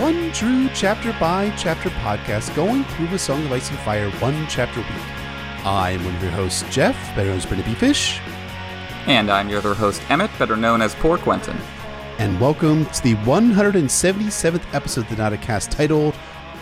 Not 0.00 0.14
a 0.14 0.30
Cast 0.30 0.40
podcast, 0.40 0.54
the 0.54 0.54
one 0.54 0.68
true 0.68 0.70
chapter 0.74 1.16
by 1.20 1.50
chapter 1.56 1.90
podcast 1.90 2.56
going 2.56 2.84
through 2.84 3.08
the 3.08 3.18
Song 3.18 3.44
of 3.44 3.52
Ice 3.52 3.68
and 3.68 3.78
Fire 3.80 4.10
one 4.10 4.46
chapter 4.48 4.80
a 4.80 4.82
week. 4.82 5.66
I'm 5.66 6.04
one 6.04 6.16
of 6.16 6.22
your 6.22 6.32
hosts, 6.32 6.64
Jeff, 6.70 6.96
better 7.14 7.28
known 7.28 7.36
as 7.36 7.46
BryndenBFish. 7.46 8.18
And 9.06 9.30
I'm 9.30 9.50
your 9.50 9.58
other 9.58 9.74
host, 9.74 10.02
Emmett, 10.10 10.30
better 10.38 10.56
known 10.56 10.80
as 10.80 10.94
Poor 10.94 11.18
Quentyn. 11.18 11.60
And 12.18 12.40
welcome 12.40 12.86
to 12.86 13.02
the 13.02 13.14
177th 13.16 14.74
episode 14.74 15.04
of 15.04 15.10
the 15.10 15.16
Dotacast 15.16 15.70
titled 15.70 16.14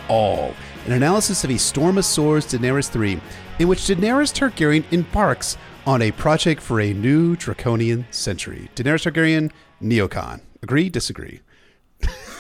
All, 0.09 0.55
an 0.87 0.93
analysis 0.93 1.45
of 1.45 1.51
a 1.51 1.59
Storm 1.59 1.97
of 1.99 2.05
Swords 2.05 2.47
Daenerys 2.47 2.91
3, 2.91 3.21
in 3.61 3.69
which 3.69 3.81
Daenerys 3.81 4.33
Targaryen 4.35 4.85
embarks 4.93 5.57
on 5.87 6.03
a 6.03 6.11
project 6.11 6.61
for 6.61 6.81
a 6.81 6.93
new 6.93 7.37
draconian 7.37 8.05
century. 8.11 8.69
Daenerys 8.75 9.09
Targaryen, 9.09 9.53
Neocon. 9.81 10.41
Agree, 10.61 10.89
disagree? 10.89 11.41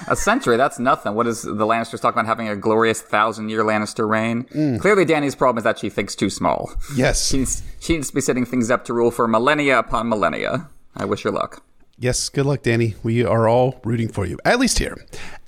A 0.06 0.16
century, 0.16 0.56
that's 0.56 0.78
nothing. 0.78 1.14
What 1.14 1.26
is 1.26 1.42
the 1.42 1.66
Lannisters 1.66 2.00
talking 2.00 2.20
about 2.20 2.26
having 2.26 2.48
a 2.48 2.56
glorious 2.56 3.00
thousand 3.00 3.48
year 3.48 3.62
Lannister 3.62 4.08
reign? 4.08 4.44
Mm. 4.44 4.80
Clearly, 4.80 5.04
Danny's 5.04 5.34
problem 5.34 5.58
is 5.58 5.64
that 5.64 5.78
she 5.78 5.90
thinks 5.90 6.14
too 6.14 6.30
small. 6.30 6.70
Yes. 6.94 7.28
She 7.28 7.38
needs, 7.38 7.62
she 7.80 7.94
needs 7.94 8.08
to 8.08 8.14
be 8.14 8.20
setting 8.20 8.44
things 8.44 8.70
up 8.70 8.84
to 8.86 8.94
rule 8.94 9.10
for 9.10 9.26
millennia 9.26 9.78
upon 9.78 10.08
millennia. 10.08 10.68
I 10.96 11.04
wish 11.04 11.22
her 11.22 11.30
luck. 11.30 11.62
Yes, 12.00 12.28
good 12.28 12.46
luck, 12.46 12.62
Danny. 12.62 12.94
We 13.02 13.24
are 13.24 13.48
all 13.48 13.80
rooting 13.84 14.08
for 14.08 14.24
you, 14.24 14.38
at 14.44 14.60
least 14.60 14.78
here. 14.78 14.96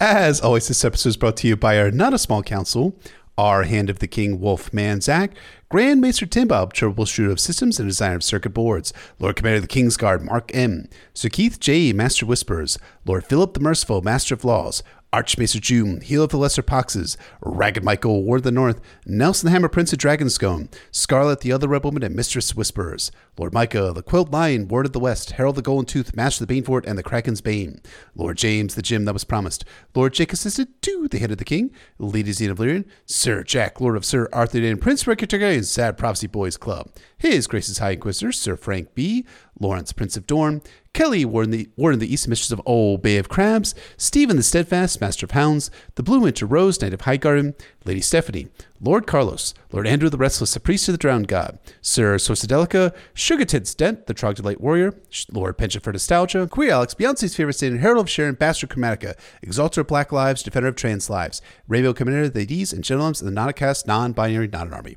As 0.00 0.40
always, 0.40 0.66
this 0.66 0.84
episode 0.84 1.10
is 1.10 1.16
brought 1.16 1.36
to 1.38 1.46
you 1.46 1.56
by 1.56 1.78
our 1.78 1.92
not 1.92 2.12
a 2.12 2.18
small 2.18 2.42
council, 2.42 2.96
our 3.40 3.62
Hand 3.62 3.88
of 3.88 4.00
the 4.00 4.06
King 4.06 4.38
Wolf 4.38 4.72
Man 4.72 5.00
Zach, 5.00 5.32
Grand 5.70 6.00
Maester 6.00 6.26
Timbob, 6.26 6.74
troubleshooter 6.74 7.30
of 7.30 7.40
systems 7.40 7.80
and 7.80 7.88
designer 7.88 8.16
of 8.16 8.22
circuit 8.22 8.50
boards, 8.50 8.92
Lord 9.18 9.36
Commander 9.36 9.56
of 9.56 9.62
the 9.62 9.68
Kingsguard 9.68 10.22
Mark 10.22 10.50
M, 10.52 10.88
Sir 11.14 11.30
Keith 11.30 11.58
J, 11.58 11.94
Master 11.94 12.26
Whisperers, 12.26 12.78
Lord 13.06 13.24
Philip 13.24 13.54
the 13.54 13.60
Merciful, 13.60 14.02
Master 14.02 14.34
of 14.34 14.44
Laws, 14.44 14.82
Archmaester 15.12 15.58
June, 15.58 16.00
Heal 16.00 16.22
of 16.22 16.30
the 16.30 16.36
Lesser 16.36 16.62
Poxes, 16.62 17.16
Ragged 17.42 17.82
Michael, 17.82 18.22
Ward 18.22 18.40
of 18.40 18.44
the 18.44 18.52
North, 18.52 18.80
Nelson 19.04 19.46
the 19.46 19.50
Hammer, 19.50 19.68
Prince 19.68 19.92
of 19.92 19.98
Dragonstone, 19.98 20.72
Scarlet, 20.92 21.40
the 21.40 21.50
Other 21.50 21.66
Red 21.66 21.82
Woman, 21.82 22.04
and 22.04 22.14
Mistress 22.14 22.54
Whisperers, 22.54 23.10
Lord 23.36 23.52
Micah, 23.52 23.92
the 23.92 24.04
Quilt 24.04 24.30
Lion, 24.30 24.68
Ward 24.68 24.86
of 24.86 24.92
the 24.92 25.00
West, 25.00 25.32
Harold 25.32 25.56
the 25.56 25.62
Golden 25.62 25.84
Tooth, 25.84 26.14
Master 26.14 26.44
of 26.44 26.48
the 26.48 26.62
Banefort, 26.62 26.86
and 26.86 26.96
the 26.96 27.02
Kraken's 27.02 27.40
Bane, 27.40 27.80
Lord 28.14 28.38
James, 28.38 28.76
the 28.76 28.82
Gem 28.82 29.04
that 29.06 29.12
was 29.12 29.24
promised, 29.24 29.64
Lord 29.96 30.14
Jake 30.14 30.32
assisted 30.32 30.80
to 30.82 31.08
the 31.08 31.18
head 31.18 31.32
of 31.32 31.38
the 31.38 31.44
king, 31.44 31.72
Lady 31.98 32.30
Zena 32.30 32.52
of 32.52 32.58
Lyrian, 32.58 32.84
Sir 33.04 33.42
Jack, 33.42 33.80
Lord 33.80 33.96
of 33.96 34.04
Sir 34.04 34.28
Arthur 34.32 34.58
and 34.58 34.80
Prince 34.80 35.08
Rickard 35.08 35.30
Targaryen, 35.30 35.64
Sad 35.64 35.98
Prophecy 35.98 36.28
Boys 36.28 36.56
Club, 36.56 36.88
His 37.20 37.46
Grace's 37.46 37.76
High 37.76 37.90
Inquisitor, 37.90 38.32
Sir 38.32 38.56
Frank 38.56 38.94
B., 38.94 39.26
Lawrence, 39.60 39.92
Prince 39.92 40.16
of 40.16 40.26
Dorne, 40.26 40.62
Kelly, 40.94 41.26
Warden 41.26 41.50
the, 41.50 41.68
Warden 41.76 42.00
the 42.00 42.10
East 42.10 42.26
Mistress 42.26 42.50
of 42.50 42.62
Old 42.64 43.02
Bay 43.02 43.18
of 43.18 43.28
Crabs, 43.28 43.74
Stephen 43.98 44.38
the 44.38 44.42
Steadfast, 44.42 45.02
Master 45.02 45.26
of 45.26 45.32
Hounds, 45.32 45.70
the 45.96 46.02
Blue 46.02 46.20
Winter 46.20 46.46
Rose, 46.46 46.80
Knight 46.80 46.94
of 46.94 47.02
Highgarden, 47.02 47.54
Lady 47.84 48.00
Stephanie, 48.00 48.48
Lord 48.80 49.06
Carlos, 49.06 49.52
Lord 49.70 49.86
Andrew 49.86 50.08
the 50.08 50.16
Restless, 50.16 50.54
the 50.54 50.60
Priest 50.60 50.88
of 50.88 50.94
the 50.94 50.98
Drowned 50.98 51.28
God, 51.28 51.58
Sir 51.82 52.16
Sorcedelica, 52.16 52.94
Sugar 53.12 53.44
Tits 53.44 53.74
Dent, 53.74 54.06
the 54.06 54.14
Troglodyte 54.14 54.62
Warrior, 54.62 54.94
Lord 55.30 55.58
Penchant 55.58 55.84
for 55.84 55.92
Nostalgia, 55.92 56.46
Queer 56.46 56.70
Alex, 56.70 56.94
Beyonce's 56.94 57.36
favorite 57.36 57.52
saint, 57.52 57.80
Herald 57.80 58.06
of 58.06 58.10
Sharon, 58.10 58.34
Bastard 58.34 58.70
Chromatica, 58.70 59.14
Exalter 59.42 59.82
of 59.82 59.88
Black 59.88 60.10
Lives, 60.10 60.42
Defender 60.42 60.70
of 60.70 60.76
Trans 60.76 61.10
Lives, 61.10 61.42
Rainbow 61.68 61.92
Commander, 61.92 62.30
the 62.30 62.46
D's, 62.46 62.72
and 62.72 62.82
Gentlemen 62.82 63.10
of 63.10 63.18
the 63.18 63.30
Not-a-Cast, 63.30 63.86
Non-Binary, 63.86 64.48
Not 64.48 64.68
an 64.68 64.72
Army. 64.72 64.96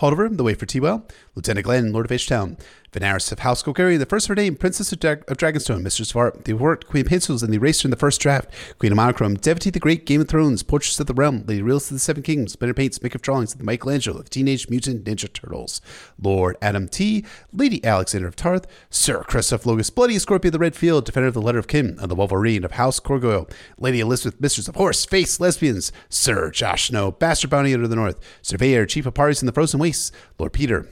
Haldover, 0.00 0.34
the 0.34 0.42
way 0.42 0.54
for 0.54 0.64
T-Well, 0.64 1.06
Lieutenant 1.34 1.64
Glenn, 1.64 1.92
Lord 1.92 2.06
of 2.06 2.12
H-Town, 2.12 2.56
Venaris 2.92 3.30
of 3.30 3.38
House 3.40 3.62
Golgari, 3.62 3.96
the 3.96 4.04
first 4.04 4.28
of 4.28 4.36
name, 4.36 4.56
Princess 4.56 4.90
of, 4.90 4.98
Dra- 4.98 5.22
of 5.28 5.36
Dragonstone, 5.36 5.82
Mistress 5.82 6.10
of 6.10 6.16
Art, 6.16 6.44
the 6.44 6.54
Worked, 6.54 6.88
Queen 6.88 7.02
of 7.02 7.08
Pencils, 7.08 7.42
and 7.42 7.52
the 7.52 7.56
Eraser 7.56 7.86
in 7.86 7.92
the 7.92 7.96
first 7.96 8.20
draft, 8.20 8.50
Queen 8.78 8.90
of 8.90 8.96
Monochrome, 8.96 9.34
Devotee 9.36 9.70
the 9.70 9.78
Great, 9.78 10.06
Game 10.06 10.20
of 10.20 10.28
Thrones, 10.28 10.64
Portraits 10.64 10.98
of 10.98 11.06
the 11.06 11.14
Realm, 11.14 11.44
Lady 11.46 11.62
Reels 11.62 11.88
of 11.88 11.94
the 11.94 12.00
Seven 12.00 12.24
Kingdoms, 12.24 12.52
Spinner 12.52 12.74
Paints, 12.74 13.00
Make 13.00 13.14
of 13.14 13.22
Drawings 13.22 13.52
of 13.52 13.58
the 13.58 13.64
Michelangelo, 13.64 14.22
the 14.22 14.28
Teenage 14.28 14.68
Mutant 14.68 15.04
Ninja 15.04 15.32
Turtles, 15.32 15.80
Lord 16.20 16.56
Adam 16.60 16.88
T, 16.88 17.24
Lady 17.52 17.84
Alexander 17.84 18.26
of 18.26 18.34
Tarth, 18.34 18.66
Sir 18.90 19.22
Christoph 19.22 19.62
Logus, 19.62 19.94
Bloody 19.94 20.18
Scorpion 20.18 20.48
of 20.48 20.52
the 20.54 20.58
Red 20.58 20.74
Field, 20.74 21.04
Defender 21.04 21.28
of 21.28 21.34
the 21.34 21.42
Letter 21.42 21.60
of 21.60 21.68
Kim, 21.68 21.96
and 22.00 22.10
the 22.10 22.16
Wolverine 22.16 22.64
of 22.64 22.72
House 22.72 22.98
Corgoyle, 22.98 23.48
Lady 23.78 24.00
Elizabeth, 24.00 24.40
Mistress 24.40 24.66
of 24.66 24.74
Horse, 24.74 25.04
Face, 25.04 25.38
Lesbians, 25.38 25.92
Sir 26.08 26.50
Josh 26.50 26.88
Snow, 26.88 27.12
Bastard 27.12 27.50
Bounty 27.50 27.72
of 27.72 27.88
the 27.88 27.94
North, 27.94 28.18
Surveyor, 28.42 28.84
Chief 28.86 29.06
of 29.06 29.14
Parties 29.14 29.42
in 29.42 29.46
the 29.46 29.52
Frozen 29.52 29.78
Wastes, 29.78 30.10
Lord 30.40 30.52
Peter, 30.52 30.88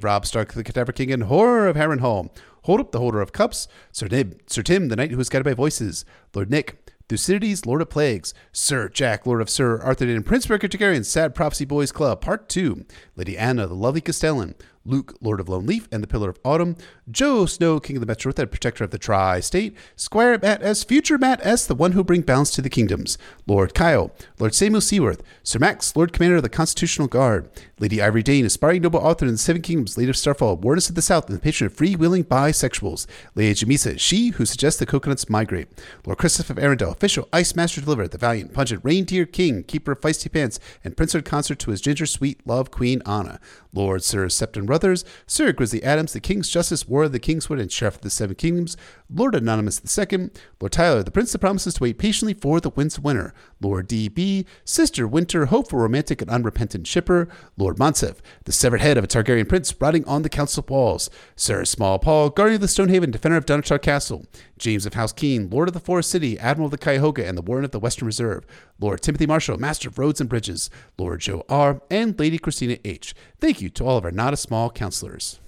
Rob 0.00 0.24
Stark, 0.24 0.54
the 0.54 0.64
Cadaver 0.64 0.92
King, 0.92 1.12
and 1.12 1.24
Horror 1.24 1.68
of 1.68 1.76
Harrenhal, 1.76 2.30
Hold 2.66 2.80
up 2.80 2.90
the 2.90 2.98
holder 2.98 3.20
of 3.20 3.32
cups, 3.32 3.68
Sir 3.92 4.08
Nib, 4.10 4.40
Sir 4.48 4.60
Tim, 4.60 4.88
the 4.88 4.96
knight 4.96 5.12
who 5.12 5.20
is 5.20 5.28
guided 5.28 5.44
by 5.44 5.54
voices, 5.54 6.04
Lord 6.34 6.50
Nick, 6.50 6.90
Thucydides, 7.08 7.64
Lord 7.64 7.80
of 7.80 7.90
Plagues, 7.90 8.34
Sir 8.50 8.88
Jack, 8.88 9.24
Lord 9.24 9.40
of 9.40 9.48
Sir 9.48 9.80
Arthur 9.80 10.06
and 10.06 10.26
Prince 10.26 10.50
Rickard 10.50 10.72
Targaryen, 10.72 11.04
Sad 11.04 11.32
Prophecy 11.32 11.64
Boys 11.64 11.92
Club, 11.92 12.20
Part 12.20 12.48
2, 12.48 12.84
Lady 13.14 13.38
Anna, 13.38 13.68
the 13.68 13.74
Lovely 13.74 14.00
Castellan, 14.00 14.56
Luke, 14.84 15.16
Lord 15.20 15.38
of 15.38 15.48
Lone 15.48 15.64
Leaf 15.64 15.86
and 15.92 16.02
the 16.02 16.08
Pillar 16.08 16.30
of 16.30 16.40
Autumn, 16.44 16.74
Joe 17.08 17.46
Snow, 17.46 17.78
King 17.78 17.96
of 17.96 18.00
the 18.00 18.06
Metro 18.06 18.32
and 18.36 18.50
Protector 18.50 18.82
of 18.82 18.90
the 18.90 18.98
Tri-State, 18.98 19.76
Squire 19.94 20.40
Matt 20.42 20.60
S, 20.64 20.82
Future 20.82 21.16
Matt 21.16 21.38
S, 21.46 21.64
the 21.64 21.76
one 21.76 21.92
who 21.92 22.02
bring 22.02 22.22
balance 22.22 22.50
to 22.50 22.60
the 22.60 22.68
kingdoms, 22.68 23.16
Lord 23.46 23.74
Kyle, 23.74 24.10
Lord 24.40 24.56
Samuel 24.56 24.80
Seaworth, 24.80 25.22
Sir 25.44 25.60
Max, 25.60 25.94
Lord 25.94 26.12
Commander 26.12 26.36
of 26.36 26.42
the 26.42 26.48
Constitutional 26.48 27.06
Guard, 27.06 27.48
Lady 27.78 28.02
Ivory 28.02 28.24
Dane, 28.24 28.44
aspiring 28.44 28.82
noble 28.82 28.98
author 28.98 29.24
in 29.24 29.32
the 29.32 29.38
Seven 29.38 29.62
Kingdoms, 29.62 29.96
Lady 29.96 30.10
of 30.10 30.16
Starfall, 30.16 30.56
Wardess 30.56 30.88
of 30.88 30.96
the 30.96 31.02
South, 31.02 31.28
and 31.28 31.36
the 31.36 31.40
patron 31.40 31.66
of 31.66 31.74
free-willing 31.74 32.24
bisexuals, 32.24 33.06
Lady 33.36 33.54
Jamisa, 33.54 34.00
she 34.00 34.30
who 34.30 34.44
suggests 34.44 34.80
the 34.80 34.86
coconuts 34.86 35.30
migrate, 35.30 35.68
Lord 36.04 36.18
Christopher 36.18 36.54
of 36.54 36.58
Arendelle, 36.58 36.90
official 36.90 37.28
Ice 37.32 37.54
Master 37.54 37.80
Deliverer, 37.80 38.08
the 38.08 38.18
valiant, 38.18 38.52
pungent 38.52 38.84
Reindeer 38.84 39.26
King, 39.26 39.62
keeper 39.62 39.92
of 39.92 40.00
feisty 40.00 40.32
pants, 40.32 40.58
and 40.82 40.96
Prince 40.96 41.14
Consort 41.24 41.60
to 41.60 41.70
his 41.70 41.80
ginger 41.80 42.06
sweet 42.06 42.44
love 42.44 42.72
Queen 42.72 43.00
Anna, 43.06 43.38
Lord 43.72 44.02
Sir 44.02 44.26
Septon 44.26 44.68
Ruthers, 44.68 45.04
Sir 45.26 45.52
Grizzly 45.52 45.84
Adams, 45.84 46.14
the 46.14 46.20
King's 46.20 46.48
Justice, 46.48 46.88
War 46.96 47.10
the 47.10 47.18
Kingswood, 47.18 47.60
and 47.60 47.70
Sheriff 47.70 47.96
of 47.96 48.00
the 48.00 48.08
Seven 48.08 48.36
Kingdoms, 48.36 48.74
Lord 49.10 49.34
Anonymous 49.34 49.82
II, 49.98 50.30
Lord 50.58 50.72
Tyler, 50.72 51.02
the 51.02 51.10
Prince 51.10 51.30
that 51.30 51.40
promises 51.40 51.74
to 51.74 51.82
wait 51.82 51.98
patiently 51.98 52.32
for 52.32 52.58
the 52.58 52.70
wind's 52.70 52.98
winner, 52.98 53.34
Lord 53.60 53.86
D.B., 53.86 54.46
Sister 54.64 55.06
Winter, 55.06 55.44
hopeful 55.44 55.78
romantic 55.78 56.22
and 56.22 56.30
unrepentant 56.30 56.86
shipper, 56.86 57.28
Lord 57.58 57.76
Monsef, 57.76 58.20
the 58.44 58.52
severed 58.52 58.80
head 58.80 58.96
of 58.96 59.04
a 59.04 59.06
Targaryen 59.06 59.46
prince 59.46 59.78
rotting 59.78 60.06
on 60.06 60.22
the 60.22 60.30
council 60.30 60.64
walls, 60.66 61.10
Sir 61.36 61.66
Small 61.66 61.98
Paul, 61.98 62.30
Guardian 62.30 62.54
of 62.54 62.60
the 62.62 62.68
Stonehaven, 62.68 63.10
Defender 63.10 63.36
of 63.36 63.44
Dunachar 63.44 63.82
Castle, 63.82 64.24
James 64.56 64.86
of 64.86 64.94
House 64.94 65.12
Keen, 65.12 65.50
Lord 65.50 65.68
of 65.68 65.74
the 65.74 65.80
Forest 65.80 66.08
City, 66.10 66.38
Admiral 66.38 66.68
of 66.68 66.70
the 66.70 66.78
Cuyahoga, 66.78 67.26
and 67.26 67.36
the 67.36 67.42
Warden 67.42 67.66
of 67.66 67.72
the 67.72 67.78
Western 67.78 68.06
Reserve, 68.06 68.46
Lord 68.80 69.02
Timothy 69.02 69.26
Marshall, 69.26 69.58
Master 69.58 69.90
of 69.90 69.98
Roads 69.98 70.22
and 70.22 70.30
Bridges, 70.30 70.70
Lord 70.96 71.20
Joe 71.20 71.44
R., 71.50 71.82
and 71.90 72.18
Lady 72.18 72.38
Christina 72.38 72.78
H. 72.86 73.14
Thank 73.38 73.60
you 73.60 73.68
to 73.68 73.84
all 73.84 73.98
of 73.98 74.06
our 74.06 74.10
not 74.10 74.32
a 74.32 74.38
small 74.38 74.70
counselors. 74.70 75.40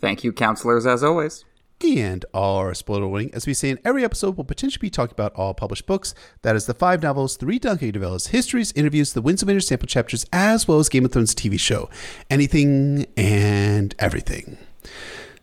Thank 0.00 0.24
you, 0.24 0.32
counselors, 0.32 0.86
as 0.86 1.02
always. 1.02 1.44
And 1.84 2.24
our 2.32 2.72
spoiler 2.72 3.06
warning, 3.06 3.30
as 3.34 3.46
we 3.46 3.52
say 3.52 3.68
in 3.68 3.78
every 3.84 4.02
episode, 4.02 4.36
we'll 4.36 4.44
potentially 4.44 4.80
be 4.80 4.90
talking 4.90 5.12
about 5.12 5.34
all 5.34 5.52
published 5.52 5.86
books. 5.86 6.14
That 6.40 6.56
is 6.56 6.64
the 6.64 6.72
five 6.72 7.02
novels, 7.02 7.36
three 7.36 7.58
Duncan 7.58 7.92
novellas, 7.92 8.28
histories, 8.28 8.72
interviews, 8.72 9.12
the 9.12 9.20
Winds 9.20 9.42
of 9.42 9.48
Winter 9.48 9.60
sample 9.60 9.86
chapters, 9.86 10.24
as 10.32 10.66
well 10.66 10.78
as 10.78 10.88
Game 10.88 11.04
of 11.04 11.12
Thrones 11.12 11.34
TV 11.34 11.60
show. 11.60 11.90
Anything 12.30 13.06
and 13.16 13.94
everything. 13.98 14.56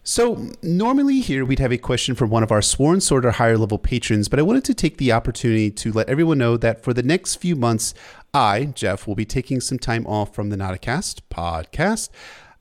So, 0.06 0.50
normally 0.62 1.22
here 1.22 1.46
we'd 1.46 1.60
have 1.60 1.72
a 1.72 1.78
question 1.78 2.14
from 2.14 2.30
one 2.30 2.44
of 2.44 2.52
our 2.52 2.62
sworn 2.62 3.00
sword 3.00 3.26
or 3.26 3.32
higher 3.32 3.58
level 3.58 3.78
patrons, 3.78 4.28
but 4.28 4.38
I 4.40 4.42
wanted 4.42 4.66
to 4.66 4.74
take 4.74 4.98
the 4.98 5.14
opportunity 5.14 5.72
to 5.72 5.94
let 5.94 6.10
everyone 6.10 6.40
know 6.40 6.58
that 6.58 6.84
for 6.84 6.94
the 6.94 7.04
next 7.04 7.36
few 7.36 7.56
months, 7.56 7.94
I, 8.34 8.66
Jeff, 8.66 9.08
will 9.08 9.16
be 9.16 9.24
taking 9.24 9.62
some 9.62 9.80
time 9.80 10.06
off 10.08 10.36
from 10.36 10.50
the 10.50 10.58
Not 10.58 10.74
a 10.74 10.78
Cast 10.78 11.30
podcast. 11.30 12.10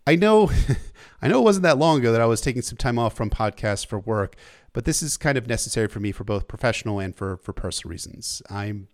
I 0.07 0.15
know, 0.15 0.53
I 1.23 1.29
know 1.29 1.39
it 1.39 1.45
wasn't 1.45 1.63
that 1.63 1.79
long 1.79 2.01
ago 2.01 2.11
that 2.11 2.21
I 2.21 2.27
was 2.27 2.41
taking 2.41 2.63
some 2.63 2.77
time 2.77 2.99
off 2.99 3.15
from 3.15 3.31
podcasts 3.31 3.87
for 3.87 4.01
work, 4.01 4.35
but 4.73 4.85
this 4.85 5.03
is 5.03 5.17
kind 5.17 5.39
of 5.39 5.47
necessary 5.47 5.87
for 5.87 6.01
me 6.01 6.11
for 6.11 6.25
both 6.25 6.49
professional 6.49 6.99
and 6.99 7.15
for, 7.15 7.37
for 7.37 7.53
personal 7.53 7.91
reasons. 7.91 8.43
I'm 8.51 8.89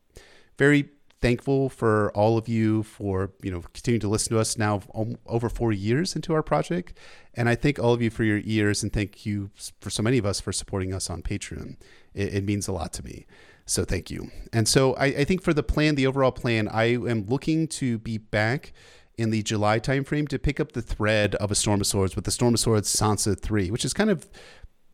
very 0.59 0.91
thankful 1.21 1.69
for 1.69 2.13
all 2.13 2.39
of 2.39 2.49
you 2.49 2.83
for 2.83 3.33
you 3.43 3.51
know 3.51 3.63
continuing 3.73 4.01
to 4.01 4.09
listen 4.09 4.33
to 4.33 4.39
us 4.39 4.57
now 4.57 4.81
over 5.27 5.49
four 5.49 5.73
years 5.73 6.15
into 6.15 6.33
our 6.33 6.43
project. 6.43 6.97
And 7.35 7.49
i 7.49 7.55
thank 7.55 7.79
all 7.79 7.93
of 7.93 8.03
you 8.03 8.11
for 8.11 8.25
your 8.25 8.41
ears 8.45 8.83
and 8.83 8.93
thank 8.93 9.27
you 9.27 9.51
for 9.81 9.91
so 9.91 10.03
many 10.03 10.19
of 10.19 10.27
us 10.27 10.41
for 10.41 10.53
supporting 10.53 10.95
us 10.95 11.11
on 11.11 11.23
patreon. 11.23 11.77
It, 12.15 12.35
it 12.35 12.45
means 12.45 12.69
a 12.69 12.73
lot 12.73 12.93
to 12.95 13.05
me. 13.05 13.27
So 13.67 13.85
thank 13.85 14.11
you. 14.11 14.31
And 14.53 14.67
so 14.67 14.95
I, 14.95 15.07
I, 15.07 15.25
think 15.25 15.43
for 15.43 15.53
the 15.53 15.63
plan 15.63 15.95
the 15.95 16.07
overall 16.07 16.33
plan 16.33 16.69
i 16.69 16.85
am 16.85 17.27
looking 17.27 17.67
to 17.69 17.99
be 17.99 18.19
back 18.19 18.73
in 19.19 19.31
the 19.31 19.43
july 19.43 19.79
timeframe 19.79 20.29
to 20.29 20.39
pick 20.39 20.61
up 20.61 20.73
the 20.73 20.83
thread 20.83 21.35
of 21.37 21.51
a 21.51 21.55
storm 21.55 21.81
of 21.81 21.87
swords 21.87 22.17
with 22.17 22.25
the 22.25 22.31
storm 22.31 22.55
of 22.55 22.61
swords 22.61 22.95
sansa 22.95 23.39
3 23.39 23.71
which 23.71 23.85
is 23.85 23.93
kind 23.93 24.11
of 24.11 24.29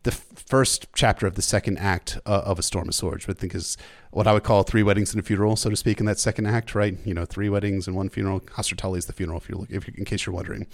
the 0.05 0.11
first 0.11 0.85
chapter 0.93 1.25
of 1.25 1.33
the 1.33 1.41
second 1.41 1.79
act 1.79 2.19
uh, 2.27 2.43
of 2.45 2.59
A 2.59 2.63
Storm 2.63 2.87
of 2.87 2.93
Swords, 2.93 3.25
which 3.25 3.37
I 3.37 3.39
think 3.39 3.55
is 3.55 3.75
what 4.11 4.27
I 4.27 4.33
would 4.33 4.43
call 4.43 4.61
three 4.61 4.83
weddings 4.83 5.11
and 5.11 5.19
a 5.19 5.23
funeral, 5.23 5.55
so 5.55 5.71
to 5.71 5.75
speak, 5.75 5.99
in 5.99 6.05
that 6.05 6.19
second 6.19 6.45
act, 6.45 6.75
right? 6.75 6.95
You 7.03 7.15
know, 7.15 7.25
three 7.25 7.49
weddings 7.49 7.87
and 7.87 7.95
one 7.95 8.09
funeral. 8.09 8.39
Hoster 8.39 8.77
Tully 8.77 8.99
is 8.99 9.07
the 9.07 9.13
funeral, 9.13 9.39
if 9.39 9.49
you're, 9.49 9.65
if 9.67 9.87
you 9.87 9.95
in 9.97 10.05
case 10.05 10.27
you're 10.27 10.35
wondering. 10.35 10.67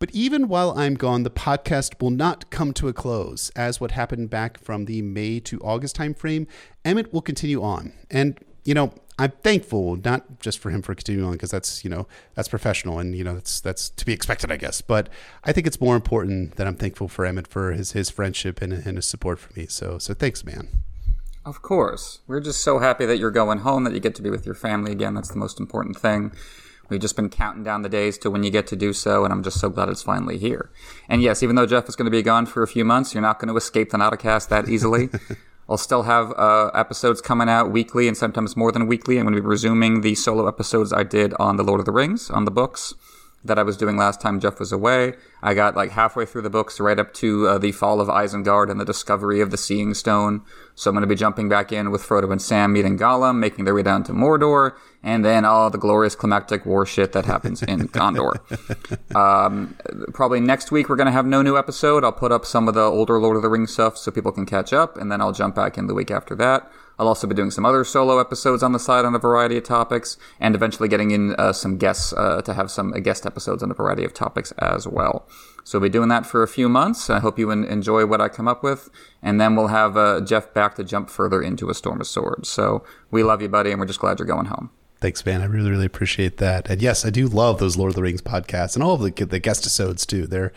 But 0.00 0.10
even 0.10 0.48
while 0.48 0.76
I'm 0.76 0.96
gone, 0.96 1.22
the 1.22 1.30
podcast 1.30 2.02
will 2.02 2.10
not 2.10 2.50
come 2.50 2.72
to 2.74 2.88
a 2.88 2.92
close, 2.92 3.50
as 3.50 3.80
what 3.80 3.92
happened 3.92 4.28
back 4.28 4.58
from 4.58 4.86
the 4.86 5.02
May 5.02 5.38
to 5.40 5.60
August 5.60 5.96
timeframe, 5.96 6.48
Emmett 6.84 7.12
will 7.12 7.22
continue 7.22 7.62
on. 7.62 7.92
And, 8.10 8.40
you 8.64 8.74
know, 8.74 8.92
I'm 9.18 9.30
thankful, 9.42 9.96
not 9.96 10.40
just 10.40 10.58
for 10.58 10.70
him 10.70 10.82
for 10.82 10.94
continuing 10.94 11.32
because 11.32 11.50
that's, 11.50 11.84
you 11.84 11.90
know, 11.90 12.08
that's 12.34 12.48
professional 12.48 12.98
and, 12.98 13.14
you 13.14 13.22
know, 13.22 13.34
that's, 13.34 13.60
that's 13.60 13.90
to 13.90 14.04
be 14.04 14.12
expected, 14.12 14.50
I 14.50 14.56
guess. 14.56 14.80
But 14.80 15.08
I 15.44 15.52
think 15.52 15.66
it's 15.68 15.80
more 15.80 15.94
important 15.94 16.56
that 16.56 16.66
I'm 16.66 16.74
thankful 16.74 17.06
for 17.06 17.24
Emmett 17.24 17.46
for 17.46 17.72
his, 17.72 17.92
his 17.92 18.10
friendship 18.10 18.60
and, 18.60 18.72
and 18.72 18.96
his 18.96 19.06
support 19.06 19.38
for 19.38 19.52
me. 19.58 19.66
So, 19.66 19.98
so 19.98 20.14
thanks, 20.14 20.44
man. 20.44 20.68
Of 21.44 21.62
course. 21.62 22.20
We're 22.26 22.40
just 22.40 22.62
so 22.62 22.80
happy 22.80 23.06
that 23.06 23.18
you're 23.18 23.30
going 23.30 23.58
home, 23.58 23.84
that 23.84 23.92
you 23.92 24.00
get 24.00 24.16
to 24.16 24.22
be 24.22 24.30
with 24.30 24.46
your 24.46 24.54
family 24.56 24.90
again. 24.90 25.14
That's 25.14 25.30
the 25.30 25.38
most 25.38 25.60
important 25.60 25.96
thing. 25.96 26.32
We've 26.88 27.00
just 27.00 27.16
been 27.16 27.30
counting 27.30 27.62
down 27.62 27.82
the 27.82 27.88
days 27.88 28.18
to 28.18 28.30
when 28.30 28.42
you 28.42 28.50
get 28.50 28.66
to 28.68 28.76
do 28.76 28.92
so, 28.92 29.24
and 29.24 29.32
I'm 29.32 29.42
just 29.42 29.58
so 29.58 29.70
glad 29.70 29.88
it's 29.88 30.02
finally 30.02 30.38
here. 30.38 30.70
And 31.08 31.22
yes, 31.22 31.42
even 31.42 31.56
though 31.56 31.66
Jeff 31.66 31.88
is 31.88 31.96
going 31.96 32.04
to 32.06 32.10
be 32.10 32.22
gone 32.22 32.46
for 32.46 32.62
a 32.62 32.68
few 32.68 32.84
months, 32.84 33.14
you're 33.14 33.22
not 33.22 33.38
going 33.38 33.48
to 33.48 33.56
escape 33.56 33.90
the 33.90 33.98
Not 33.98 34.12
a 34.12 34.16
Cast 34.16 34.50
that 34.50 34.68
easily. 34.68 35.08
I'll 35.68 35.78
still 35.78 36.02
have 36.02 36.32
uh, 36.32 36.70
episodes 36.74 37.20
coming 37.20 37.48
out 37.48 37.70
weekly 37.70 38.06
and 38.06 38.16
sometimes 38.16 38.56
more 38.56 38.70
than 38.70 38.86
weekly. 38.86 39.18
I'm 39.18 39.24
going 39.24 39.34
to 39.34 39.40
be 39.40 39.46
resuming 39.46 40.02
the 40.02 40.14
solo 40.14 40.46
episodes 40.46 40.92
I 40.92 41.02
did 41.04 41.34
on 41.34 41.56
The 41.56 41.64
Lord 41.64 41.80
of 41.80 41.86
the 41.86 41.92
Rings, 41.92 42.30
on 42.30 42.44
the 42.44 42.50
books 42.50 42.94
that 43.44 43.58
I 43.58 43.62
was 43.62 43.76
doing 43.76 43.96
last 43.96 44.20
time 44.20 44.40
Jeff 44.40 44.58
was 44.58 44.72
away. 44.72 45.14
I 45.42 45.52
got 45.52 45.76
like 45.76 45.90
halfway 45.90 46.24
through 46.24 46.42
the 46.42 46.50
books, 46.50 46.80
right 46.80 46.98
up 46.98 47.12
to 47.14 47.46
uh, 47.46 47.58
the 47.58 47.72
fall 47.72 48.00
of 48.00 48.08
Isengard 48.08 48.70
and 48.70 48.80
the 48.80 48.84
discovery 48.84 49.40
of 49.40 49.50
the 49.50 49.58
Seeing 49.58 49.92
Stone. 49.92 50.42
So 50.74 50.90
I'm 50.90 50.94
going 50.94 51.02
to 51.02 51.06
be 51.06 51.14
jumping 51.14 51.48
back 51.48 51.70
in 51.70 51.90
with 51.90 52.02
Frodo 52.02 52.32
and 52.32 52.40
Sam 52.40 52.72
meeting 52.72 52.98
Gollum, 52.98 53.38
making 53.38 53.64
their 53.66 53.74
way 53.74 53.82
down 53.82 54.02
to 54.04 54.12
Mordor, 54.12 54.72
and 55.02 55.24
then 55.24 55.44
all 55.44 55.68
the 55.68 55.78
glorious 55.78 56.14
climactic 56.14 56.64
war 56.64 56.86
shit 56.86 57.12
that 57.12 57.26
happens 57.26 57.62
in 57.62 57.88
Gondor. 57.88 58.40
Um, 59.14 59.76
probably 60.14 60.40
next 60.40 60.72
week 60.72 60.88
we're 60.88 60.96
going 60.96 61.06
to 61.06 61.12
have 61.12 61.26
no 61.26 61.42
new 61.42 61.58
episode. 61.58 62.02
I'll 62.02 62.12
put 62.12 62.32
up 62.32 62.46
some 62.46 62.66
of 62.66 62.74
the 62.74 62.80
older 62.80 63.20
Lord 63.20 63.36
of 63.36 63.42
the 63.42 63.50
Rings 63.50 63.72
stuff 63.72 63.98
so 63.98 64.10
people 64.10 64.32
can 64.32 64.46
catch 64.46 64.72
up, 64.72 64.96
and 64.96 65.12
then 65.12 65.20
I'll 65.20 65.32
jump 65.32 65.54
back 65.54 65.76
in 65.76 65.86
the 65.86 65.94
week 65.94 66.10
after 66.10 66.34
that. 66.36 66.70
I'll 66.98 67.08
also 67.08 67.26
be 67.26 67.34
doing 67.34 67.50
some 67.50 67.66
other 67.66 67.84
solo 67.84 68.18
episodes 68.18 68.62
on 68.62 68.72
the 68.72 68.78
side 68.78 69.04
on 69.04 69.14
a 69.14 69.18
variety 69.18 69.56
of 69.56 69.64
topics, 69.64 70.16
and 70.38 70.54
eventually 70.54 70.88
getting 70.88 71.10
in 71.10 71.34
uh, 71.34 71.52
some 71.52 71.76
guests 71.76 72.12
uh, 72.12 72.42
to 72.42 72.54
have 72.54 72.70
some 72.70 72.92
guest 72.92 73.26
episodes 73.26 73.62
on 73.62 73.70
a 73.70 73.74
variety 73.74 74.04
of 74.04 74.14
topics 74.14 74.52
as 74.58 74.86
well. 74.86 75.26
So 75.64 75.78
we'll 75.78 75.88
be 75.88 75.92
doing 75.92 76.08
that 76.10 76.26
for 76.26 76.42
a 76.42 76.48
few 76.48 76.68
months. 76.68 77.08
I 77.08 77.20
hope 77.20 77.38
you 77.38 77.50
enjoy 77.50 78.06
what 78.06 78.20
I 78.20 78.28
come 78.28 78.46
up 78.46 78.62
with, 78.62 78.90
and 79.22 79.40
then 79.40 79.56
we'll 79.56 79.68
have 79.68 79.96
uh, 79.96 80.20
Jeff 80.20 80.52
back 80.52 80.74
to 80.76 80.84
jump 80.84 81.10
further 81.10 81.42
into 81.42 81.70
a 81.70 81.74
storm 81.74 82.00
of 82.00 82.06
swords. 82.06 82.48
So 82.48 82.84
we 83.10 83.22
love 83.22 83.40
you, 83.42 83.48
buddy, 83.48 83.70
and 83.70 83.80
we're 83.80 83.86
just 83.86 84.00
glad 84.00 84.18
you're 84.18 84.26
going 84.26 84.46
home. 84.46 84.70
Thanks, 85.00 85.26
man. 85.26 85.42
I 85.42 85.44
really, 85.44 85.70
really 85.70 85.84
appreciate 85.84 86.38
that. 86.38 86.70
And 86.70 86.80
yes, 86.80 87.04
I 87.04 87.10
do 87.10 87.28
love 87.28 87.58
those 87.58 87.76
Lord 87.76 87.90
of 87.90 87.94
the 87.94 88.00
Rings 88.00 88.22
podcasts 88.22 88.74
and 88.74 88.82
all 88.82 88.94
of 88.94 89.02
the 89.02 89.24
the 89.24 89.38
guest 89.38 89.64
episodes 89.64 90.06
too. 90.06 90.26
They're 90.26 90.50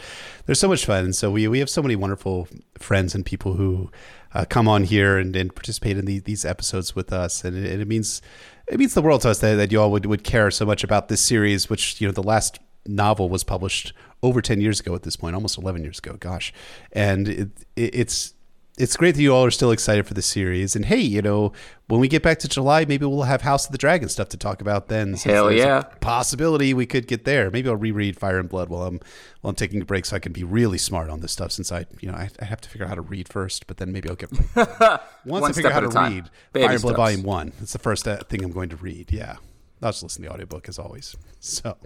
they're 0.45 0.56
so 0.56 0.69
much 0.69 0.86
fun. 0.86 1.04
And 1.04 1.13
so 1.13 1.30
we 1.30 1.48
we 1.50 1.60
have 1.60 1.69
so 1.69 1.81
many 1.81 1.98
wonderful 1.98 2.48
friends 2.78 3.13
and 3.13 3.25
people 3.25 3.56
who 3.56 3.92
uh, 4.33 4.45
come 4.50 4.68
on 4.68 4.83
here 4.83 5.18
and, 5.18 5.35
and 5.35 5.56
participate 5.56 5.97
in 5.97 6.06
the, 6.06 6.19
these 6.19 6.45
episodes 6.45 6.95
with 6.95 7.12
us, 7.12 7.44
and 7.44 7.57
it, 7.57 7.79
it, 7.81 7.88
means 7.88 8.21
it 8.68 8.79
means 8.79 8.94
the 8.94 9.01
world 9.01 9.21
to 9.21 9.29
us 9.29 9.39
that, 9.39 9.56
that 9.56 9.71
you 9.71 9.81
all 9.81 9.91
would, 9.91 10.06
would 10.06 10.24
care 10.24 10.51
so 10.51 10.65
much 10.65 10.83
about 10.83 11.07
this 11.07 11.21
series, 11.21 11.69
which 11.69 12.00
you 12.01 12.07
know 12.07 12.13
the 12.13 12.24
last 12.24 12.59
novel 12.85 13.29
was 13.29 13.44
published 13.44 13.94
over 14.24 14.41
10 14.41 14.62
years 14.62 14.79
ago 14.79 14.95
at 14.95 15.03
this 15.03 15.15
point 15.15 15.35
almost 15.35 15.57
11 15.57 15.83
years 15.83 16.00
ago 16.00 16.15
gosh. 16.19 16.53
And 16.91 17.27
it, 17.27 17.50
it, 17.75 17.95
it's 17.95 18.33
it's 18.77 18.95
great 18.95 19.15
that 19.15 19.21
you 19.21 19.33
all 19.33 19.44
are 19.44 19.51
still 19.51 19.71
excited 19.71 20.06
for 20.06 20.13
the 20.13 20.21
series. 20.21 20.75
And 20.75 20.85
hey, 20.85 21.00
you 21.00 21.21
know, 21.21 21.51
when 21.88 22.00
we 22.00 22.07
get 22.07 22.21
back 22.21 22.38
to 22.39 22.47
July, 22.47 22.85
maybe 22.85 23.06
we'll 23.07 23.24
have 23.24 23.41
House 23.41 23.65
of 23.65 23.71
the 23.71 23.77
Dragon 23.77 24.07
stuff 24.07 24.29
to 24.29 24.38
talk 24.38 24.62
about 24.62 24.88
then. 24.88 25.15
Hell 25.15 25.51
yeah! 25.51 25.81
possibility 26.00 26.74
we 26.75 26.85
could 26.85 27.07
get 27.07 27.25
there. 27.25 27.50
Maybe 27.50 27.69
I'll 27.69 27.75
reread 27.75 28.19
Fire 28.19 28.39
and 28.39 28.47
Blood 28.47 28.69
while 28.69 28.83
I'm 28.83 29.00
while 29.41 29.50
I'm 29.50 29.56
taking 29.56 29.81
a 29.81 29.85
break, 29.85 30.06
so 30.06 30.15
I 30.15 30.19
can 30.19 30.31
be 30.31 30.44
really 30.44 30.77
smart 30.77 31.09
on 31.09 31.21
this 31.21 31.31
stuff. 31.31 31.51
Since 31.51 31.71
I, 31.71 31.88
you 32.01 32.12
know, 32.12 32.15
I, 32.15 32.29
I 32.39 32.45
have 32.45 32.62
to 32.62 32.69
figure 32.69 32.85
out 32.85 32.89
how 32.89 32.95
to 32.95 33.01
read 33.01 33.27
first, 33.27 33.65
but 33.65 33.77
then 33.77 33.91
maybe 33.91 34.09
I'll 34.09 34.15
get 34.15 34.31
once 34.56 35.01
One 35.25 35.44
I 35.44 35.51
figure 35.51 35.69
out 35.69 35.74
how 35.74 35.79
to 35.79 35.89
time. 35.89 36.13
read 36.13 36.29
Baby 36.53 36.65
Fire 36.68 36.74
and 36.75 36.81
Blood. 36.83 36.95
Volume 36.97 37.24
One. 37.24 37.53
It's 37.62 37.74
the 37.74 37.79
first 37.79 38.07
uh, 38.07 38.18
thing 38.18 38.44
I'm 38.44 38.51
going 38.51 38.69
to 38.69 38.77
read. 38.77 39.12
Yeah, 39.12 39.38
I'll 39.81 39.89
just 39.89 40.03
listen 40.03 40.21
to 40.21 40.29
the 40.29 40.33
audiobook 40.33 40.69
as 40.69 40.77
always. 40.77 41.15
So. 41.39 41.77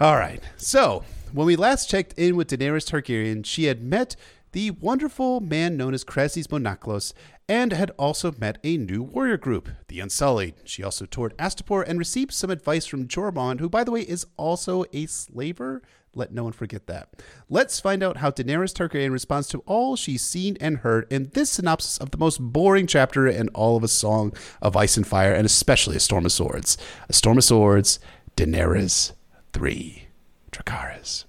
All 0.00 0.16
right. 0.16 0.42
So, 0.56 1.04
when 1.32 1.46
we 1.46 1.54
last 1.54 1.88
checked 1.88 2.14
in 2.18 2.34
with 2.34 2.48
Daenerys 2.48 2.90
Targaryen, 2.90 3.46
she 3.46 3.64
had 3.64 3.80
met 3.80 4.16
the 4.54 4.70
wonderful 4.70 5.40
man 5.40 5.76
known 5.76 5.92
as 5.94 6.04
Kraznys 6.04 6.48
mo 6.48 6.58
Nakloz 6.58 7.12
and 7.48 7.72
had 7.72 7.90
also 7.98 8.32
met 8.38 8.56
a 8.62 8.76
new 8.76 9.02
warrior 9.02 9.36
group, 9.36 9.68
the 9.88 9.98
Unsullied. 9.98 10.54
She 10.64 10.84
also 10.84 11.06
toured 11.06 11.36
Astapor 11.38 11.84
and 11.84 11.98
received 11.98 12.32
some 12.32 12.50
advice 12.50 12.86
from 12.86 13.08
Jormon, 13.08 13.58
who, 13.58 13.68
by 13.68 13.82
the 13.82 13.90
way, 13.90 14.02
is 14.02 14.26
also 14.36 14.84
a 14.92 15.06
slaver. 15.06 15.82
Let 16.14 16.32
no 16.32 16.44
one 16.44 16.52
forget 16.52 16.86
that. 16.86 17.20
Let's 17.50 17.80
find 17.80 18.00
out 18.00 18.18
how 18.18 18.30
Daenerys 18.30 18.72
Targaryen 18.72 19.10
responds 19.10 19.48
to 19.48 19.64
all 19.66 19.96
she's 19.96 20.22
seen 20.22 20.56
and 20.60 20.78
heard 20.78 21.08
in 21.10 21.30
this 21.34 21.50
synopsis 21.50 21.98
of 21.98 22.12
the 22.12 22.18
most 22.18 22.38
boring 22.40 22.86
chapter 22.86 23.26
in 23.26 23.48
all 23.48 23.76
of 23.76 23.82
A 23.82 23.88
Song 23.88 24.32
of 24.62 24.76
Ice 24.76 24.96
and 24.96 25.04
Fire, 25.04 25.34
and 25.34 25.46
especially 25.46 25.96
A 25.96 26.00
Storm 26.00 26.26
of 26.26 26.32
Swords. 26.32 26.78
A 27.08 27.12
Storm 27.12 27.38
of 27.38 27.44
Swords, 27.44 27.98
Daenerys 28.36 29.14
3. 29.52 30.06
Dracarys. 30.52 31.24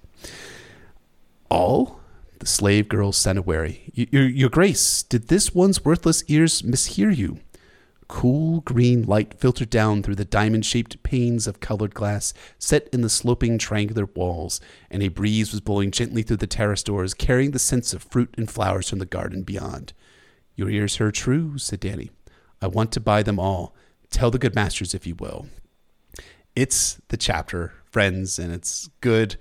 All? 1.50 2.05
The 2.46 2.52
slave 2.52 2.88
girl 2.88 3.12
Sanawari. 3.12 3.90
Your, 3.96 4.30
your 4.30 4.50
grace, 4.52 5.02
did 5.02 5.30
this 5.30 5.56
one's 5.56 5.84
worthless 5.84 6.24
ears 6.28 6.62
mishear 6.62 7.10
you? 7.10 7.40
Cool 8.08 8.62
green 8.62 9.02
light 9.02 9.34
filtered 9.40 9.72
down 9.72 10.04
through 10.04 10.14
the 10.14 10.26
diamond 10.26 10.64
shaped 10.64 11.02
panes 11.02 11.48
of 11.48 11.60
colored 11.60 11.96
glass 11.96 12.36
set 12.60 12.88
in 12.94 13.02
the 13.02 13.10
sloping 13.10 13.58
triangular 13.58 14.06
walls, 14.06 14.62
and 14.92 15.02
a 15.02 15.08
breeze 15.08 15.52
was 15.52 15.60
blowing 15.60 15.90
gently 15.90 16.22
through 16.22 16.38
the 16.38 16.46
terrace 16.46 16.84
doors, 16.84 17.16
carrying 17.16 17.50
the 17.50 17.58
scents 17.58 17.96
of 17.96 18.04
fruit 18.04 18.32
and 18.38 18.52
flowers 18.52 18.92
from 18.92 19.00
the 19.00 19.08
garden 19.08 19.42
beyond. 19.42 19.94
Your 20.56 20.70
ears 20.70 20.98
heard 20.98 21.16
true, 21.16 21.58
said 21.58 21.80
Danny. 21.80 22.12
I 22.62 22.68
want 22.68 22.92
to 22.92 23.00
buy 23.00 23.24
them 23.24 23.40
all. 23.40 23.74
Tell 24.12 24.30
the 24.30 24.38
good 24.38 24.54
masters, 24.54 24.94
if 24.94 25.08
you 25.08 25.16
will. 25.16 25.48
It's 26.56 27.02
the 27.08 27.18
chapter, 27.18 27.74
friends, 27.90 28.38
and 28.38 28.54
it's 28.54 28.88
good, 29.02 29.36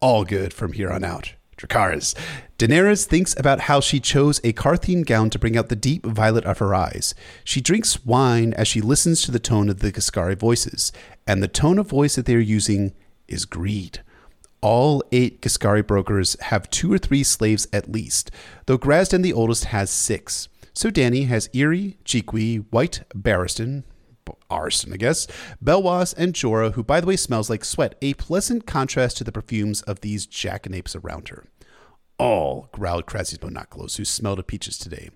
all 0.00 0.24
good 0.24 0.52
from 0.52 0.72
here 0.72 0.90
on 0.90 1.04
out. 1.04 1.34
Dracarys. 1.58 2.14
Daenerys 2.58 3.04
thinks 3.04 3.38
about 3.38 3.60
how 3.60 3.80
she 3.80 4.00
chose 4.00 4.38
a 4.38 4.52
Qartheen 4.52 5.04
gown 5.04 5.28
to 5.30 5.38
bring 5.38 5.56
out 5.56 5.68
the 5.68 5.76
deep 5.76 6.06
violet 6.06 6.44
of 6.44 6.58
her 6.58 6.74
eyes. 6.74 7.14
She 7.44 7.60
drinks 7.60 8.04
wine 8.04 8.54
as 8.54 8.66
she 8.66 8.80
listens 8.80 9.22
to 9.22 9.30
the 9.30 9.38
tone 9.38 9.68
of 9.68 9.80
the 9.80 9.92
Ghiscari 9.92 10.36
voices, 10.36 10.92
and 11.26 11.42
the 11.42 11.48
tone 11.48 11.78
of 11.78 11.88
voice 11.88 12.16
that 12.16 12.26
they 12.26 12.34
are 12.34 12.40
using 12.40 12.94
is 13.26 13.44
greed. 13.44 14.00
All 14.60 15.04
eight 15.12 15.40
Ghiscari 15.40 15.86
brokers 15.86 16.36
have 16.40 16.70
two 16.70 16.92
or 16.92 16.98
three 16.98 17.22
slaves 17.22 17.68
at 17.72 17.92
least, 17.92 18.30
though 18.66 18.78
Grazdan 18.78 19.22
the 19.22 19.32
oldest 19.32 19.66
has 19.66 19.90
six. 19.90 20.48
So 20.74 20.90
Danny 20.90 21.24
has 21.24 21.48
Irri, 21.48 21.96
Jhiqui, 22.04 22.64
White, 22.70 23.02
Barristan, 23.14 23.84
Arstan, 24.50 24.92
I 24.92 24.96
guess, 24.96 25.26
Belwas, 25.62 26.14
and 26.16 26.34
Jorah, 26.34 26.72
who, 26.72 26.82
by 26.82 27.00
the 27.00 27.06
way, 27.06 27.16
smells 27.16 27.50
like 27.50 27.64
sweat, 27.64 27.96
a 28.02 28.14
pleasant 28.14 28.66
contrast 28.66 29.16
to 29.18 29.24
the 29.24 29.32
perfumes 29.32 29.82
of 29.82 30.00
these 30.00 30.26
jackanapes 30.26 30.96
around 30.96 31.28
her. 31.28 31.44
All, 32.18 32.68
growled 32.72 33.06
Kraznys 33.06 33.42
mo 33.42 33.48
Nakloz, 33.48 33.96
who 33.96 34.04
smelled 34.04 34.38
of 34.38 34.46
peaches 34.46 34.78
today. 34.78 35.10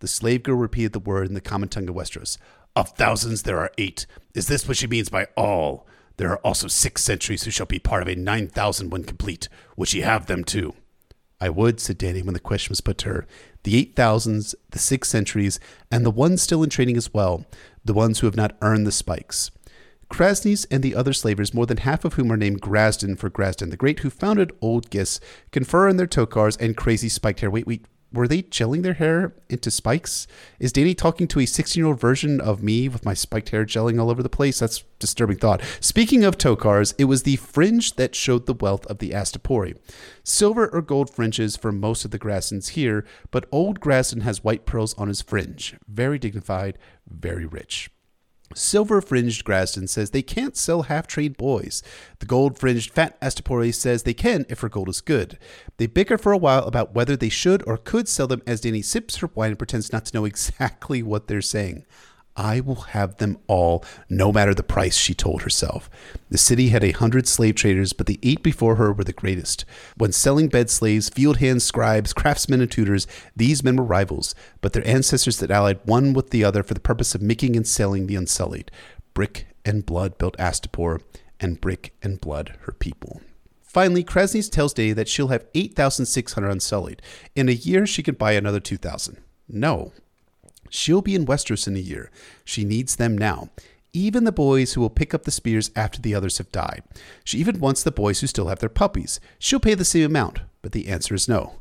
The 0.00 0.08
slave 0.08 0.42
girl 0.42 0.56
repeated 0.56 0.92
the 0.92 0.98
word 0.98 1.28
in 1.28 1.34
the 1.34 1.40
common 1.40 1.68
tongue 1.68 1.88
of 1.88 1.94
Westeros. 1.94 2.38
Of 2.74 2.90
thousands 2.90 3.42
there 3.42 3.58
are 3.58 3.72
eight. 3.78 4.06
Is 4.34 4.46
this 4.46 4.66
what 4.66 4.76
she 4.76 4.86
means 4.86 5.08
by 5.08 5.26
all? 5.36 5.86
There 6.16 6.30
are 6.30 6.38
also 6.38 6.66
six 6.66 7.02
centuries 7.02 7.44
who 7.44 7.50
shall 7.50 7.66
be 7.66 7.78
part 7.78 8.02
of 8.02 8.08
a 8.08 8.16
nine 8.16 8.48
thousand 8.48 8.90
when 8.90 9.04
complete. 9.04 9.48
Would 9.76 9.88
she 9.88 10.00
have 10.00 10.26
them 10.26 10.44
too? 10.44 10.74
I 11.40 11.48
would, 11.48 11.78
said 11.78 11.98
Danny 11.98 12.22
when 12.22 12.34
the 12.34 12.40
question 12.40 12.72
was 12.72 12.80
put 12.80 12.98
to 12.98 13.08
her. 13.08 13.26
The 13.62 13.76
eight 13.76 13.94
thousands, 13.94 14.56
the 14.70 14.78
six 14.78 15.08
centuries, 15.08 15.60
and 15.90 16.04
the 16.04 16.10
ones 16.10 16.42
still 16.42 16.64
in 16.64 16.70
training 16.70 16.96
as 16.96 17.14
well, 17.14 17.44
the 17.88 17.94
ones 17.94 18.20
who 18.20 18.26
have 18.26 18.36
not 18.36 18.56
earned 18.62 18.86
the 18.86 18.92
spikes. 18.92 19.50
Kraznys 20.10 20.66
and 20.70 20.82
the 20.82 20.94
other 20.94 21.12
slavers, 21.12 21.52
more 21.52 21.66
than 21.66 21.78
half 21.78 22.04
of 22.04 22.14
whom 22.14 22.30
are 22.30 22.36
named 22.36 22.62
Grazdan 22.62 23.18
for 23.18 23.28
Grazdan 23.28 23.70
the 23.70 23.76
Great, 23.76 24.00
who 24.00 24.10
founded 24.10 24.52
Old 24.60 24.90
Ghis, 24.90 25.20
confer 25.50 25.88
on 25.88 25.96
their 25.96 26.06
tokars 26.06 26.56
and 26.60 26.76
crazy 26.76 27.08
spiked 27.08 27.40
hair. 27.40 27.50
Wait, 27.50 27.66
wait, 27.66 27.84
were 28.12 28.28
they 28.28 28.42
gelling 28.42 28.82
their 28.82 28.94
hair 28.94 29.34
into 29.48 29.70
spikes? 29.70 30.26
Is 30.58 30.72
Danny 30.72 30.94
talking 30.94 31.28
to 31.28 31.40
a 31.40 31.46
16 31.46 31.80
year 31.80 31.88
old 31.88 32.00
version 32.00 32.40
of 32.40 32.62
me 32.62 32.88
with 32.88 33.04
my 33.04 33.14
spiked 33.14 33.50
hair 33.50 33.64
gelling 33.64 34.00
all 34.00 34.10
over 34.10 34.22
the 34.22 34.28
place? 34.28 34.58
That's 34.58 34.84
disturbing 34.98 35.38
thought. 35.38 35.62
Speaking 35.80 36.24
of 36.24 36.38
tokars, 36.38 36.94
it 36.98 37.04
was 37.04 37.22
the 37.22 37.36
fringe 37.36 37.96
that 37.96 38.14
showed 38.14 38.46
the 38.46 38.54
wealth 38.54 38.86
of 38.86 38.98
the 38.98 39.10
Astapori. 39.10 39.76
Silver 40.24 40.68
or 40.68 40.82
gold 40.82 41.10
fringes 41.10 41.56
for 41.56 41.72
most 41.72 42.04
of 42.04 42.10
the 42.10 42.18
Grazdans 42.18 42.70
here, 42.70 43.04
but 43.30 43.46
old 43.52 43.80
Grazdan 43.80 44.22
has 44.22 44.44
white 44.44 44.66
pearls 44.66 44.94
on 44.94 45.08
his 45.08 45.22
fringe. 45.22 45.76
Very 45.86 46.18
dignified, 46.18 46.78
very 47.06 47.46
rich. 47.46 47.90
Silver 48.54 49.00
fringed 49.00 49.44
Grazdan 49.44 49.88
says 49.88 50.10
they 50.10 50.22
can't 50.22 50.56
sell 50.56 50.82
half 50.82 51.06
trained 51.06 51.36
boys. 51.36 51.82
The 52.18 52.26
gold 52.26 52.58
fringed 52.58 52.90
fat 52.90 53.20
Astapori 53.20 53.74
says 53.74 54.02
they 54.02 54.14
can 54.14 54.46
if 54.48 54.60
her 54.60 54.68
gold 54.68 54.88
is 54.88 55.00
good. 55.00 55.38
They 55.76 55.86
bicker 55.86 56.18
for 56.18 56.32
a 56.32 56.38
while 56.38 56.64
about 56.64 56.94
whether 56.94 57.16
they 57.16 57.28
should 57.28 57.62
or 57.66 57.76
could 57.76 58.08
sell 58.08 58.26
them 58.26 58.42
as 58.46 58.60
Danny 58.60 58.82
sips 58.82 59.16
her 59.16 59.30
wine 59.34 59.50
and 59.50 59.58
pretends 59.58 59.92
not 59.92 60.06
to 60.06 60.16
know 60.16 60.24
exactly 60.26 61.02
what 61.02 61.28
they're 61.28 61.42
saying. 61.42 61.84
I 62.38 62.60
will 62.60 62.82
have 62.92 63.16
them 63.16 63.36
all, 63.48 63.84
no 64.08 64.32
matter 64.32 64.54
the 64.54 64.62
price, 64.62 64.96
she 64.96 65.12
told 65.12 65.42
herself. 65.42 65.90
The 66.30 66.38
city 66.38 66.68
had 66.68 66.84
a 66.84 66.92
hundred 66.92 67.26
slave 67.26 67.56
traders, 67.56 67.92
but 67.92 68.06
the 68.06 68.20
eight 68.22 68.44
before 68.44 68.76
her 68.76 68.92
were 68.92 69.02
the 69.02 69.12
greatest. 69.12 69.64
When 69.96 70.12
selling 70.12 70.46
bed 70.46 70.70
slaves, 70.70 71.08
field 71.08 71.38
hands, 71.38 71.64
scribes, 71.64 72.12
craftsmen, 72.12 72.60
and 72.60 72.70
tutors, 72.70 73.08
these 73.34 73.64
men 73.64 73.74
were 73.74 73.82
rivals, 73.82 74.36
but 74.60 74.72
their 74.72 74.86
ancestors 74.86 75.40
had 75.40 75.50
allied 75.50 75.80
one 75.84 76.12
with 76.12 76.30
the 76.30 76.44
other 76.44 76.62
for 76.62 76.74
the 76.74 76.80
purpose 76.80 77.12
of 77.16 77.20
making 77.20 77.56
and 77.56 77.66
selling 77.66 78.06
the 78.06 78.14
unsullied. 78.14 78.70
Brick 79.14 79.48
and 79.64 79.84
blood 79.84 80.16
built 80.16 80.36
Astapor, 80.36 81.02
and 81.40 81.60
brick 81.60 81.92
and 82.02 82.20
blood 82.20 82.56
her 82.62 82.72
people. 82.72 83.20
Finally, 83.62 84.04
Krasny 84.04 84.48
tells 84.48 84.72
Day 84.72 84.92
that 84.92 85.08
she'll 85.08 85.28
have 85.28 85.46
8,600 85.54 86.48
unsullied. 86.48 87.02
In 87.34 87.48
a 87.48 87.52
year, 87.52 87.84
she 87.84 88.04
can 88.04 88.14
buy 88.14 88.32
another 88.32 88.60
2,000. 88.60 89.18
No, 89.48 89.92
She'll 90.70 91.02
be 91.02 91.14
in 91.14 91.26
Westeros 91.26 91.66
in 91.66 91.76
a 91.76 91.80
year. 91.80 92.10
She 92.44 92.64
needs 92.64 92.96
them 92.96 93.16
now. 93.16 93.50
Even 93.92 94.24
the 94.24 94.32
boys 94.32 94.74
who 94.74 94.80
will 94.80 94.90
pick 94.90 95.14
up 95.14 95.24
the 95.24 95.30
spears 95.30 95.70
after 95.74 96.00
the 96.00 96.14
others 96.14 96.38
have 96.38 96.52
died. 96.52 96.82
She 97.24 97.38
even 97.38 97.58
wants 97.58 97.82
the 97.82 97.90
boys 97.90 98.20
who 98.20 98.26
still 98.26 98.48
have 98.48 98.58
their 98.58 98.68
puppies. 98.68 99.18
She'll 99.38 99.60
pay 99.60 99.74
the 99.74 99.84
same 99.84 100.04
amount, 100.04 100.40
but 100.62 100.72
the 100.72 100.88
answer 100.88 101.14
is 101.14 101.28
no. 101.28 101.54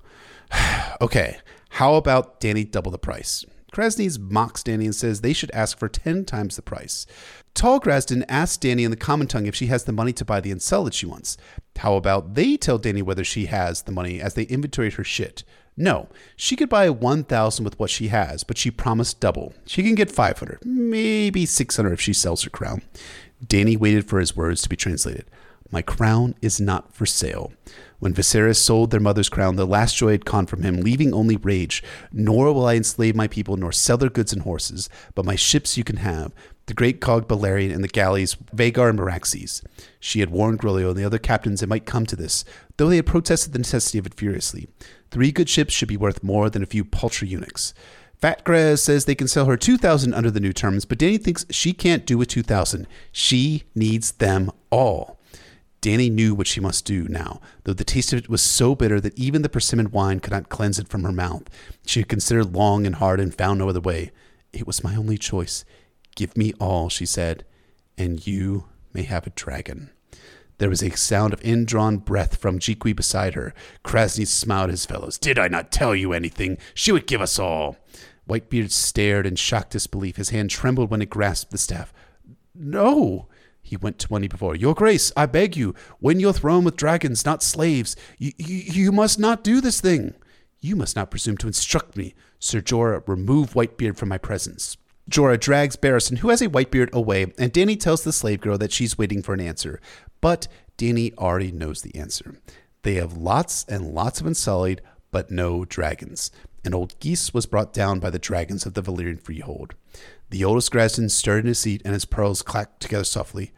okay, 1.02 1.38
how 1.70 1.96
about 1.96 2.40
Danny 2.40 2.64
double 2.64 2.92
the 2.92 2.98
price? 2.98 3.46
Krasny's 3.72 4.18
mocks 4.18 4.64
Danny 4.64 4.86
and 4.86 4.96
says 4.96 5.22
they 5.22 5.34
should 5.34 5.52
ask 5.52 5.78
for 5.78 5.90
10 5.90 6.26
times 6.26 6.56
the 6.56 6.62
price. 6.62 7.06
Tall 7.54 7.80
Grazdan 7.80 8.24
asks 8.30 8.58
Danny 8.58 8.84
in 8.84 8.92
the 8.92 8.98
common 8.98 9.28
tongue 9.28 9.46
if 9.46 9.56
she 9.56 9.68
has 9.68 9.84
the 9.84 9.92
money 9.92 10.14
to 10.14 10.26
buy 10.26 10.40
the 10.40 10.52
ensell 10.52 10.86
that 10.86 10.94
she 10.94 11.06
wants. 11.06 11.38
How 11.78 11.96
about 11.96 12.36
they 12.36 12.58
tell 12.58 12.78
Danny 12.78 13.02
whether 13.02 13.24
she 13.24 13.48
has 13.48 13.84
the 13.84 13.92
money 13.92 14.22
as 14.22 14.34
they 14.34 14.44
inventory 14.44 14.92
her 14.92 15.04
shit? 15.04 15.44
No, 15.78 16.10
she 16.36 16.56
could 16.56 16.70
buy 16.70 16.90
1,000 16.90 17.64
with 17.64 17.80
what 17.80 17.92
she 17.92 18.08
has, 18.08 18.44
but 18.44 18.58
she 18.58 18.72
promised 18.72 19.20
double. 19.20 19.54
She 19.68 19.84
can 19.84 19.94
get 19.94 20.12
500, 20.12 20.66
maybe 20.66 21.46
600 21.46 21.94
if 21.94 22.02
she 22.02 22.14
sells 22.14 22.44
her 22.44 22.50
crown. 22.50 22.82
Danny 23.46 23.78
waited 23.78 24.10
for 24.10 24.20
his 24.20 24.36
words 24.36 24.64
to 24.64 24.70
be 24.70 24.76
translated. 24.76 25.26
My 25.70 25.84
crown 25.84 26.34
is 26.42 26.60
not 26.60 26.96
for 26.96 27.06
sale. 27.06 27.54
When 28.00 28.14
Viserys 28.14 28.58
sold 28.58 28.92
their 28.92 29.00
mother's 29.00 29.30
crown, 29.30 29.56
the 29.56 29.66
last 29.66 29.96
joy 29.96 30.12
had 30.12 30.26
gone 30.26 30.46
from 30.46 30.62
him, 30.62 30.82
leaving 30.82 31.14
only 31.14 31.36
rage. 31.36 31.84
Nor 32.12 32.54
will 32.54 32.68
I 32.68 32.76
enslave 32.76 33.16
my 33.16 33.28
people, 33.28 33.58
nor 33.58 33.72
sell 33.72 33.98
their 33.98 34.10
goods 34.10 34.32
and 34.32 34.44
horses, 34.44 34.88
but 35.16 35.26
my 35.26 35.36
ships 35.36 35.78
you 35.78 35.84
can 35.84 35.98
have, 35.98 36.32
the 36.68 36.76
great 36.76 37.02
cog 37.02 37.28
Balerion 37.28 37.74
and 37.74 37.84
the 37.84 37.88
galleys 37.88 38.36
Vhagar 38.56 38.90
and 38.90 39.00
Meraxes. 39.00 39.64
She 40.00 40.20
had 40.20 40.30
warned 40.30 40.60
Groleo 40.60 40.90
and 40.90 40.98
the 40.98 41.06
other 41.06 41.18
captains 41.18 41.64
it 41.64 41.70
might 41.70 41.86
come 41.86 42.06
to 42.06 42.16
this, 42.16 42.46
though 42.78 42.90
they 42.90 42.98
had 42.98 43.08
protested 43.08 43.54
the 43.54 43.60
necessity 43.60 43.98
of 43.98 44.06
it 44.06 44.14
furiously. 44.14 44.68
Three 45.10 45.32
good 45.32 45.50
ships 45.50 45.74
should 45.74 45.88
be 45.88 45.98
worth 45.98 46.24
more 46.24 46.50
than 46.50 46.62
a 46.62 46.68
few 46.68 46.86
paltry 46.86 47.28
eunuchs. 47.28 47.74
Fatgraz 48.22 48.80
says 48.80 49.06
they 49.06 49.16
can 49.16 49.28
sell 49.28 49.46
her 49.46 49.58
2,000 49.58 50.14
under 50.14 50.32
the 50.32 50.40
new 50.40 50.54
terms, 50.54 50.86
but 50.86 50.98
Danny 50.98 51.18
thinks 51.18 51.46
she 51.50 51.72
can't 51.72 52.06
do 52.06 52.18
with 52.18 52.28
2,000. 52.30 52.88
She 53.12 53.64
needs 53.76 54.14
them 54.14 54.52
all. 54.70 55.17
Danny 55.82 56.10
knew 56.10 56.34
what 56.34 56.48
she 56.48 56.60
must 56.60 56.86
do 56.86 57.08
now, 57.08 57.40
though 57.64 57.74
the 57.74 57.84
taste 57.84 58.12
of 58.12 58.20
it 58.20 58.30
was 58.30 58.42
so 58.42 58.76
bitter 58.76 59.00
that 59.00 59.18
even 59.18 59.42
the 59.42 59.50
persimmon 59.50 59.92
wine 59.92 60.20
could 60.20 60.34
not 60.34 60.50
cleanse 60.50 60.80
it 60.80 60.88
from 60.88 61.04
her 61.04 61.12
mouth. 61.12 61.44
She 61.86 62.00
had 62.00 62.10
considered 62.10 62.54
long 62.54 62.86
and 62.86 62.96
hard 62.96 63.20
and 63.20 63.34
found 63.34 63.60
no 63.60 63.70
other 63.70 63.80
way. 63.80 64.12
It 64.52 64.66
was 64.66 64.84
my 64.84 64.96
only 64.96 65.18
choice. 65.18 65.66
Give 66.16 66.36
me 66.36 66.54
all, 66.60 66.90
she 66.90 67.06
said, 67.06 67.46
and 67.98 68.26
you 68.26 68.66
may 68.94 69.04
have 69.04 69.28
a 69.28 69.32
dragon. 69.32 69.92
There 70.58 70.70
was 70.70 70.82
a 70.82 70.90
sound 70.98 71.34
of 71.34 71.44
indrawn 71.44 71.98
breath 71.98 72.38
from 72.38 72.58
Jhiqui 72.58 72.96
beside 72.96 73.36
her. 73.36 73.54
Krasny 73.86 74.26
smiled 74.26 74.70
at 74.70 74.72
his 74.72 74.88
fellows. 74.88 75.20
Did 75.20 75.38
I 75.38 75.48
not 75.48 75.72
tell 75.72 75.96
you 75.96 76.14
anything? 76.14 76.58
She 76.74 76.92
would 76.92 77.06
give 77.06 77.22
us 77.22 77.38
all. 77.38 77.78
Whitebeard 78.28 78.72
stared 78.72 79.28
in 79.28 79.36
shocked 79.36 79.72
disbelief. 79.72 80.16
His 80.16 80.30
hand 80.30 80.50
trembled 80.50 80.90
when 80.90 81.02
it 81.04 81.12
grasped 81.12 81.52
the 81.52 81.60
staff. 81.60 81.94
No, 82.56 83.28
he 83.68 83.76
went 83.76 84.00
to 84.00 84.08
one 84.08 84.26
before. 84.28 84.56
Your 84.56 84.74
Grace, 84.74 85.12
I 85.18 85.26
beg 85.26 85.58
you, 85.58 85.76
win 86.00 86.22
your 86.22 86.32
throne 86.32 86.64
with 86.64 86.78
dragons, 86.78 87.26
not 87.26 87.44
slaves. 87.44 87.98
You, 88.18 88.32
you, 88.38 88.56
you 88.56 88.92
must 88.94 89.20
not 89.20 89.44
do 89.44 89.60
this 89.60 89.82
thing. 89.82 90.14
You 90.62 90.78
must 90.78 90.96
not 90.96 91.12
presume 91.12 91.36
to 91.38 91.48
instruct 91.48 91.98
me. 91.98 92.16
Sir 92.40 92.62
Jorah, 92.62 93.06
remove 93.08 93.52
Whitebeard 93.52 93.98
from 93.98 94.10
my 94.10 94.18
presence. 94.18 94.78
Jorah 95.12 95.40
drags 95.40 95.76
Barristan, 95.76 96.20
who 96.20 96.30
has 96.30 96.42
a 96.42 96.48
Whitebeard, 96.48 96.94
away, 96.94 97.34
and 97.38 97.52
Danny 97.52 97.76
tells 97.76 98.04
the 98.04 98.14
slave 98.14 98.40
girl 98.40 98.58
that 98.58 98.72
she's 98.72 98.98
waiting 98.98 99.22
for 99.22 99.34
an 99.34 99.42
answer. 99.42 99.82
But 100.22 100.48
Danny 100.78 101.14
already 101.18 101.52
knows 101.52 101.82
the 101.82 101.96
answer. 101.96 102.40
They 102.84 102.96
have 102.96 103.18
lots 103.18 103.66
and 103.68 103.94
lots 103.94 104.22
of 104.22 104.28
Unsullied, 104.28 104.82
but 105.12 105.30
no 105.30 105.66
dragons. 105.66 106.32
And 106.64 106.74
old 106.74 106.98
Geese 107.00 107.34
was 107.34 107.46
brought 107.46 107.74
down 107.74 108.00
by 108.00 108.10
the 108.10 108.20
dragons 108.20 108.66
of 108.66 108.76
the 108.76 108.84
Valyrian 108.84 109.22
freehold. 109.22 109.76
The 110.30 110.44
oldest 110.44 110.72
Grazdan 110.72 111.10
stirred 111.10 111.46
in 111.46 111.48
his 111.48 111.60
seat, 111.60 111.82
and 111.86 111.94
his 111.94 112.06
pearls 112.06 112.42
clacked 112.42 112.82
together 112.82 113.04
softly. 113.04 113.54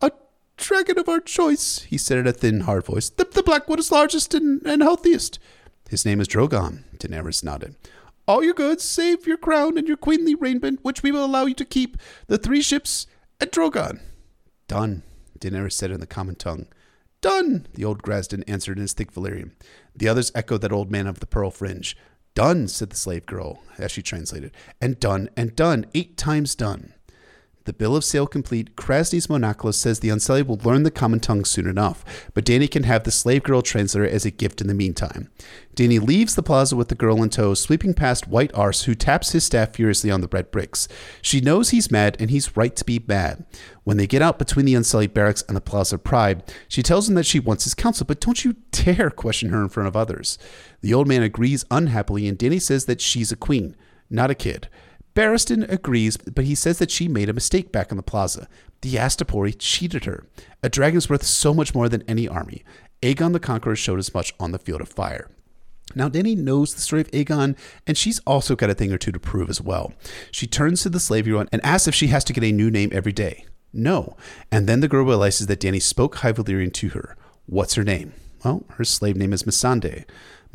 A 0.00 0.10
dragon 0.56 0.98
of 0.98 1.08
our 1.08 1.20
choice, 1.20 1.80
he 1.82 1.98
said 1.98 2.18
in 2.18 2.26
a 2.26 2.32
thin, 2.32 2.60
hard 2.60 2.86
voice. 2.86 3.10
The, 3.10 3.24
the 3.24 3.62
one 3.66 3.78
is 3.78 3.92
largest 3.92 4.32
and, 4.34 4.64
and 4.66 4.82
healthiest. 4.82 5.38
His 5.88 6.06
name 6.06 6.20
is 6.20 6.28
Drogon, 6.28 6.84
Daenerys 6.96 7.44
nodded. 7.44 7.76
All 8.26 8.42
your 8.42 8.54
goods, 8.54 8.82
save 8.82 9.26
your 9.26 9.36
crown 9.36 9.76
and 9.76 9.86
your 9.86 9.98
queenly 9.98 10.34
raiment, 10.34 10.80
which 10.82 11.02
we 11.02 11.12
will 11.12 11.24
allow 11.24 11.44
you 11.44 11.54
to 11.54 11.64
keep, 11.64 11.98
the 12.26 12.38
three 12.38 12.62
ships, 12.62 13.06
and 13.38 13.50
Drogon. 13.50 14.00
Done, 14.66 15.02
Daenerys 15.38 15.72
said 15.72 15.90
in 15.90 16.00
the 16.00 16.06
common 16.06 16.36
tongue. 16.36 16.66
Done, 17.20 17.66
the 17.74 17.84
old 17.84 18.02
Grazdan 18.02 18.44
answered 18.46 18.78
in 18.78 18.82
his 18.82 18.94
thick 18.94 19.12
Valyrian. 19.12 19.52
The 19.94 20.08
others 20.08 20.32
echoed 20.34 20.62
that 20.62 20.72
old 20.72 20.90
man 20.90 21.06
of 21.06 21.20
the 21.20 21.26
pearl 21.26 21.50
fringe. 21.50 21.96
Done, 22.34 22.66
said 22.66 22.90
the 22.90 22.96
slave 22.96 23.26
girl, 23.26 23.62
as 23.78 23.92
she 23.92 24.02
translated. 24.02 24.52
And 24.80 24.98
done, 24.98 25.30
and 25.36 25.54
done, 25.54 25.86
eight 25.94 26.16
times 26.16 26.56
done. 26.56 26.94
The 27.64 27.72
bill 27.72 27.96
of 27.96 28.04
sale 28.04 28.26
complete, 28.26 28.76
Kraznys 28.76 29.30
mo 29.30 29.38
Nakloz 29.38 29.74
says 29.74 30.00
the 30.00 30.10
Unsullied 30.10 30.46
will 30.46 30.60
learn 30.62 30.82
the 30.82 30.90
common 30.90 31.18
tongue 31.18 31.46
soon 31.46 31.66
enough, 31.66 32.04
but 32.34 32.44
Danny 32.44 32.68
can 32.68 32.82
have 32.82 33.04
the 33.04 33.10
slave 33.10 33.42
girl 33.42 33.62
translator 33.62 34.06
as 34.06 34.26
a 34.26 34.30
gift 34.30 34.60
in 34.60 34.66
the 34.66 34.74
meantime. 34.74 35.30
Danny 35.74 35.98
leaves 35.98 36.34
the 36.34 36.42
plaza 36.42 36.76
with 36.76 36.88
the 36.88 36.94
girl 36.94 37.22
in 37.22 37.30
tow, 37.30 37.54
sweeping 37.54 37.94
past 37.94 38.28
White 38.28 38.54
Arse, 38.54 38.82
who 38.82 38.94
taps 38.94 39.32
his 39.32 39.44
staff 39.44 39.72
furiously 39.74 40.10
on 40.10 40.20
the 40.20 40.28
red 40.28 40.50
bricks. 40.50 40.88
She 41.22 41.40
knows 41.40 41.70
he's 41.70 41.90
mad, 41.90 42.18
and 42.20 42.30
he's 42.30 42.54
right 42.54 42.76
to 42.76 42.84
be 42.84 43.02
mad. 43.08 43.46
When 43.82 43.96
they 43.96 44.06
get 44.06 44.20
out 44.20 44.38
between 44.38 44.66
the 44.66 44.74
Unsullied 44.74 45.14
barracks 45.14 45.42
and 45.48 45.56
the 45.56 45.62
Plaza 45.62 45.96
Pride, 45.96 46.42
she 46.68 46.82
tells 46.82 47.08
him 47.08 47.14
that 47.14 47.26
she 47.26 47.40
wants 47.40 47.64
his 47.64 47.74
counsel, 47.74 48.04
but 48.04 48.20
don't 48.20 48.44
you 48.44 48.56
dare 48.72 49.08
question 49.08 49.48
her 49.48 49.62
in 49.62 49.70
front 49.70 49.88
of 49.88 49.96
others. 49.96 50.38
The 50.82 50.92
old 50.92 51.08
man 51.08 51.22
agrees 51.22 51.64
unhappily, 51.70 52.28
and 52.28 52.36
Danny 52.36 52.58
says 52.58 52.84
that 52.84 53.00
she's 53.00 53.32
a 53.32 53.36
queen, 53.36 53.74
not 54.10 54.30
a 54.30 54.34
kid. 54.34 54.68
Barristan 55.14 55.70
agrees, 55.70 56.16
but 56.16 56.44
he 56.44 56.54
says 56.54 56.78
that 56.78 56.90
she 56.90 57.06
made 57.06 57.28
a 57.28 57.34
mistake 57.34 57.70
back 57.70 57.90
in 57.90 57.96
the 57.96 58.02
plaza. 58.02 58.48
The 58.80 58.94
Astapori 58.94 59.54
cheated 59.58 60.04
her. 60.04 60.26
A 60.62 60.68
dragon's 60.68 61.08
worth 61.08 61.24
so 61.24 61.54
much 61.54 61.74
more 61.74 61.88
than 61.88 62.02
any 62.08 62.26
army. 62.26 62.64
Aegon 63.00 63.32
the 63.32 63.40
Conqueror 63.40 63.76
showed 63.76 63.98
as 63.98 64.12
much 64.12 64.34
on 64.40 64.50
the 64.52 64.58
field 64.58 64.80
of 64.80 64.88
fire. 64.88 65.30
Now, 65.94 66.08
Danny 66.08 66.34
knows 66.34 66.74
the 66.74 66.80
story 66.80 67.02
of 67.02 67.10
Aegon, 67.12 67.56
and 67.86 67.96
she's 67.96 68.18
also 68.20 68.56
got 68.56 68.70
a 68.70 68.74
thing 68.74 68.92
or 68.92 68.98
two 68.98 69.12
to 69.12 69.20
prove 69.20 69.48
as 69.48 69.60
well. 69.60 69.92
She 70.30 70.46
turns 70.46 70.82
to 70.82 70.88
the 70.88 70.98
slave 70.98 71.26
girl 71.26 71.46
and 71.52 71.64
asks 71.64 71.86
if 71.86 71.94
she 71.94 72.08
has 72.08 72.24
to 72.24 72.32
get 72.32 72.42
a 72.42 72.50
new 72.50 72.70
name 72.70 72.90
every 72.92 73.12
day. 73.12 73.44
No. 73.72 74.16
And 74.50 74.66
then 74.66 74.80
the 74.80 74.88
girl 74.88 75.04
realizes 75.04 75.46
that 75.46 75.60
Danny 75.60 75.80
spoke 75.80 76.16
High 76.16 76.32
Valyrian 76.32 76.72
to 76.74 76.88
her. 76.90 77.16
What's 77.46 77.74
her 77.74 77.84
name? 77.84 78.14
Well, 78.44 78.64
her 78.70 78.84
slave 78.84 79.16
name 79.16 79.32
is 79.32 79.44
Missandei. 79.44 80.04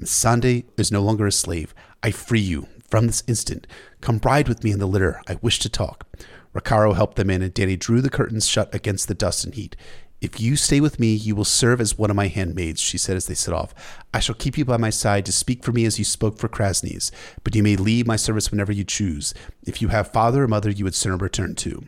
Missandei 0.01 0.65
is 0.77 0.91
no 0.91 1.01
longer 1.01 1.27
a 1.27 1.31
slave. 1.31 1.73
I 2.01 2.11
free 2.11 2.39
you 2.39 2.67
from 2.89 3.07
this 3.07 3.23
instant. 3.27 3.67
Come 4.01 4.21
ride 4.23 4.47
with 4.47 4.63
me 4.63 4.71
in 4.71 4.79
the 4.79 4.85
litter. 4.85 5.21
I 5.27 5.37
wish 5.41 5.59
to 5.59 5.69
talk. 5.69 6.05
Rakharo 6.53 6.95
helped 6.95 7.15
them 7.15 7.29
in, 7.29 7.41
and 7.41 7.53
Danny 7.53 7.75
drew 7.75 8.01
the 8.01 8.09
curtains 8.09 8.47
shut 8.47 8.73
against 8.73 9.07
the 9.07 9.13
dust 9.13 9.43
and 9.45 9.53
heat. 9.53 9.75
If 10.21 10.41
you 10.41 10.57
stay 10.57 10.81
with 10.81 10.99
me, 10.99 11.13
you 11.13 11.33
will 11.33 11.45
serve 11.45 11.79
as 11.79 11.97
one 11.97 12.09
of 12.09 12.15
my 12.15 12.27
handmaids, 12.27 12.81
she 12.81 12.97
said 12.97 13.15
as 13.15 13.27
they 13.27 13.33
set 13.33 13.53
off. 13.53 13.73
I 14.13 14.19
shall 14.19 14.35
keep 14.35 14.57
you 14.57 14.65
by 14.65 14.75
my 14.75 14.89
side 14.89 15.25
to 15.25 15.31
speak 15.31 15.63
for 15.63 15.71
me 15.71 15.85
as 15.85 15.97
you 15.97 16.03
spoke 16.03 16.37
for 16.37 16.49
Krasny's, 16.49 17.11
but 17.43 17.55
you 17.55 17.63
may 17.63 17.77
leave 17.77 18.05
my 18.05 18.17
service 18.17 18.51
whenever 18.51 18.73
you 18.73 18.83
choose. 18.83 19.33
If 19.65 19.81
you 19.81 19.87
have 19.89 20.11
father 20.11 20.43
or 20.43 20.47
mother 20.47 20.69
you 20.69 20.83
would 20.83 20.95
sooner 20.95 21.15
return 21.15 21.55
to. 21.55 21.87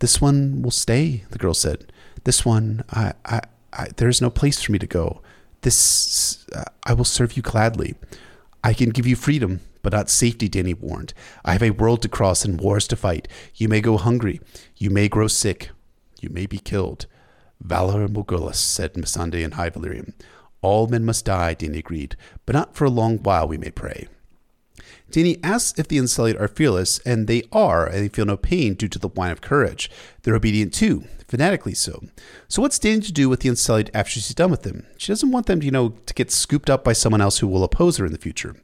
This 0.00 0.20
one 0.20 0.62
will 0.62 0.72
stay, 0.72 1.24
the 1.30 1.38
girl 1.38 1.54
said. 1.54 1.92
This 2.24 2.44
one, 2.44 2.82
I, 2.90 3.12
I, 3.24 3.40
I 3.72 3.88
there 3.96 4.08
is 4.08 4.20
no 4.20 4.30
place 4.30 4.60
for 4.60 4.72
me 4.72 4.78
to 4.80 4.86
go. 4.86 5.22
This, 5.60 6.46
uh, 6.52 6.64
I 6.84 6.94
will 6.94 7.04
serve 7.04 7.36
you 7.36 7.42
gladly. 7.42 7.94
I 8.64 8.72
can 8.72 8.90
give 8.90 9.06
you 9.06 9.14
freedom, 9.14 9.60
but 9.82 9.92
not 9.92 10.10
safety, 10.10 10.48
Danny 10.48 10.74
warned. 10.74 11.14
I 11.44 11.52
have 11.52 11.62
a 11.62 11.70
world 11.70 12.02
to 12.02 12.08
cross 12.08 12.44
and 12.44 12.60
wars 12.60 12.86
to 12.88 12.96
fight. 12.96 13.28
You 13.54 13.68
may 13.68 13.80
go 13.80 13.96
hungry. 13.96 14.40
You 14.76 14.90
may 14.90 15.08
grow 15.08 15.28
sick. 15.28 15.70
You 16.20 16.28
may 16.30 16.46
be 16.46 16.58
killed. 16.58 17.06
Valar 17.64 18.08
Morghulis, 18.08 18.56
said 18.56 18.94
Missandei 18.94 19.42
in 19.44 19.52
High 19.52 19.70
Valyrian. 19.70 20.14
All 20.62 20.86
men 20.86 21.04
must 21.04 21.24
die, 21.24 21.54
Danny 21.54 21.78
agreed, 21.78 22.16
but 22.44 22.54
not 22.54 22.74
for 22.74 22.84
a 22.84 22.90
long 22.90 23.18
while, 23.18 23.48
we 23.48 23.56
may 23.56 23.70
pray. 23.70 24.08
Dany 25.10 25.40
asks 25.42 25.78
if 25.78 25.88
the 25.88 25.98
Unsullied 25.98 26.36
are 26.36 26.48
fearless, 26.48 27.00
and 27.00 27.26
they 27.26 27.42
are, 27.50 27.86
and 27.86 27.96
they 27.96 28.08
feel 28.08 28.26
no 28.26 28.36
pain 28.36 28.74
due 28.74 28.88
to 28.88 28.98
the 28.98 29.08
wine 29.08 29.32
of 29.32 29.40
courage. 29.40 29.90
They're 30.22 30.36
obedient 30.36 30.72
too, 30.72 31.04
fanatically 31.26 31.74
so. 31.74 32.04
So 32.46 32.62
what's 32.62 32.78
Dany 32.78 33.04
to 33.06 33.12
do 33.12 33.28
with 33.28 33.40
the 33.40 33.48
Unsullied 33.48 33.90
after 33.92 34.12
she's 34.12 34.34
done 34.34 34.50
with 34.50 34.62
them? 34.62 34.86
She 34.96 35.10
doesn't 35.10 35.32
want 35.32 35.46
them, 35.46 35.62
you 35.62 35.70
know, 35.70 35.94
to 36.06 36.14
get 36.14 36.30
scooped 36.30 36.70
up 36.70 36.84
by 36.84 36.92
someone 36.92 37.20
else 37.20 37.38
who 37.38 37.48
will 37.48 37.64
oppose 37.64 37.96
her 37.96 38.06
in 38.06 38.12
the 38.12 38.18
future. 38.18 38.54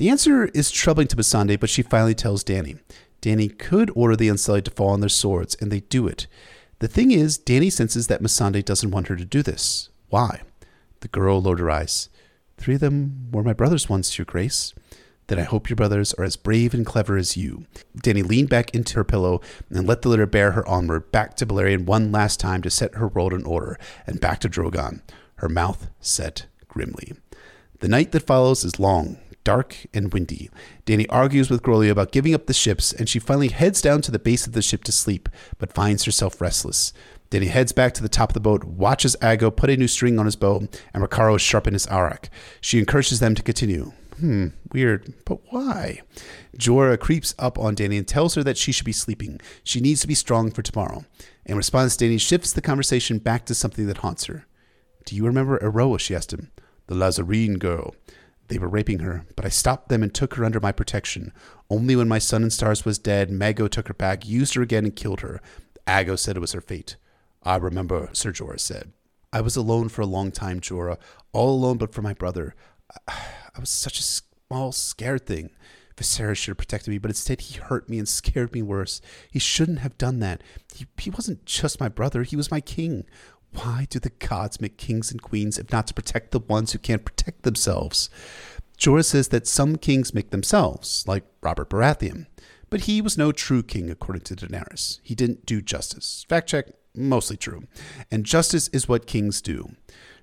The 0.00 0.08
answer 0.08 0.46
is 0.54 0.70
troubling 0.70 1.08
to 1.08 1.16
Missandei, 1.16 1.60
but 1.60 1.68
she 1.68 1.82
finally 1.82 2.14
tells 2.14 2.42
Danny. 2.42 2.76
Danny 3.20 3.50
could 3.50 3.90
order 3.94 4.16
the 4.16 4.30
Unsullied 4.30 4.64
to 4.64 4.70
fall 4.70 4.88
on 4.88 5.00
their 5.00 5.10
swords, 5.10 5.54
and 5.60 5.70
they 5.70 5.80
do 5.80 6.06
it. 6.06 6.26
The 6.78 6.88
thing 6.88 7.10
is, 7.10 7.36
Danny 7.36 7.68
senses 7.68 8.06
that 8.06 8.22
Missandei 8.22 8.64
doesn't 8.64 8.92
want 8.92 9.08
her 9.08 9.16
to 9.16 9.26
do 9.26 9.42
this. 9.42 9.90
Why? 10.08 10.40
The 11.00 11.08
girl 11.08 11.42
lowered 11.42 11.60
her 11.60 11.70
eyes. 11.70 12.08
Three 12.56 12.76
of 12.76 12.80
them 12.80 13.28
were 13.30 13.42
my 13.42 13.52
brothers 13.52 13.90
once, 13.90 14.16
Your 14.16 14.24
Grace. 14.24 14.72
Then 15.26 15.38
I 15.38 15.42
hope 15.42 15.68
your 15.68 15.76
brothers 15.76 16.14
are 16.14 16.24
as 16.24 16.36
brave 16.36 16.72
and 16.72 16.86
clever 16.86 17.18
as 17.18 17.36
you. 17.36 17.66
Danny 17.94 18.22
leaned 18.22 18.48
back 18.48 18.74
into 18.74 18.94
her 18.94 19.04
pillow 19.04 19.42
and 19.68 19.86
let 19.86 20.00
the 20.00 20.08
litter 20.08 20.24
bear 20.24 20.52
her 20.52 20.66
onward, 20.66 21.12
back 21.12 21.36
to 21.36 21.46
Balerion 21.46 21.84
one 21.84 22.10
last 22.10 22.40
time 22.40 22.62
to 22.62 22.70
set 22.70 22.94
her 22.94 23.08
world 23.08 23.34
in 23.34 23.44
order, 23.44 23.78
and 24.06 24.18
back 24.18 24.40
to 24.40 24.48
Drogon, 24.48 25.02
her 25.34 25.48
mouth 25.50 25.90
set 26.00 26.46
grimly. 26.68 27.12
The 27.80 27.88
night 27.88 28.12
that 28.12 28.26
follows 28.26 28.64
is 28.64 28.80
long, 28.80 29.18
dark, 29.44 29.86
and 29.94 30.12
windy. 30.12 30.50
Danny 30.84 31.08
argues 31.08 31.50
with 31.50 31.62
Groleo 31.62 31.90
about 31.90 32.12
giving 32.12 32.34
up 32.34 32.46
the 32.46 32.54
ships, 32.54 32.92
and 32.92 33.08
she 33.08 33.18
finally 33.18 33.48
heads 33.48 33.80
down 33.80 34.02
to 34.02 34.10
the 34.10 34.18
base 34.18 34.46
of 34.46 34.52
the 34.52 34.62
ship 34.62 34.84
to 34.84 34.92
sleep, 34.92 35.28
but 35.58 35.72
finds 35.72 36.04
herself 36.04 36.40
restless. 36.40 36.92
Danny 37.30 37.46
heads 37.46 37.72
back 37.72 37.94
to 37.94 38.02
the 38.02 38.08
top 38.08 38.30
of 38.30 38.34
the 38.34 38.40
boat, 38.40 38.64
watches 38.64 39.16
Aggo 39.22 39.54
put 39.54 39.70
a 39.70 39.76
new 39.76 39.86
string 39.88 40.18
on 40.18 40.26
his 40.26 40.36
bow, 40.36 40.68
and 40.92 41.02
Rakharo 41.02 41.38
sharpen 41.38 41.74
his 41.74 41.86
arakh. 41.86 42.28
She 42.60 42.78
encourages 42.78 43.20
them 43.20 43.34
to 43.36 43.42
continue. 43.42 43.92
Hmm, 44.18 44.48
weird, 44.72 45.14
but 45.24 45.40
why? 45.50 46.00
Jorah 46.58 46.98
creeps 46.98 47.34
up 47.38 47.58
on 47.58 47.74
Danny 47.74 47.96
and 47.96 48.06
tells 48.06 48.34
her 48.34 48.42
that 48.42 48.58
she 48.58 48.72
should 48.72 48.84
be 48.84 48.92
sleeping. 48.92 49.40
She 49.64 49.80
needs 49.80 50.00
to 50.02 50.08
be 50.08 50.14
strong 50.14 50.50
for 50.50 50.62
tomorrow. 50.62 51.04
In 51.46 51.56
response, 51.56 51.96
Danny 51.96 52.18
shifts 52.18 52.52
the 52.52 52.60
conversation 52.60 53.18
back 53.18 53.46
to 53.46 53.54
something 53.54 53.86
that 53.86 53.98
haunts 53.98 54.26
her. 54.26 54.46
Do 55.06 55.16
you 55.16 55.24
remember 55.24 55.58
Eroeh? 55.58 55.98
She 55.98 56.14
asked 56.14 56.32
him. 56.32 56.50
The 56.88 56.94
Lhazareen 56.94 57.58
girl. 57.58 57.94
They 58.50 58.58
were 58.58 58.68
raping 58.68 58.98
her, 58.98 59.24
but 59.36 59.44
I 59.44 59.48
stopped 59.48 59.88
them 59.88 60.02
and 60.02 60.12
took 60.12 60.34
her 60.34 60.44
under 60.44 60.58
my 60.58 60.72
protection. 60.72 61.32
Only 61.70 61.94
when 61.94 62.08
my 62.08 62.18
son 62.18 62.42
and 62.42 62.52
stars 62.52 62.84
was 62.84 62.98
dead, 62.98 63.30
Mago 63.30 63.68
took 63.68 63.86
her 63.86 63.94
back, 63.94 64.26
used 64.26 64.54
her 64.54 64.62
again, 64.62 64.84
and 64.84 64.96
killed 64.96 65.20
her. 65.20 65.40
Aggo 65.86 66.18
said 66.18 66.36
it 66.36 66.40
was 66.40 66.50
her 66.50 66.60
fate. 66.60 66.96
I 67.44 67.56
remember, 67.56 68.10
Sir 68.12 68.32
Jorah 68.32 68.58
said. 68.58 68.92
I 69.32 69.40
was 69.40 69.54
alone 69.54 69.88
for 69.88 70.02
a 70.02 70.06
long 70.06 70.32
time, 70.32 70.60
Jorah, 70.60 70.98
all 71.32 71.54
alone 71.54 71.78
but 71.78 71.94
for 71.94 72.02
my 72.02 72.12
brother. 72.12 72.56
I 73.08 73.60
was 73.60 73.70
such 73.70 74.00
a 74.00 74.02
small, 74.02 74.72
scared 74.72 75.26
thing. 75.26 75.50
Viserys 75.96 76.38
should 76.38 76.50
have 76.50 76.58
protected 76.58 76.90
me, 76.90 76.98
but 76.98 77.12
instead 77.12 77.42
he 77.42 77.60
hurt 77.60 77.88
me 77.88 77.98
and 77.98 78.08
scared 78.08 78.52
me 78.52 78.62
worse. 78.62 79.00
He 79.30 79.38
shouldn't 79.38 79.78
have 79.78 79.96
done 79.96 80.18
that. 80.20 80.42
He, 80.74 80.86
he 80.98 81.10
wasn't 81.10 81.44
just 81.44 81.78
my 81.78 81.88
brother, 81.88 82.24
he 82.24 82.34
was 82.34 82.50
my 82.50 82.60
king. 82.60 83.04
Why 83.52 83.86
do 83.90 83.98
the 83.98 84.10
gods 84.10 84.60
make 84.60 84.76
kings 84.76 85.10
and 85.10 85.20
queens 85.20 85.58
if 85.58 85.72
not 85.72 85.86
to 85.88 85.94
protect 85.94 86.30
the 86.30 86.38
ones 86.40 86.72
who 86.72 86.78
can't 86.78 87.04
protect 87.04 87.42
themselves? 87.42 88.10
Jorah 88.78 89.04
says 89.04 89.28
that 89.28 89.46
some 89.46 89.76
kings 89.76 90.14
make 90.14 90.30
themselves, 90.30 91.04
like 91.06 91.24
Robert 91.42 91.68
Baratheon. 91.68 92.26
But 92.70 92.82
he 92.82 93.02
was 93.02 93.18
no 93.18 93.32
true 93.32 93.62
king, 93.62 93.90
according 93.90 94.22
to 94.22 94.36
Daenerys. 94.36 95.00
He 95.02 95.14
didn't 95.14 95.44
do 95.44 95.60
justice. 95.60 96.24
Fact 96.28 96.48
check, 96.48 96.66
mostly 96.94 97.36
true. 97.36 97.64
And 98.10 98.24
justice 98.24 98.68
is 98.68 98.88
what 98.88 99.06
kings 99.06 99.42
do. 99.42 99.70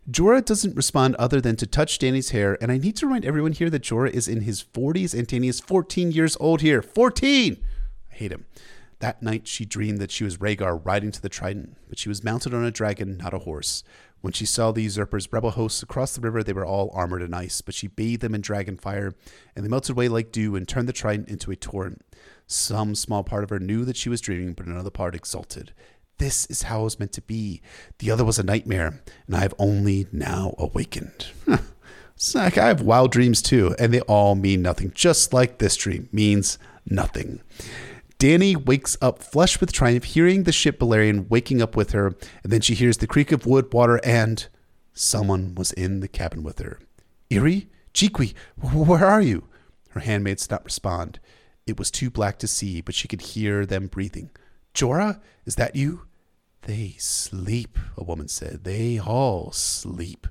Jorah 0.10 0.43
doesn't 0.43 0.77
respond 0.77 1.15
other 1.15 1.41
than 1.41 1.57
to 1.57 1.67
touch 1.67 2.00
Danny's 2.00 2.29
hair, 2.29 2.57
and 2.62 2.72
I 2.72 2.77
need 2.77 2.96
to 2.98 3.05
remind 3.05 3.25
everyone 3.25 3.51
here 3.51 3.69
that 3.69 3.84
Jorah 3.84 4.10
is 4.10 4.29
in 4.29 4.41
his 4.41 4.63
40s 4.63 5.13
and 5.13 5.27
Dany 5.27 5.50
is 5.50 5.60
14 5.60 6.13
years 6.13 6.38
old 6.39 6.62
here. 6.62 6.81
14! 6.81 7.57
I 8.10 8.15
hate 8.15 8.31
him. 8.31 8.46
That 9.00 9.22
night 9.22 9.48
she 9.48 9.66
dreamed 9.66 10.00
that 10.00 10.12
she 10.12 10.24
was 10.24 10.38
Rhaegar 10.38 10.84
riding 10.84 11.12
to 11.12 11.22
the 11.22 11.30
Trident, 11.30 11.77
but 11.88 12.00
she 12.00 12.10
was 12.10 12.24
mounted 12.24 12.54
on 12.54 12.63
a 12.63 12.72
dragon, 12.72 13.18
not 13.18 13.34
a 13.34 13.39
horse. 13.39 13.84
When 14.22 14.34
she 14.34 14.46
saw 14.46 14.72
the 14.72 14.82
usurpers' 14.82 15.32
rebel 15.32 15.51
hosts 15.51 15.84
across 15.84 16.16
the 16.16 16.22
river, 16.22 16.42
they 16.42 16.54
were 16.54 16.66
all 16.66 16.89
armored 16.94 17.22
in 17.22 17.34
ice, 17.34 17.62
but 17.62 17.75
she 17.75 17.88
bathed 17.88 18.22
them 18.22 18.34
in 18.34 18.42
dragon 18.42 18.75
fire, 18.75 19.13
and 19.55 19.64
they 19.64 19.70
melted 19.70 19.92
away 19.92 20.10
like 20.10 20.31
dew 20.31 20.55
and 20.55 20.68
turned 20.68 20.90
the 20.90 20.94
Trident 20.94 21.29
into 21.29 21.51
a 21.51 21.55
torrent. 21.55 22.03
Some 22.48 22.96
small 22.96 23.24
part 23.24 23.44
of 23.44 23.51
her 23.51 23.60
knew 23.60 23.86
that 23.86 23.98
she 23.98 24.10
was 24.10 24.22
dreaming, 24.22 24.53
but 24.53 24.66
another 24.66 24.90
part 24.90 25.14
exulted. 25.14 25.74
This 26.18 26.48
is 26.48 26.64
how 26.64 26.81
it 26.81 26.86
was 26.86 27.00
meant 27.00 27.12
to 27.14 27.22
be. 27.22 27.62
The 28.00 28.10
other 28.10 28.25
was 28.25 28.40
a 28.40 28.44
nightmare, 28.44 29.03
and 29.27 29.36
I 29.36 29.42
have 29.42 29.53
only 29.60 30.07
now 30.12 30.55
awakened. 30.57 31.27
it's 32.16 32.36
I 32.36 32.50
have 32.50 32.81
wild 32.81 33.12
dreams 33.12 33.44
too, 33.44 33.75
and 33.77 33.94
they 33.94 34.01
all 34.01 34.33
mean 34.33 34.64
nothing, 34.64 34.92
just 34.96 35.31
like 35.31 35.60
this 35.60 35.75
dream 35.75 36.10
means 36.12 36.57
nothing. 36.88 37.42
Dany 38.20 38.56
wakes 38.56 38.98
up 39.01 39.22
flushed 39.22 39.62
with 39.62 39.72
triumph, 39.72 40.03
hearing 40.03 40.44
the 40.44 40.51
ship 40.51 40.80
Balerion 40.80 41.30
waking 41.30 41.62
up 41.62 41.75
with 41.75 41.92
her, 41.92 42.16
and 42.44 42.51
then 42.51 42.62
she 42.62 42.74
hears 42.74 42.98
the 42.98 43.08
creak 43.08 43.32
of 43.32 43.46
wood, 43.46 43.72
water, 43.72 44.00
and 44.03 44.48
someone 44.94 45.53
was 45.53 45.72
in 45.72 46.00
the 46.00 46.08
cabin 46.08 46.44
with 46.44 46.60
her. 46.60 46.80
Irri? 47.30 47.68
Jhiqui, 47.94 48.34
where 48.62 49.06
are 49.06 49.22
you? 49.22 49.48
Her 49.90 50.00
handmaids 50.00 50.48
did 50.48 50.51
not 50.51 50.66
respond. 50.66 51.20
It 51.66 51.77
was 51.77 51.92
too 51.92 52.10
black 52.10 52.40
to 52.40 52.48
see, 52.48 52.82
but 52.82 52.96
she 52.96 53.08
could 53.08 53.22
hear 53.22 53.66
them 53.66 53.88
breathing. 53.88 54.30
Jorah, 54.74 55.20
is 55.46 55.56
that 55.56 55.75
you? 55.75 56.08
They 56.64 56.96
sleep, 57.00 57.77
a 57.98 58.03
woman 58.03 58.27
said. 58.27 58.64
They 58.64 59.00
all 59.00 59.51
sleep. 59.51 60.27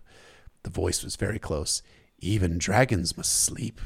The 0.63 0.71
voice 0.71 1.03
was 1.03 1.17
very 1.17 1.39
close. 1.39 1.83
Even 2.19 2.59
dragons 2.59 3.17
must 3.17 3.33
sleep. 3.33 3.81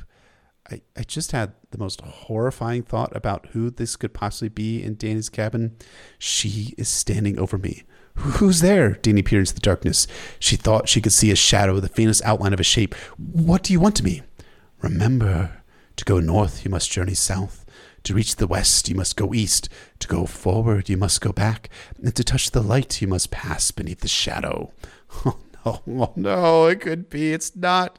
I, 0.69 0.81
I 0.97 1.03
just 1.03 1.33
had 1.33 1.53
the 1.71 1.79
most 1.79 2.01
horrifying 2.01 2.83
thought 2.83 3.15
about 3.15 3.47
who 3.53 3.71
this 3.71 3.97
could 3.97 4.13
possibly 4.13 4.49
be 4.49 4.83
in 4.83 4.97
Dany's 4.97 5.29
cabin. 5.29 5.77
She 6.19 6.75
is 6.77 6.89
standing 6.89 7.39
over 7.39 7.59
me. 7.59 7.85
Who's 8.15 8.61
there? 8.61 8.93
Dany 9.03 9.25
peered 9.25 9.41
into 9.41 9.55
the 9.55 9.61
darkness. 9.61 10.07
She 10.39 10.57
thought 10.57 10.89
she 10.89 11.01
could 11.01 11.13
see 11.13 11.31
a 11.31 11.37
shadow, 11.37 11.81
the 11.81 11.89
faintest 11.89 12.23
outline 12.25 12.53
of 12.53 12.61
a 12.61 12.65
shape. 12.65 12.95
What 13.17 13.63
do 13.63 13.73
you 13.73 13.81
want 13.81 14.01
of 14.01 14.05
me? 14.05 14.23
Remember, 14.83 15.63
to 15.97 16.05
go 16.05 16.21
north, 16.21 16.65
you 16.65 16.71
must 16.71 16.91
journey 16.91 17.15
south. 17.15 17.65
To 18.05 18.15
reach 18.15 18.37
the 18.37 18.47
west, 18.47 18.89
you 18.89 18.95
must 18.95 19.17
go 19.17 19.35
east. 19.35 19.69
To 20.01 20.09
go 20.09 20.27
forward, 20.27 20.89
you 20.89 20.97
must 20.97 21.21
go 21.21 21.33
back. 21.33 21.69
And 22.03 22.15
to 22.17 22.25
touch 22.25 22.51
the 22.51 22.63
light, 22.63 23.01
you 23.01 23.09
must 23.09 23.31
pass 23.31 23.71
beneath 23.71 24.01
the 24.01 24.09
shadow. 24.09 24.73
Oh, 25.63 25.83
no, 25.85 26.05
oh, 26.05 26.13
no, 26.17 26.67
it 26.69 26.81
could 26.81 27.11
be. 27.11 27.35
It's 27.35 27.55
not. 27.55 27.99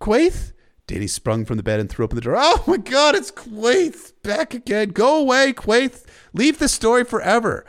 Quaithe? 0.00 0.52
Dany 0.86 1.10
sprung 1.10 1.44
from 1.44 1.56
the 1.56 1.62
bed 1.62 1.80
and 1.80 1.90
threw 1.90 2.04
open 2.04 2.14
the 2.14 2.20
door. 2.20 2.36
Oh 2.38 2.62
my 2.66 2.76
god, 2.76 3.14
it's 3.14 3.30
Quaithe! 3.30 4.12
Back 4.22 4.54
again. 4.54 4.90
Go 4.90 5.20
away, 5.20 5.52
Quaithe! 5.52 6.04
Leave 6.32 6.58
the 6.58 6.68
story 6.68 7.04
forever. 7.04 7.66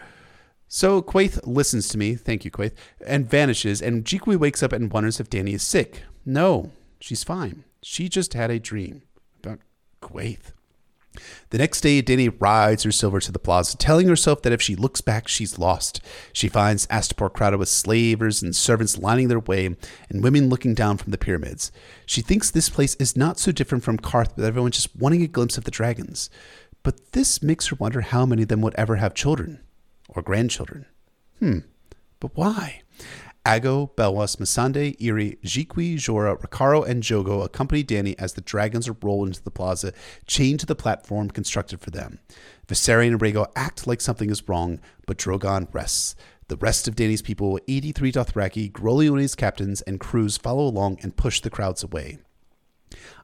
So 0.67 1.01
Quaithe 1.01 1.39
listens 1.45 1.87
to 1.89 1.97
me, 1.97 2.15
thank 2.15 2.45
you, 2.45 2.51
Quaithe, 2.51 2.75
and 3.05 3.29
vanishes, 3.29 3.81
and 3.81 4.05
Jhiqui 4.05 4.37
wakes 4.37 4.61
up 4.61 4.73
and 4.73 4.91
wonders 4.91 5.19
if 5.19 5.29
Danny 5.29 5.53
is 5.53 5.63
sick. 5.63 6.03
No, 6.25 6.71
she's 6.99 7.23
fine. 7.23 7.63
She 7.81 8.09
just 8.09 8.33
had 8.33 8.51
a 8.51 8.59
dream 8.59 9.03
about 9.39 9.59
Quaithe. 10.01 10.51
The 11.49 11.57
next 11.57 11.81
day, 11.81 12.01
Danny 12.01 12.29
rides 12.29 12.83
her 12.83 12.91
silver 12.91 13.19
to 13.19 13.31
the 13.31 13.39
plaza, 13.39 13.77
telling 13.77 14.07
herself 14.07 14.41
that 14.41 14.53
if 14.53 14.61
she 14.61 14.75
looks 14.75 15.01
back, 15.01 15.27
she's 15.27 15.59
lost. 15.59 16.01
She 16.33 16.47
finds 16.47 16.87
Astapor 16.87 17.33
crowded 17.33 17.57
with 17.57 17.69
slavers 17.69 18.41
and 18.41 18.55
servants 18.55 18.97
lining 18.97 19.27
their 19.27 19.39
way, 19.39 19.65
and 20.09 20.23
women 20.23 20.49
looking 20.49 20.73
down 20.73 20.97
from 20.97 21.11
the 21.11 21.17
pyramids. 21.17 21.71
She 22.05 22.21
thinks 22.21 22.51
this 22.51 22.69
place 22.69 22.95
is 22.95 23.17
not 23.17 23.39
so 23.39 23.51
different 23.51 23.83
from 23.83 23.97
Qarth, 23.97 24.35
with 24.35 24.45
everyone 24.45 24.71
just 24.71 24.95
wanting 24.95 25.21
a 25.21 25.27
glimpse 25.27 25.57
of 25.57 25.63
the 25.63 25.71
dragons. 25.71 26.29
But 26.83 27.11
this 27.11 27.43
makes 27.43 27.67
her 27.67 27.75
wonder 27.77 28.01
how 28.01 28.25
many 28.25 28.43
of 28.43 28.47
them 28.47 28.61
would 28.61 28.75
ever 28.75 28.95
have 28.95 29.13
children 29.13 29.59
or 30.09 30.21
grandchildren. 30.21 30.85
Hmm, 31.39 31.59
but 32.19 32.31
why? 32.35 32.81
Aggo, 33.47 33.95
Belwas, 33.95 34.35
Missandei, 34.35 34.97
Irri, 34.97 35.39
Jhiqui, 35.39 35.95
Jorah, 35.95 36.37
Rakharo, 36.37 36.85
and 36.85 37.01
Jhogo 37.01 37.45
accompany 37.45 37.81
Dany 37.81 38.13
as 38.19 38.33
the 38.33 38.41
dragons 38.41 38.89
are 38.89 38.97
rolled 39.01 39.29
into 39.29 39.41
the 39.41 39.49
plaza, 39.49 39.93
chained 40.25 40.59
to 40.59 40.65
the 40.65 40.75
platform 40.75 41.29
constructed 41.29 41.79
for 41.79 41.89
them. 41.89 42.19
Viserion 42.67 43.13
and 43.13 43.21
Rhaegal 43.21 43.47
act 43.55 43.87
like 43.87 44.01
something 44.01 44.29
is 44.29 44.49
wrong, 44.49 44.81
but 45.05 45.17
Drogon 45.17 45.73
rests. 45.73 46.13
The 46.49 46.57
rest 46.57 46.89
of 46.89 46.95
Dany's 46.95 47.21
people, 47.21 47.57
83 47.69 48.11
Dothraki, 48.11 48.69
Groleo's 48.69 49.33
captains, 49.33 49.79
and 49.83 49.97
crews 49.97 50.35
follow 50.35 50.67
along 50.67 50.99
and 51.01 51.15
push 51.15 51.39
the 51.39 51.49
crowds 51.49 51.85
away. 51.85 52.17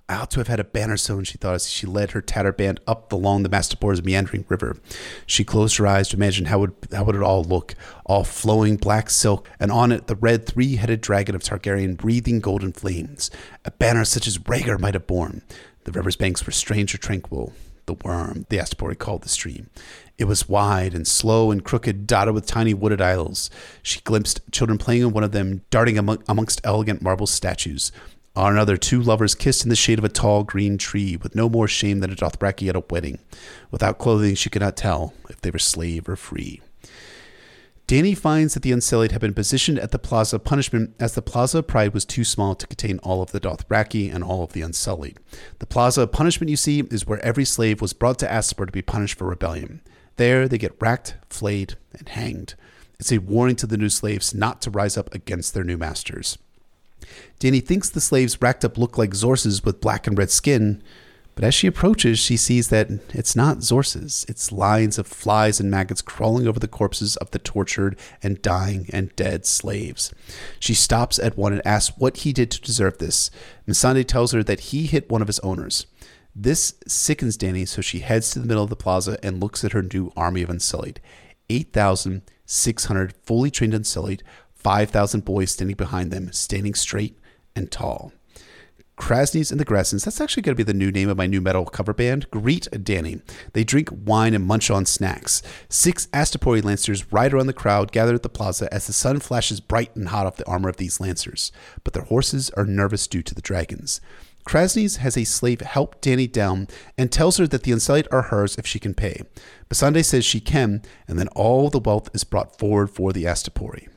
I 0.10 0.16
ought 0.16 0.32
to 0.32 0.40
have 0.42 0.50
had 0.50 0.60
a 0.60 0.66
banner 0.66 0.98
sewn, 0.98 1.24
she 1.24 1.38
thought 1.38 1.56
as 1.56 1.70
she 1.70 1.88
led 1.88 2.12
her 2.12 2.22
tattered 2.22 2.58
band 2.58 2.82
up 2.86 3.14
along 3.14 3.44
the 3.44 3.50
Mastapor's 3.50 4.04
meandering 4.04 4.44
river. 4.50 4.78
She 5.26 5.46
closed 5.46 5.78
her 5.78 5.88
eyes 5.88 6.10
to 6.10 6.18
imagine 6.18 6.46
how 6.46 6.60
would 6.60 6.74
how 6.92 7.06
would 7.06 7.16
it 7.16 7.24
all 7.24 7.44
look, 7.44 7.74
all 8.06 8.26
flowing 8.26 8.76
black 8.76 9.10
silk, 9.10 9.50
and 9.60 9.72
on 9.72 9.94
it 9.94 10.08
the 10.08 10.16
red 10.16 10.46
three-headed 10.46 11.00
dragon 11.00 11.36
of 11.36 11.42
Targaryen 11.42 11.96
breathing 11.96 12.42
golden 12.42 12.74
flames, 12.74 13.32
a 13.64 13.72
banner 13.72 14.04
such 14.04 14.28
as 14.28 14.38
Rhaegar 14.38 14.78
might 14.78 14.94
have 14.94 15.08
borne. 15.08 15.42
The 15.86 15.92
river's 15.92 16.18
banks 16.18 16.46
were 16.46 16.52
strange 16.52 16.94
or 16.94 16.98
tranquil. 16.98 17.54
The 17.86 17.96
worm, 17.96 18.46
the 18.48 18.58
Astapori 18.58 18.98
called 18.98 19.24
the 19.24 19.30
stream. 19.30 19.70
It 20.18 20.24
was 20.26 20.48
wide 20.48 20.94
and 20.94 21.06
slow 21.06 21.52
and 21.52 21.66
crooked, 21.66 22.08
dotted 22.08 22.34
with 22.34 22.46
tiny 22.46 22.74
wooded 22.74 23.02
isles. 23.02 23.50
She 23.82 24.00
glimpsed 24.02 24.40
children 24.52 24.78
playing 24.78 25.02
in 25.02 25.12
one 25.12 25.24
of 25.24 25.34
them, 25.34 25.64
darting 25.70 25.98
among, 25.98 26.24
amongst 26.30 26.62
elegant 26.64 27.02
marble 27.02 27.28
statues. 27.28 27.92
On 28.36 28.52
another, 28.52 28.78
two 28.78 29.00
lovers 29.00 29.36
kissed 29.36 29.64
in 29.64 29.70
the 29.70 29.76
shade 29.76 30.00
of 30.00 30.06
a 30.06 30.10
tall 30.10 30.44
green 30.44 30.80
tree, 30.80 31.16
with 31.16 31.36
no 31.36 31.50
more 31.50 31.68
shame 31.68 32.00
than 32.00 32.12
a 32.12 32.16
Dothraki 32.16 32.68
at 32.68 32.76
a 32.76 32.84
wedding. 32.90 33.20
Without 33.70 34.00
clothing, 34.00 34.34
she 34.34 34.50
could 34.50 34.62
not 34.62 34.76
tell 34.76 35.14
if 35.30 35.40
they 35.42 35.52
were 35.52 35.60
slave 35.60 36.10
or 36.10 36.16
free. 36.16 36.60
Danny 37.86 38.16
finds 38.16 38.54
that 38.54 38.64
the 38.64 38.72
Unsullied 38.72 39.12
have 39.12 39.22
been 39.22 39.36
positioned 39.36 39.78
at 39.78 39.92
the 39.92 40.00
Plaza 40.00 40.38
of 40.38 40.44
Punishment 40.44 40.96
as 41.00 41.14
the 41.14 41.22
Plaza 41.22 41.60
of 41.60 41.68
Pride 41.68 41.94
was 41.94 42.06
too 42.06 42.24
small 42.24 42.56
to 42.56 42.66
contain 42.66 42.98
all 43.00 43.22
of 43.22 43.32
the 43.32 43.40
Dothraki 43.40 44.12
and 44.12 44.24
all 44.24 44.44
of 44.44 44.54
the 44.54 44.62
Unsullied. 44.62 45.20
The 45.60 45.68
Plaza 45.68 46.02
of 46.02 46.12
Punishment, 46.12 46.50
you 46.50 46.58
see, 46.58 46.80
is 46.80 47.06
where 47.06 47.24
every 47.24 47.46
slave 47.46 47.82
was 47.82 47.94
brought 47.94 48.18
to 48.20 48.28
Astapor 48.28 48.66
to 48.66 48.72
be 48.72 48.82
punished 48.82 49.18
for 49.18 49.28
rebellion. 49.28 49.82
There, 50.16 50.48
they 50.48 50.58
get 50.58 50.78
racked, 50.80 51.18
flayed, 51.30 51.76
and 51.94 52.10
hanged. 52.10 52.56
It's 53.00 53.12
a 53.12 53.20
warning 53.20 53.58
to 53.58 53.68
the 53.68 53.78
new 53.78 53.90
slaves 53.90 54.34
not 54.34 54.62
to 54.64 54.72
rise 54.72 54.98
up 54.98 55.14
against 55.14 55.54
their 55.54 55.66
new 55.66 55.78
masters. 55.78 56.38
Dany 57.40 57.64
thinks 57.64 57.90
the 57.90 58.02
slaves 58.02 58.42
racked 58.42 58.66
up 58.66 58.78
look 58.78 58.98
like 58.98 59.12
Zorses 59.12 59.64
with 59.66 59.82
black 59.82 60.08
and 60.08 60.18
red 60.18 60.32
skin, 60.32 60.82
but 61.36 61.44
as 61.44 61.54
she 61.56 61.68
approaches, 61.68 62.20
she 62.20 62.38
sees 62.38 62.70
that 62.70 62.90
it's 63.10 63.36
not 63.36 63.60
Zorses. 63.60 64.30
It's 64.30 64.52
lines 64.52 65.00
of 65.00 65.08
flies 65.08 65.60
and 65.60 65.72
maggots 65.72 66.02
crawling 66.02 66.48
over 66.48 66.60
the 66.60 66.68
corpses 66.68 67.16
of 67.18 67.32
the 67.32 67.40
tortured 67.40 67.98
and 68.22 68.42
dying 68.42 68.88
and 68.94 69.16
dead 69.16 69.46
slaves. 69.46 70.14
She 70.60 70.76
stops 70.76 71.18
at 71.18 71.38
one 71.38 71.54
and 71.54 71.66
asks 71.66 71.98
what 71.98 72.18
he 72.18 72.34
did 72.34 72.52
to 72.52 72.62
deserve 72.62 73.00
this. 73.00 73.32
Missandei 73.68 74.06
tells 74.06 74.32
her 74.32 74.44
that 74.44 74.60
he 74.60 74.86
hit 74.86 75.10
one 75.10 75.22
of 75.22 75.28
his 75.28 75.40
owners. 75.40 75.88
This 76.36 76.76
sickens 76.88 77.38
Danny, 77.38 77.66
so 77.66 77.82
she 77.82 78.00
heads 78.00 78.32
to 78.32 78.40
the 78.40 78.48
middle 78.48 78.64
of 78.64 78.70
the 78.70 78.76
plaza 78.76 79.18
and 79.24 79.40
looks 79.40 79.64
at 79.64 79.72
her 79.72 79.84
new 79.84 80.12
army 80.16 80.44
of 80.44 80.50
Unsullied 80.50 81.00
8,600 81.50 83.14
fully 83.24 83.52
trained 83.52 83.74
Unsullied, 83.74 84.24
5,000 84.64 85.26
boys 85.26 85.52
standing 85.52 85.76
behind 85.76 86.12
them, 86.12 86.32
standing 86.32 86.74
straight 86.74 87.20
and 87.56 87.72
tall. 87.72 88.14
Krasny's 88.96 89.52
and 89.52 89.60
the 89.60 89.66
Grazdans, 89.66 90.06
that's 90.06 90.22
actually 90.22 90.44
going 90.44 90.56
to 90.56 90.64
be 90.64 90.72
the 90.72 90.78
new 90.78 90.92
name 90.92 91.10
of 91.10 91.18
my 91.18 91.26
new 91.26 91.42
metal 91.42 91.66
cover 91.66 91.94
band, 91.94 92.30
greet 92.30 92.68
Danny. 92.84 93.22
They 93.54 93.64
drink 93.64 93.90
wine 93.92 94.36
and 94.36 94.46
munch 94.46 94.70
on 94.70 94.86
snacks. 94.86 95.42
Six 95.68 96.08
Astapori 96.08 96.64
Lancers 96.64 97.12
ride 97.12 97.34
around 97.34 97.48
the 97.48 97.54
crowd 97.54 97.92
gathered 97.92 98.16
at 98.16 98.24
the 98.24 98.30
plaza 98.30 98.72
as 98.72 98.86
the 98.86 98.94
sun 98.94 99.20
flashes 99.20 99.60
bright 99.60 99.96
and 99.96 100.10
hot 100.10 100.28
off 100.28 100.38
the 100.38 100.48
armor 100.48 100.70
of 100.70 100.78
these 100.78 101.00
Lancers, 101.00 101.52
but 101.84 101.94
their 101.94 102.04
horses 102.04 102.52
are 102.52 102.66
nervous 102.66 103.08
due 103.08 103.24
to 103.24 103.34
the 103.34 103.42
dragons. 103.42 104.00
Krasny's 104.48 104.98
has 104.98 105.18
a 105.18 105.24
slave 105.24 105.62
help 105.62 106.00
Danny 106.02 106.28
down 106.28 106.68
and 106.98 107.12
tells 107.12 107.38
her 107.38 107.48
that 107.48 107.64
the 107.64 107.72
Unsullied 107.72 108.08
are 108.12 108.24
hers 108.24 108.58
if 108.58 108.68
she 108.68 108.80
can 108.80 108.94
pay. 108.94 109.22
Missandei 109.70 110.06
says 110.06 110.24
she 110.24 110.40
can, 110.40 110.84
and 111.08 111.18
then 111.18 111.30
all 111.30 111.70
the 111.70 111.80
wealth 111.80 112.10
is 112.14 112.24
brought 112.24 112.60
forward 112.60 112.90
for 112.90 113.12
the 113.12 113.24
Astapori 113.24 113.88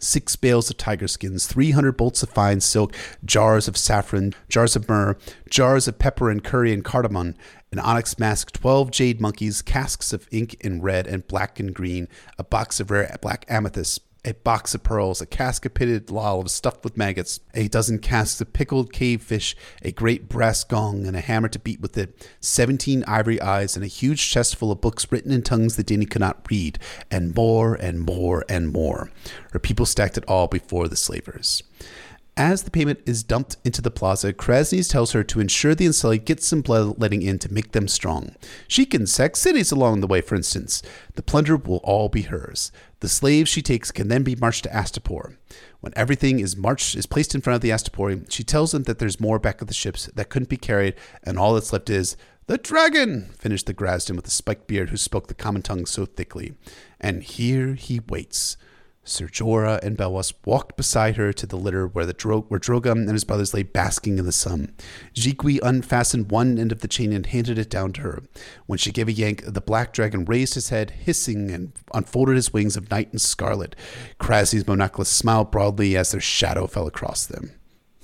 six 0.00 0.36
bales 0.36 0.70
of 0.70 0.76
tiger 0.76 1.08
skins, 1.08 1.46
300 1.46 1.96
bolts 1.96 2.22
of 2.22 2.28
fine 2.28 2.60
silk, 2.60 2.94
jars 3.24 3.68
of 3.68 3.76
saffron, 3.76 4.34
jars 4.48 4.76
of 4.76 4.88
myrrh, 4.88 5.16
jars 5.48 5.88
of 5.88 5.98
pepper 5.98 6.30
and 6.30 6.44
curry 6.44 6.72
and 6.72 6.84
cardamom, 6.84 7.34
an 7.72 7.78
onyx 7.78 8.18
mask, 8.18 8.52
12 8.52 8.90
jade 8.90 9.20
monkeys, 9.20 9.62
casks 9.62 10.12
of 10.12 10.28
ink 10.30 10.54
in 10.60 10.80
red 10.80 11.06
and 11.06 11.26
black 11.26 11.58
and 11.58 11.74
green, 11.74 12.08
a 12.38 12.44
box 12.44 12.80
of 12.80 12.90
rare 12.90 13.16
black 13.20 13.44
amethyst, 13.48 14.00
a 14.28 14.34
box 14.34 14.74
of 14.74 14.82
pearls, 14.82 15.22
a 15.22 15.26
cask 15.26 15.64
of 15.64 15.72
pitted 15.72 16.10
olives 16.10 16.52
stuffed 16.52 16.84
with 16.84 16.98
maggots, 16.98 17.40
a 17.54 17.66
dozen 17.68 17.98
casks 17.98 18.40
of 18.42 18.52
pickled 18.52 18.92
cave 18.92 19.22
fish, 19.22 19.56
a 19.82 19.90
great 19.90 20.28
brass 20.28 20.64
gong, 20.64 21.06
and 21.06 21.16
a 21.16 21.20
hammer 21.20 21.48
to 21.48 21.58
beat 21.58 21.80
with 21.80 21.96
it, 21.96 22.28
seventeen 22.40 23.02
ivory 23.04 23.40
eyes, 23.40 23.74
and 23.74 23.84
a 23.84 23.88
huge 23.88 24.30
chest 24.30 24.56
full 24.56 24.70
of 24.70 24.82
books 24.82 25.10
written 25.10 25.32
in 25.32 25.42
tongues 25.42 25.76
that 25.76 25.86
Dany 25.86 26.08
could 26.08 26.20
not 26.20 26.46
read, 26.50 26.78
and 27.10 27.34
more 27.34 27.74
and 27.74 28.00
more 28.00 28.44
and 28.48 28.70
more. 28.70 29.10
Her 29.52 29.58
people 29.58 29.86
stacked 29.86 30.18
it 30.18 30.24
all 30.28 30.46
before 30.46 30.88
the 30.88 30.96
slavers. 30.96 31.62
As 32.36 32.62
the 32.62 32.70
payment 32.70 33.00
is 33.04 33.24
dumped 33.24 33.56
into 33.64 33.82
the 33.82 33.90
plaza, 33.90 34.32
Krasny's 34.32 34.86
tells 34.86 35.10
her 35.10 35.24
to 35.24 35.40
ensure 35.40 35.74
the 35.74 35.86
Unsullied 35.86 36.24
get 36.24 36.40
some 36.40 36.60
blood 36.60 37.00
letting 37.00 37.22
in 37.22 37.40
to 37.40 37.52
make 37.52 37.72
them 37.72 37.88
strong. 37.88 38.36
She 38.68 38.86
can 38.86 39.08
sack 39.08 39.34
cities 39.34 39.72
along 39.72 40.00
the 40.00 40.06
way, 40.06 40.20
for 40.20 40.36
instance. 40.36 40.80
The 41.16 41.22
plunder 41.22 41.56
will 41.56 41.78
all 41.78 42.08
be 42.08 42.22
hers. 42.22 42.70
The 43.00 43.08
slaves 43.08 43.48
she 43.48 43.62
takes 43.62 43.92
can 43.92 44.08
then 44.08 44.24
be 44.24 44.34
marched 44.34 44.64
to 44.64 44.70
Astapor. 44.70 45.36
When 45.80 45.92
everything 45.94 46.40
is 46.40 46.56
marched 46.56 46.96
is 46.96 47.06
placed 47.06 47.34
in 47.34 47.40
front 47.40 47.54
of 47.54 47.60
the 47.60 47.70
Astapori, 47.70 48.30
she 48.30 48.42
tells 48.42 48.72
them 48.72 48.82
that 48.84 48.98
there's 48.98 49.20
more 49.20 49.38
back 49.38 49.60
of 49.60 49.68
the 49.68 49.74
ships 49.74 50.06
that 50.14 50.28
couldn't 50.28 50.48
be 50.48 50.56
carried, 50.56 50.94
and 51.22 51.38
all 51.38 51.54
that's 51.54 51.72
left 51.72 51.90
is 51.90 52.16
the 52.48 52.58
dragon, 52.58 53.30
finished 53.38 53.66
the 53.66 53.74
Grazdan 53.74 54.16
with 54.16 54.24
the 54.24 54.30
spiked 54.30 54.66
beard 54.66 54.90
who 54.90 54.96
spoke 54.96 55.28
the 55.28 55.34
common 55.34 55.62
tongue 55.62 55.86
so 55.86 56.06
thickly. 56.06 56.54
And 56.98 57.22
here 57.22 57.74
he 57.74 58.00
waits. 58.00 58.56
Sir 59.08 59.26
Jorah 59.26 59.82
and 59.82 59.96
Belwas 59.96 60.34
walked 60.44 60.76
beside 60.76 61.16
her 61.16 61.32
to 61.32 61.46
the 61.46 61.56
litter 61.56 61.86
where 61.86 62.04
the 62.04 62.12
Dro- 62.12 62.42
where 62.42 62.60
Drogon 62.60 63.06
and 63.06 63.12
his 63.12 63.24
brothers 63.24 63.54
lay 63.54 63.62
basking 63.62 64.18
in 64.18 64.26
the 64.26 64.32
sun. 64.32 64.74
Jhiqui 65.14 65.58
unfastened 65.62 66.30
one 66.30 66.58
end 66.58 66.72
of 66.72 66.80
the 66.80 66.88
chain 66.88 67.12
and 67.12 67.24
handed 67.24 67.58
it 67.58 67.70
down 67.70 67.92
to 67.94 68.02
her. 68.02 68.22
When 68.66 68.78
she 68.78 68.92
gave 68.92 69.08
a 69.08 69.12
yank, 69.12 69.44
the 69.46 69.60
black 69.60 69.92
dragon 69.92 70.24
raised 70.26 70.54
his 70.54 70.68
head, 70.68 70.90
hissing, 70.90 71.50
and 71.50 71.72
unfolded 71.94 72.36
his 72.36 72.52
wings 72.52 72.76
of 72.76 72.90
night 72.90 73.10
and 73.10 73.20
scarlet. 73.20 73.74
Kraznys 74.20 74.68
mo 74.68 74.74
Nakloz 74.74 75.06
smiled 75.06 75.50
broadly 75.50 75.96
as 75.96 76.12
their 76.12 76.20
shadow 76.20 76.66
fell 76.66 76.86
across 76.86 77.26
them. 77.26 77.57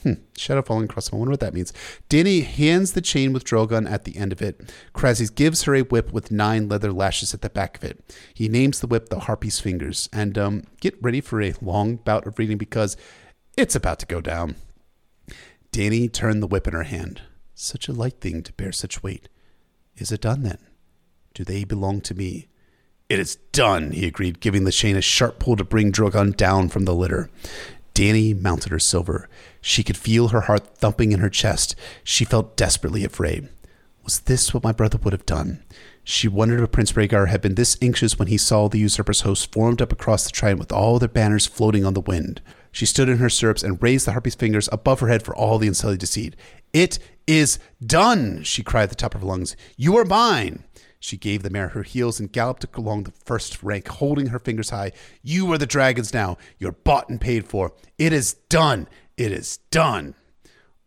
Hmm. 0.04 0.12
Shadow 0.36 0.60
falling 0.60 0.84
across 0.84 1.08
him. 1.08 1.16
I 1.16 1.18
wonder 1.18 1.32
what 1.32 1.40
that 1.40 1.54
means. 1.54 1.72
Danny 2.10 2.42
hands 2.42 2.92
the 2.92 3.00
chain 3.00 3.32
with 3.32 3.44
Drogon 3.44 3.90
at 3.90 4.04
the 4.04 4.16
end 4.18 4.32
of 4.32 4.42
it. 4.42 4.70
Krasny 4.94 5.34
gives 5.34 5.62
her 5.62 5.74
a 5.74 5.80
whip 5.80 6.12
with 6.12 6.30
nine 6.30 6.68
leather 6.68 6.92
lashes 6.92 7.32
at 7.32 7.40
the 7.40 7.48
back 7.48 7.78
of 7.78 7.84
it. 7.84 8.14
He 8.34 8.48
names 8.48 8.80
the 8.80 8.86
whip 8.86 9.08
the 9.08 9.20
Harpy's 9.20 9.60
Fingers. 9.60 10.10
And 10.12 10.36
um, 10.36 10.64
get 10.80 11.02
ready 11.02 11.22
for 11.22 11.40
a 11.40 11.54
long 11.62 11.96
bout 11.96 12.26
of 12.26 12.38
reading 12.38 12.58
because 12.58 12.98
it's 13.56 13.74
about 13.74 13.98
to 14.00 14.06
go 14.06 14.20
down. 14.20 14.56
Danny 15.72 16.08
turned 16.08 16.42
the 16.42 16.46
whip 16.46 16.68
in 16.68 16.74
her 16.74 16.82
hand. 16.82 17.22
Such 17.54 17.88
a 17.88 17.92
light 17.92 18.20
thing 18.20 18.42
to 18.42 18.52
bear 18.52 18.72
such 18.72 19.02
weight. 19.02 19.30
Is 19.96 20.12
it 20.12 20.20
done 20.20 20.42
then? 20.42 20.58
Do 21.32 21.44
they 21.44 21.64
belong 21.64 22.02
to 22.02 22.14
me? 22.14 22.48
It 23.08 23.18
is 23.18 23.36
done, 23.52 23.92
he 23.92 24.06
agreed, 24.06 24.40
giving 24.40 24.64
the 24.64 24.72
chain 24.72 24.96
a 24.96 25.02
sharp 25.02 25.38
pull 25.38 25.56
to 25.56 25.64
bring 25.64 25.92
Drogon 25.92 26.36
down 26.36 26.68
from 26.68 26.84
the 26.84 26.94
litter. 26.94 27.30
Danny 27.94 28.34
mounted 28.34 28.72
her 28.72 28.78
silver. 28.78 29.28
She 29.66 29.82
could 29.82 29.96
feel 29.96 30.28
her 30.28 30.42
heart 30.42 30.76
thumping 30.76 31.12
in 31.12 31.20
her 31.20 31.30
chest. 31.30 31.74
She 32.02 32.26
felt 32.26 32.54
desperately 32.54 33.02
afraid. 33.02 33.48
Was 34.02 34.20
this 34.20 34.52
what 34.52 34.62
my 34.62 34.72
brother 34.72 34.98
would 35.02 35.14
have 35.14 35.24
done? 35.24 35.64
She 36.04 36.28
wondered 36.28 36.60
if 36.62 36.70
Prince 36.70 36.92
Rhaegar 36.92 37.28
had 37.28 37.40
been 37.40 37.54
this 37.54 37.78
anxious 37.80 38.18
when 38.18 38.28
he 38.28 38.36
saw 38.36 38.68
the 38.68 38.78
usurper's 38.78 39.22
host 39.22 39.50
formed 39.54 39.80
up 39.80 39.90
across 39.90 40.24
the 40.24 40.32
Trident 40.32 40.58
with 40.58 40.70
all 40.70 40.98
their 40.98 41.08
banners 41.08 41.46
floating 41.46 41.82
on 41.82 41.94
the 41.94 42.02
wind. 42.02 42.42
She 42.72 42.84
stood 42.84 43.08
in 43.08 43.16
her 43.16 43.30
stirrups 43.30 43.62
and 43.62 43.82
raised 43.82 44.06
the 44.06 44.12
harpy's 44.12 44.34
fingers 44.34 44.68
above 44.70 45.00
her 45.00 45.08
head 45.08 45.22
for 45.22 45.34
all 45.34 45.58
the 45.58 45.66
Unsullied 45.66 46.00
to 46.00 46.06
see. 46.06 46.32
It 46.74 46.98
is 47.26 47.58
done, 47.82 48.42
she 48.42 48.62
cried 48.62 48.82
at 48.82 48.88
the 48.90 48.96
top 48.96 49.14
of 49.14 49.22
her 49.22 49.26
lungs. 49.26 49.56
You 49.78 49.96
are 49.96 50.04
mine. 50.04 50.64
She 51.00 51.16
gave 51.16 51.42
the 51.42 51.50
mare 51.50 51.68
her 51.68 51.84
heels 51.84 52.20
and 52.20 52.32
galloped 52.32 52.66
along 52.76 53.04
the 53.04 53.12
first 53.12 53.62
rank, 53.62 53.88
holding 53.88 54.26
her 54.26 54.38
fingers 54.38 54.70
high. 54.70 54.92
You 55.22 55.50
are 55.52 55.58
the 55.58 55.66
dragons 55.66 56.12
now. 56.12 56.36
You're 56.58 56.72
bought 56.72 57.08
and 57.08 57.20
paid 57.20 57.46
for. 57.46 57.72
It 57.96 58.12
is 58.12 58.34
done. 58.50 58.88
It 59.16 59.30
is 59.30 59.58
done. 59.70 60.14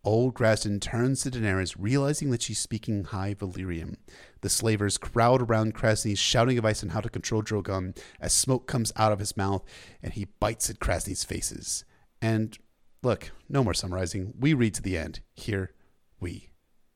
Old 0.04 0.34
Grazdan 0.34 0.80
turns 0.80 1.22
to 1.22 1.30
Daenerys, 1.30 1.76
realizing 1.78 2.30
that 2.30 2.42
she's 2.42 2.58
speaking 2.58 3.04
High 3.04 3.34
Valyrian. 3.34 3.96
The 4.42 4.50
slavers 4.50 4.98
crowd 4.98 5.42
around 5.42 5.74
Krasny, 5.74 6.16
shouting 6.16 6.58
advice 6.58 6.82
on 6.82 6.90
how 6.90 7.00
to 7.00 7.08
control 7.08 7.42
Drogon 7.42 7.98
as 8.20 8.32
smoke 8.32 8.66
comes 8.66 8.92
out 8.96 9.12
of 9.12 9.18
his 9.18 9.36
mouth 9.36 9.64
and 10.02 10.12
he 10.12 10.26
bites 10.40 10.68
at 10.68 10.78
Krasny's 10.78 11.24
faces. 11.24 11.84
And 12.20 12.56
look, 13.02 13.30
no 13.48 13.64
more 13.64 13.74
summarizing. 13.74 14.34
We 14.38 14.52
read 14.54 14.74
to 14.74 14.82
the 14.82 14.98
end. 14.98 15.20
Here 15.34 15.72
we 16.20 16.50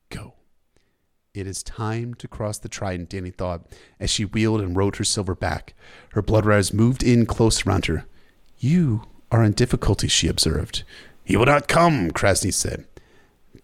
go. 0.09 0.35
It 1.33 1.47
is 1.47 1.63
time 1.63 2.13
to 2.15 2.27
cross 2.27 2.59
the 2.59 2.69
trident, 2.69 3.09
Danny 3.09 3.31
thought, 3.31 3.71
as 3.99 4.11
she 4.11 4.23
wheeled 4.23 4.61
and 4.61 4.77
rode 4.77 4.97
her 4.97 5.03
silver 5.03 5.33
back. 5.33 5.73
Her 6.11 6.21
blood 6.21 6.45
riders 6.45 6.73
moved 6.73 7.01
in 7.01 7.25
close 7.25 7.65
around 7.65 7.87
her. 7.87 8.05
You 8.59 9.03
are 9.31 9.43
in 9.43 9.53
difficulty, 9.53 10.07
she 10.07 10.27
observed. 10.27 10.83
He 11.23 11.37
will 11.37 11.45
not 11.45 11.67
come, 11.67 12.11
Krasny 12.11 12.53
said. 12.53 12.85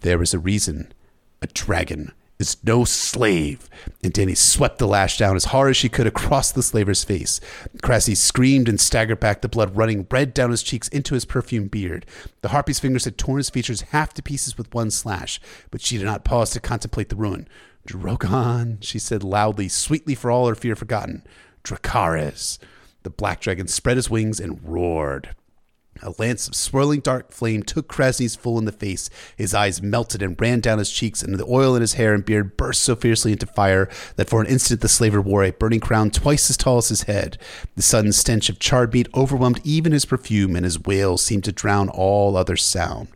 There 0.02 0.22
is 0.22 0.34
a 0.34 0.39
reason. 0.39 0.93
A 1.41 1.48
dragon 1.48 2.13
is 2.39 2.58
no 2.63 2.86
slave. 2.86 3.69
And 4.02 4.13
Danny 4.13 4.34
swept 4.34 4.80
the 4.80 4.88
lash 4.88 5.17
down 5.17 5.36
as 5.36 5.45
hard 5.45 5.72
as 5.72 5.78
she 5.78 5.89
could 5.89 6.08
across 6.08 6.52
the 6.52 6.63
slaver's 6.63 7.04
face. 7.04 7.41
Krasny 7.84 8.15
screamed 8.15 8.69
and 8.69 8.80
staggered 8.80 9.19
back, 9.19 9.41
the 9.41 9.50
blood 9.50 9.76
running 9.76 10.08
red 10.10 10.34
down 10.34 10.52
his 10.52 10.63
cheeks 10.63 10.88
into 10.88 11.13
his 11.13 11.26
perfumed 11.26 11.69
beard. 11.69 12.06
The 12.41 12.50
harpy's 12.50 12.80
fingers 12.80 13.06
had 13.06 13.17
torn 13.17 13.38
his 13.38 13.50
features 13.50 13.82
half 13.82 14.13
to 14.13 14.24
pieces 14.24 14.58
with 14.58 14.74
one 14.74 14.89
slash, 14.89 15.41
but 15.69 15.82
she 15.82 15.98
did 15.98 16.06
not 16.06 16.24
pause 16.24 16.52
to 16.52 16.62
contemplate 16.62 17.10
the 17.10 17.17
ruin. 17.17 17.48
Drogon, 17.86 18.78
she 18.82 19.00
said 19.00 19.24
loudly, 19.24 19.67
sweetly 19.67 20.15
for 20.15 20.32
all 20.32 20.48
her 20.48 20.56
fear 20.56 20.76
forgotten. 20.76 21.24
Dracarys. 21.63 22.58
The 23.04 23.10
black 23.10 23.41
dragon 23.41 23.67
spread 23.67 23.98
his 23.98 24.10
wings 24.10 24.39
and 24.39 24.60
roared. 24.63 25.36
A 26.02 26.14
lance 26.18 26.48
of 26.48 26.56
swirling 26.56 27.02
dark 27.02 27.32
flame 27.32 27.64
took 27.64 27.88
Krasny's 27.88 28.36
full 28.36 28.58
in 28.58 28.66
the 28.66 28.72
face. 28.72 29.10
His 29.36 29.54
eyes 29.54 29.82
melted 29.82 30.22
and 30.22 30.40
ran 30.40 30.60
down 30.60 30.80
his 30.80 30.92
cheeks, 30.92 31.22
and 31.22 31.36
the 31.36 31.46
oil 31.46 31.76
in 31.76 31.82
his 31.82 31.94
hair 31.94 32.14
and 32.14 32.24
beard 32.24 32.56
burst 32.58 32.84
so 32.84 32.96
fiercely 32.96 33.32
into 33.34 33.46
fire 33.46 33.90
that 34.16 34.30
for 34.30 34.42
an 34.42 34.48
instant 34.48 34.82
the 34.82 34.88
slaver 34.88 35.22
wore 35.22 35.44
a 35.44 35.52
burning 35.52 35.80
crown 35.80 36.12
twice 36.12 36.50
as 36.50 36.58
tall 36.58 36.78
as 36.78 36.90
his 36.90 37.04
head. 37.04 37.38
The 37.76 37.82
sudden 37.82 38.14
stench 38.14 38.50
of 38.50 38.60
charred 38.60 38.94
meat 38.94 39.10
overwhelmed 39.14 39.62
even 39.64 39.92
his 39.92 40.06
perfume, 40.06 40.56
and 40.56 40.64
his 40.64 40.80
wail 40.80 41.18
seemed 41.18 41.44
to 41.46 41.52
drown 41.52 41.90
all 41.90 42.38
other 42.38 42.56
sound. 42.56 43.10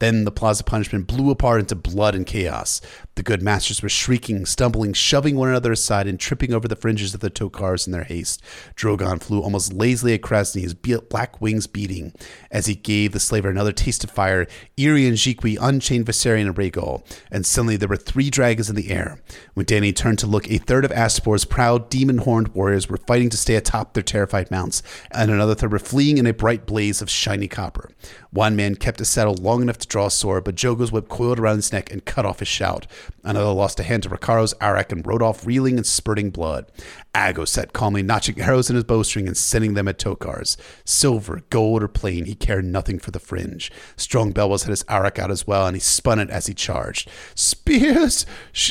Then 0.00 0.24
the 0.24 0.30
plaza 0.30 0.64
punishment 0.64 1.06
blew 1.06 1.30
apart 1.30 1.60
into 1.60 1.74
blood 1.74 2.14
and 2.14 2.26
chaos. 2.26 2.80
The 3.20 3.24
good 3.24 3.42
masters 3.42 3.82
were 3.82 3.90
shrieking, 3.90 4.46
stumbling, 4.46 4.94
shoving 4.94 5.36
one 5.36 5.50
another 5.50 5.72
aside, 5.72 6.06
and 6.06 6.18
tripping 6.18 6.54
over 6.54 6.66
the 6.66 6.74
fringes 6.74 7.12
of 7.12 7.20
the 7.20 7.28
tokars 7.28 7.86
in 7.86 7.92
their 7.92 8.04
haste. 8.04 8.42
Drogon 8.76 9.20
flew 9.20 9.42
almost 9.42 9.74
lazily 9.74 10.18
Krasny, 10.18 10.62
his 10.62 10.72
black 10.72 11.38
wings 11.38 11.66
beating. 11.66 12.14
As 12.50 12.64
he 12.64 12.74
gave 12.74 13.12
the 13.12 13.20
slaver 13.20 13.50
another 13.50 13.72
taste 13.72 14.04
of 14.04 14.10
fire, 14.10 14.46
Irian 14.78 15.12
Jhiqui 15.12 15.58
unchained 15.60 16.06
Viserion 16.06 16.46
and 16.46 16.56
Rhaegal, 16.56 17.04
and 17.30 17.44
suddenly 17.44 17.76
there 17.76 17.90
were 17.90 17.96
three 17.96 18.30
dragons 18.30 18.70
in 18.70 18.74
the 18.74 18.90
air. 18.90 19.20
When 19.52 19.66
Dany 19.66 19.94
turned 19.94 20.18
to 20.20 20.26
look, 20.26 20.50
a 20.50 20.56
third 20.56 20.86
of 20.86 20.90
Astapor's 20.90 21.44
proud, 21.44 21.90
demon-horned 21.90 22.54
warriors 22.54 22.88
were 22.88 22.96
fighting 22.96 23.28
to 23.28 23.36
stay 23.36 23.56
atop 23.56 23.92
their 23.92 24.02
terrified 24.02 24.50
mounts, 24.50 24.82
and 25.10 25.30
another 25.30 25.54
third 25.54 25.72
were 25.72 25.78
fleeing 25.78 26.16
in 26.16 26.26
a 26.26 26.32
bright 26.32 26.64
blaze 26.64 27.02
of 27.02 27.10
shiny 27.10 27.48
copper. 27.48 27.90
One 28.30 28.56
man 28.56 28.76
kept 28.76 29.00
his 29.00 29.10
saddle 29.10 29.34
long 29.34 29.60
enough 29.60 29.76
to 29.78 29.88
draw 29.88 30.06
a 30.06 30.10
sword, 30.10 30.44
but 30.44 30.54
Jhogo's 30.54 30.90
whip 30.90 31.10
coiled 31.10 31.38
around 31.38 31.56
his 31.56 31.70
neck 31.70 31.92
and 31.92 32.02
cut 32.02 32.24
off 32.24 32.38
his 32.38 32.48
shout. 32.48 32.86
Another 33.22 33.50
lost 33.50 33.78
a 33.80 33.82
hand 33.82 34.04
to 34.04 34.08
Rakharo's 34.08 34.54
Arakh, 34.54 34.92
and 34.92 35.06
rode 35.06 35.22
off 35.22 35.46
reeling 35.46 35.76
and 35.76 35.86
spurting 35.86 36.30
blood. 36.30 36.70
Aggo 37.14 37.46
sat 37.46 37.72
calmly 37.72 38.02
notching 38.02 38.40
arrows 38.40 38.70
in 38.70 38.76
his 38.76 38.84
bowstring 38.84 39.26
and 39.26 39.36
sending 39.36 39.74
them 39.74 39.88
at 39.88 39.98
Tokars. 39.98 40.56
Silver, 40.84 41.42
gold, 41.50 41.82
or 41.82 41.88
plain, 41.88 42.24
he 42.24 42.34
cared 42.34 42.64
nothing 42.64 42.98
for 42.98 43.10
the 43.10 43.18
fringe. 43.18 43.70
Strong 43.96 44.32
Belwas 44.32 44.62
had 44.62 44.70
his 44.70 44.84
Arakh 44.84 45.18
out 45.18 45.30
as 45.30 45.46
well, 45.46 45.66
and 45.66 45.76
he 45.76 45.80
spun 45.80 46.18
it 46.18 46.30
as 46.30 46.46
he 46.46 46.54
charged. 46.54 47.10
Spears! 47.34 48.26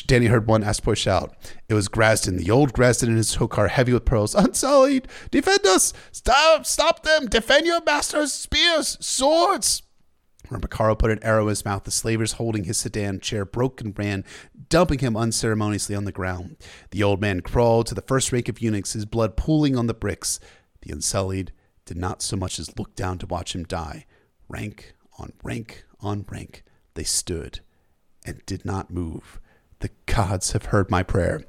Danny 0.08 0.28
heard 0.28 0.48
one 0.48 0.64
Astapor 0.64 0.98
shout. 0.98 1.36
It 1.68 1.74
was 1.74 1.88
Grazdan, 1.88 2.38
the 2.38 2.52
old 2.52 2.74
Grazdan 2.74 3.10
in 3.10 3.18
his 3.18 3.36
Tokar, 3.36 3.70
heavy 3.70 3.94
with 3.94 4.06
pearls. 4.06 4.34
Unsullied! 4.34 5.08
Defend 5.32 5.66
us! 5.66 5.94
Stop! 6.12 6.66
Stop 6.66 7.04
them! 7.04 7.28
Defend 7.28 7.68
your 7.68 7.84
masters! 7.84 8.34
Spears! 8.34 8.98
Swords! 9.00 9.84
When 10.50 10.62
Rakharo 10.62 10.98
put 10.98 11.12
an 11.12 11.24
arrow 11.24 11.44
in 11.44 11.50
his 11.50 11.64
mouth, 11.64 11.84
the 11.84 11.92
slavers 11.92 12.34
holding 12.34 12.64
his 12.64 12.78
sedan 12.78 13.20
chair 13.20 13.46
broke 13.46 13.82
and 13.82 13.98
ran, 13.98 14.26
dumping 14.68 15.00
him 15.00 15.16
unceremoniously 15.16 15.96
on 15.96 16.06
the 16.06 16.12
ground. 16.12 16.58
The 16.92 17.04
old 17.04 17.22
man 17.22 17.42
crawled 17.42 17.88
to 17.88 17.96
the 17.96 18.02
first 18.02 18.32
rank 18.32 18.50
of 18.50 18.62
eunuchs, 18.62 18.94
his 18.94 19.06
blood 19.06 19.38
pooling 19.38 19.78
on 19.78 19.88
the 19.88 19.94
bricks. 19.94 20.40
The 20.82 20.92
Unsullied 20.92 21.52
did 21.86 21.98
not 21.98 22.22
so 22.22 22.36
much 22.36 22.60
as 22.60 22.78
look 22.78 22.96
down 22.96 23.20
to 23.20 23.28
watch 23.28 23.54
him 23.54 23.64
die. 23.64 24.06
Rank 24.48 24.96
on 25.20 25.34
rank 25.44 25.86
on 26.00 26.26
rank, 26.30 26.64
they 26.96 27.04
stood 27.04 27.60
and 28.26 28.46
did 28.46 28.66
not 28.66 28.92
move. 28.92 29.40
The 29.80 29.92
gods 30.06 30.52
have 30.54 30.66
heard 30.66 30.90
my 30.90 31.04
prayer. 31.04 31.44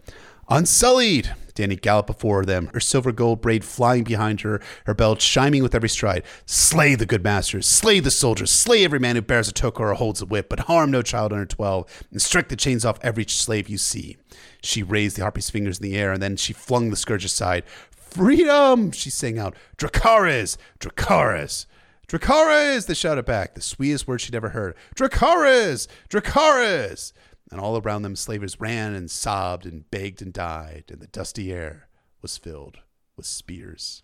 Unsullied! 0.48 1.34
Dany 1.60 1.80
galloped 1.80 2.06
before 2.06 2.44
them, 2.44 2.70
her 2.72 2.80
silver 2.80 3.12
gold 3.12 3.40
braid 3.42 3.64
flying 3.64 4.02
behind 4.02 4.40
her, 4.40 4.62
her 4.86 4.94
belt 4.94 5.18
chiming 5.18 5.62
with 5.62 5.74
every 5.74 5.88
stride. 5.88 6.22
Slay 6.46 6.94
the 6.94 7.04
good 7.04 7.22
masters, 7.22 7.66
slay 7.66 8.00
the 8.00 8.10
soldiers, 8.10 8.50
slay 8.50 8.82
every 8.82 8.98
man 8.98 9.16
who 9.16 9.22
bears 9.22 9.48
a 9.48 9.52
tokar 9.52 9.90
or 9.90 9.94
holds 9.94 10.22
a 10.22 10.26
whip, 10.26 10.48
but 10.48 10.60
harm 10.60 10.90
no 10.90 11.02
child 11.02 11.32
under 11.32 11.44
twelve, 11.44 11.86
and 12.10 12.22
strike 12.22 12.48
the 12.48 12.56
chains 12.56 12.84
off 12.84 12.98
every 13.02 13.26
slave 13.28 13.68
you 13.68 13.76
see. 13.76 14.16
She 14.62 14.82
raised 14.82 15.16
the 15.16 15.22
harpy's 15.22 15.50
fingers 15.50 15.78
in 15.78 15.82
the 15.82 15.98
air, 15.98 16.12
and 16.12 16.22
then 16.22 16.36
she 16.36 16.52
flung 16.52 16.90
the 16.90 16.96
scourge 16.96 17.24
aside. 17.24 17.64
Freedom! 17.90 18.90
She 18.90 19.10
sang 19.10 19.38
out. 19.38 19.54
Dracarys! 19.76 20.56
Dracarys! 20.80 21.66
Dracarys! 22.08 22.86
They 22.86 22.94
shouted 22.94 23.24
back, 23.24 23.54
the 23.54 23.60
sweetest 23.60 24.08
word 24.08 24.20
she'd 24.20 24.34
ever 24.34 24.48
heard. 24.48 24.74
Dracarys! 24.96 25.86
Dracarys! 26.08 27.12
And 27.50 27.60
all 27.60 27.80
around 27.80 28.02
them 28.02 28.16
slavers 28.16 28.60
ran 28.60 28.94
and 28.94 29.10
sobbed 29.10 29.66
and 29.66 29.90
begged 29.90 30.22
and 30.22 30.32
died, 30.32 30.84
and 30.88 31.00
the 31.00 31.06
dusty 31.08 31.52
air 31.52 31.88
was 32.22 32.36
filled 32.36 32.78
with 33.16 33.26
spears 33.26 34.02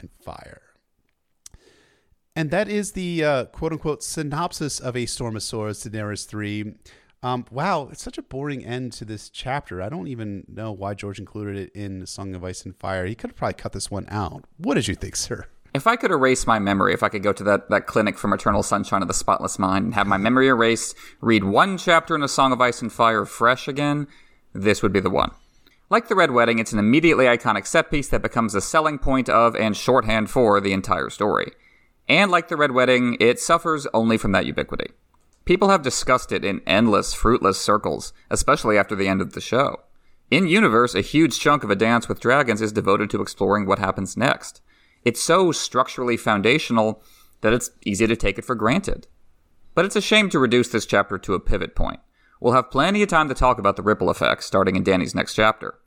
and 0.00 0.10
fire. 0.10 0.62
And 2.36 2.50
that 2.50 2.68
is 2.68 2.92
the 2.92 3.24
uh, 3.24 3.44
quote 3.46 3.72
unquote 3.72 4.02
synopsis 4.02 4.80
of 4.80 4.96
A 4.96 5.06
Storm 5.06 5.36
of 5.36 5.42
Swords, 5.42 5.84
Daenerys 5.84 6.26
3. 6.26 6.74
Um, 7.22 7.46
wow, 7.50 7.88
it's 7.90 8.02
such 8.02 8.18
a 8.18 8.22
boring 8.22 8.64
end 8.64 8.92
to 8.94 9.04
this 9.04 9.30
chapter. 9.30 9.80
I 9.80 9.88
don't 9.88 10.08
even 10.08 10.44
know 10.48 10.72
why 10.72 10.94
George 10.94 11.18
included 11.18 11.56
it 11.56 11.72
in 11.72 12.04
Song 12.06 12.34
of 12.34 12.44
Ice 12.44 12.64
and 12.64 12.76
Fire. 12.76 13.06
He 13.06 13.14
could 13.14 13.30
have 13.30 13.36
probably 13.36 13.54
cut 13.54 13.72
this 13.72 13.90
one 13.90 14.06
out. 14.10 14.44
What 14.58 14.74
did 14.74 14.88
you 14.88 14.94
think, 14.94 15.16
sir? 15.16 15.46
If 15.74 15.88
I 15.88 15.96
could 15.96 16.12
erase 16.12 16.46
my 16.46 16.60
memory, 16.60 16.94
if 16.94 17.02
I 17.02 17.08
could 17.08 17.24
go 17.24 17.32
to 17.32 17.44
that, 17.44 17.68
that 17.68 17.86
clinic 17.86 18.16
from 18.16 18.32
Eternal 18.32 18.62
Sunshine 18.62 19.02
of 19.02 19.08
the 19.08 19.14
Spotless 19.14 19.58
Mind 19.58 19.86
and 19.86 19.94
have 19.94 20.06
my 20.06 20.16
memory 20.16 20.46
erased, 20.46 20.94
read 21.20 21.42
one 21.42 21.76
chapter 21.76 22.14
in 22.14 22.22
A 22.22 22.28
Song 22.28 22.52
of 22.52 22.60
Ice 22.60 22.80
and 22.80 22.92
Fire 22.92 23.26
fresh 23.26 23.66
again, 23.66 24.06
this 24.52 24.82
would 24.82 24.92
be 24.92 25.00
the 25.00 25.10
one. 25.10 25.32
Like 25.90 26.06
the 26.06 26.14
Red 26.14 26.30
Wedding, 26.30 26.60
it's 26.60 26.72
an 26.72 26.78
immediately 26.78 27.24
iconic 27.26 27.66
set 27.66 27.90
piece 27.90 28.08
that 28.08 28.22
becomes 28.22 28.54
a 28.54 28.60
selling 28.60 28.98
point 28.98 29.28
of 29.28 29.56
and 29.56 29.76
shorthand 29.76 30.30
for 30.30 30.60
the 30.60 30.72
entire 30.72 31.10
story. 31.10 31.52
And 32.08 32.30
like 32.30 32.48
the 32.48 32.56
Red 32.56 32.70
Wedding, 32.70 33.16
it 33.18 33.40
suffers 33.40 33.88
only 33.92 34.16
from 34.16 34.30
that 34.32 34.46
ubiquity. 34.46 34.92
People 35.44 35.70
have 35.70 35.82
discussed 35.82 36.30
it 36.30 36.44
in 36.44 36.62
endless, 36.66 37.12
fruitless 37.12 37.60
circles, 37.60 38.12
especially 38.30 38.78
after 38.78 38.94
the 38.94 39.08
end 39.08 39.20
of 39.20 39.32
the 39.32 39.40
show. 39.40 39.80
In 40.30 40.46
universe, 40.46 40.94
a 40.94 41.00
huge 41.00 41.38
chunk 41.38 41.64
of 41.64 41.70
A 41.70 41.76
Dance 41.76 42.08
with 42.08 42.20
Dragons 42.20 42.62
is 42.62 42.72
devoted 42.72 43.10
to 43.10 43.20
exploring 43.20 43.66
what 43.66 43.78
happens 43.78 44.16
next. 44.16 44.62
It's 45.04 45.22
so 45.22 45.52
structurally 45.52 46.16
foundational 46.16 47.02
that 47.42 47.52
it's 47.52 47.70
easy 47.84 48.06
to 48.06 48.16
take 48.16 48.38
it 48.38 48.44
for 48.44 48.54
granted. 48.54 49.06
But 49.74 49.84
it's 49.84 49.96
a 49.96 50.00
shame 50.00 50.30
to 50.30 50.38
reduce 50.38 50.68
this 50.68 50.86
chapter 50.86 51.18
to 51.18 51.34
a 51.34 51.40
pivot 51.40 51.74
point. 51.74 52.00
We'll 52.40 52.54
have 52.54 52.70
plenty 52.70 53.02
of 53.02 53.08
time 53.08 53.28
to 53.28 53.34
talk 53.34 53.58
about 53.58 53.76
the 53.76 53.82
ripple 53.82 54.10
effects 54.10 54.46
starting 54.46 54.76
in 54.76 54.82
Danny's 54.82 55.14
next 55.14 55.34
chapter. 55.34 55.78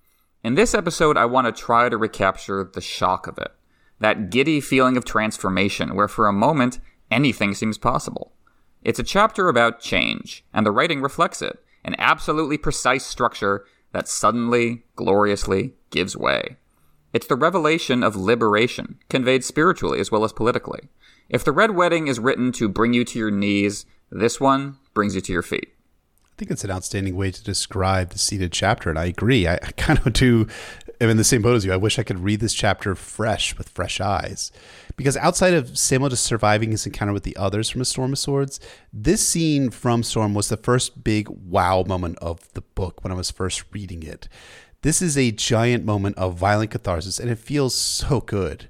In 0.43 0.55
this 0.55 0.73
episode, 0.73 1.17
I 1.17 1.25
want 1.25 1.47
to 1.47 1.51
try 1.61 1.89
to 1.89 1.97
recapture 1.97 2.69
the 2.71 2.81
shock 2.81 3.27
of 3.27 3.37
it. 3.37 3.51
That 3.99 4.29
giddy 4.29 4.61
feeling 4.61 4.97
of 4.97 5.05
transformation 5.05 5.95
where 5.95 6.07
for 6.07 6.27
a 6.27 6.33
moment 6.33 6.79
anything 7.09 7.53
seems 7.53 7.77
possible. 7.77 8.33
It's 8.83 8.99
a 8.99 9.03
chapter 9.03 9.49
about 9.49 9.79
change, 9.79 10.45
and 10.53 10.65
the 10.65 10.71
writing 10.71 11.01
reflects 11.01 11.41
it 11.41 11.59
an 11.83 11.95
absolutely 11.97 12.57
precise 12.57 13.05
structure 13.05 13.65
that 13.93 14.07
suddenly, 14.07 14.83
gloriously 14.95 15.73
gives 15.89 16.17
way. 16.17 16.57
It's 17.13 17.27
the 17.27 17.35
revelation 17.35 18.03
of 18.03 18.15
liberation, 18.15 18.99
conveyed 19.09 19.43
spiritually 19.43 19.99
as 19.99 20.11
well 20.11 20.23
as 20.23 20.33
politically. 20.33 20.89
If 21.29 21.43
the 21.43 21.51
Red 21.51 21.71
Wedding 21.71 22.07
is 22.07 22.19
written 22.19 22.51
to 22.53 22.69
bring 22.69 22.93
you 22.93 23.03
to 23.05 23.19
your 23.19 23.31
knees, 23.31 23.85
this 24.11 24.39
one 24.39 24.77
brings 24.93 25.15
you 25.15 25.21
to 25.21 25.33
your 25.33 25.41
feet. 25.41 25.69
I 26.25 26.35
think 26.37 26.51
it's 26.51 26.63
an 26.63 26.71
outstanding 26.71 27.15
way 27.15 27.31
to 27.31 27.43
describe 27.43 28.11
the 28.11 28.19
seated 28.19 28.51
chapter, 28.51 28.89
and 28.89 28.99
I 28.99 29.05
agree. 29.05 29.47
I, 29.47 29.55
I 29.55 29.71
kind 29.77 29.99
of 30.05 30.13
do 30.13 30.47
I'm 30.99 31.09
in 31.09 31.17
the 31.17 31.23
same 31.23 31.41
boat 31.41 31.55
as 31.55 31.65
you. 31.65 31.71
I 31.71 31.77
wish 31.77 31.99
I 31.99 32.03
could 32.03 32.19
read 32.19 32.39
this 32.39 32.53
chapter 32.53 32.95
fresh 32.95 33.57
with 33.57 33.69
fresh 33.69 34.01
eyes. 34.01 34.51
Because 34.95 35.15
outside 35.17 35.53
of 35.53 35.67
Samwell 35.71 36.09
just 36.09 36.23
surviving 36.23 36.71
his 36.71 36.85
encounter 36.87 37.13
with 37.13 37.23
the 37.23 37.37
others 37.37 37.69
from 37.69 37.81
A 37.81 37.85
Storm 37.85 38.13
of 38.13 38.19
Swords, 38.19 38.59
this 38.91 39.27
scene 39.27 39.69
from 39.69 40.01
Storm 40.01 40.33
was 40.33 40.49
the 40.49 40.57
first 40.57 41.03
big 41.03 41.29
wow 41.29 41.83
moment 41.87 42.17
of 42.19 42.51
the 42.53 42.61
book 42.61 43.03
when 43.03 43.11
I 43.11 43.15
was 43.15 43.29
first 43.29 43.63
reading 43.71 44.01
it. 44.01 44.27
This 44.83 45.01
is 45.01 45.17
a 45.17 45.31
giant 45.31 45.85
moment 45.85 46.17
of 46.19 46.35
violent 46.35 46.69
catharsis, 46.69 47.19
and 47.19 47.31
it 47.31 47.39
feels 47.39 47.73
so 47.73 48.21
good. 48.21 48.69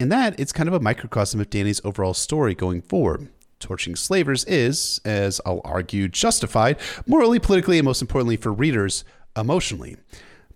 In 0.00 0.08
that, 0.08 0.38
it's 0.40 0.52
kind 0.52 0.68
of 0.68 0.74
a 0.74 0.80
microcosm 0.80 1.38
of 1.38 1.50
Danny's 1.50 1.82
overall 1.84 2.14
story 2.14 2.54
going 2.54 2.80
forward. 2.80 3.28
Torching 3.60 3.94
slavers 3.94 4.44
is, 4.46 5.02
as 5.04 5.42
I'll 5.44 5.60
argue, 5.62 6.08
justified, 6.08 6.78
morally, 7.06 7.38
politically, 7.38 7.78
and 7.78 7.84
most 7.84 8.00
importantly 8.00 8.36
for 8.38 8.52
readers, 8.54 9.04
emotionally. 9.36 9.96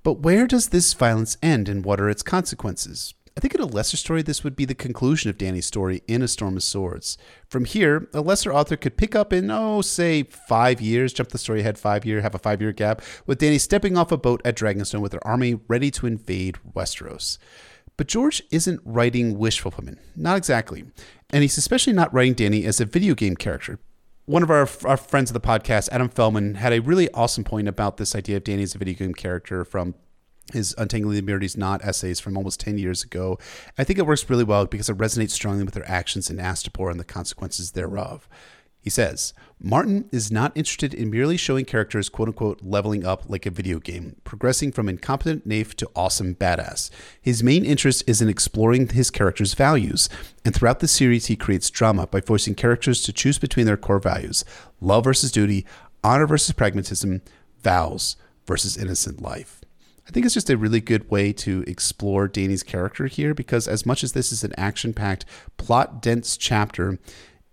But 0.02 0.20
where 0.20 0.46
does 0.46 0.68
this 0.70 0.94
violence 0.94 1.36
end 1.42 1.68
and 1.68 1.84
what 1.84 2.00
are 2.00 2.08
its 2.08 2.22
consequences? 2.22 3.12
I 3.38 3.40
think 3.40 3.54
in 3.54 3.60
a 3.60 3.66
lesser 3.66 3.96
story, 3.96 4.22
this 4.22 4.42
would 4.42 4.56
be 4.56 4.64
the 4.64 4.74
conclusion 4.74 5.30
of 5.30 5.38
Danny's 5.38 5.64
story 5.64 6.02
in 6.08 6.22
A 6.22 6.26
Storm 6.26 6.56
of 6.56 6.64
Swords. 6.64 7.16
From 7.46 7.66
here, 7.66 8.08
a 8.12 8.20
lesser 8.20 8.52
author 8.52 8.76
could 8.76 8.96
pick 8.96 9.14
up 9.14 9.32
in, 9.32 9.48
oh, 9.48 9.80
say, 9.80 10.24
five 10.24 10.80
years, 10.80 11.12
jump 11.12 11.28
the 11.28 11.38
story 11.38 11.60
ahead 11.60 11.78
five 11.78 12.04
year, 12.04 12.20
have 12.20 12.34
a 12.34 12.40
five 12.40 12.60
year 12.60 12.72
gap, 12.72 13.00
with 13.26 13.38
Danny 13.38 13.58
stepping 13.58 13.96
off 13.96 14.10
a 14.10 14.16
boat 14.16 14.42
at 14.44 14.56
Dragonstone 14.56 15.02
with 15.02 15.12
her 15.12 15.24
army 15.24 15.60
ready 15.68 15.88
to 15.92 16.08
invade 16.08 16.58
Westeros. 16.74 17.38
But 17.96 18.08
George 18.08 18.42
isn't 18.50 18.80
writing 18.84 19.38
wish 19.38 19.60
fulfillment. 19.60 20.00
Not 20.16 20.36
exactly. 20.36 20.86
And 21.30 21.42
he's 21.42 21.58
especially 21.58 21.92
not 21.92 22.12
writing 22.12 22.34
Danny 22.34 22.64
as 22.64 22.80
a 22.80 22.86
video 22.86 23.14
game 23.14 23.36
character. 23.36 23.78
One 24.24 24.42
of 24.42 24.50
our, 24.50 24.68
our 24.84 24.96
friends 24.96 25.30
of 25.30 25.34
the 25.34 25.40
podcast, 25.40 25.90
Adam 25.92 26.08
Feldman, 26.08 26.56
had 26.56 26.72
a 26.72 26.80
really 26.80 27.08
awesome 27.12 27.44
point 27.44 27.68
about 27.68 27.98
this 27.98 28.16
idea 28.16 28.38
of 28.38 28.42
Dany 28.42 28.64
as 28.64 28.74
a 28.74 28.78
video 28.78 28.94
game 28.94 29.14
character 29.14 29.64
from 29.64 29.94
his 30.52 30.74
Untangling 30.78 31.14
the 31.14 31.20
Impurities 31.20 31.56
Not 31.56 31.84
essays 31.84 32.20
from 32.20 32.36
almost 32.36 32.60
10 32.60 32.78
years 32.78 33.02
ago. 33.02 33.38
I 33.76 33.84
think 33.84 33.98
it 33.98 34.06
works 34.06 34.28
really 34.28 34.44
well 34.44 34.66
because 34.66 34.88
it 34.88 34.98
resonates 34.98 35.30
strongly 35.30 35.64
with 35.64 35.74
their 35.74 35.88
actions 35.88 36.30
in 36.30 36.38
Astapor 36.38 36.90
and 36.90 36.98
the 36.98 37.04
consequences 37.04 37.72
thereof. 37.72 38.28
He 38.80 38.90
says, 38.90 39.34
Martin 39.60 40.08
is 40.12 40.30
not 40.30 40.56
interested 40.56 40.94
in 40.94 41.10
merely 41.10 41.36
showing 41.36 41.64
characters 41.64 42.08
quote 42.08 42.28
unquote 42.28 42.62
leveling 42.62 43.04
up 43.04 43.28
like 43.28 43.44
a 43.44 43.50
video 43.50 43.80
game, 43.80 44.16
progressing 44.24 44.72
from 44.72 44.88
incompetent 44.88 45.46
naif 45.46 45.74
to 45.74 45.90
awesome 45.96 46.34
badass. 46.34 46.88
His 47.20 47.42
main 47.42 47.64
interest 47.64 48.04
is 48.06 48.22
in 48.22 48.28
exploring 48.28 48.88
his 48.88 49.10
characters' 49.10 49.54
values, 49.54 50.08
and 50.44 50.54
throughout 50.54 50.78
the 50.78 50.88
series 50.88 51.26
he 51.26 51.36
creates 51.36 51.70
drama 51.70 52.06
by 52.06 52.20
forcing 52.20 52.54
characters 52.54 53.02
to 53.02 53.12
choose 53.12 53.38
between 53.38 53.66
their 53.66 53.76
core 53.76 53.98
values 53.98 54.44
love 54.80 55.04
versus 55.04 55.32
duty, 55.32 55.66
honor 56.04 56.26
versus 56.26 56.54
pragmatism, 56.54 57.20
vows 57.62 58.16
versus 58.46 58.76
innocent 58.76 59.20
life. 59.20 59.57
I 60.08 60.10
think 60.10 60.24
it's 60.24 60.34
just 60.34 60.48
a 60.48 60.56
really 60.56 60.80
good 60.80 61.10
way 61.10 61.34
to 61.34 61.62
explore 61.66 62.28
Dany's 62.28 62.62
character 62.62 63.06
here 63.06 63.34
because, 63.34 63.68
as 63.68 63.84
much 63.84 64.02
as 64.02 64.12
this 64.12 64.32
is 64.32 64.42
an 64.42 64.54
action 64.56 64.94
packed, 64.94 65.26
plot 65.58 66.00
dense 66.00 66.38
chapter, 66.38 66.98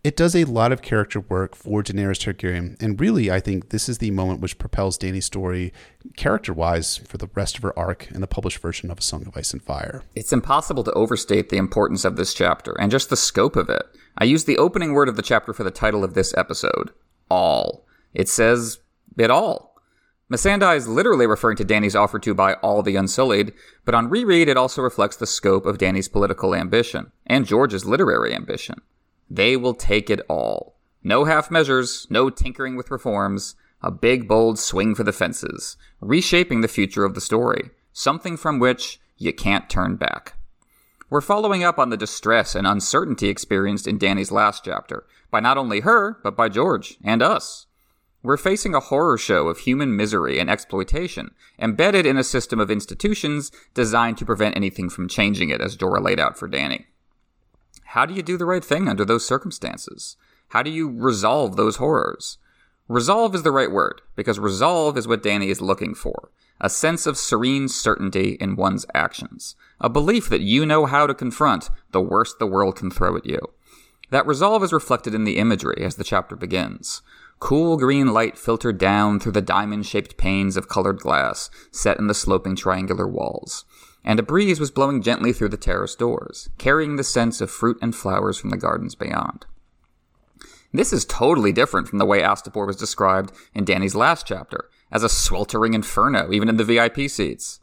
it 0.06 0.15
does 0.15 0.36
a 0.36 0.46
lot 0.46 0.72
of 0.72 0.82
character 0.82 1.20
work 1.20 1.56
for 1.56 1.82
Daenerys 1.82 2.22
Targaryen, 2.22 2.80
and 2.80 3.02
really, 3.02 3.32
I 3.32 3.39
think 3.39 3.70
this 3.70 3.89
is 3.89 3.98
the 3.98 4.12
moment 4.12 4.39
which 4.39 4.60
propels 4.60 5.00
Dany's 5.00 5.26
story, 5.26 5.74
character-wise, 6.15 6.98
for 6.98 7.18
the 7.18 7.28
rest 7.34 7.58
of 7.58 7.63
her 7.63 7.78
arc 7.78 8.10
in 8.12 8.22
the 8.22 8.28
published 8.28 8.60
version 8.60 8.91
of 8.91 9.00
A 9.00 9.02
Song 9.02 9.26
of 9.26 9.36
Ice 9.36 9.52
and 9.52 9.63
Fire. 9.63 10.04
It's 10.13 10.32
impossible 10.32 10.84
to 10.84 10.94
overstate 10.94 11.50
the 11.50 11.58
importance 11.58 12.06
of 12.06 12.18
this 12.18 12.36
chapter 12.36 12.80
and 12.80 12.91
just 12.91 13.10
the 13.10 13.18
scope 13.18 13.56
of 13.56 13.68
it. 13.68 13.84
I 14.18 14.26
use 14.26 14.46
the 14.46 14.60
opening 14.60 14.94
word 14.94 15.10
of 15.10 15.15
the 15.15 15.24
chapter 15.24 15.54
for 15.54 15.63
the 15.63 15.72
title 15.72 16.04
of 16.04 16.13
this 16.13 16.36
episode: 16.38 16.91
all. 17.30 17.86
It 18.13 18.30
says 18.30 18.78
it 19.18 19.32
all. 19.32 19.64
Missandei 20.32 20.76
is 20.76 20.88
literally 20.88 21.28
referring 21.28 21.58
to 21.58 21.64
Danny's 21.64 21.96
offer 21.96 22.18
to 22.18 22.34
buy 22.34 22.56
all 22.56 22.82
the 22.82 22.96
Unsullied, 22.96 23.54
but 23.84 23.94
on 23.94 24.10
reread, 24.10 24.50
it 24.50 24.58
also 24.58 24.82
reflects 24.82 25.18
the 25.18 25.28
scope 25.28 25.68
of 25.68 25.78
Danny's 25.78 26.08
political 26.08 26.56
ambition 26.56 27.12
and 27.28 27.46
George's 27.46 27.86
literary 27.86 28.34
ambition. 28.34 28.82
They 29.30 29.56
will 29.56 29.76
take 29.76 30.10
it 30.10 30.22
all. 30.28 30.80
No 31.04 31.26
half 31.26 31.52
measures, 31.52 32.08
no 32.10 32.32
tinkering 32.32 32.76
with 32.76 32.90
reforms, 32.90 33.56
a 33.84 33.92
big, 33.92 34.28
bold 34.28 34.58
swing 34.58 34.96
for 34.96 35.04
the 35.04 35.14
fences, 35.14 35.78
reshaping 36.02 36.62
the 36.62 36.68
future 36.68 37.06
of 37.06 37.14
the 37.14 37.22
story, 37.22 37.70
something 37.94 38.36
from 38.36 38.58
which 38.58 39.00
you 39.18 39.32
can't 39.32 39.70
turn 39.70 39.96
back. 39.96 40.34
We're 41.08 41.22
following 41.22 41.64
up 41.64 41.78
on 41.78 41.92
the 41.92 41.98
distress 41.98 42.56
and 42.56 42.66
uncertainty 42.66 43.30
experienced 43.30 43.86
in 43.86 44.00
Danny's 44.00 44.32
last 44.32 44.66
chapter, 44.66 45.06
by 45.30 45.40
not 45.40 45.60
only 45.60 45.82
her, 45.82 46.18
but 46.24 46.36
by 46.36 46.50
George 46.50 46.98
and 47.04 47.22
us. 47.22 47.64
We're 48.26 48.38
facing 48.38 48.74
a 48.74 48.80
horror 48.80 49.20
show 49.20 49.50
of 49.50 49.60
human 49.60 49.96
misery 49.96 50.40
and 50.40 50.50
exploitation, 50.50 51.36
embedded 51.60 52.08
in 52.08 52.18
a 52.18 52.24
system 52.24 52.60
of 52.60 52.72
institutions 52.72 53.52
designed 53.76 54.18
to 54.18 54.26
prevent 54.26 54.58
anything 54.58 54.90
from 54.90 55.08
changing 55.08 55.50
it, 55.50 55.62
as 55.62 55.76
Dora 55.76 56.02
laid 56.02 56.20
out 56.20 56.36
for 56.36 56.48
Danny. 56.48 56.88
How 57.84 58.08
do 58.08 58.16
you 58.16 58.24
do 58.24 58.36
the 58.36 58.48
right 58.48 58.66
thing 58.66 58.90
under 58.90 59.06
those 59.06 59.28
circumstances? 59.28 60.18
How 60.48 60.64
do 60.64 60.72
you 60.72 60.90
resolve 60.90 61.56
those 61.56 61.76
horrors? 61.76 62.40
Resolve 62.88 63.36
is 63.36 63.44
the 63.44 63.52
right 63.52 63.70
word, 63.70 64.02
because 64.16 64.40
resolve 64.40 64.98
is 64.98 65.08
what 65.08 65.22
Danny 65.22 65.52
is 65.52 65.62
looking 65.62 65.94
for. 65.94 66.32
A 66.60 66.68
sense 66.68 67.06
of 67.06 67.20
serene 67.20 67.68
certainty 67.68 68.38
in 68.40 68.56
one's 68.56 68.88
actions. 68.96 69.56
A 69.80 69.88
belief 69.88 70.30
that 70.30 70.42
you 70.42 70.66
know 70.66 70.88
how 70.88 71.06
to 71.06 71.14
confront 71.14 71.70
the 71.92 72.02
worst 72.02 72.40
the 72.40 72.48
world 72.48 72.76
can 72.76 72.90
throw 72.90 73.16
at 73.18 73.28
you. 73.28 73.54
That 74.10 74.26
resolve 74.26 74.64
is 74.64 74.74
reflected 74.74 75.14
in 75.14 75.26
the 75.26 75.38
imagery 75.38 75.84
as 75.84 75.96
the 75.96 76.04
chapter 76.04 76.36
begins. 76.36 77.04
Cool 77.39 77.78
green 77.78 78.13
light 78.13 78.38
filtered 78.38 78.78
down 78.78 79.19
through 79.19 79.34
the 79.34 79.41
diamond 79.41 79.86
shaped 79.86 80.17
panes 80.17 80.58
of 80.58 80.69
colored 80.69 81.00
glass 81.00 81.50
set 81.71 82.00
in 82.00 82.08
the 82.08 82.13
sloping 82.13 82.56
triangular 82.56 83.08
walls 83.08 83.65
and 84.06 84.19
a 84.19 84.24
breeze 84.24 84.60
was 84.60 84.71
blowing 84.71 85.02
gently 85.02 85.34
through 85.34 85.50
the 85.50 85.58
terrace 85.58 85.95
doors, 85.95 86.48
carrying 86.60 86.95
the 86.95 87.04
scents 87.04 87.41
of 87.41 87.50
fruit 87.50 87.78
and 87.82 87.95
flowers 87.95 88.38
from 88.38 88.52
the 88.52 88.58
gardens 88.58 88.93
beyond. 88.93 89.48
This 90.71 90.93
is 90.93 91.06
totally 91.06 91.52
different 91.52 91.88
from 91.88 91.98
the 91.98 92.06
way 92.06 92.21
Astapor 92.21 92.67
was 92.67 92.76
described 92.76 93.32
in 93.56 93.65
Danny's 93.65 93.95
last 93.95 94.28
chapter, 94.28 94.69
as 94.91 95.04
a 95.04 95.10
sweltering 95.10 95.74
inferno, 95.74 96.32
even 96.32 96.48
in 96.48 96.58
the 96.58 96.63
VIP 96.63 97.10
seats. 97.10 97.60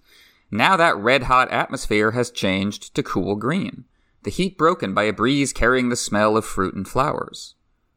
Now 0.50 0.76
that 0.76 0.96
red 0.96 1.24
hot 1.24 1.50
atmosphere 1.50 2.11
has 2.11 2.30
changed 2.30 2.94
to 2.96 3.02
cool 3.02 3.37
green, 3.37 3.85
the 4.24 4.30
heat 4.30 4.58
broken 4.58 4.92
by 4.94 5.04
a 5.04 5.12
breeze 5.12 5.52
carrying 5.52 5.88
the 5.88 5.96
smell 5.96 6.37
of 6.37 6.44
fruit 6.44 6.74
and 6.74 6.88
flowers. 6.88 7.54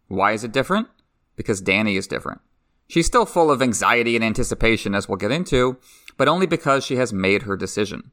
Why 0.07 0.33
is 0.33 0.43
it 0.43 0.51
different? 0.51 0.87
Because 1.35 1.61
Danny 1.61 1.95
is 1.97 2.07
different. 2.07 2.41
She's 2.87 3.07
still 3.07 3.25
full 3.25 3.49
of 3.49 3.61
anxiety 3.61 4.15
and 4.15 4.23
anticipation, 4.23 4.93
as 4.93 5.09
we'll 5.09 5.17
get 5.17 5.31
into, 5.31 5.77
but 6.17 6.27
only 6.27 6.45
because 6.45 6.85
she 6.85 6.97
has 6.97 7.11
made 7.11 7.43
her 7.43 7.57
decision. 7.57 8.11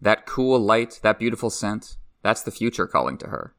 That 0.00 0.26
cool 0.26 0.58
light, 0.58 1.00
that 1.02 1.18
beautiful 1.18 1.50
scent, 1.50 1.96
that's 2.22 2.42
the 2.42 2.50
future 2.50 2.86
calling 2.86 3.18
to 3.18 3.28
her. 3.28 3.54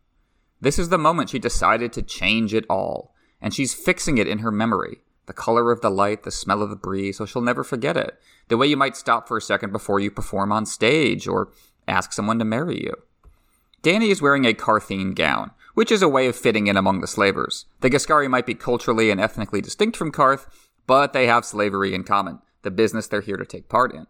This 0.60 0.80
is 0.80 0.90
the 0.90 0.98
moment 0.98 1.30
she 1.30 1.40
decided 1.40 1.94
to 1.94 2.02
change 2.02 2.54
it 2.54 2.66
all, 2.70 3.14
and 3.42 3.54
she's 3.54 3.76
fixing 3.76 4.18
it 4.18 4.28
in 4.28 4.40
her 4.40 4.52
memory. 4.52 5.02
The 5.28 5.34
color 5.34 5.72
of 5.72 5.82
the 5.82 5.90
light, 5.90 6.24
the 6.24 6.32
smell 6.32 6.62
of 6.62 6.70
the 6.70 6.76
breeze, 6.76 7.18
so 7.18 7.26
she'll 7.26 7.42
never 7.42 7.64
forget 7.64 7.98
it. 7.98 8.20
The 8.48 8.58
way 8.58 8.68
you 8.68 8.78
might 8.78 8.96
stop 8.96 9.28
for 9.28 9.38
a 9.38 9.42
second 9.42 9.72
before 9.72 10.00
you 10.00 10.12
perform 10.12 10.52
on 10.52 10.66
stage 10.66 11.28
or 11.28 11.50
ask 11.88 12.14
someone 12.14 12.40
to 12.40 12.46
marry 12.46 12.84
you. 12.84 12.94
Danny 13.82 14.10
is 14.10 14.22
wearing 14.22 14.46
a 14.46 14.54
Qartheen 14.54 15.14
gown, 15.14 15.52
which 15.76 15.92
is 15.92 16.02
a 16.02 16.10
way 16.10 16.26
of 16.28 16.36
fitting 16.36 16.68
in 16.68 16.76
among 16.76 17.02
the 17.02 17.08
slavers. 17.08 17.66
The 17.82 17.90
Ghiscari 17.90 18.30
might 18.30 18.48
be 18.48 18.56
culturally 18.56 19.12
and 19.12 19.22
ethnically 19.22 19.62
distinct 19.62 19.96
from 19.96 20.12
Qarth, 20.12 20.48
but 20.88 21.14
they 21.14 21.28
have 21.28 21.46
slavery 21.46 21.94
in 21.94 22.04
common, 22.04 22.40
the 22.64 22.72
business 22.72 23.08
they're 23.08 23.22
here 23.22 23.38
to 23.38 23.46
take 23.46 23.70
part 23.70 23.94
in. 23.94 24.08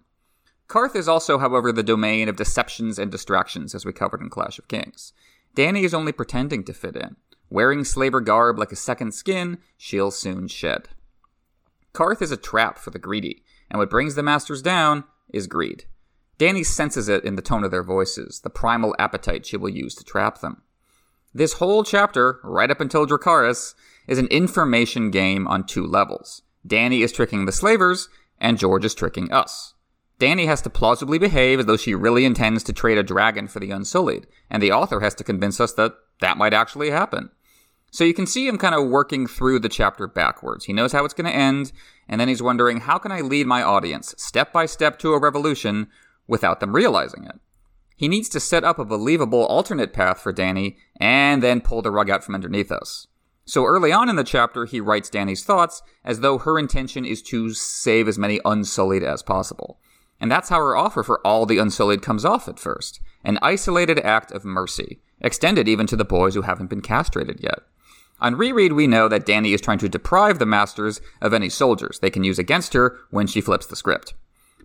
Qarth 0.68 0.96
is 0.96 1.08
also, 1.08 1.38
however, 1.38 1.72
the 1.72 1.84
domain 1.84 2.30
of 2.30 2.38
deceptions 2.38 2.98
and 2.98 3.12
distractions, 3.12 3.76
as 3.76 3.86
we 3.86 3.94
covered 3.94 4.22
in 4.22 4.30
Clash 4.30 4.58
of 4.58 4.68
Kings. 4.68 5.14
Danny 5.54 5.84
is 5.84 5.94
only 5.94 6.12
pretending 6.12 6.64
to 6.64 6.74
fit 6.74 6.96
in. 6.96 7.16
Wearing 7.50 7.84
slaver 7.84 8.22
garb 8.22 8.58
like 8.58 8.72
a 8.72 8.76
second 8.76 9.14
skin, 9.14 9.60
she'll 9.78 10.12
soon 10.12 10.48
shed. 10.48 10.90
Qarth 11.94 12.22
is 12.22 12.32
a 12.32 12.38
trap 12.38 12.78
for 12.78 12.90
the 12.90 13.00
greedy, 13.00 13.44
and 13.70 13.80
what 13.80 13.90
brings 13.90 14.16
the 14.16 14.24
masters 14.24 14.62
down 14.62 15.04
is 15.30 15.48
greed. 15.48 15.86
Danny 16.38 16.64
senses 16.64 17.08
it 17.08 17.24
in 17.24 17.36
the 17.36 17.42
tone 17.42 17.64
of 17.64 17.72
their 17.72 17.84
voices, 17.84 18.42
the 18.42 18.50
primal 18.50 18.96
appetite 19.00 19.46
she 19.46 19.56
will 19.56 19.70
use 19.70 19.96
to 19.96 20.04
trap 20.04 20.42
them. 20.42 20.62
This 21.36 21.52
whole 21.52 21.84
chapter, 21.84 22.40
right 22.46 22.72
up 22.72 22.80
until 22.80 23.06
Dracarys, 23.06 23.76
is 24.08 24.18
an 24.18 24.28
information 24.28 25.12
game 25.12 25.50
on 25.50 25.66
two 25.66 25.86
levels. 25.86 26.44
Danny 26.66 27.02
is 27.02 27.12
tricking 27.12 27.44
the 27.44 27.52
slavers, 27.52 28.08
and 28.40 28.58
George 28.58 28.86
is 28.86 28.96
tricking 28.96 29.30
us. 29.34 29.74
Danny 30.18 30.46
has 30.46 30.62
to 30.62 30.70
plausibly 30.70 31.18
behave 31.18 31.60
as 31.60 31.66
though 31.66 31.76
she 31.76 31.94
really 31.94 32.24
intends 32.24 32.64
to 32.64 32.72
trade 32.72 32.98
a 32.98 33.04
dragon 33.04 33.50
for 33.50 33.60
the 33.60 33.70
Unsullied, 33.72 34.28
and 34.50 34.64
the 34.64 34.72
author 34.72 35.02
has 35.02 35.14
to 35.16 35.26
convince 35.26 35.60
us 35.60 35.74
that 35.74 35.96
that 36.22 36.38
might 36.38 36.54
actually 36.54 36.92
happen. 36.92 37.30
So 37.92 38.06
you 38.06 38.14
can 38.14 38.28
see 38.28 38.48
him 38.48 38.58
kind 38.58 38.74
of 38.74 38.88
working 38.88 39.28
through 39.28 39.60
the 39.60 39.68
chapter 39.68 40.08
backwards. 40.08 40.64
He 40.64 40.74
knows 40.74 40.94
how 40.94 41.04
it's 41.04 41.14
going 41.14 41.30
to 41.30 41.38
end, 41.38 41.74
and 42.08 42.22
then 42.22 42.30
he's 42.30 42.42
wondering, 42.42 42.80
how 42.80 42.98
can 42.98 43.12
I 43.12 43.20
lead 43.20 43.46
my 43.46 43.62
audience 43.62 44.16
step 44.18 44.54
by 44.54 44.68
step 44.68 44.98
to 45.00 45.12
a 45.12 45.20
revolution 45.20 45.88
without 46.28 46.62
them 46.62 46.74
realizing 46.74 47.26
it? 47.26 47.42
He 47.96 48.08
needs 48.08 48.30
to 48.30 48.40
set 48.40 48.64
up 48.64 48.78
a 48.78 48.86
believable 48.86 49.46
alternate 49.46 49.94
path 49.94 50.20
for 50.20 50.34
Danny 50.34 50.78
and 51.00 51.42
then 51.42 51.62
pull 51.62 51.82
the 51.82 51.92
rug 51.92 52.10
out 52.10 52.24
from 52.24 52.36
underneath 52.36 52.72
us. 52.72 53.08
So 53.46 53.64
early 53.64 53.92
on 53.92 54.10
in 54.10 54.16
the 54.16 54.24
chapter, 54.24 54.66
he 54.66 54.82
writes 54.82 55.10
Danny's 55.10 55.44
thoughts 55.44 55.82
as 56.04 56.20
though 56.20 56.40
her 56.40 56.58
intention 56.58 57.06
is 57.06 57.22
to 57.24 57.54
save 57.54 58.08
as 58.08 58.18
many 58.18 58.42
Unsullied 58.44 59.04
as 59.04 59.22
possible. 59.22 59.80
And 60.20 60.32
that's 60.32 60.50
how 60.50 60.58
her 60.58 60.76
offer 60.76 61.04
for 61.04 61.26
all 61.26 61.46
the 61.46 61.60
Unsullied 61.60 62.02
comes 62.02 62.26
off 62.26 62.48
at 62.48 62.60
first 62.60 63.00
an 63.24 63.40
isolated 63.42 64.00
act 64.00 64.32
of 64.32 64.46
mercy, 64.46 65.02
extended 65.20 65.68
even 65.68 65.88
to 65.88 65.96
the 65.96 66.06
boys 66.06 66.36
who 66.36 66.44
haven't 66.44 66.70
been 66.70 66.82
castrated 66.82 67.40
yet. 67.42 67.60
On 68.20 68.36
reread, 68.36 68.74
we 68.74 68.88
know 68.88 69.08
that 69.08 69.26
Danny 69.26 69.54
is 69.54 69.62
trying 69.62 69.80
to 69.80 69.90
deprive 69.90 70.40
the 70.40 70.46
Masters 70.46 71.02
of 71.22 71.34
any 71.34 71.50
soldiers 71.50 72.00
they 72.00 72.10
can 72.10 72.24
use 72.24 72.40
against 72.40 72.74
her 72.74 73.00
when 73.10 73.28
she 73.28 73.42
flips 73.42 73.66
the 73.66 73.76
script. 73.76 74.14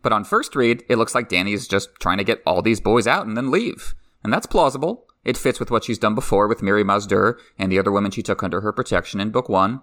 But 0.03 0.13
on 0.13 0.25
first 0.25 0.57
read, 0.57 0.83
it 0.89 0.97
looks 0.97 1.15
like 1.15 1.29
Dany 1.29 1.53
is 1.53 1.69
just 1.69 1.91
trying 2.01 2.19
to 2.19 2.25
get 2.25 2.43
all 2.47 2.63
these 2.63 2.81
boys 2.81 3.07
out 3.07 3.27
and 3.27 3.37
then 3.37 3.51
leave. 3.51 3.95
And 4.25 4.33
that's 4.33 4.47
plausible. 4.47 5.07
It 5.25 5.37
fits 5.37 5.61
with 5.61 5.71
what 5.71 5.85
she's 5.85 5.99
done 5.99 6.15
before 6.15 6.49
with 6.49 6.61
Mirri 6.61 6.85
Maz 6.85 7.07
Duur 7.07 7.39
and 7.59 7.71
the 7.71 7.79
other 7.79 7.93
women 7.93 8.11
she 8.11 8.23
took 8.23 8.43
under 8.43 8.63
her 8.63 8.73
protection 8.73 9.21
in 9.21 9.31
Book 9.31 9.49
1. 9.49 9.81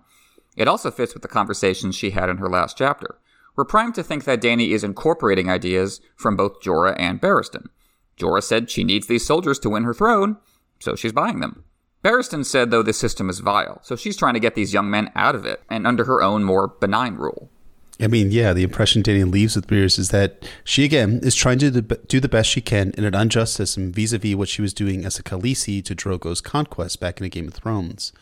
It 0.55 0.67
also 0.67 0.89
fits 0.89 1.13
with 1.13 1.21
the 1.21 1.29
conversations 1.29 1.95
she 1.95 2.11
had 2.11 2.29
in 2.29 2.37
her 2.37 2.49
last 2.49 2.77
chapter 2.77 3.19
we're 3.57 3.65
primed 3.65 3.95
to 3.95 4.03
think 4.03 4.23
that 4.23 4.39
Danny 4.39 4.71
is 4.71 4.83
incorporating 4.83 5.49
ideas 5.49 5.99
from 6.15 6.37
both 6.37 6.61
Jorah 6.61 6.95
and 6.97 7.19
Barristan. 7.19 7.65
Jorah 8.17 8.43
said 8.43 8.69
she 8.69 8.83
needs 8.83 9.07
these 9.07 9.25
soldiers 9.25 9.59
to 9.59 9.69
win 9.69 9.83
her 9.83 9.95
throne, 9.95 10.37
so 10.79 10.95
she's 10.95 11.11
buying 11.11 11.39
them. 11.39 11.65
Barristan 12.03 12.45
said, 12.45 12.69
though, 12.69 12.83
this 12.83 12.99
system 12.99 13.29
is 13.29 13.39
vile, 13.39 13.79
so 13.83 13.95
she's 13.95 14.15
trying 14.15 14.35
to 14.35 14.39
get 14.39 14.53
these 14.53 14.73
young 14.73 14.89
men 14.89 15.11
out 15.15 15.35
of 15.35 15.45
it 15.45 15.63
and 15.69 15.87
under 15.87 16.05
her 16.05 16.21
own 16.21 16.43
more 16.43 16.67
benign 16.67 17.15
rule. 17.15 17.49
I 17.99 18.07
mean, 18.07 18.31
yeah, 18.31 18.53
the 18.53 18.63
impression 18.63 19.01
Dany 19.01 19.29
leaves 19.29 19.55
with 19.55 19.71
readers 19.71 19.97
is 19.97 20.09
that 20.09 20.47
she, 20.63 20.83
again, 20.83 21.19
is 21.23 21.33
trying 21.33 21.57
to 21.59 21.81
do 21.81 22.19
the 22.19 22.29
best 22.29 22.49
she 22.49 22.61
can 22.61 22.91
in 22.91 23.03
an 23.03 23.15
unjust 23.15 23.55
system 23.55 23.91
vis 23.91 24.13
a 24.13 24.19
vis 24.19 24.35
what 24.35 24.49
she 24.49 24.61
was 24.61 24.73
doing 24.73 25.03
as 25.03 25.17
a 25.17 25.23
Khaleesi 25.23 25.83
to 25.83 25.95
Drogo's 25.95 26.41
conquest 26.41 26.99
back 26.99 27.19
in 27.19 27.25
A 27.25 27.29
Game 27.29 27.47
of 27.47 27.55
Thrones. 27.55 28.13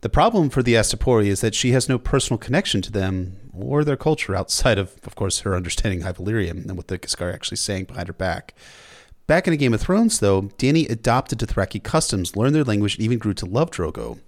The 0.00 0.08
problem 0.08 0.50
for 0.50 0.62
the 0.62 0.74
Astapori 0.74 1.26
is 1.28 1.40
that 1.40 1.54
she 1.54 1.70
has 1.70 1.88
no 1.88 1.98
personal 1.98 2.38
connection 2.38 2.82
to 2.82 2.92
them 2.92 3.36
or 3.56 3.84
their 3.84 3.96
culture 3.96 4.34
outside 4.34 4.78
of, 4.78 4.96
of 5.04 5.14
course, 5.14 5.40
her 5.40 5.54
understanding 5.54 6.02
High 6.02 6.12
Valyrian 6.12 6.66
and 6.66 6.76
what 6.76 6.88
the 6.88 6.98
Ghiscari 6.98 7.32
actually 7.32 7.56
saying 7.56 7.84
behind 7.84 8.08
her 8.08 8.14
back. 8.14 8.54
Back 9.26 9.46
in 9.46 9.54
A 9.54 9.56
Game 9.56 9.72
of 9.72 9.80
Thrones, 9.80 10.18
though, 10.18 10.42
Dany 10.58 10.90
adopted 10.90 11.38
Dothraki 11.38 11.82
customs, 11.82 12.36
learned 12.36 12.54
their 12.54 12.64
language, 12.64 12.96
and 12.96 13.04
even 13.04 13.16
grew 13.16 13.32
to 13.32 13.46
love 13.46 13.70
Drogo. 13.70 14.18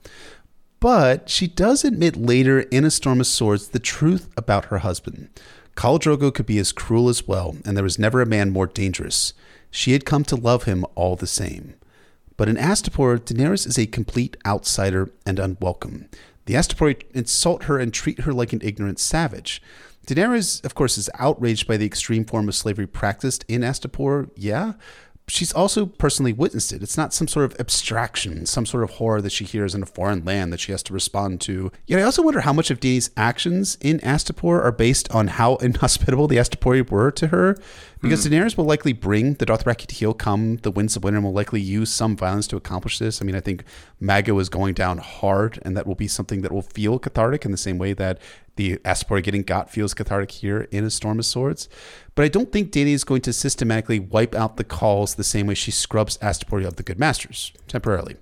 But 0.81 1.29
she 1.29 1.47
does 1.47 1.85
admit 1.85 2.17
later 2.17 2.61
in 2.61 2.85
A 2.85 2.91
Storm 2.91 3.21
of 3.21 3.27
Swords 3.27 3.69
the 3.69 3.79
truth 3.79 4.29
about 4.37 4.67
her 4.67 4.79
husband. 4.79 5.31
Khal 5.77 5.99
Drogo 5.99 6.33
could 6.33 6.47
be 6.47 6.59
as 6.59 6.73
cruel 6.73 7.09
as 7.09 7.27
well, 7.27 7.57
and 7.65 7.77
there 7.77 7.85
was 7.85 7.99
never 7.99 8.21
a 8.21 8.27
man 8.27 8.51
more 8.51 8.67
dangerous. 8.67 9.33
She 9.71 9.93
had 9.93 10.07
come 10.07 10.25
to 10.25 10.37
love 10.37 10.65
him 10.65 10.85
all 10.95 11.17
the 11.17 11.27
same. 11.27 11.75
But 12.37 12.49
in 12.49 12.57
Astapor, 12.57 13.19
Daenerys 13.19 13.67
is 13.67 13.79
a 13.79 13.87
complete 13.87 14.37
outsider 14.47 15.11
and 15.25 15.39
unwelcome. 15.39 16.09
The 16.45 16.55
Astapori 16.55 17.03
insult 17.13 17.65
her 17.65 17.79
and 17.79 17.93
treat 17.93 18.21
her 18.21 18.33
like 18.33 18.53
an 18.53 18.61
ignorant 18.63 18.99
savage. 18.99 19.61
Daenerys, 20.07 20.65
of 20.65 20.75
course, 20.75 20.97
is 20.97 21.11
outraged 21.19 21.67
by 21.67 21.77
the 21.77 21.87
extreme 21.87 22.25
form 22.25 22.49
of 22.49 22.55
slavery 22.55 22.87
practiced 22.87 23.45
in 23.49 23.63
Astapor, 23.63 24.31
yeah, 24.37 24.75
she's 25.29 25.53
also 25.53 25.87
personally 25.87 26.33
witnessed 26.33 26.73
it. 26.73 26.83
It's 26.83 26.97
not 26.97 27.13
some 27.13 27.27
sort 27.27 27.45
of 27.45 27.59
abstraction, 27.59 28.47
some 28.47 28.67
sort 28.67 28.85
of 28.85 28.91
horror 28.91 29.21
that 29.21 29.33
she 29.33 29.45
hears 29.45 29.75
in 29.75 29.83
a 29.83 29.87
foreign 29.87 30.25
land 30.25 30.53
that 30.53 30.61
she 30.61 30.73
has 30.73 30.83
to 30.85 30.93
respond 30.93 31.41
to. 31.43 31.73
Yet 31.87 31.99
I 31.99 32.03
also 32.03 32.23
wonder 32.23 32.41
how 32.41 32.53
much 32.53 32.71
of 32.71 32.81
Dany's 32.81 33.11
actions 33.17 33.77
in 33.81 33.99
Astapor 34.01 34.63
are 34.63 34.73
based 34.73 35.11
on 35.15 35.29
how 35.29 35.57
inhospitable 35.63 36.29
the 36.29 36.37
Astapori 36.37 36.89
were 36.89 37.11
to 37.13 37.29
her. 37.29 37.57
Because 38.01 38.27
mm. 38.27 38.31
Daenerys 38.31 38.57
will 38.57 38.65
likely 38.65 38.93
bring 38.93 39.35
the 39.35 39.47
Dothraki 39.47 39.87
to 39.87 39.95
heel 39.95 40.13
come 40.13 40.57
the 40.59 40.71
Winds 40.71 40.97
of 40.97 41.05
Winter 41.05 41.17
and 41.17 41.25
will 41.25 41.33
likely 41.33 41.61
use 41.61 41.91
some 41.91 42.17
violence 42.17 42.47
to 42.49 42.57
accomplish 42.57 42.99
this. 42.99 43.23
I 43.23 43.25
mean, 43.25 43.35
I 43.35 43.41
think 43.41 43.65
Mago 44.01 44.39
is 44.39 44.49
going 44.49 44.75
down 44.75 44.99
hard, 44.99 45.59
and 45.63 45.77
that 45.77 45.87
will 45.87 45.95
be 45.95 46.09
something 46.09 46.43
that 46.43 46.53
will 46.53 46.63
feel 46.63 46.99
cathartic 46.99 47.45
in 47.45 47.53
the 47.53 47.57
same 47.57 47.79
way 47.79 47.95
that 47.95 48.19
the 48.57 48.77
Astapor 48.79 49.23
getting 49.23 49.43
got 49.43 49.71
feels 49.71 49.95
cathartic 49.95 50.31
here 50.31 50.69
in 50.71 50.85
A 50.85 50.91
Storm 50.91 51.19
of 51.19 51.27
Swords. 51.27 51.69
But 52.15 52.25
I 52.25 52.29
don't 52.29 52.53
think 52.53 52.71
Dany 52.71 52.93
is 52.93 53.05
going 53.05 53.23
to 53.23 53.33
systematically 53.33 53.99
wipe 53.99 54.35
out 54.35 54.57
the 54.57 54.65
khals 54.65 55.17
the 55.17 55.25
same 55.25 55.47
way 55.47 55.55
she 55.55 55.71
scrubs 55.71 56.19
Astapor 56.19 56.67
of 56.67 56.77
the 56.77 56.83
Good 56.83 56.99
Masters, 56.99 57.53
temporarily. 57.69 58.17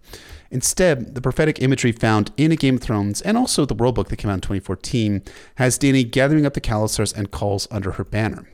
Instead, 0.51 1.17
the 1.17 1.21
prophetic 1.21 1.61
imagery 1.61 1.91
found 1.91 2.31
in 2.37 2.53
A 2.53 2.57
Game 2.57 2.77
of 2.77 2.81
Thrones 2.81 3.21
and 3.23 3.37
also 3.37 3.65
the 3.65 3.75
World 3.75 3.97
Book 3.97 4.09
that 4.09 4.17
came 4.17 4.31
out 4.31 4.35
in 4.35 4.41
2014 4.41 5.23
has 5.57 5.79
Dany 5.79 6.09
gathering 6.09 6.47
up 6.47 6.55
the 6.55 6.61
khalasars 6.61 7.17
and 7.17 7.33
khals 7.33 7.67
under 7.73 7.93
her 7.93 8.05
banner. 8.05 8.47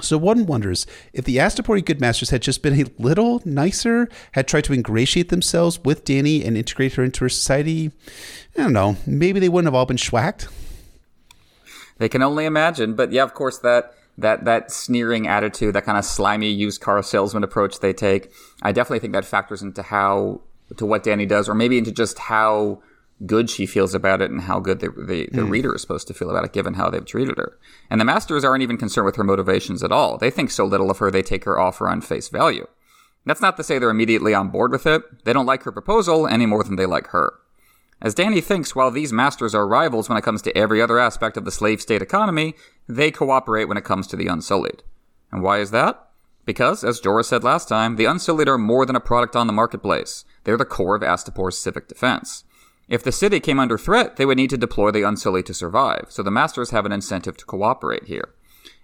So 0.00 0.16
one 0.16 0.46
wonders 0.46 0.86
if 1.12 1.24
the 1.24 1.36
Astapori 1.36 1.84
Good 1.84 2.00
Masters 2.00 2.30
had 2.30 2.40
just 2.40 2.62
been 2.62 2.80
a 2.80 2.86
little 2.98 3.42
nicer, 3.44 4.08
had 4.32 4.48
tried 4.48 4.64
to 4.64 4.72
ingratiate 4.72 5.28
themselves 5.28 5.78
with 5.84 6.04
Danny 6.04 6.42
and 6.44 6.56
integrate 6.56 6.94
her 6.94 7.04
into 7.04 7.24
her 7.24 7.28
society. 7.28 7.90
I 8.56 8.62
don't 8.62 8.72
know. 8.72 8.96
Maybe 9.06 9.38
they 9.38 9.50
wouldn't 9.50 9.66
have 9.66 9.74
all 9.74 9.86
been 9.86 9.98
schwacked. 9.98 10.48
They 11.98 12.08
can 12.08 12.22
only 12.22 12.46
imagine, 12.46 12.94
but 12.94 13.12
yeah, 13.12 13.22
of 13.22 13.34
course 13.34 13.58
that 13.58 13.94
that 14.18 14.44
that 14.44 14.72
sneering 14.72 15.26
attitude, 15.26 15.74
that 15.74 15.84
kind 15.84 15.98
of 15.98 16.04
slimy 16.04 16.50
used 16.50 16.80
car 16.80 17.02
salesman 17.02 17.44
approach 17.44 17.80
they 17.80 17.92
take, 17.92 18.32
I 18.62 18.72
definitely 18.72 19.00
think 19.00 19.12
that 19.12 19.24
factors 19.24 19.62
into 19.62 19.82
how 19.82 20.40
to 20.76 20.86
what 20.86 21.02
Danny 21.02 21.26
does, 21.26 21.48
or 21.48 21.54
maybe 21.54 21.78
into 21.78 21.92
just 21.92 22.18
how 22.18 22.82
good 23.26 23.50
she 23.50 23.66
feels 23.66 23.94
about 23.94 24.22
it 24.22 24.30
and 24.30 24.42
how 24.42 24.60
good 24.60 24.80
the, 24.80 24.88
the, 24.88 25.28
the 25.32 25.42
mm. 25.42 25.50
reader 25.50 25.74
is 25.74 25.82
supposed 25.82 26.08
to 26.08 26.14
feel 26.14 26.30
about 26.30 26.44
it, 26.44 26.52
given 26.52 26.74
how 26.74 26.90
they've 26.90 27.04
treated 27.04 27.38
her. 27.38 27.58
And 27.90 28.00
the 28.00 28.04
masters 28.04 28.44
aren't 28.44 28.62
even 28.62 28.76
concerned 28.76 29.06
with 29.06 29.16
her 29.16 29.24
motivations 29.24 29.82
at 29.82 29.92
all. 29.92 30.18
They 30.18 30.30
think 30.30 30.50
so 30.50 30.64
little 30.64 30.90
of 30.90 30.98
her, 30.98 31.10
they 31.10 31.22
take 31.22 31.44
her 31.44 31.58
offer 31.58 31.88
on 31.88 32.00
face 32.00 32.28
value. 32.28 32.66
That's 33.24 33.40
not 33.40 33.56
to 33.56 33.62
say 33.62 33.78
they're 33.78 33.90
immediately 33.90 34.34
on 34.34 34.48
board 34.48 34.72
with 34.72 34.86
it. 34.86 35.24
They 35.24 35.32
don't 35.32 35.46
like 35.46 35.62
her 35.62 35.72
proposal 35.72 36.26
any 36.26 36.46
more 36.46 36.64
than 36.64 36.76
they 36.76 36.86
like 36.86 37.08
her. 37.08 37.34
As 38.00 38.14
Danny 38.14 38.40
thinks, 38.40 38.74
while 38.74 38.90
these 38.90 39.12
masters 39.12 39.54
are 39.54 39.66
rivals 39.66 40.08
when 40.08 40.18
it 40.18 40.24
comes 40.24 40.42
to 40.42 40.58
every 40.58 40.82
other 40.82 40.98
aspect 40.98 41.36
of 41.36 41.44
the 41.44 41.52
slave 41.52 41.80
state 41.80 42.02
economy, 42.02 42.54
they 42.88 43.12
cooperate 43.12 43.66
when 43.66 43.76
it 43.76 43.84
comes 43.84 44.08
to 44.08 44.16
the 44.16 44.26
Unsullied. 44.26 44.82
And 45.30 45.40
why 45.40 45.60
is 45.60 45.70
that? 45.70 46.08
Because, 46.44 46.82
as 46.82 47.00
Jorah 47.00 47.24
said 47.24 47.44
last 47.44 47.68
time, 47.68 47.94
the 47.94 48.06
Unsullied 48.06 48.48
are 48.48 48.58
more 48.58 48.84
than 48.84 48.96
a 48.96 49.00
product 49.00 49.36
on 49.36 49.46
the 49.46 49.52
marketplace. 49.52 50.24
They're 50.42 50.56
the 50.56 50.64
core 50.64 50.96
of 50.96 51.02
Astapor's 51.02 51.56
civic 51.56 51.86
defense. 51.86 52.42
If 52.88 53.02
the 53.02 53.12
city 53.12 53.40
came 53.40 53.58
under 53.58 53.78
threat, 53.78 54.16
they 54.16 54.26
would 54.26 54.36
need 54.36 54.50
to 54.50 54.58
deploy 54.58 54.90
the 54.90 55.02
Unsullied 55.02 55.46
to 55.46 55.54
survive, 55.54 56.06
so 56.08 56.22
the 56.22 56.30
masters 56.30 56.70
have 56.70 56.84
an 56.84 56.92
incentive 56.92 57.36
to 57.38 57.44
cooperate 57.44 58.04
here. 58.04 58.34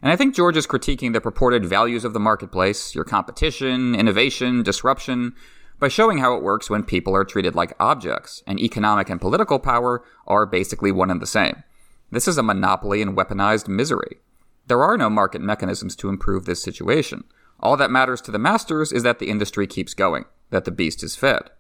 And 0.01 0.13
I 0.13 0.17
think 0.17 0.35
George 0.35 0.57
is 0.57 0.67
critiquing 0.67 1.13
the 1.13 1.21
purported 1.21 1.67
values 1.67 2.05
of 2.05 2.13
the 2.13 2.21
marketplace, 2.21 2.95
your 2.95 3.05
competition, 3.05 3.95
innovation, 3.95 4.63
disruption, 4.63 5.35
by 5.81 5.89
showing 5.89 6.19
how 6.19 6.35
it 6.35 6.43
works 6.43 6.71
when 6.71 6.83
people 6.83 7.15
are 7.15 7.25
treated 7.25 7.55
like 7.55 7.75
objects, 7.81 8.43
and 8.47 8.59
economic 8.59 9.11
and 9.11 9.21
political 9.21 9.59
power 9.59 10.05
are 10.27 10.47
basically 10.47 10.93
one 10.93 11.11
and 11.11 11.23
the 11.23 11.27
same. 11.27 11.63
This 12.11 12.27
is 12.27 12.39
a 12.39 12.43
monopoly 12.43 13.03
and 13.03 13.17
weaponized 13.17 13.69
misery. 13.69 14.19
There 14.67 14.83
are 14.83 14.97
no 14.97 15.11
market 15.11 15.41
mechanisms 15.41 15.95
to 15.97 16.09
improve 16.09 16.45
this 16.45 16.63
situation. 16.63 17.25
All 17.61 17.77
that 17.77 17.91
matters 17.91 18.21
to 18.23 18.31
the 18.31 18.39
masters 18.39 18.93
is 18.93 19.03
that 19.03 19.19
the 19.19 19.29
industry 19.29 19.67
keeps 19.67 19.95
going, 19.95 20.25
that 20.51 20.65
the 20.65 20.71
beast 20.71 21.03
is 21.03 21.17
fed. 21.17 21.51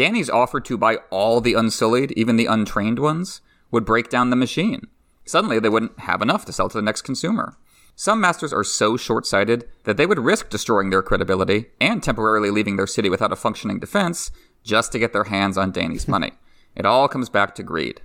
Dany's 0.00 0.30
offer 0.30 0.60
to 0.60 0.78
buy 0.78 0.96
all 1.10 1.42
the 1.42 1.52
unsullied, 1.52 2.12
even 2.12 2.36
the 2.36 2.46
untrained 2.46 2.98
ones, 2.98 3.42
would 3.70 3.84
break 3.84 4.08
down 4.08 4.30
the 4.30 4.34
machine. 4.34 4.86
Suddenly, 5.26 5.58
they 5.58 5.68
wouldn't 5.68 6.00
have 6.00 6.22
enough 6.22 6.46
to 6.46 6.54
sell 6.54 6.70
to 6.70 6.78
the 6.78 6.82
next 6.82 7.02
consumer. 7.02 7.58
Some 7.96 8.18
masters 8.18 8.50
are 8.50 8.64
so 8.64 8.96
short 8.96 9.26
sighted 9.26 9.68
that 9.84 9.98
they 9.98 10.06
would 10.06 10.18
risk 10.18 10.48
destroying 10.48 10.88
their 10.88 11.02
credibility 11.02 11.66
and 11.82 12.02
temporarily 12.02 12.50
leaving 12.50 12.76
their 12.76 12.86
city 12.86 13.10
without 13.10 13.30
a 13.30 13.36
functioning 13.36 13.78
defense 13.78 14.30
just 14.64 14.90
to 14.92 14.98
get 14.98 15.12
their 15.12 15.24
hands 15.24 15.58
on 15.58 15.70
Danny's 15.70 16.08
money. 16.16 16.32
It 16.74 16.86
all 16.86 17.06
comes 17.06 17.28
back 17.28 17.54
to 17.56 17.62
greed. 17.62 18.00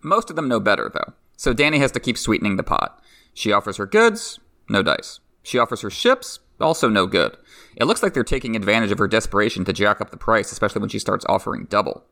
Most 0.00 0.30
of 0.30 0.36
them 0.36 0.48
know 0.48 0.58
better, 0.58 0.90
though, 0.90 1.12
so 1.36 1.52
Danny 1.52 1.80
has 1.80 1.92
to 1.92 2.00
keep 2.00 2.16
sweetening 2.16 2.56
the 2.56 2.62
pot. 2.62 2.98
She 3.34 3.52
offers 3.52 3.76
her 3.76 3.84
goods, 3.84 4.40
no 4.70 4.82
dice. 4.82 5.20
She 5.42 5.58
offers 5.58 5.82
her 5.82 5.90
ships, 5.90 6.38
also 6.60 6.88
no 6.88 7.06
good. 7.06 7.36
It 7.76 7.84
looks 7.84 8.02
like 8.02 8.14
they're 8.14 8.24
taking 8.24 8.54
advantage 8.54 8.92
of 8.92 8.98
her 8.98 9.08
desperation 9.08 9.64
to 9.64 9.72
jack 9.72 10.00
up 10.00 10.10
the 10.10 10.16
price, 10.16 10.52
especially 10.52 10.80
when 10.80 10.90
she 10.90 10.98
starts 10.98 11.26
offering 11.28 11.66
double. 11.68 12.04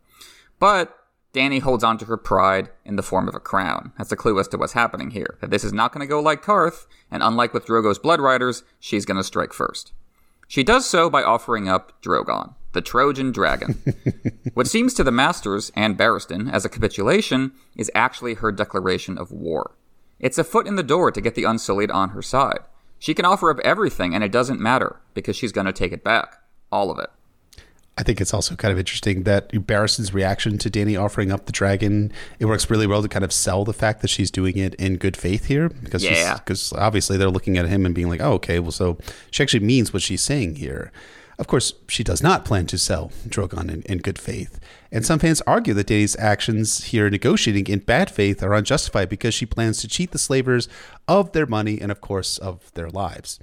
But 0.59 0.97
Danny 1.33 1.61
holds 1.61 1.83
on 1.83 1.97
to 1.99 2.05
her 2.07 2.17
pride 2.17 2.71
in 2.85 2.97
the 2.97 3.03
form 3.03 3.29
of 3.29 3.35
a 3.35 3.41
crown. 3.41 3.93
That's 3.97 4.13
a 4.13 4.17
clue 4.17 4.39
as 4.39 4.49
to 4.49 4.59
what's 4.59 4.75
happening 4.75 5.11
here. 5.11 5.39
That 5.41 5.51
this 5.51 5.65
is 5.65 5.73
not 5.73 5.93
going 5.93 6.07
to 6.07 6.11
go 6.11 6.21
like 6.21 6.45
Qarth, 6.45 6.87
and 7.11 7.23
unlike 7.23 7.55
with 7.55 7.67
Drogo's 7.67 7.99
Blood 7.99 8.21
Riders, 8.21 8.63
she's 8.79 9.07
going 9.07 9.17
to 9.17 9.25
strike 9.25 9.53
first. 9.53 9.93
She 10.47 10.63
does 10.63 10.85
so 10.85 11.09
by 11.09 11.23
offering 11.23 11.69
up 11.69 12.03
Drogon, 12.03 12.55
the 12.73 12.83
Trojan 12.83 13.33
dragon. 13.33 13.83
what 14.55 14.67
seems 14.67 14.93
to 14.95 15.05
the 15.05 15.11
Masters 15.11 15.73
and 15.75 15.97
Barristan 15.97 16.53
as 16.53 16.67
a 16.67 16.69
capitulation 16.69 17.53
is 17.75 17.91
actually 17.95 18.35
her 18.35 18.53
declaration 18.53 19.17
of 19.17 19.33
war. 19.33 19.75
It's 20.21 20.37
a 20.37 20.45
foot 20.45 20.67
in 20.67 20.77
the 20.77 20.83
door 20.83 21.11
to 21.11 21.21
get 21.23 21.35
the 21.35 21.45
Unsullied 21.45 21.91
on 21.91 22.11
her 22.11 22.21
side. 22.21 22.61
She 23.03 23.15
can 23.15 23.25
offer 23.25 23.51
up 23.51 23.59
everything, 23.65 24.15
and 24.15 24.23
it 24.23 24.31
doesn't 24.31 24.61
matter, 24.61 25.01
because 25.13 25.35
she's 25.35 25.51
going 25.51 25.67
to 25.67 25.73
take 25.73 25.91
it 25.91 26.05
back. 26.05 26.37
All 26.71 26.89
of 26.89 27.01
it. 27.01 27.11
I 27.99 28.05
think 28.05 28.21
it's 28.21 28.33
also 28.33 28.55
kind 28.55 28.71
of 28.71 28.79
interesting 28.79 29.25
that 29.25 29.67
Barristan's 29.67 30.15
reaction 30.15 30.57
to 30.59 30.71
Danny 30.71 30.95
offering 30.95 31.33
up 31.33 31.47
the 31.47 31.53
dragon, 31.53 32.13
it 32.39 32.45
works 32.45 32.71
really 32.71 32.87
well 32.87 33.03
to 33.03 33.09
kind 33.09 33.25
of 33.25 33.33
sell 33.33 33.65
the 33.65 33.73
fact 33.73 34.03
that 34.03 34.09
she's 34.09 34.31
doing 34.31 34.57
it 34.57 34.77
in 34.77 34.99
good 34.99 35.17
faith 35.17 35.47
here. 35.47 35.69
Because 35.69 36.05
yeah. 36.05 36.35
because 36.35 36.73
obviously 36.75 37.17
they're 37.17 37.29
looking 37.29 37.59
at 37.59 37.67
him 37.67 37.85
and 37.85 37.93
being 37.93 38.09
like, 38.09 38.21
oh, 38.21 38.35
okay, 38.35 38.61
well, 38.61 38.71
so 38.71 38.99
she 39.33 39.43
actually 39.43 39.67
means 39.67 39.93
what 39.93 40.01
she's 40.01 40.23
saying 40.23 40.55
here. 40.55 40.93
Of 41.39 41.47
course, 41.47 41.73
she 41.89 42.05
does 42.05 42.23
not 42.23 42.45
plan 42.45 42.67
to 42.67 42.79
sell 42.79 43.11
Drogon 43.27 43.71
in, 43.71 43.83
in 43.83 43.99
good 43.99 44.19
faith. 44.19 44.61
And 44.91 45.05
some 45.05 45.19
fans 45.19 45.41
argue 45.47 45.75
that 45.75 45.87
Dany's 45.87 46.17
actions 46.17 46.85
here 46.85 47.09
negotiating 47.09 47.67
in 47.67 47.81
bad 47.81 48.11
faith 48.11 48.43
are 48.43 48.55
unjustified 48.55 49.09
because 49.09 49.35
she 49.35 49.47
plans 49.47 49.81
to 49.81 49.89
cheat 49.89 50.11
the 50.11 50.19
slavers 50.19 50.69
of 51.09 51.33
their 51.33 51.47
money 51.47 51.81
and, 51.81 51.91
of 51.91 52.01
course, 52.01 52.39
of 52.39 52.73
their 52.75 52.91
lives. 52.91 53.39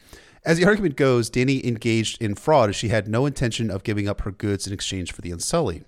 As 0.49 0.57
the 0.57 0.65
argument 0.65 0.95
goes, 0.95 1.29
Danny 1.29 1.63
engaged 1.63 2.19
in 2.19 2.33
fraud 2.33 2.69
as 2.69 2.75
she 2.75 2.87
had 2.87 3.07
no 3.07 3.27
intention 3.27 3.69
of 3.69 3.83
giving 3.83 4.09
up 4.09 4.21
her 4.21 4.31
goods 4.31 4.65
in 4.65 4.73
exchange 4.73 5.11
for 5.11 5.21
the 5.21 5.29
Unsullied. 5.29 5.85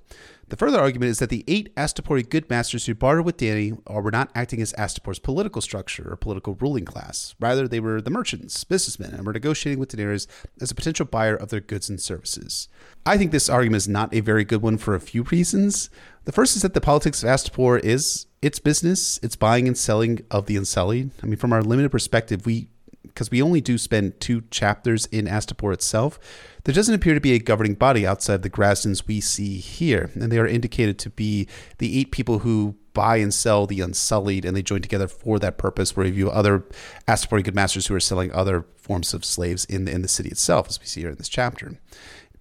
The 0.50 0.56
further 0.56 0.80
argument 0.80 1.10
is 1.10 1.18
that 1.18 1.32
the 1.32 1.44
eight 1.48 1.76
Astapori 1.76 2.30
good 2.30 2.48
masters 2.48 2.86
who 2.86 2.94
bartered 2.94 3.26
with 3.26 3.38
Dany 3.38 3.76
were 3.90 4.12
not 4.12 4.30
acting 4.36 4.62
as 4.62 4.72
Astapor's 4.74 5.18
political 5.18 5.62
structure 5.62 6.12
or 6.12 6.16
political 6.16 6.54
ruling 6.62 6.86
class. 6.86 7.34
Rather, 7.40 7.68
they 7.68 7.80
were 7.80 8.02
the 8.02 8.12
merchants, 8.12 8.64
businessmen, 8.64 9.16
and 9.16 9.26
were 9.26 9.34
negotiating 9.34 9.80
with 9.80 9.90
Daenerys 9.90 10.28
as 10.62 10.70
a 10.70 10.76
potential 10.76 11.08
buyer 11.08 11.36
of 11.36 11.50
their 11.50 11.60
goods 11.60 11.90
and 11.90 12.00
services. 12.00 12.68
I 13.04 13.18
think 13.18 13.32
this 13.32 13.50
argument 13.50 13.78
is 13.78 13.90
not 13.90 14.14
a 14.14 14.20
very 14.20 14.44
good 14.44 14.62
one 14.62 14.78
for 14.78 14.94
a 14.94 15.00
few 15.00 15.24
reasons. 15.24 15.90
The 16.26 16.32
first 16.32 16.56
is 16.56 16.62
that 16.62 16.76
the 16.76 16.82
politics 16.82 17.24
of 17.24 17.30
Astapor 17.30 17.80
is 17.80 18.28
its 18.44 18.60
business, 18.60 19.20
its 19.24 19.36
buying 19.36 19.68
and 19.68 19.76
selling 19.76 20.24
of 20.30 20.46
the 20.46 20.56
Unsullied. 20.56 21.10
I 21.24 21.26
mean, 21.26 21.38
from 21.38 21.52
our 21.52 21.64
limited 21.64 21.90
perspective, 21.90 22.46
we 22.46 22.68
because 23.06 23.32
we 23.32 23.42
only 23.42 23.62
do 23.62 23.78
spend 23.78 24.20
two 24.20 24.44
chapters 24.52 25.06
in 25.08 25.26
Astapor 25.26 25.74
itself, 25.74 26.20
there 26.64 26.76
doesn't 26.76 26.94
appear 26.94 27.14
to 27.14 27.20
be 27.20 27.34
a 27.34 27.40
governing 27.40 27.74
body 27.74 28.06
outside 28.06 28.44
the 28.44 28.50
Grazdans 28.50 29.08
we 29.08 29.20
see 29.20 29.58
here, 29.58 30.12
and 30.14 30.32
they 30.32 30.38
are 30.38 30.48
indicated 30.48 31.00
to 31.00 31.10
be 31.10 31.48
the 31.80 32.00
eight 32.00 32.12
people 32.12 32.40
who 32.40 32.76
buy 32.94 33.18
and 33.18 33.34
sell 33.34 33.66
the 33.66 33.82
Unsullied, 33.82 34.46
and 34.46 34.56
they 34.56 34.62
join 34.62 34.82
together 34.82 35.08
for 35.08 35.40
that 35.40 35.58
purpose. 35.58 35.96
Where 35.96 36.08
view 36.10 36.30
other 36.30 36.66
Astapori 37.08 37.44
good 37.44 37.56
masters 37.56 37.88
who 37.88 37.96
are 37.96 38.00
selling 38.00 38.32
other 38.32 38.66
forms 38.78 39.14
of 39.14 39.26
slaves 39.26 39.66
in 39.66 39.86
the, 39.86 39.92
in 39.92 40.02
the 40.02 40.08
city 40.08 40.30
itself, 40.30 40.68
as 40.68 40.80
we 40.80 40.86
see 40.86 41.02
here 41.02 41.10
in 41.10 41.16
this 41.16 41.30
chapter. 41.30 41.80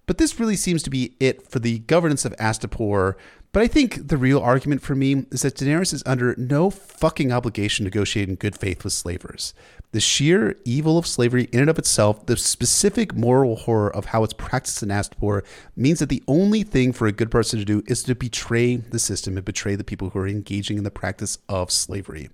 But 0.05 0.17
this 0.17 0.39
really 0.39 0.57
seems 0.57 0.83
to 0.83 0.89
be 0.89 1.15
it 1.19 1.49
for 1.49 1.59
the 1.59 1.79
governance 1.79 2.25
of 2.25 2.35
Astapor 2.37 3.15
but 3.51 3.63
I 3.63 3.67
think 3.67 4.07
the 4.07 4.17
real 4.17 4.39
argument 4.39 4.81
for 4.81 4.95
me 4.95 5.25
is 5.31 5.41
that 5.41 5.55
Daenerys 5.55 5.93
is 5.93 6.03
under 6.05 6.35
no 6.37 6.69
fucking 6.69 7.31
obligation 7.31 7.83
to 7.83 7.89
negotiate 7.89 8.29
in 8.29 8.35
good 8.35 8.57
faith 8.57 8.83
with 8.83 8.93
slavers. 8.93 9.53
The 9.93 9.99
sheer 9.99 10.55
evil 10.63 10.97
of 10.97 11.05
slavery 11.05 11.49
in 11.51 11.59
and 11.59 11.69
of 11.69 11.77
itself, 11.77 12.25
the 12.25 12.37
specific 12.37 13.13
moral 13.13 13.57
horror 13.57 13.93
of 13.93 14.05
how 14.05 14.23
it's 14.23 14.33
practiced 14.33 14.81
in 14.81 14.89
Astapor, 14.89 15.43
means 15.75 15.99
that 15.99 16.07
the 16.07 16.23
only 16.29 16.63
thing 16.63 16.93
for 16.93 17.07
a 17.07 17.11
good 17.11 17.29
person 17.29 17.59
to 17.59 17.65
do 17.65 17.83
is 17.87 18.03
to 18.03 18.15
betray 18.15 18.77
the 18.77 18.99
system 18.99 19.35
and 19.35 19.45
betray 19.45 19.75
the 19.75 19.83
people 19.83 20.09
who 20.09 20.19
are 20.19 20.27
engaging 20.27 20.77
in 20.77 20.85
the 20.85 20.91
practice 20.91 21.39
of 21.49 21.71
slavery. 21.71 22.29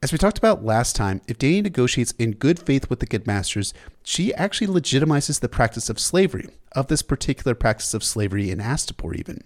As 0.00 0.12
we 0.12 0.18
talked 0.18 0.38
about 0.38 0.64
last 0.64 0.94
time, 0.94 1.22
if 1.26 1.38
Danny 1.38 1.60
negotiates 1.62 2.12
in 2.12 2.32
good 2.32 2.60
faith 2.60 2.88
with 2.88 3.00
the 3.00 3.06
good 3.06 3.26
masters, 3.26 3.74
she 4.04 4.32
actually 4.34 4.68
legitimizes 4.68 5.40
the 5.40 5.48
practice 5.48 5.90
of 5.90 5.98
slavery, 5.98 6.50
of 6.72 6.86
this 6.86 7.02
particular 7.02 7.56
practice 7.56 7.94
of 7.94 8.04
slavery 8.04 8.50
in 8.50 8.58
Astapor, 8.58 9.16
even. 9.16 9.42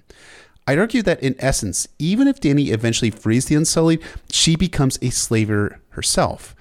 I'd 0.66 0.78
argue 0.78 1.02
that 1.02 1.22
in 1.22 1.36
essence, 1.38 1.88
even 1.98 2.28
if 2.28 2.40
Danny 2.40 2.70
eventually 2.70 3.10
frees 3.10 3.46
the 3.46 3.54
Unsullied, 3.54 4.02
she 4.30 4.56
becomes 4.56 4.98
a 5.00 5.08
slaver 5.08 5.80
herself. 5.90 6.54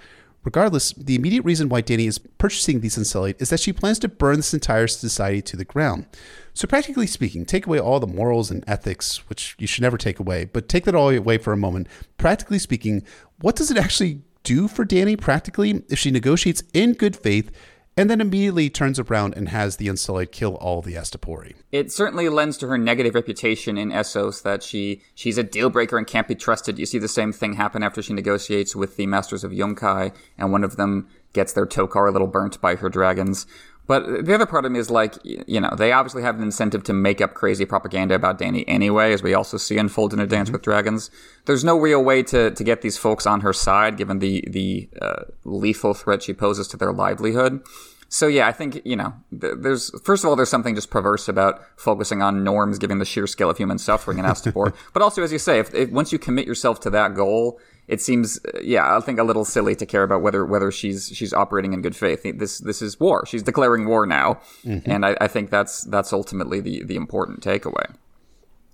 Regardless, 0.44 0.94
the 0.94 1.16
immediate 1.16 1.44
reason 1.44 1.68
why 1.68 1.82
Danny 1.82 2.08
is 2.08 2.18
purchasing 2.18 2.80
these 2.80 2.98
Unsullied 2.98 3.36
is 3.40 3.50
that 3.50 3.60
she 3.60 3.74
plans 3.74 4.00
to 4.00 4.08
burn 4.08 4.38
this 4.38 4.54
entire 4.54 4.88
society 4.88 5.42
to 5.42 5.58
the 5.58 5.66
ground. 5.66 6.06
So, 6.54 6.68
practically 6.68 7.08
speaking, 7.08 7.46
take 7.46 7.68
away 7.68 7.80
all 7.80 8.00
the 8.00 8.08
morals 8.08 8.50
and 8.50 8.64
ethics, 8.68 9.28
which 9.30 9.56
you 9.60 9.68
should 9.68 9.82
never 9.82 9.98
take 9.98 10.20
away, 10.20 10.46
but 10.46 10.70
take 10.70 10.86
that 10.86 10.96
all 10.96 11.10
away 11.10 11.38
for 11.38 11.52
a 11.52 11.58
moment. 11.58 11.88
Practically 12.18 12.60
speaking, 12.60 13.04
what 13.42 13.56
does 13.56 13.70
it 13.70 13.78
actually 13.78 14.22
do 14.44 14.68
for 14.68 14.86
Danny 14.86 15.16
practically 15.16 15.84
if 15.90 16.00
she 16.00 16.12
negotiates 16.12 16.64
in 16.74 16.94
good 16.94 17.16
faith 17.16 17.52
and 18.00 18.10
then 18.10 18.22
immediately 18.22 18.70
turns 18.70 18.98
around 18.98 19.34
and 19.36 19.50
has 19.50 19.76
the 19.76 19.90
Unsullied 19.90 20.32
kill 20.32 20.56
all 20.56 20.82
the 20.82 20.94
Astapori. 20.94 21.56
It 21.70 21.92
certainly 21.92 22.30
lends 22.30 22.58
to 22.60 22.68
her 22.68 22.78
negative 22.78 23.14
reputation 23.14 23.78
in 23.78 23.90
Essos 23.90 24.42
that 24.44 24.64
she 24.64 25.02
she's 25.14 25.38
a 25.38 25.44
deal 25.44 25.70
breaker 25.70 25.98
and 25.98 26.08
can't 26.08 26.26
be 26.26 26.34
trusted. 26.34 26.80
You 26.80 26.86
see 26.86 26.98
the 26.98 27.10
same 27.10 27.34
thing 27.34 27.54
happen 27.54 27.84
after 27.84 28.02
she 28.02 28.14
negotiates 28.14 28.74
with 28.74 28.96
the 28.96 29.06
Masters 29.06 29.44
of 29.44 29.52
Yunkai, 29.52 30.16
and 30.38 30.54
one 30.54 30.64
of 30.64 30.78
them 30.78 31.10
gets 31.34 31.52
their 31.52 31.66
Tokar 31.66 32.08
a 32.08 32.12
little 32.12 32.28
burnt 32.28 32.62
by 32.62 32.76
her 32.76 32.88
dragons. 32.88 33.46
But 33.86 34.24
the 34.26 34.36
other 34.36 34.46
part 34.46 34.66
of 34.66 34.72
me 34.72 34.78
is 34.78 34.92
like, 34.92 35.16
you 35.24 35.60
know, 35.60 35.74
they 35.76 35.92
obviously 35.92 36.22
have 36.22 36.36
an 36.36 36.44
incentive 36.44 36.84
to 36.84 36.94
make 36.94 37.22
up 37.22 37.34
crazy 37.34 37.66
propaganda 37.66 38.14
about 38.14 38.38
Dany 38.38 38.64
anyway, 38.68 39.14
as 39.14 39.24
we 39.24 39.34
also 39.34 39.58
see 39.58 39.80
unfold 39.80 40.14
in 40.14 40.20
A 40.20 40.28
Dance 40.28 40.48
mm-hmm. 40.48 40.54
with 40.54 40.62
Dragons. 40.62 41.10
There's 41.46 41.64
no 41.64 41.76
real 41.76 42.04
way 42.04 42.22
to, 42.22 42.52
to 42.52 42.64
get 42.64 42.84
these 42.84 43.00
folks 43.00 43.26
on 43.26 43.42
her 43.42 43.52
side, 43.52 43.98
given 43.98 44.20
the 44.20 44.46
the 44.48 44.90
uh, 45.02 45.24
lethal 45.44 45.96
threat 45.96 46.22
she 46.22 46.34
poses 46.34 46.68
to 46.68 46.78
their 46.78 46.94
livelihood. 46.94 47.64
So 48.10 48.26
yeah, 48.26 48.48
I 48.48 48.52
think 48.52 48.82
you 48.84 48.96
know, 48.96 49.14
there's 49.32 49.92
first 50.02 50.24
of 50.24 50.30
all, 50.30 50.36
there's 50.36 50.50
something 50.50 50.74
just 50.74 50.90
perverse 50.90 51.30
about 51.30 51.62
focusing 51.78 52.22
on 52.24 52.44
norms, 52.44 52.80
given 52.80 52.98
the 52.98 53.06
sheer 53.06 53.28
scale 53.28 53.52
of 53.52 53.58
human 53.58 53.78
suffering 53.78 54.18
and 54.18 54.28
in 54.28 54.34
Astapor. 54.34 54.74
but 54.94 55.04
also, 55.04 55.22
as 55.22 55.32
you 55.32 55.38
say, 55.38 55.60
if, 55.60 55.74
if, 55.76 55.92
once 55.92 56.12
you 56.12 56.18
commit 56.18 56.48
yourself 56.48 56.80
to 56.82 56.90
that 56.90 57.14
goal, 57.14 57.60
it 57.88 58.02
seems, 58.02 58.40
yeah, 58.62 58.98
I 58.98 59.00
think 59.00 59.20
a 59.20 59.24
little 59.24 59.46
silly 59.46 59.76
to 59.76 59.86
care 59.86 60.02
about 60.02 60.24
whether 60.24 60.44
whether 60.44 60.72
she's 60.72 61.12
she's 61.14 61.34
operating 61.34 61.74
in 61.74 61.84
good 61.84 61.96
faith. 61.96 62.24
This 62.24 62.58
this 62.58 62.82
is 62.82 63.00
war. 63.00 63.26
She's 63.28 63.44
declaring 63.44 63.88
war 63.88 64.08
now, 64.08 64.42
mm-hmm. 64.66 64.90
and 64.90 65.06
I, 65.06 65.16
I 65.22 65.28
think 65.28 65.52
that's 65.52 65.84
that's 65.84 66.12
ultimately 66.12 66.62
the 66.62 66.84
the 66.84 66.96
important 66.96 67.42
takeaway. 67.42 67.96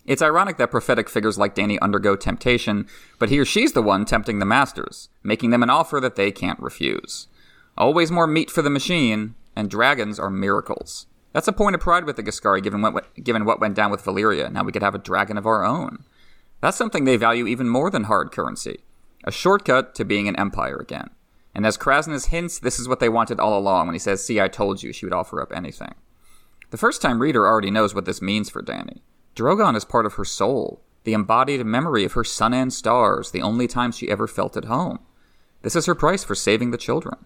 It's 0.06 0.22
ironic 0.22 0.58
that 0.58 0.72
prophetic 0.72 1.10
figures 1.10 1.38
like 1.38 1.56
Danny 1.56 1.80
undergo 1.80 2.16
temptation, 2.16 2.88
but 3.20 3.30
he 3.30 3.40
or 3.40 3.46
she's 3.46 3.74
the 3.74 3.82
one 3.82 4.06
tempting 4.06 4.40
the 4.40 4.46
masters, 4.46 5.10
making 5.24 5.50
them 5.50 5.64
an 5.64 5.70
offer 5.70 6.00
that 6.00 6.16
they 6.16 6.32
can't 6.32 6.60
refuse. 6.60 7.28
Always 7.78 8.12
more 8.12 8.28
meat 8.28 8.50
for 8.50 8.62
the 8.62 8.70
machine, 8.70 9.36
and 9.56 9.70
dragons 9.70 10.20
are 10.20 10.30
miracles. 10.30 11.08
That's 11.34 11.48
a 11.50 11.54
point 11.54 11.76
of 11.76 11.82
pride 11.82 12.06
with 12.06 12.16
the 12.16 12.24
Ghiscari, 12.24 12.64
given 12.64 12.82
what, 12.82 13.14
given 13.22 13.44
what 13.44 13.60
went 13.60 13.76
down 13.76 13.92
with 13.92 14.04
Valyria. 14.04 14.50
Now 14.50 14.64
we 14.64 14.72
could 14.72 14.84
have 14.84 14.96
a 14.96 15.00
dragon 15.00 15.38
of 15.38 15.46
our 15.46 15.66
own. 15.66 16.06
That's 16.62 16.78
something 16.78 17.04
they 17.04 17.18
value 17.18 17.46
even 17.48 17.68
more 17.68 17.90
than 17.90 18.06
hard 18.06 18.32
currency. 18.32 18.80
A 19.26 19.32
shortcut 19.32 19.94
to 19.96 20.06
being 20.06 20.30
an 20.30 20.38
empire 20.38 20.78
again. 20.78 21.10
And 21.54 21.66
as 21.66 21.78
Kraznys 21.78 22.28
hints, 22.28 22.60
this 22.60 22.80
is 22.80 22.88
what 22.88 23.00
they 23.00 23.10
wanted 23.10 23.40
all 23.40 23.58
along 23.58 23.88
when 23.88 23.96
he 23.96 24.00
says, 24.00 24.24
See, 24.24 24.40
I 24.40 24.48
told 24.48 24.82
you, 24.82 24.94
she 24.94 25.06
would 25.06 25.14
offer 25.14 25.42
up 25.42 25.52
anything. 25.54 25.96
The 26.72 26.78
first 26.78 27.02
time 27.02 27.22
reader 27.22 27.46
already 27.46 27.72
knows 27.72 27.94
what 27.94 28.06
this 28.06 28.22
means 28.22 28.50
for 28.50 28.62
Dany. 28.62 29.00
Drogon 29.36 29.76
is 29.76 29.86
part 29.86 30.06
of 30.06 30.14
her 30.14 30.26
soul, 30.26 30.82
the 31.04 31.14
embodied 31.14 31.66
memory 31.66 32.06
of 32.06 32.14
her 32.14 32.24
sun 32.24 32.54
and 32.54 32.74
stars, 32.74 33.32
the 33.32 33.42
only 33.42 33.68
time 33.68 33.92
she 33.92 34.10
ever 34.10 34.28
felt 34.28 34.56
at 34.56 34.66
home. 34.66 35.00
This 35.62 35.76
is 35.76 35.86
her 35.86 35.96
price 35.96 36.24
for 36.24 36.36
saving 36.36 36.72
the 36.72 36.78
children. 36.78 37.18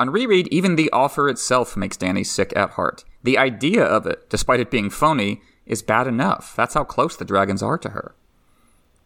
On 0.00 0.08
reread, 0.08 0.48
even 0.48 0.76
the 0.76 0.90
offer 0.92 1.28
itself 1.28 1.76
makes 1.76 1.98
Danny 1.98 2.24
sick 2.24 2.54
at 2.56 2.70
heart. 2.70 3.04
The 3.22 3.36
idea 3.36 3.84
of 3.84 4.06
it, 4.06 4.30
despite 4.30 4.58
it 4.58 4.70
being 4.70 4.88
phony, 4.88 5.42
is 5.66 5.82
bad 5.82 6.06
enough. 6.06 6.56
That's 6.56 6.72
how 6.72 6.84
close 6.84 7.16
the 7.16 7.24
dragons 7.26 7.62
are 7.62 7.76
to 7.76 7.90
her. 7.90 8.14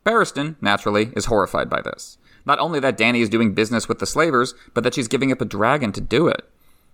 Barristan, 0.07 0.55
naturally, 0.61 1.11
is 1.17 1.25
horrified 1.25 1.69
by 1.69 1.83
this. 1.83 2.17
Not 2.47 2.61
only 2.61 2.79
that 2.79 2.97
Danny 2.97 3.23
is 3.23 3.29
doing 3.29 3.55
business 3.55 3.89
with 3.89 3.99
the 3.99 4.07
slavers, 4.07 4.55
but 4.73 4.85
that 4.85 4.95
she's 4.95 5.09
giving 5.09 5.33
up 5.33 5.41
a 5.41 5.47
dragon 5.47 5.91
to 5.91 6.01
do 6.01 6.29
it. 6.29 6.49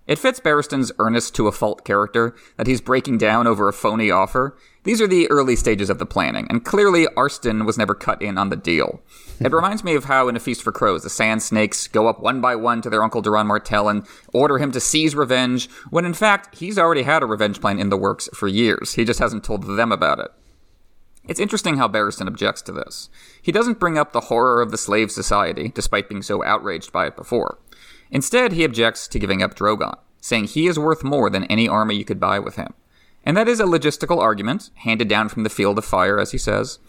It 0.07 0.17
fits 0.17 0.39
Barristan's 0.39 0.91
earnest 0.97 1.35
to 1.35 1.47
a 1.47 1.51
fault 1.51 1.85
character 1.85 2.35
that 2.57 2.65
he's 2.65 2.81
breaking 2.81 3.19
down 3.19 3.45
over 3.45 3.67
a 3.67 3.73
phony 3.73 4.09
offer. 4.09 4.57
These 4.83 4.99
are 4.99 5.07
the 5.07 5.29
early 5.29 5.55
stages 5.55 5.91
of 5.91 5.99
the 5.99 6.07
planning, 6.07 6.47
and 6.49 6.65
clearly 6.65 7.05
Arstan 7.15 7.65
was 7.65 7.77
never 7.77 7.93
cut 7.93 8.21
in 8.21 8.37
on 8.37 8.49
the 8.49 8.55
deal. 8.55 9.01
It 9.41 9.53
reminds 9.53 9.83
me 9.83 9.95
of 9.95 10.03
how 10.03 10.27
in 10.27 10.35
A 10.35 10.39
Feast 10.39 10.61
for 10.61 10.71
Crows, 10.71 11.01
the 11.01 11.09
Sand 11.09 11.41
Snakes 11.41 11.87
go 11.87 12.07
up 12.07 12.19
one 12.19 12.41
by 12.41 12.55
one 12.55 12.79
to 12.83 12.91
their 12.91 13.01
uncle 13.01 13.23
Doran 13.23 13.47
Martell 13.47 13.89
and 13.89 14.05
order 14.31 14.59
him 14.59 14.71
to 14.71 14.79
seize 14.79 15.15
revenge, 15.15 15.67
when 15.89 16.05
in 16.05 16.13
fact 16.13 16.59
he's 16.59 16.77
already 16.77 17.01
had 17.01 17.23
a 17.23 17.25
revenge 17.25 17.59
plan 17.59 17.79
in 17.79 17.89
the 17.89 17.97
works 17.97 18.29
for 18.35 18.47
years. 18.47 18.93
He 18.93 19.03
just 19.03 19.19
hasn't 19.19 19.43
told 19.43 19.63
them 19.63 19.91
about 19.91 20.19
it. 20.19 20.29
It's 21.27 21.39
interesting 21.39 21.77
how 21.77 21.87
Barristan 21.87 22.27
objects 22.27 22.61
to 22.63 22.71
this. 22.71 23.09
He 23.41 23.51
doesn't 23.51 23.79
bring 23.79 23.97
up 23.97 24.11
the 24.11 24.21
horror 24.21 24.61
of 24.61 24.69
the 24.69 24.77
slave 24.77 25.09
society, 25.11 25.71
despite 25.73 26.07
being 26.07 26.21
so 26.21 26.43
outraged 26.43 26.91
by 26.91 27.07
it 27.07 27.15
before. 27.15 27.57
Instead, 28.11 28.51
he 28.51 28.63
objects 28.63 29.07
to 29.07 29.17
giving 29.17 29.41
up 29.41 29.55
Drogon, 29.55 29.97
saying 30.19 30.45
he 30.45 30.67
is 30.67 30.77
worth 30.77 31.03
more 31.03 31.31
than 31.31 31.45
any 31.45 31.67
army 31.67 31.95
you 31.95 32.05
could 32.05 32.19
buy 32.19 32.37
with 32.37 32.57
him. 32.57 32.75
And 33.25 33.37
that 33.37 33.47
is 33.47 33.59
a 33.59 33.65
logistical 33.65 34.19
argument, 34.19 34.71
handed 34.75 35.07
down 35.07 35.29
from 35.29 35.43
the 35.43 35.49
field 35.49 35.77
of 35.77 35.85
fire, 35.85 36.19
as 36.19 36.31
he 36.31 36.37
says. 36.37 36.79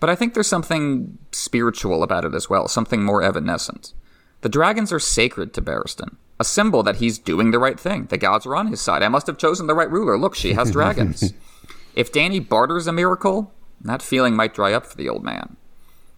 But 0.00 0.10
I 0.10 0.14
think 0.14 0.34
there's 0.34 0.46
something 0.46 1.18
spiritual 1.32 2.02
about 2.02 2.24
it 2.24 2.34
as 2.34 2.50
well, 2.50 2.68
something 2.68 3.02
more 3.02 3.22
evanescent. 3.22 3.94
The 4.42 4.48
dragons 4.48 4.92
are 4.92 5.00
sacred 5.00 5.52
to 5.54 5.62
Barristan, 5.62 6.16
a 6.38 6.44
symbol 6.44 6.82
that 6.84 6.96
he's 6.96 7.18
doing 7.18 7.50
the 7.50 7.58
right 7.58 7.80
thing. 7.80 8.06
The 8.06 8.18
gods 8.18 8.46
are 8.46 8.54
on 8.54 8.68
his 8.68 8.80
side. 8.80 9.02
I 9.02 9.08
must 9.08 9.26
have 9.26 9.38
chosen 9.38 9.66
the 9.66 9.74
right 9.74 9.90
ruler. 9.90 10.16
Look, 10.16 10.36
she 10.36 10.52
has 10.52 10.70
dragons. 10.70 11.32
if 11.96 12.12
Danny 12.12 12.38
barters 12.38 12.86
a 12.86 12.92
miracle, 12.92 13.52
that 13.80 14.02
feeling 14.02 14.36
might 14.36 14.54
dry 14.54 14.72
up 14.72 14.86
for 14.86 14.96
the 14.96 15.08
old 15.08 15.24
man. 15.24 15.56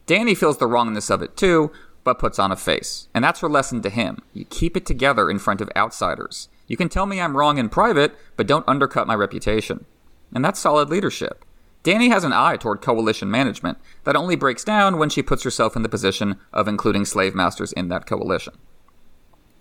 Danny 0.07 0.35
feels 0.35 0.59
the 0.59 0.66
wrongness 0.66 1.09
of 1.09 1.23
it 1.23 1.37
too, 1.37 1.71
but 2.05 2.18
puts 2.18 2.39
on 2.39 2.53
a 2.53 2.57
face. 2.57 3.09
And 3.14 3.25
that's 3.25 3.41
her 3.41 3.49
lesson 3.49 3.81
to 3.83 3.91
him. 3.91 4.18
You 4.35 4.45
keep 4.45 4.77
it 4.77 4.85
together 4.85 5.31
in 5.31 5.39
front 5.39 5.61
of 5.61 5.71
outsiders. 5.77 6.49
You 6.71 6.77
can 6.77 6.89
tell 6.89 7.05
me 7.05 7.21
I'm 7.21 7.37
wrong 7.37 7.59
in 7.59 7.68
private, 7.68 8.14
but 8.37 8.47
don't 8.47 8.68
undercut 8.68 9.09
my 9.09 9.14
reputation. 9.16 9.87
And 10.33 10.45
that's 10.45 10.61
solid 10.61 10.89
leadership. 10.89 11.45
Danny 11.83 12.11
has 12.11 12.23
an 12.23 12.33
eye 12.33 12.57
toward 12.57 12.81
coalition 12.81 13.29
management 13.29 13.79
that 14.05 14.14
only 14.14 14.37
breaks 14.37 14.62
down 14.62 14.97
when 14.97 15.11
she 15.11 15.21
puts 15.21 15.43
herself 15.43 15.75
in 15.75 15.83
the 15.83 15.89
position 15.89 16.37
of 16.53 16.68
including 16.68 17.05
slave 17.05 17.35
masters 17.35 17.73
in 17.73 17.89
that 17.89 18.07
coalition. 18.07 18.55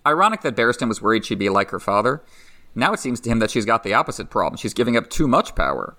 Ironic 0.06 0.42
that 0.42 0.56
Barristan 0.56 0.88
was 0.88 1.02
worried 1.02 1.26
she'd 1.26 1.40
be 1.40 1.50
like 1.50 1.72
her 1.72 1.80
father. 1.80 2.22
Now 2.76 2.94
it 2.94 3.00
seems 3.00 3.20
to 3.22 3.30
him 3.32 3.40
that 3.40 3.50
she's 3.50 3.66
got 3.66 3.82
the 3.82 3.96
opposite 3.96 4.30
problem. 4.30 4.58
She's 4.58 4.76
giving 4.76 4.96
up 4.96 5.10
too 5.10 5.28
much 5.28 5.56
power. 5.56 5.98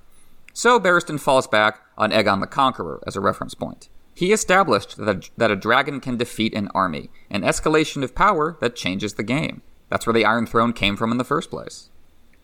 So 0.53 0.79
Barristan 0.79 1.19
falls 1.19 1.49
back 1.49 1.81
on 1.99 2.13
Aegon 2.13 2.39
the 2.39 2.47
Conqueror 2.47 3.03
as 3.05 3.17
a 3.17 3.21
reference 3.21 3.55
point. 3.55 3.89
He 4.15 4.31
established 4.31 4.97
that, 4.97 5.29
that 5.37 5.51
a 5.51 5.57
dragon 5.57 5.99
can 5.99 6.17
defeat 6.17 6.55
an 6.55 6.69
army, 6.73 7.11
an 7.29 7.43
escalation 7.43 8.05
of 8.05 8.15
power 8.15 8.57
that 8.61 8.77
changes 8.77 9.15
the 9.15 9.25
game. 9.25 9.63
That's 9.91 10.07
where 10.07 10.14
the 10.14 10.24
Iron 10.24 10.47
Throne 10.47 10.72
came 10.72 10.97
from 10.97 11.12
in 11.12 11.18
the 11.18 11.24
first 11.24 11.51
place. 11.51 11.91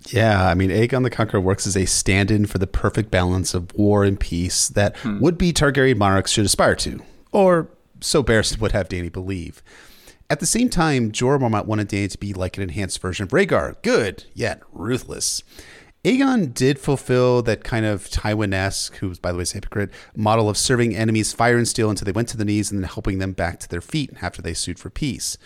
Yeah, 0.09 0.47
I 0.47 0.55
mean, 0.55 0.71
Aegon 0.71 1.03
the 1.03 1.11
Conqueror 1.11 1.41
works 1.41 1.67
as 1.67 1.77
a 1.77 1.87
stand 1.87 2.31
in 2.31 2.47
for 2.47 2.59
the 2.59 2.67
perfect 2.67 3.11
balance 3.11 3.55
of 3.55 3.73
war 3.75 4.05
and 4.05 4.21
peace 4.21 4.69
that 4.69 4.97
hmm. 4.99 5.19
would 5.21 5.39
be 5.39 5.53
Targaryen 5.53 5.97
monarchs 5.97 6.31
should 6.31 6.45
aspire 6.45 6.75
to. 6.77 7.01
Or 7.33 7.69
so 8.01 8.23
Barristan 8.23 8.61
would 8.61 8.73
have 8.73 8.89
Dany 8.89 9.11
believe. 9.11 9.63
At 10.29 10.41
the 10.41 10.47
same 10.47 10.69
time, 10.69 11.13
Jorah 11.13 11.41
Mormont 11.41 11.67
wanted 11.67 11.89
Dany 11.89 12.11
to 12.11 12.19
be 12.19 12.35
like 12.35 12.57
an 12.57 12.63
enhanced 12.65 13.01
version 13.01 13.25
of 13.25 13.31
Rhaegar, 13.31 13.81
good, 13.83 14.25
yet 14.35 14.61
ruthless. 14.73 15.43
Aegon 16.05 16.55
did 16.55 16.79
fulfill 16.79 17.43
that 17.43 17.65
kind 17.65 17.85
of 17.85 18.09
Tywin-esque, 18.09 18.97
who's 18.97 19.19
by 19.19 19.33
the 19.33 19.39
way 19.39 19.43
is 19.43 19.53
a 19.53 19.55
hypocrite, 19.55 19.91
model 20.15 20.49
of 20.49 20.57
serving 20.57 20.95
enemies 20.95 21.33
fire 21.33 21.57
and 21.57 21.67
steel 21.67 21.91
until 21.91 22.05
they 22.05 22.13
went 22.13 22.29
to 22.29 22.37
the 22.37 22.45
knees 22.45 22.71
and 22.71 22.81
then 22.81 22.89
helping 22.89 23.19
them 23.19 23.33
back 23.33 23.59
to 23.61 23.69
their 23.69 23.81
feet 23.81 24.11
after 24.23 24.41
they 24.41 24.55
sued 24.55 24.79
for 24.79 24.89
peace. 24.89 25.37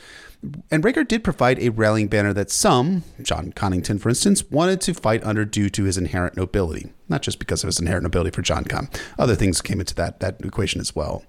And 0.71 0.83
Rhaegar 0.83 1.07
did 1.07 1.23
provide 1.23 1.59
a 1.59 1.69
rallying 1.69 2.09
banner 2.09 2.33
that 2.33 2.51
some, 2.51 3.05
Jon 3.23 3.53
Connington 3.53 4.01
for 4.01 4.09
instance, 4.09 4.49
wanted 4.51 4.81
to 4.83 4.95
fight 4.95 5.23
under 5.23 5.45
due 5.45 5.69
to 5.71 5.85
his 5.85 5.99
inherent 5.99 6.37
nobility. 6.37 6.93
Not 7.09 7.23
just 7.23 7.39
because 7.39 7.63
of 7.63 7.69
his 7.69 7.81
inherent 7.81 8.05
nobility 8.05 8.31
for 8.31 8.43
Jon 8.43 8.65
Con. 8.65 8.89
Other 9.19 9.35
things 9.35 9.61
came 9.61 9.81
into 9.81 9.95
that, 9.97 10.21
that 10.21 10.41
equation 10.43 10.81
as 10.81 10.97
well. 10.97 11.25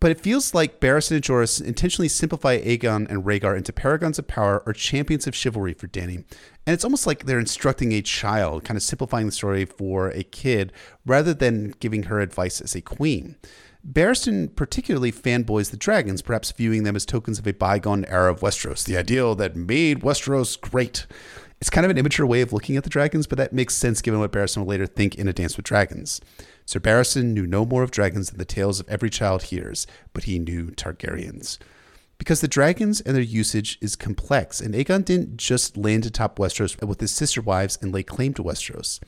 But 0.00 0.10
it 0.10 0.20
feels 0.20 0.52
like 0.52 0.80
Barristan 0.80 1.16
and 1.16 1.24
Jorah 1.24 1.62
intentionally 1.62 2.08
simplify 2.08 2.58
Aegon 2.58 3.08
and 3.08 3.24
Rhaegar 3.24 3.56
into 3.56 3.72
paragons 3.72 4.18
of 4.18 4.26
power 4.26 4.62
or 4.66 4.72
champions 4.72 5.26
of 5.26 5.34
chivalry 5.34 5.72
for 5.72 5.86
Dany. 5.86 6.16
And 6.66 6.74
it's 6.74 6.84
almost 6.84 7.06
like 7.06 7.24
they're 7.24 7.38
instructing 7.38 7.92
a 7.92 8.02
child, 8.02 8.64
kind 8.64 8.76
of 8.76 8.82
simplifying 8.82 9.26
the 9.26 9.32
story 9.32 9.64
for 9.64 10.10
a 10.10 10.24
kid 10.24 10.72
rather 11.06 11.32
than 11.32 11.74
giving 11.80 12.04
her 12.04 12.20
advice 12.20 12.60
as 12.60 12.74
a 12.74 12.80
queen. 12.80 13.36
Barristan 13.86 14.54
particularly 14.56 15.12
fanboys 15.12 15.70
the 15.70 15.76
dragons, 15.76 16.22
perhaps 16.22 16.50
viewing 16.52 16.84
them 16.84 16.96
as 16.96 17.04
tokens 17.04 17.38
of 17.38 17.46
a 17.46 17.52
bygone 17.52 18.06
era 18.06 18.32
of 18.32 18.40
Westeros, 18.40 18.84
the 18.84 18.96
ideal 18.96 19.34
that 19.34 19.56
made 19.56 20.00
Westeros 20.00 20.58
great. 20.58 21.06
It's 21.60 21.68
kind 21.68 21.84
of 21.84 21.90
an 21.90 21.98
immature 21.98 22.26
way 22.26 22.40
of 22.40 22.52
looking 22.52 22.76
at 22.76 22.84
the 22.84 22.90
dragons, 22.90 23.26
but 23.26 23.36
that 23.36 23.52
makes 23.52 23.74
sense 23.74 24.00
given 24.00 24.20
what 24.20 24.32
Barristan 24.32 24.58
will 24.58 24.66
later 24.66 24.86
think 24.86 25.16
in 25.16 25.28
A 25.28 25.34
Dance 25.34 25.56
with 25.56 25.66
Dragons. 25.66 26.20
Sir 26.64 26.80
Barristan 26.80 27.34
knew 27.34 27.46
no 27.46 27.66
more 27.66 27.82
of 27.82 27.90
dragons 27.90 28.30
than 28.30 28.38
the 28.38 28.46
tales 28.46 28.80
of 28.80 28.88
every 28.88 29.10
child 29.10 29.44
hears, 29.44 29.86
but 30.14 30.24
he 30.24 30.38
knew 30.38 30.70
Targaryens. 30.70 31.58
Because 32.16 32.40
the 32.40 32.48
dragons 32.48 33.02
and 33.02 33.14
their 33.14 33.22
usage 33.22 33.76
is 33.82 33.96
complex, 33.96 34.60
and 34.60 34.74
Aegon 34.74 35.04
didn't 35.04 35.36
just 35.36 35.76
land 35.76 36.06
atop 36.06 36.38
Westeros 36.38 36.82
with 36.86 37.00
his 37.00 37.10
sister 37.10 37.42
wives 37.42 37.78
and 37.82 37.92
lay 37.92 38.02
claim 38.02 38.32
to 38.34 38.42
Westeros. 38.42 39.00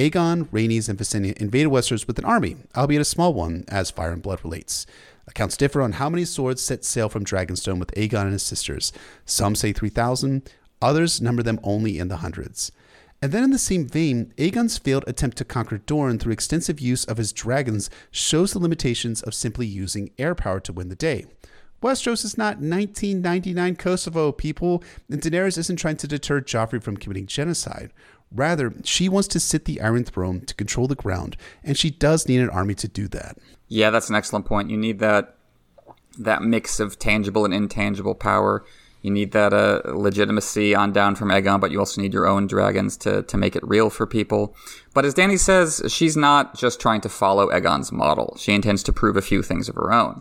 Aegon, 0.00 0.46
Rhaenys, 0.46 0.88
and 0.88 0.98
Visenya 0.98 1.36
invaded 1.36 1.68
Westeros 1.68 2.06
with 2.06 2.18
an 2.18 2.24
army, 2.24 2.56
albeit 2.74 3.02
a 3.02 3.04
small 3.04 3.34
one, 3.34 3.64
as 3.68 3.90
Fire 3.90 4.12
and 4.12 4.22
Blood 4.22 4.40
relates. 4.42 4.86
Accounts 5.28 5.58
differ 5.58 5.82
on 5.82 5.92
how 5.92 6.08
many 6.08 6.24
swords 6.24 6.62
set 6.62 6.86
sail 6.86 7.10
from 7.10 7.22
Dragonstone 7.22 7.78
with 7.78 7.92
Aegon 7.94 8.22
and 8.22 8.32
his 8.32 8.42
sisters. 8.42 8.94
Some 9.26 9.54
say 9.54 9.74
3,000, 9.74 10.50
others 10.80 11.20
number 11.20 11.42
them 11.42 11.60
only 11.62 11.98
in 11.98 12.08
the 12.08 12.16
hundreds. 12.16 12.72
And 13.20 13.30
then, 13.30 13.44
in 13.44 13.50
the 13.50 13.58
same 13.58 13.86
vein, 13.86 14.32
Aegon's 14.38 14.78
failed 14.78 15.04
attempt 15.06 15.36
to 15.36 15.44
conquer 15.44 15.76
Dorne 15.76 16.18
through 16.18 16.32
extensive 16.32 16.80
use 16.80 17.04
of 17.04 17.18
his 17.18 17.34
dragons 17.34 17.90
shows 18.10 18.54
the 18.54 18.58
limitations 18.58 19.20
of 19.20 19.34
simply 19.34 19.66
using 19.66 20.12
air 20.18 20.34
power 20.34 20.60
to 20.60 20.72
win 20.72 20.88
the 20.88 20.96
day. 20.96 21.26
Westeros 21.82 22.24
is 22.24 22.38
not 22.38 22.56
1999 22.56 23.76
Kosovo, 23.76 24.32
people, 24.32 24.82
and 25.10 25.20
Daenerys 25.20 25.56
isn't 25.56 25.76
trying 25.76 25.96
to 25.96 26.06
deter 26.06 26.40
Joffrey 26.40 26.82
from 26.82 26.96
committing 26.96 27.26
genocide. 27.26 27.90
Rather, 28.32 28.72
she 28.84 29.08
wants 29.08 29.28
to 29.28 29.40
sit 29.40 29.64
the 29.64 29.80
Iron 29.80 30.04
Throne 30.04 30.42
to 30.42 30.54
control 30.54 30.86
the 30.86 30.94
ground, 30.94 31.36
and 31.64 31.76
she 31.76 31.90
does 31.90 32.28
need 32.28 32.40
an 32.40 32.50
army 32.50 32.74
to 32.76 32.86
do 32.88 33.08
that. 33.08 33.38
Yeah, 33.68 33.90
that's 33.90 34.08
an 34.08 34.14
excellent 34.14 34.46
point. 34.46 34.70
You 34.70 34.76
need 34.76 35.00
that 35.00 35.36
that 36.18 36.42
mix 36.42 36.80
of 36.80 36.98
tangible 36.98 37.44
and 37.44 37.54
intangible 37.54 38.14
power. 38.14 38.64
You 39.02 39.10
need 39.10 39.32
that 39.32 39.54
uh, 39.54 39.80
legitimacy 39.86 40.74
on 40.74 40.92
down 40.92 41.14
from 41.14 41.30
Aegon, 41.30 41.60
but 41.60 41.70
you 41.70 41.78
also 41.78 42.02
need 42.02 42.12
your 42.12 42.26
own 42.26 42.46
dragons 42.46 42.96
to, 42.98 43.22
to 43.22 43.36
make 43.38 43.56
it 43.56 43.66
real 43.66 43.88
for 43.88 44.06
people. 44.06 44.54
But 44.92 45.06
as 45.06 45.14
Danny 45.14 45.38
says, 45.38 45.82
she's 45.88 46.16
not 46.16 46.54
just 46.54 46.80
trying 46.80 47.00
to 47.02 47.08
follow 47.08 47.48
Aegon's 47.48 47.90
model. 47.90 48.36
She 48.38 48.52
intends 48.52 48.82
to 48.82 48.92
prove 48.92 49.16
a 49.16 49.22
few 49.22 49.42
things 49.42 49.68
of 49.68 49.76
her 49.76 49.92
own. 49.92 50.20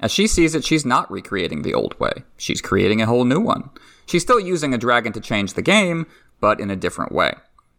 As 0.00 0.12
she 0.12 0.26
sees 0.26 0.54
it, 0.54 0.64
she's 0.64 0.84
not 0.84 1.10
recreating 1.10 1.62
the 1.62 1.74
old 1.74 1.98
way. 1.98 2.24
She's 2.36 2.60
creating 2.60 3.00
a 3.00 3.06
whole 3.06 3.24
new 3.24 3.40
one. 3.40 3.70
She's 4.06 4.22
still 4.22 4.38
using 4.38 4.74
a 4.74 4.78
dragon 4.78 5.12
to 5.14 5.20
change 5.20 5.54
the 5.54 5.62
game, 5.62 6.06
but 6.40 6.60
in 6.60 6.70
a 6.70 6.76
different 6.76 7.12
way. 7.12 7.34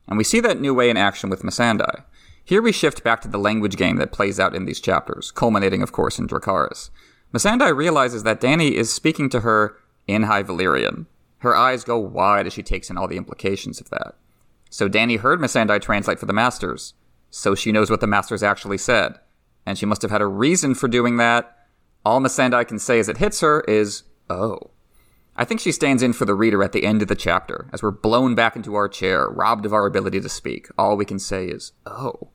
And 0.09 0.17
we 0.17 0.23
see 0.23 0.41
that 0.41 0.59
new 0.59 0.73
way 0.73 0.89
in 0.89 0.97
action 0.97 1.29
with 1.29 1.43
Missandei. 1.43 2.03
Here 2.43 2.63
we 2.63 2.71
shift 2.71 3.03
back 3.03 3.21
to 3.21 3.27
the 3.27 3.37
language 3.37 3.77
game 3.77 3.97
that 3.97 4.11
plays 4.11 4.39
out 4.39 4.55
in 4.55 4.65
these 4.65 4.81
chapters, 4.81 5.29
culminating, 5.29 5.83
of 5.83 5.91
course, 5.91 6.17
in 6.17 6.27
Dracarys. 6.27 6.89
Missandei 7.31 7.75
realizes 7.75 8.23
that 8.23 8.39
Danny 8.39 8.75
is 8.75 8.91
speaking 8.91 9.29
to 9.29 9.41
her 9.41 9.77
in 10.07 10.23
High 10.23 10.41
Valyrian. 10.41 11.05
Her 11.37 11.55
eyes 11.55 11.83
go 11.83 11.99
wide 11.99 12.47
as 12.47 12.53
she 12.53 12.63
takes 12.63 12.89
in 12.89 12.97
all 12.97 13.07
the 13.07 13.17
implications 13.17 13.79
of 13.79 13.91
that. 13.91 14.15
So 14.71 14.87
Danny 14.87 15.17
heard 15.17 15.39
Missandei 15.39 15.79
translate 15.79 16.19
for 16.19 16.25
the 16.25 16.33
Masters, 16.33 16.95
so 17.29 17.53
she 17.53 17.71
knows 17.71 17.91
what 17.91 18.01
the 18.01 18.07
Masters 18.07 18.41
actually 18.41 18.79
said. 18.79 19.19
And 19.65 19.77
she 19.77 19.85
must 19.85 20.01
have 20.01 20.11
had 20.11 20.21
a 20.21 20.27
reason 20.27 20.73
for 20.73 20.87
doing 20.87 21.17
that. 21.17 21.55
All 22.03 22.19
Missandei 22.19 22.67
can 22.67 22.79
say 22.79 22.97
as 22.97 23.09
it 23.09 23.17
hits 23.17 23.41
her 23.41 23.61
is, 23.67 24.03
oh. 24.27 24.71
I 25.39 25.45
think 25.45 25.61
she 25.61 25.71
stands 25.71 26.03
in 26.03 26.11
for 26.11 26.25
the 26.25 26.35
reader 26.35 26.61
at 26.61 26.73
the 26.73 26.83
end 26.83 27.01
of 27.01 27.07
the 27.07 27.15
chapter, 27.15 27.69
as 27.71 27.81
we're 27.81 27.91
blown 27.91 28.35
back 28.35 28.57
into 28.57 28.75
our 28.75 28.89
chair, 28.89 29.29
robbed 29.29 29.65
of 29.65 29.71
our 29.71 29.85
ability 29.85 30.19
to 30.19 30.27
speak. 30.27 30.67
All 30.77 30.97
we 30.97 31.05
can 31.05 31.17
say 31.17 31.45
is, 31.45 31.71
oh. 31.85 32.27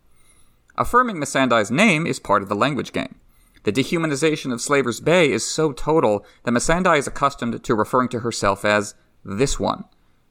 Affirming 0.79 1.17
Missandei's 1.17 1.71
name 1.71 2.07
is 2.07 2.19
part 2.19 2.43
of 2.43 2.49
the 2.49 2.55
language 2.55 2.93
game. 2.95 3.17
The 3.65 3.73
dehumanization 3.75 4.55
of 4.55 4.63
Slaver's 4.63 5.01
Bay 5.01 5.31
is 5.31 5.47
so 5.47 5.71
total 5.73 6.25
that 6.45 6.53
Missandei 6.53 6.97
is 6.97 7.07
accustomed 7.07 7.63
to 7.63 7.75
referring 7.75 8.09
to 8.09 8.21
herself 8.21 8.65
as 8.65 8.95
this 9.23 9.61
one. 9.61 9.85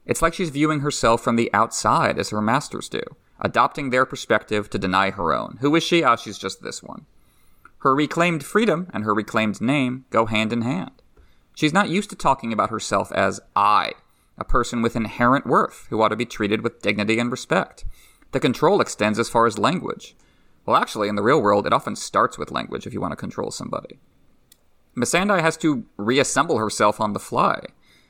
It's 0.04 0.20
like 0.20 0.34
she's 0.34 0.50
viewing 0.50 0.80
herself 0.80 1.22
from 1.22 1.36
the 1.36 1.54
outside 1.54 2.18
as 2.18 2.30
her 2.30 2.42
masters 2.42 2.88
do, 2.88 3.02
adopting 3.38 3.90
their 3.90 4.04
perspective 4.04 4.68
to 4.70 4.80
deny 4.80 5.10
her 5.10 5.32
own. 5.32 5.58
Who 5.60 5.76
is 5.76 5.84
she? 5.84 6.02
Ah, 6.02 6.16
she's 6.16 6.38
just 6.38 6.60
this 6.60 6.82
one. 6.82 7.06
Her 7.82 7.94
reclaimed 7.94 8.44
freedom 8.44 8.90
and 8.92 9.04
her 9.04 9.14
reclaimed 9.14 9.60
name 9.60 10.06
go 10.10 10.26
hand 10.26 10.52
in 10.52 10.62
hand. 10.62 11.02
She's 11.54 11.72
not 11.72 11.88
used 11.88 12.10
to 12.10 12.16
talking 12.16 12.52
about 12.52 12.70
herself 12.70 13.12
as 13.12 13.40
I, 13.54 13.92
a 14.36 14.44
person 14.44 14.82
with 14.82 14.96
inherent 14.96 15.46
worth 15.46 15.86
who 15.88 16.02
ought 16.02 16.08
to 16.08 16.16
be 16.16 16.26
treated 16.26 16.62
with 16.62 16.82
dignity 16.82 17.18
and 17.18 17.30
respect. 17.30 17.84
The 18.32 18.40
control 18.40 18.80
extends 18.80 19.18
as 19.18 19.28
far 19.28 19.46
as 19.46 19.58
language. 19.58 20.16
Well, 20.66 20.76
actually, 20.76 21.08
in 21.08 21.14
the 21.14 21.22
real 21.22 21.40
world, 21.40 21.66
it 21.66 21.72
often 21.72 21.94
starts 21.94 22.36
with 22.36 22.50
language 22.50 22.86
if 22.86 22.92
you 22.92 23.00
want 23.00 23.12
to 23.12 23.16
control 23.16 23.50
somebody. 23.50 23.98
Missandei 24.96 25.40
has 25.40 25.56
to 25.58 25.84
reassemble 25.96 26.58
herself 26.58 27.00
on 27.00 27.12
the 27.12 27.20
fly. 27.20 27.60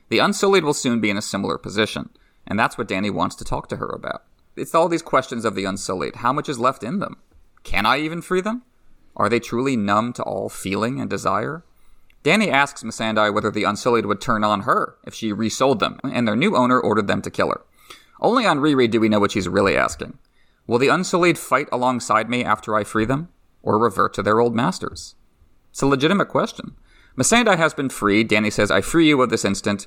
The 0.09 0.19
Unsullied 0.19 0.63
will 0.63 0.73
soon 0.73 0.99
be 0.99 1.09
in 1.09 1.17
a 1.17 1.21
similar 1.21 1.57
position, 1.57 2.09
and 2.47 2.57
that's 2.57 2.77
what 2.77 2.87
Danny 2.87 3.09
wants 3.09 3.35
to 3.37 3.43
talk 3.43 3.67
to 3.69 3.77
her 3.77 3.89
about. 3.89 4.23
It's 4.55 4.73
all 4.73 4.87
these 4.87 5.01
questions 5.01 5.45
of 5.45 5.55
the 5.55 5.65
Unsullied. 5.65 6.17
How 6.17 6.31
much 6.31 6.47
is 6.47 6.59
left 6.59 6.83
in 6.83 6.99
them? 6.99 7.17
Can 7.63 7.85
I 7.85 7.99
even 7.99 8.21
free 8.21 8.41
them? 8.41 8.63
Are 9.15 9.29
they 9.29 9.39
truly 9.39 9.75
numb 9.75 10.13
to 10.13 10.23
all 10.23 10.49
feeling 10.49 10.99
and 10.99 11.09
desire? 11.09 11.63
Dany 12.25 12.51
asks 12.51 12.81
Missandei 12.81 13.31
whether 13.31 13.51
the 13.51 13.65
Unsullied 13.65 14.07
would 14.07 14.19
turn 14.19 14.43
on 14.43 14.61
her 14.61 14.97
if 15.05 15.13
she 15.13 15.31
resold 15.31 15.79
them, 15.79 15.99
and 16.03 16.27
their 16.27 16.35
new 16.35 16.57
owner 16.57 16.79
ordered 16.79 17.05
them 17.05 17.21
to 17.21 17.29
kill 17.29 17.49
her. 17.49 17.61
Only 18.19 18.47
on 18.47 18.59
reread 18.59 18.89
do 18.89 18.99
we 18.99 19.09
know 19.09 19.19
what 19.19 19.31
she's 19.31 19.47
really 19.47 19.77
asking. 19.77 20.17
Will 20.65 20.79
the 20.79 20.87
Unsullied 20.87 21.37
fight 21.37 21.69
alongside 21.71 22.27
me 22.27 22.43
after 22.43 22.75
I 22.75 22.83
free 22.83 23.05
them, 23.05 23.29
or 23.61 23.77
revert 23.77 24.15
to 24.15 24.23
their 24.23 24.39
old 24.39 24.55
masters? 24.55 25.13
It's 25.69 25.83
a 25.83 25.85
legitimate 25.85 26.29
question. 26.29 26.75
Missandei 27.15 27.57
has 27.57 27.75
been 27.75 27.89
freed. 27.89 28.27
Danny 28.27 28.49
says, 28.49 28.71
I 28.71 28.81
free 28.81 29.07
you 29.07 29.21
of 29.21 29.29
this 29.29 29.45
instant. 29.45 29.85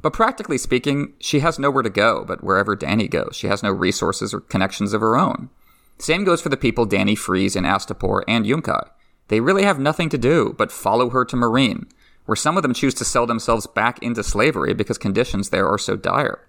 But 0.00 0.14
practically 0.14 0.56
speaking, 0.56 1.12
she 1.20 1.40
has 1.40 1.58
nowhere 1.58 1.82
to 1.82 1.90
go 1.90 2.24
but 2.24 2.42
wherever 2.42 2.74
Danny 2.74 3.08
goes. 3.08 3.36
She 3.36 3.46
has 3.48 3.62
no 3.62 3.70
resources 3.70 4.32
or 4.32 4.40
connections 4.40 4.94
of 4.94 5.02
her 5.02 5.16
own. 5.16 5.50
Same 5.98 6.24
goes 6.24 6.40
for 6.40 6.48
the 6.48 6.56
people 6.56 6.86
Danny 6.86 7.14
frees 7.14 7.54
in 7.54 7.64
Astapor 7.64 8.22
and 8.26 8.46
Yunkai. 8.46 8.88
They 9.28 9.40
really 9.40 9.64
have 9.64 9.78
nothing 9.78 10.08
to 10.10 10.18
do 10.18 10.54
but 10.56 10.72
follow 10.72 11.10
her 11.10 11.24
to 11.24 11.36
Meereen, 11.36 11.86
where 12.26 12.36
some 12.36 12.56
of 12.56 12.62
them 12.62 12.74
choose 12.74 12.94
to 12.94 13.04
sell 13.04 13.26
themselves 13.26 13.66
back 13.66 13.98
into 14.02 14.22
slavery 14.22 14.74
because 14.74 14.98
conditions 14.98 15.50
there 15.50 15.68
are 15.68 15.78
so 15.78 15.96
dire. 15.96 16.46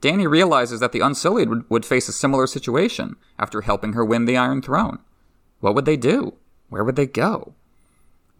Danny 0.00 0.26
realizes 0.26 0.80
that 0.80 0.92
the 0.92 1.00
Unsullied 1.00 1.48
would, 1.48 1.70
would 1.70 1.86
face 1.86 2.08
a 2.08 2.12
similar 2.12 2.46
situation 2.46 3.16
after 3.38 3.62
helping 3.62 3.94
her 3.94 4.04
win 4.04 4.26
the 4.26 4.36
Iron 4.36 4.60
Throne. 4.60 4.98
What 5.60 5.74
would 5.74 5.86
they 5.86 5.96
do? 5.96 6.34
Where 6.68 6.84
would 6.84 6.96
they 6.96 7.06
go? 7.06 7.54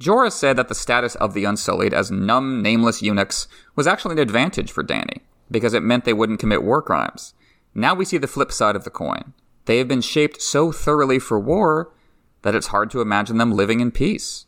Jorah 0.00 0.32
said 0.32 0.56
that 0.56 0.68
the 0.68 0.74
status 0.74 1.14
of 1.14 1.32
the 1.32 1.44
Unsullied 1.44 1.94
as 1.94 2.10
numb, 2.10 2.60
nameless 2.60 3.00
eunuchs 3.00 3.48
was 3.76 3.86
actually 3.86 4.12
an 4.12 4.18
advantage 4.18 4.70
for 4.70 4.82
Danny, 4.82 5.22
because 5.50 5.72
it 5.72 5.82
meant 5.82 6.04
they 6.04 6.12
wouldn't 6.12 6.40
commit 6.40 6.62
war 6.62 6.82
crimes. 6.82 7.32
Now 7.74 7.94
we 7.94 8.04
see 8.04 8.18
the 8.18 8.26
flip 8.26 8.52
side 8.52 8.76
of 8.76 8.84
the 8.84 8.90
coin. 8.90 9.32
They 9.64 9.78
have 9.78 9.88
been 9.88 10.02
shaped 10.02 10.42
so 10.42 10.70
thoroughly 10.70 11.18
for 11.18 11.40
war 11.40 11.90
that 12.44 12.54
it's 12.54 12.68
hard 12.68 12.90
to 12.90 13.00
imagine 13.00 13.38
them 13.38 13.52
living 13.52 13.80
in 13.80 13.90
peace. 13.90 14.44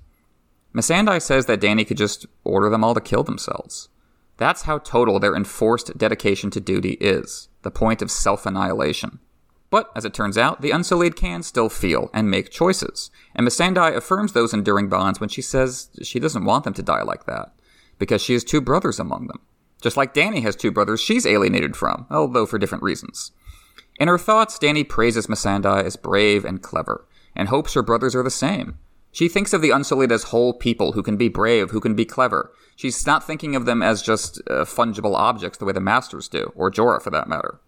Missandei 0.74 1.20
says 1.20 1.46
that 1.46 1.60
Danny 1.60 1.84
could 1.84 1.96
just 1.96 2.26
order 2.44 2.68
them 2.68 2.84
all 2.84 2.94
to 2.94 3.00
kill 3.00 3.22
themselves. 3.22 3.88
That's 4.36 4.62
how 4.62 4.78
total 4.78 5.18
their 5.18 5.34
enforced 5.34 5.96
dedication 5.96 6.50
to 6.50 6.60
duty 6.60 6.92
is, 7.00 7.48
the 7.62 7.70
point 7.70 8.02
of 8.02 8.10
self 8.10 8.44
annihilation. 8.44 9.18
But, 9.70 9.90
as 9.96 10.04
it 10.04 10.12
turns 10.12 10.36
out, 10.36 10.60
the 10.60 10.70
Unsullied 10.70 11.16
can 11.16 11.42
still 11.42 11.70
feel 11.70 12.10
and 12.12 12.30
make 12.30 12.50
choices, 12.50 13.10
and 13.34 13.46
Missandei 13.46 13.96
affirms 13.96 14.32
those 14.32 14.52
enduring 14.52 14.88
bonds 14.88 15.18
when 15.18 15.30
she 15.30 15.42
says 15.42 15.88
she 16.02 16.20
doesn't 16.20 16.44
want 16.44 16.64
them 16.64 16.74
to 16.74 16.82
die 16.82 17.02
like 17.02 17.24
that, 17.24 17.52
because 17.98 18.22
she 18.22 18.34
has 18.34 18.44
two 18.44 18.60
brothers 18.60 19.00
among 19.00 19.26
them. 19.26 19.40
Just 19.80 19.96
like 19.96 20.14
Danny 20.14 20.42
has 20.42 20.54
two 20.54 20.70
brothers 20.70 21.00
she's 21.00 21.26
alienated 21.26 21.74
from, 21.76 22.06
although 22.10 22.46
for 22.46 22.58
different 22.58 22.84
reasons. 22.84 23.32
In 23.98 24.08
her 24.08 24.18
thoughts, 24.18 24.58
Danny 24.58 24.84
praises 24.84 25.26
Missandei 25.28 25.82
as 25.82 25.96
brave 25.96 26.44
and 26.44 26.62
clever, 26.62 27.06
and 27.36 27.48
hopes 27.48 27.74
her 27.74 27.82
brothers 27.82 28.14
are 28.14 28.22
the 28.22 28.30
same. 28.30 28.78
She 29.12 29.28
thinks 29.28 29.52
of 29.52 29.62
the 29.62 29.70
Unsullied 29.70 30.12
as 30.12 30.24
whole 30.24 30.52
people 30.52 30.92
who 30.92 31.02
can 31.02 31.16
be 31.16 31.28
brave, 31.28 31.70
who 31.70 31.80
can 31.80 31.94
be 31.94 32.04
clever. 32.04 32.52
She's 32.76 33.06
not 33.06 33.26
thinking 33.26 33.56
of 33.56 33.64
them 33.64 33.82
as 33.82 34.02
just 34.02 34.42
uh, 34.50 34.64
fungible 34.64 35.14
objects 35.14 35.58
the 35.58 35.64
way 35.64 35.72
the 35.72 35.80
Masters 35.80 36.28
do, 36.28 36.52
or 36.54 36.70
Jorah 36.70 37.00
for 37.00 37.10
that 37.10 37.28
matter. 37.28 37.58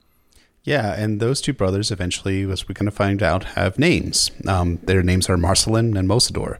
Yeah, 0.64 0.92
and 0.92 1.18
those 1.18 1.40
two 1.40 1.54
brothers 1.54 1.90
eventually, 1.90 2.42
as 2.50 2.68
we're 2.68 2.74
going 2.74 2.84
to 2.84 2.90
find 2.90 3.22
out, 3.22 3.44
have 3.44 3.78
names. 3.78 4.30
Um, 4.46 4.76
their 4.82 5.02
names 5.02 5.30
are 5.30 5.38
Marselen 5.38 5.96
and 5.98 6.06
Mosador. 6.06 6.58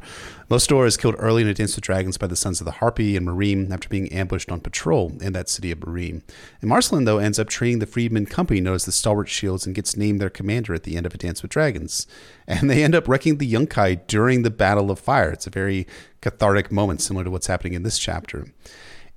Mosador 0.51 0.87
is 0.87 0.97
killed 0.97 1.17
early 1.19 1.43
in 1.43 1.49
a 1.49 1.53
dance 1.53 1.77
with 1.77 1.85
dragons 1.85 2.17
by 2.17 2.27
the 2.27 2.35
Sons 2.35 2.59
of 2.59 2.65
the 2.65 2.71
Harpy 2.71 3.19
and 3.19 3.27
Meereen 3.27 3.71
after 3.71 3.87
being 3.87 4.11
ambushed 4.11 4.51
on 4.51 4.61
patrol 4.61 5.13
in 5.21 5.35
that 5.35 5.51
city 5.51 5.71
of 5.71 5.81
Meereen. 5.81 6.23
And 6.63 6.71
Marselen, 6.71 7.05
though, 7.05 7.19
ends 7.19 7.39
up 7.39 7.49
training 7.49 7.81
the 7.81 7.87
Freedman 7.87 8.25
Company 8.25 8.63
known 8.63 8.75
as 8.75 8.87
the 8.87 8.93
Stalwart 8.93 9.29
Shields 9.29 9.67
and 9.67 9.75
gets 9.75 9.95
named 9.95 10.23
their 10.23 10.31
commander 10.31 10.73
at 10.73 10.85
the 10.85 10.97
end 10.97 11.05
of 11.05 11.13
A 11.13 11.19
Dance 11.19 11.43
with 11.43 11.51
Dragons. 11.51 12.07
And 12.51 12.71
they 12.71 12.83
end 12.83 12.95
up 12.95 13.07
wrecking 13.07 13.37
the 13.37 13.53
Yunkai 13.53 14.07
during 14.07 14.41
the 14.41 14.49
Battle 14.49 14.91
of 14.91 14.99
Fire. 14.99 15.31
It's 15.31 15.47
a 15.47 15.51
very 15.51 15.87
cathartic 16.23 16.73
moment, 16.73 17.03
similar 17.03 17.25
to 17.25 17.31
what's 17.31 17.47
happening 17.47 17.75
in 17.75 17.83
this 17.83 17.99
chapter. 17.99 18.47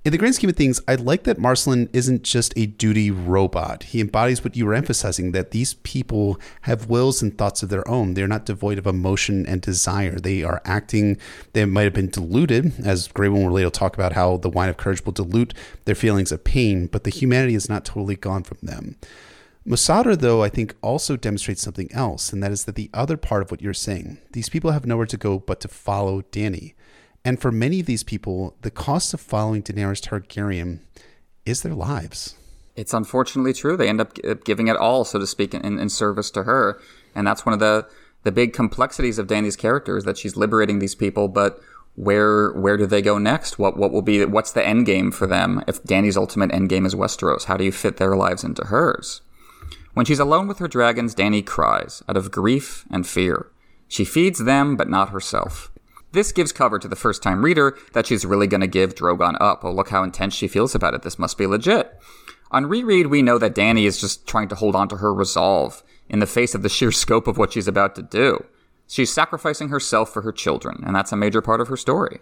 In 0.04 0.10
the 0.10 0.18
grand 0.18 0.34
scheme 0.34 0.50
of 0.50 0.56
things, 0.56 0.80
I 0.88 0.96
like 0.96 1.22
that 1.24 1.38
Marselen 1.38 1.88
isn't 1.92 2.24
just 2.24 2.52
a 2.56 2.66
duty 2.66 3.12
robot. 3.12 3.84
He 3.84 4.00
embodies 4.00 4.42
what 4.42 4.56
you 4.56 4.66
were 4.66 4.74
emphasizing 4.74 5.30
that 5.30 5.52
these 5.52 5.74
people 5.74 6.40
have 6.62 6.88
wills 6.88 7.22
and 7.22 7.38
thoughts 7.38 7.62
of 7.62 7.68
their 7.68 7.88
own. 7.88 8.14
They're 8.14 8.26
not 8.26 8.44
devoid 8.44 8.78
of 8.78 8.86
emotion 8.88 9.46
and 9.46 9.62
desire. 9.62 10.18
They 10.18 10.42
are 10.42 10.60
acting, 10.64 11.18
they 11.52 11.64
might 11.66 11.84
have 11.84 11.92
been 11.92 12.10
diluted, 12.10 12.84
as 12.84 13.06
Grey 13.06 13.28
will 13.28 13.48
later 13.48 13.70
talk 13.70 13.94
about 13.94 14.14
how 14.14 14.38
the 14.38 14.50
wine 14.50 14.68
of 14.68 14.76
courage 14.76 15.04
will 15.04 15.12
dilute 15.12 15.54
their 15.84 15.94
feelings 15.94 16.32
of 16.32 16.42
pain, 16.42 16.88
but 16.88 17.04
the 17.04 17.10
humanity 17.10 17.54
is 17.54 17.68
not 17.68 17.84
totally 17.84 18.16
gone 18.16 18.42
from 18.42 18.58
them. 18.60 18.96
Mosador, 19.64 20.18
though, 20.18 20.42
I 20.42 20.48
think 20.48 20.74
also 20.82 21.16
demonstrates 21.16 21.62
something 21.62 21.88
else, 21.92 22.32
and 22.32 22.42
that 22.42 22.50
is 22.50 22.64
that 22.64 22.74
the 22.74 22.90
other 22.92 23.16
part 23.16 23.42
of 23.42 23.52
what 23.52 23.62
you're 23.62 23.72
saying, 23.72 24.18
these 24.32 24.48
people 24.48 24.72
have 24.72 24.84
nowhere 24.84 25.06
to 25.06 25.16
go 25.16 25.38
but 25.38 25.60
to 25.60 25.68
follow 25.68 26.22
Dany. 26.22 26.74
And 27.24 27.40
for 27.40 27.52
many 27.52 27.80
of 27.80 27.86
these 27.86 28.02
people, 28.02 28.56
the 28.62 28.70
cost 28.70 29.14
of 29.14 29.20
following 29.20 29.62
Daenerys 29.62 30.00
Targaryen 30.00 30.80
is 31.46 31.62
their 31.62 31.74
lives. 31.74 32.36
It's 32.74 32.94
unfortunately 32.94 33.52
true. 33.52 33.76
They 33.76 33.88
end 33.88 34.00
up 34.00 34.16
uh, 34.24 34.34
giving 34.44 34.68
it 34.68 34.76
all, 34.76 35.04
so 35.04 35.18
to 35.18 35.26
speak, 35.26 35.54
in, 35.54 35.78
in 35.78 35.88
service 35.88 36.30
to 36.32 36.44
her. 36.44 36.80
And 37.14 37.26
that's 37.26 37.44
one 37.44 37.52
of 37.52 37.60
the, 37.60 37.86
the 38.22 38.32
big 38.32 38.52
complexities 38.52 39.18
of 39.18 39.26
Dany's 39.26 39.56
character 39.56 39.96
is 39.96 40.04
that 40.04 40.18
she's 40.18 40.36
liberating 40.36 40.78
these 40.78 40.94
people, 40.94 41.28
but 41.28 41.60
where 41.94 42.52
where 42.52 42.76
do 42.76 42.86
they 42.86 43.02
go 43.02 43.18
next? 43.18 43.58
What 43.58 43.76
what 43.76 43.92
will 43.92 44.02
be 44.02 44.24
what's 44.24 44.52
the 44.52 44.66
end 44.66 44.86
game 44.86 45.10
for 45.10 45.26
them 45.26 45.62
if 45.68 45.82
Dany's 45.82 46.16
ultimate 46.16 46.52
end 46.52 46.68
game 46.68 46.86
is 46.86 46.94
Westeros? 46.94 47.44
How 47.44 47.56
do 47.56 47.64
you 47.64 47.72
fit 47.72 47.98
their 47.98 48.16
lives 48.16 48.44
into 48.44 48.64
hers? 48.64 49.20
When 49.94 50.06
she's 50.06 50.18
alone 50.18 50.48
with 50.48 50.58
her 50.58 50.68
dragons, 50.68 51.14
Dany 51.14 51.44
cries 51.44 52.02
out 52.08 52.16
of 52.16 52.30
grief 52.30 52.86
and 52.90 53.06
fear. 53.06 53.48
She 53.88 54.06
feeds 54.06 54.44
them, 54.44 54.74
but 54.74 54.88
not 54.88 55.10
herself. 55.10 55.70
This 56.12 56.32
gives 56.32 56.52
cover 56.52 56.78
to 56.78 56.88
the 56.88 56.96
first 56.96 57.22
time 57.22 57.44
reader 57.44 57.76
that 57.94 58.06
she's 58.06 58.24
really 58.24 58.46
going 58.46 58.60
to 58.60 58.66
give 58.66 58.94
Drogon 58.94 59.36
up. 59.40 59.64
Oh, 59.64 59.72
look 59.72 59.88
how 59.88 60.02
intense 60.02 60.34
she 60.34 60.48
feels 60.48 60.74
about 60.74 60.94
it. 60.94 61.02
This 61.02 61.18
must 61.18 61.38
be 61.38 61.46
legit. 61.46 61.98
On 62.50 62.66
reread, 62.66 63.06
we 63.06 63.22
know 63.22 63.38
that 63.38 63.54
Danny 63.54 63.86
is 63.86 64.00
just 64.00 64.26
trying 64.26 64.48
to 64.48 64.54
hold 64.54 64.76
on 64.76 64.88
to 64.88 64.98
her 64.98 65.12
resolve 65.12 65.82
in 66.10 66.18
the 66.18 66.26
face 66.26 66.54
of 66.54 66.62
the 66.62 66.68
sheer 66.68 66.92
scope 66.92 67.26
of 67.26 67.38
what 67.38 67.54
she's 67.54 67.66
about 67.66 67.94
to 67.94 68.02
do. 68.02 68.44
She's 68.86 69.12
sacrificing 69.12 69.70
herself 69.70 70.12
for 70.12 70.20
her 70.20 70.32
children, 70.32 70.82
and 70.84 70.94
that's 70.94 71.12
a 71.12 71.16
major 71.16 71.40
part 71.40 71.62
of 71.62 71.68
her 71.68 71.78
story. 71.78 72.20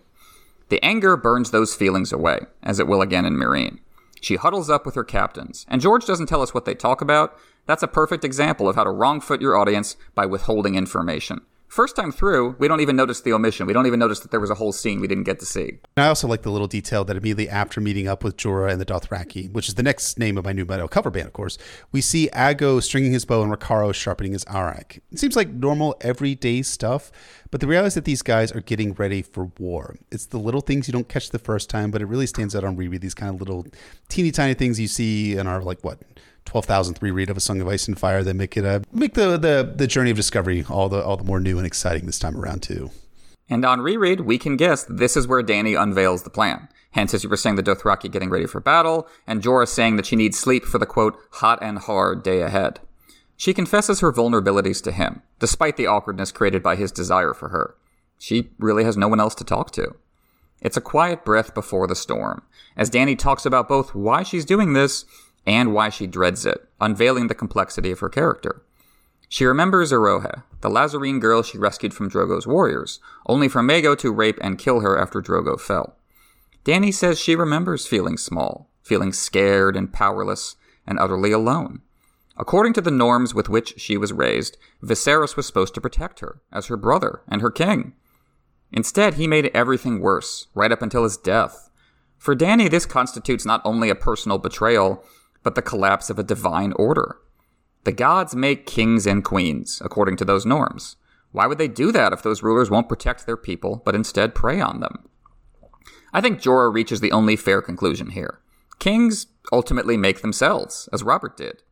The 0.69 0.83
anger 0.85 1.17
burns 1.17 1.51
those 1.51 1.75
feelings 1.75 2.13
away, 2.13 2.43
as 2.63 2.79
it 2.79 2.87
will 2.87 3.03
again 3.03 3.25
in 3.25 3.35
Meereen. 3.35 3.81
She 4.21 4.37
huddles 4.37 4.71
up 4.71 4.87
with 4.87 4.95
her 4.95 5.03
captains, 5.03 5.67
and 5.69 5.81
George 5.81 6.07
doesn't 6.07 6.27
tell 6.27 6.43
us 6.43 6.55
what 6.55 6.65
they 6.65 6.75
talk 6.77 7.01
about. 7.01 7.37
That's 7.67 7.83
a 7.83 7.89
perfect 7.89 8.25
example 8.25 8.69
of 8.69 8.77
how 8.77 8.85
to 8.85 8.91
wrongfoot 8.91 9.41
your 9.41 9.57
audience 9.57 9.97
by 10.15 10.27
withholding 10.27 10.77
information. 10.77 11.41
First 11.71 11.95
time 11.95 12.11
through, 12.11 12.57
we 12.59 12.67
don't 12.67 12.81
even 12.81 12.97
notice 12.97 13.21
the 13.21 13.33
omission. 13.33 13.65
We 13.65 13.73
don't 13.73 13.87
even 13.87 14.01
notice 14.01 14.19
that 14.21 14.33
there 14.33 14.41
was 14.41 14.51
a 14.51 14.57
whole 14.57 14.73
scene 14.73 15.01
we 15.01 15.07
didn't 15.07 15.23
get 15.23 15.39
to 15.39 15.47
see. 15.47 15.79
And 15.97 16.05
I 16.05 16.09
also 16.09 16.27
like 16.27 16.43
the 16.43 16.51
little 16.51 16.67
detail 16.67 17.05
that 17.05 17.17
immediately 17.17 17.49
after 17.49 17.81
meeting 17.81 18.09
up 18.09 18.25
with 18.25 18.37
Jorah 18.37 18.73
and 18.73 18.81
the 18.81 18.85
Dothraki, 18.85 19.53
which 19.53 19.69
is 19.69 19.77
the 19.77 19.83
next 19.85 20.19
name 20.19 20.37
of 20.37 20.45
my 20.45 20.53
new 20.53 20.65
metal 20.65 20.89
cover 20.89 21.13
band, 21.13 21.29
of 21.29 21.33
course, 21.33 21.59
we 21.93 22.01
see 22.01 22.29
Aggo 22.33 22.83
stringing 22.83 23.13
his 23.13 23.25
bow 23.25 23.45
and 23.45 23.53
Rakharo 23.53 23.95
sharpening 23.95 24.33
his 24.33 24.45
arakh. 24.47 24.99
It 25.13 25.21
seems 25.21 25.37
like 25.37 25.51
normal, 25.51 25.95
everyday 26.01 26.63
stuff, 26.63 27.13
but 27.53 27.61
the 27.61 27.69
reality 27.69 27.87
is 27.87 27.95
that 27.95 28.05
these 28.05 28.23
guys 28.23 28.51
are 28.51 28.63
getting 28.63 28.93
ready 28.95 29.23
for 29.23 29.53
war. 29.61 29.95
It's 30.11 30.27
the 30.27 30.41
little 30.41 30.63
things 30.63 30.89
you 30.89 30.93
don't 30.93 31.09
catch 31.09 31.31
the 31.31 31.39
first 31.39 31.71
time, 31.71 31.93
but 31.93 32.03
it 32.03 32.07
really 32.07 32.27
stands 32.27 32.57
out 32.57 32.65
on 32.65 32.75
reread. 32.75 33.01
These 33.01 33.15
kind 33.15 33.33
of 33.33 33.41
little 33.41 33.65
teeny 34.09 34.33
tiny 34.33 34.55
things 34.55 34.81
you 34.81 34.89
see 34.89 35.37
in 35.37 35.47
our, 35.47 35.63
like, 35.63 35.85
what, 35.85 36.01
twelve 36.45 36.65
thousandth 36.65 37.03
reread 37.03 37.31
of 37.31 37.37
A 37.37 37.41
Song 37.41 37.61
of 37.61 37.69
Ice 37.69 37.89
and 37.89 37.99
Fire 37.99 38.23
that 38.23 38.35
make 38.35 38.57
it 38.57 38.65
a 38.65 38.83
make 38.93 39.15
the, 39.15 39.37
the 39.37 39.73
the 39.75 39.87
journey 39.87 40.11
of 40.11 40.17
discovery 40.17 40.65
all 40.69 40.89
the 40.89 41.05
all 41.05 41.17
the 41.17 41.25
more 41.25 41.41
new 41.41 41.59
and 41.59 41.67
exciting 41.67 42.07
this 42.07 42.19
time 42.19 42.37
around 42.37 42.63
too. 42.63 42.91
And 43.49 43.65
on 43.65 43.81
reread, 43.81 44.21
we 44.21 44.39
can 44.39 44.57
guess 44.57 44.85
this 44.85 45.17
is 45.17 45.27
where 45.27 45.43
Danny 45.43 45.75
unveils 45.75 46.23
the 46.23 46.31
plan. 46.31 46.69
Hence, 46.93 47.15
as 47.15 47.25
you 47.25 47.31
were 47.31 47.37
saying, 47.37 47.57
the 47.57 47.63
Dothraki 47.63 48.11
getting 48.11 48.31
ready 48.31 48.47
for 48.47 48.61
battle, 48.61 49.09
and 49.27 49.43
Jorah 49.43 49.69
saying 49.69 49.97
that 49.97 50.07
she 50.07 50.17
needs 50.17 50.39
sleep 50.39 50.65
for 50.65 50.79
the 50.79 50.87
quote, 50.87 51.17
hot 51.33 51.59
and 51.63 51.79
hard 51.79 52.23
day 52.23 52.43
ahead. 52.43 52.81
She 53.37 53.55
confesses 53.55 54.01
her 54.01 54.13
vulnerabilities 54.13 54.83
to 54.85 54.93
him, 54.93 55.23
despite 55.39 55.77
the 55.77 55.87
awkwardness 55.87 56.31
created 56.31 56.63
by 56.63 56.77
his 56.77 56.93
desire 56.93 57.33
for 57.33 57.49
her. 57.49 57.75
She 58.19 58.51
really 58.59 58.85
has 58.85 58.97
no 58.97 59.09
one 59.09 59.21
else 59.21 59.35
to 59.37 59.45
talk 59.45 59.71
to. 59.73 59.95
It's 60.61 60.77
a 60.77 60.83
quiet 60.83 61.25
breath 61.25 61.55
before 61.55 61.87
the 61.87 61.97
storm, 61.97 62.43
as 62.77 62.91
Danny 62.91 63.17
talks 63.17 63.47
about 63.47 63.69
both 63.69 63.95
why 63.95 64.23
she's 64.23 64.45
doing 64.45 64.75
this 64.75 65.05
and 65.47 65.73
why 65.75 65.89
she 65.89 66.07
dreads 66.07 66.47
it, 66.47 66.69
unveiling 66.81 67.29
the 67.29 67.35
complexity 67.35 67.91
of 67.91 68.01
her 68.01 68.09
character. 68.09 68.63
She 69.29 69.45
remembers 69.45 69.93
Eroeh, 69.93 70.43
the 70.61 70.69
Lhazareen 70.69 71.21
girl 71.21 71.43
she 71.43 71.57
rescued 71.57 71.95
from 71.95 72.11
Drogo's 72.11 72.47
warriors, 72.47 73.01
only 73.27 73.49
for 73.49 73.63
Mago 73.63 73.95
to 73.95 74.13
rape 74.13 74.39
and 74.41 74.59
kill 74.59 74.81
her 74.81 74.99
after 74.99 75.23
Drogo 75.23 75.59
fell. 75.59 75.97
Danny 76.65 76.93
says 76.93 77.19
she 77.19 77.37
remembers 77.37 77.87
feeling 77.87 78.19
small, 78.19 78.69
feeling 78.83 79.13
scared 79.13 79.77
and 79.77 79.93
powerless, 79.93 80.57
and 80.87 80.99
utterly 80.99 81.31
alone. 81.31 81.81
According 82.37 82.73
to 82.75 82.81
the 82.81 82.91
norms 82.91 83.35
with 83.35 83.49
which 83.49 83.79
she 83.79 83.97
was 83.97 84.13
raised, 84.13 84.57
Viserys 84.83 85.37
was 85.37 85.47
supposed 85.47 85.75
to 85.75 85.81
protect 85.81 86.21
her, 86.21 86.41
as 86.51 86.67
her 86.67 86.77
brother 86.77 87.23
and 87.29 87.41
her 87.41 87.51
king. 87.51 87.93
Instead, 88.73 89.15
he 89.15 89.27
made 89.27 89.51
everything 89.55 90.01
worse, 90.01 90.47
right 90.55 90.73
up 90.73 90.83
until 90.83 91.05
his 91.05 91.17
death. 91.17 91.71
For 92.19 92.35
Danny, 92.35 92.69
this 92.69 92.87
constitutes 92.87 93.45
not 93.45 93.63
only 93.65 93.91
a 93.91 93.95
personal 93.95 94.39
betrayal, 94.39 95.05
but 95.43 95.55
the 95.55 95.63
collapse 95.63 96.11
of 96.11 96.19
a 96.19 96.25
divine 96.25 96.73
order. 96.77 97.19
The 97.85 97.93
gods 97.93 98.35
make 98.35 98.67
kings 98.67 99.07
and 99.07 99.25
queens, 99.25 99.81
according 99.85 100.17
to 100.19 100.25
those 100.25 100.45
norms. 100.45 100.97
Why 101.33 101.47
would 101.47 101.59
they 101.59 101.69
do 101.69 101.93
that 101.93 102.13
if 102.13 102.23
those 102.23 102.43
rulers 102.43 102.71
won't 102.71 102.89
protect 102.89 103.25
their 103.25 103.37
people, 103.37 103.83
but 103.85 103.95
instead 103.95 104.35
prey 104.35 104.61
on 104.61 104.81
them? 104.81 105.09
I 106.13 106.21
think 106.21 106.41
Jorah 106.41 106.73
reaches 106.73 107.01
the 107.01 107.13
only 107.13 107.37
fair 107.37 107.63
conclusion 107.63 108.11
here. 108.11 108.41
Kings 108.79 109.27
ultimately 109.53 109.97
make 109.97 110.23
themselves, 110.23 110.89
as 110.93 111.03
Robert 111.03 111.37
did. 111.37 111.63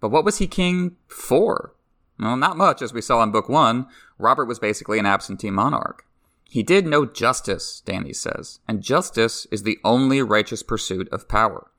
But 0.00 0.10
what 0.10 0.24
was 0.24 0.38
he 0.38 0.46
king 0.46 0.96
for? 1.08 1.74
Well, 2.18 2.36
not 2.36 2.56
much, 2.56 2.82
as 2.82 2.92
we 2.92 3.00
saw 3.00 3.22
in 3.22 3.30
Book 3.30 3.48
One. 3.48 3.86
Robert 4.18 4.44
was 4.46 4.58
basically 4.58 4.98
an 4.98 5.06
absentee 5.06 5.50
monarch. 5.50 6.04
He 6.44 6.62
did 6.62 6.86
no 6.86 7.06
justice, 7.06 7.82
Dany 7.86 8.14
says, 8.14 8.58
and 8.66 8.82
justice 8.82 9.46
is 9.52 9.62
the 9.62 9.78
only 9.84 10.20
righteous 10.20 10.62
pursuit 10.62 11.08
of 11.10 11.28
power. 11.28 11.69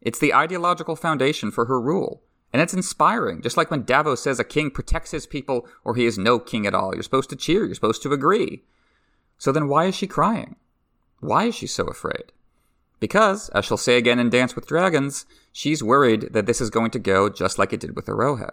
It's 0.00 0.18
the 0.18 0.34
ideological 0.34 0.96
foundation 0.96 1.50
for 1.50 1.66
her 1.66 1.80
rule. 1.80 2.22
And 2.52 2.62
it's 2.62 2.74
inspiring. 2.74 3.42
Just 3.42 3.56
like 3.56 3.70
when 3.70 3.84
Davos 3.84 4.22
says 4.22 4.38
a 4.38 4.44
king 4.44 4.70
protects 4.70 5.10
his 5.10 5.26
people 5.26 5.68
or 5.84 5.94
he 5.94 6.06
is 6.06 6.18
no 6.18 6.38
king 6.38 6.66
at 6.66 6.74
all. 6.74 6.94
You're 6.94 7.02
supposed 7.02 7.30
to 7.30 7.36
cheer. 7.36 7.64
You're 7.64 7.74
supposed 7.74 8.02
to 8.02 8.12
agree. 8.12 8.62
So 9.36 9.52
then 9.52 9.68
why 9.68 9.86
is 9.86 9.94
she 9.94 10.06
crying? 10.06 10.56
Why 11.20 11.44
is 11.44 11.54
she 11.54 11.66
so 11.66 11.84
afraid? 11.84 12.32
Because, 13.00 13.48
as 13.50 13.64
she'll 13.64 13.76
say 13.76 13.96
again 13.96 14.18
in 14.18 14.30
Dance 14.30 14.56
with 14.56 14.66
Dragons, 14.66 15.26
she's 15.52 15.82
worried 15.82 16.32
that 16.32 16.46
this 16.46 16.60
is 16.60 16.70
going 16.70 16.90
to 16.92 16.98
go 16.98 17.28
just 17.28 17.58
like 17.58 17.72
it 17.72 17.80
did 17.80 17.94
with 17.94 18.06
Eroeh. 18.06 18.50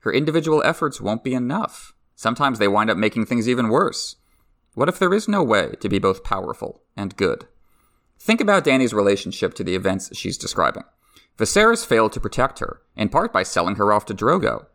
Her 0.00 0.12
individual 0.12 0.62
efforts 0.64 1.00
won't 1.00 1.24
be 1.24 1.34
enough. 1.34 1.94
Sometimes 2.14 2.58
they 2.58 2.68
wind 2.68 2.90
up 2.90 2.98
making 2.98 3.26
things 3.26 3.48
even 3.48 3.68
worse. 3.68 4.16
What 4.74 4.88
if 4.88 4.98
there 4.98 5.14
is 5.14 5.28
no 5.28 5.42
way 5.42 5.74
to 5.80 5.88
be 5.88 5.98
both 5.98 6.24
powerful 6.24 6.82
and 6.96 7.16
good? 7.16 7.46
Think 8.20 8.42
about 8.42 8.64
Danny's 8.64 8.92
relationship 8.92 9.54
to 9.54 9.64
the 9.64 9.74
events 9.74 10.14
she's 10.14 10.36
describing. 10.36 10.84
Viserys 11.38 11.86
failed 11.86 12.12
to 12.12 12.20
protect 12.20 12.58
her, 12.58 12.82
in 12.94 13.08
part 13.08 13.32
by 13.32 13.42
selling 13.42 13.76
her 13.76 13.94
off 13.94 14.04
to 14.06 14.14
Drogo. 14.14 14.66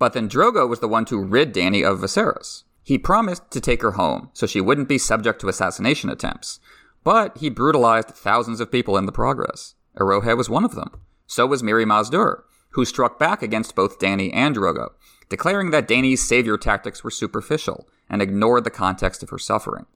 But 0.00 0.14
then 0.14 0.28
Drogo 0.28 0.68
was 0.68 0.80
the 0.80 0.88
one 0.88 1.04
to 1.04 1.22
rid 1.22 1.52
Danny 1.52 1.84
of 1.84 2.00
Viserys. 2.00 2.64
He 2.82 2.98
promised 2.98 3.48
to 3.52 3.60
take 3.60 3.82
her 3.82 3.92
home 3.92 4.30
so 4.32 4.48
she 4.48 4.60
wouldn't 4.60 4.88
be 4.88 4.98
subject 4.98 5.40
to 5.40 5.48
assassination 5.48 6.10
attempts, 6.10 6.58
but 7.04 7.38
he 7.38 7.48
brutalized 7.48 8.08
thousands 8.08 8.60
of 8.60 8.72
people 8.72 8.96
in 8.96 9.06
the 9.06 9.12
progress. 9.12 9.76
Eroeh 9.96 10.36
was 10.36 10.50
one 10.50 10.64
of 10.64 10.74
them. 10.74 10.90
So 11.28 11.46
was 11.46 11.62
Mirri 11.62 11.84
Maz 11.84 12.10
Duur, 12.10 12.42
who 12.70 12.84
struck 12.84 13.16
back 13.16 13.42
against 13.42 13.76
both 13.76 14.00
Danny 14.00 14.32
and 14.32 14.56
Drogo, 14.56 14.88
declaring 15.28 15.70
that 15.70 15.86
Danny's 15.86 16.26
savior 16.26 16.58
tactics 16.58 17.04
were 17.04 17.12
superficial 17.12 17.86
and 18.10 18.20
ignored 18.20 18.64
the 18.64 18.70
context 18.70 19.22
of 19.22 19.30
her 19.30 19.38
suffering. 19.38 19.86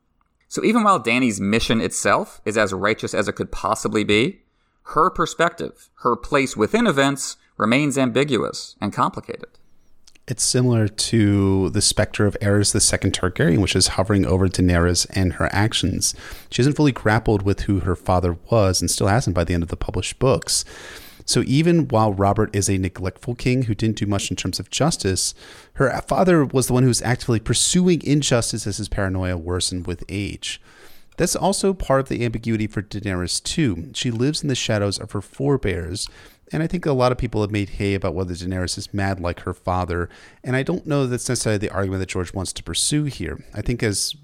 So 0.48 0.64
even 0.64 0.82
while 0.82 0.98
Dany's 0.98 1.40
mission 1.40 1.80
itself 1.80 2.40
is 2.44 2.56
as 2.56 2.72
righteous 2.72 3.14
as 3.14 3.28
it 3.28 3.34
could 3.34 3.50
possibly 3.50 4.04
be, 4.04 4.42
her 4.90 5.10
perspective, 5.10 5.90
her 6.00 6.14
place 6.14 6.56
within 6.56 6.86
events, 6.86 7.36
remains 7.56 7.98
ambiguous 7.98 8.76
and 8.80 8.92
complicated. 8.92 9.48
It's 10.28 10.42
similar 10.42 10.88
to 10.88 11.70
the 11.70 11.80
specter 11.80 12.26
of 12.26 12.36
Aerys 12.40 12.72
the 12.72 12.80
Second 12.80 13.12
Targaryen, 13.12 13.60
which 13.60 13.76
is 13.76 13.88
hovering 13.88 14.26
over 14.26 14.48
Daenerys 14.48 15.06
and 15.10 15.34
her 15.34 15.48
actions. 15.52 16.16
She 16.50 16.62
hasn't 16.62 16.76
fully 16.76 16.90
grappled 16.90 17.42
with 17.42 17.60
who 17.62 17.80
her 17.80 17.94
father 17.94 18.36
was, 18.50 18.80
and 18.80 18.90
still 18.90 19.06
hasn't 19.06 19.36
by 19.36 19.44
the 19.44 19.54
end 19.54 19.62
of 19.62 19.68
the 19.68 19.76
published 19.76 20.18
books. 20.18 20.64
So 21.26 21.42
even 21.44 21.88
while 21.88 22.12
Robert 22.12 22.54
is 22.54 22.70
a 22.70 22.78
neglectful 22.78 23.34
king 23.34 23.62
who 23.62 23.74
didn't 23.74 23.98
do 23.98 24.06
much 24.06 24.30
in 24.30 24.36
terms 24.36 24.58
of 24.58 24.70
justice, 24.70 25.34
her 25.74 25.90
father 26.02 26.44
was 26.44 26.68
the 26.68 26.72
one 26.72 26.84
who 26.84 26.88
was 26.88 27.02
actively 27.02 27.40
pursuing 27.40 28.00
injustice 28.02 28.66
as 28.66 28.78
his 28.78 28.88
paranoia 28.88 29.36
worsened 29.36 29.86
with 29.86 30.04
age. 30.08 30.60
That's 31.16 31.36
also 31.36 31.74
part 31.74 32.00
of 32.00 32.08
the 32.08 32.24
ambiguity 32.24 32.66
for 32.66 32.82
Daenerys, 32.82 33.42
too. 33.42 33.90
She 33.94 34.10
lives 34.10 34.42
in 34.42 34.48
the 34.48 34.54
shadows 34.54 34.98
of 34.98 35.12
her 35.12 35.20
forebears, 35.20 36.08
and 36.52 36.62
I 36.62 36.66
think 36.66 36.86
a 36.86 36.92
lot 36.92 37.12
of 37.12 37.18
people 37.18 37.40
have 37.40 37.50
made 37.50 37.70
hay 37.70 37.94
about 37.94 38.14
whether 38.14 38.32
Daenerys 38.32 38.78
is 38.78 38.94
mad 38.94 39.20
like 39.20 39.40
her 39.40 39.54
father, 39.54 40.08
and 40.44 40.54
I 40.54 40.62
don't 40.62 40.86
know 40.86 41.06
that's 41.06 41.28
necessarily 41.28 41.58
the 41.58 41.70
argument 41.70 42.00
that 42.00 42.08
George 42.08 42.32
wants 42.32 42.52
to 42.54 42.62
pursue 42.62 43.04
here. 43.04 43.44
I 43.54 43.62
think 43.62 43.82
as 43.82 44.14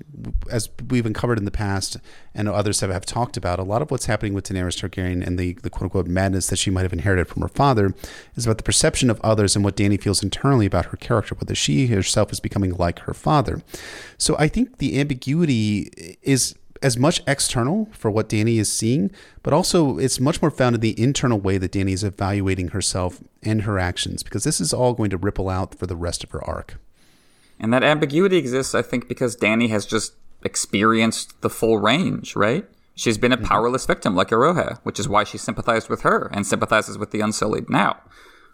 as 0.50 0.68
we've 0.88 1.06
uncovered 1.06 1.38
in 1.38 1.44
the 1.44 1.50
past, 1.50 1.96
and 2.34 2.48
others 2.48 2.80
have, 2.80 2.90
have 2.90 3.04
talked 3.04 3.36
about, 3.36 3.58
a 3.58 3.64
lot 3.64 3.82
of 3.82 3.90
what's 3.90 4.06
happening 4.06 4.34
with 4.34 4.44
Daenerys 4.44 4.78
Targaryen 4.78 5.26
and 5.26 5.38
the, 5.38 5.54
the 5.62 5.70
quote 5.70 5.84
unquote 5.84 6.06
madness 6.06 6.46
that 6.48 6.56
she 6.56 6.70
might 6.70 6.82
have 6.82 6.92
inherited 6.92 7.28
from 7.28 7.42
her 7.42 7.48
father 7.48 7.94
is 8.36 8.46
about 8.46 8.58
the 8.58 8.64
perception 8.64 9.10
of 9.10 9.20
others 9.22 9.56
and 9.56 9.64
what 9.64 9.76
Dany 9.76 10.00
feels 10.00 10.22
internally 10.22 10.66
about 10.66 10.86
her 10.86 10.96
character, 10.96 11.34
whether 11.34 11.54
she 11.54 11.86
herself 11.88 12.32
is 12.32 12.40
becoming 12.40 12.74
like 12.74 13.00
her 13.00 13.14
father. 13.14 13.62
So 14.16 14.36
I 14.38 14.48
think 14.48 14.78
the 14.78 15.00
ambiguity 15.00 16.16
is 16.22 16.54
as 16.83 16.99
much 16.99 17.22
external 17.26 17.89
for 17.93 18.11
what 18.11 18.28
Danny 18.28 18.59
is 18.59 18.72
seeing, 18.72 19.11
but 19.43 19.53
also 19.53 19.99
it's 19.99 20.20
much 20.20 20.43
more 20.43 20.51
found 20.51 20.74
in 20.74 20.80
the 20.80 21.01
internal 21.01 21.39
way 21.39 21.59
that 21.59 21.72
Danny 21.72 21.93
is 21.93 22.05
evaluating 22.05 22.68
herself 22.68 23.22
and 23.43 23.62
her 23.62 23.78
actions, 23.78 24.22
because 24.22 24.45
this 24.45 24.61
is 24.61 24.72
all 24.72 24.93
going 24.95 25.11
to 25.11 25.16
ripple 25.16 25.49
out 25.49 25.74
for 25.74 25.87
the 25.87 25.97
rest 25.97 26.24
of 26.24 26.30
her 26.30 26.45
arc. 26.45 26.78
And 27.59 27.72
that 27.72 27.85
ambiguity 27.85 28.37
exists, 28.37 28.74
I 28.74 28.83
think, 28.83 29.09
because 29.09 29.37
Danny 29.37 29.68
has 29.68 29.87
just 29.87 30.14
experienced 30.45 31.41
the 31.43 31.51
full 31.51 31.78
range, 31.78 32.35
right? 32.35 32.64
She's 32.95 33.18
been 33.18 33.33
a 33.33 33.37
mm-hmm. 33.37 33.47
powerless 33.47 33.87
victim 33.87 34.14
like 34.14 34.28
Eroeh, 34.28 34.78
which 34.83 34.99
is 34.99 35.09
why 35.09 35.24
she 35.24 35.39
sympathized 35.39 35.89
with 35.89 36.03
her 36.03 36.30
and 36.33 36.47
sympathizes 36.47 36.99
with 36.99 37.11
the 37.11 37.20
Unsullied 37.20 37.70
now. 37.70 38.01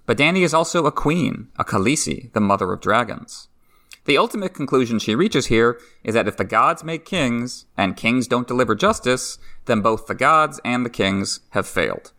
But 0.06 0.16
Danny 0.16 0.42
is 0.42 0.54
also 0.54 0.86
a 0.86 0.92
queen, 0.92 1.48
a 1.58 1.64
Khaleesi, 1.64 2.32
the 2.32 2.40
mother 2.40 2.72
of 2.72 2.80
dragons. 2.80 3.48
The 4.08 4.16
ultimate 4.16 4.54
conclusion 4.54 4.98
she 4.98 5.14
reaches 5.14 5.48
here 5.48 5.78
is 6.02 6.14
that 6.14 6.26
if 6.26 6.38
the 6.38 6.44
gods 6.44 6.82
make 6.82 7.04
kings, 7.04 7.66
and 7.76 7.94
kings 7.94 8.26
don't 8.26 8.48
deliver 8.48 8.74
justice, 8.74 9.36
then 9.66 9.82
both 9.82 10.06
the 10.06 10.14
gods 10.14 10.58
and 10.64 10.82
the 10.82 10.88
kings 10.88 11.40
have 11.50 11.66
failed. 11.66 12.12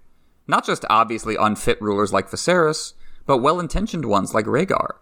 Not 0.46 0.64
just 0.64 0.86
obviously 0.88 1.36
unfit 1.36 1.82
rulers 1.82 2.14
like 2.14 2.30
Viserys, 2.30 2.94
but 3.26 3.40
well 3.40 3.60
intentioned 3.60 4.06
ones 4.06 4.36
like 4.36 4.46
Rhaegar. 4.46 4.98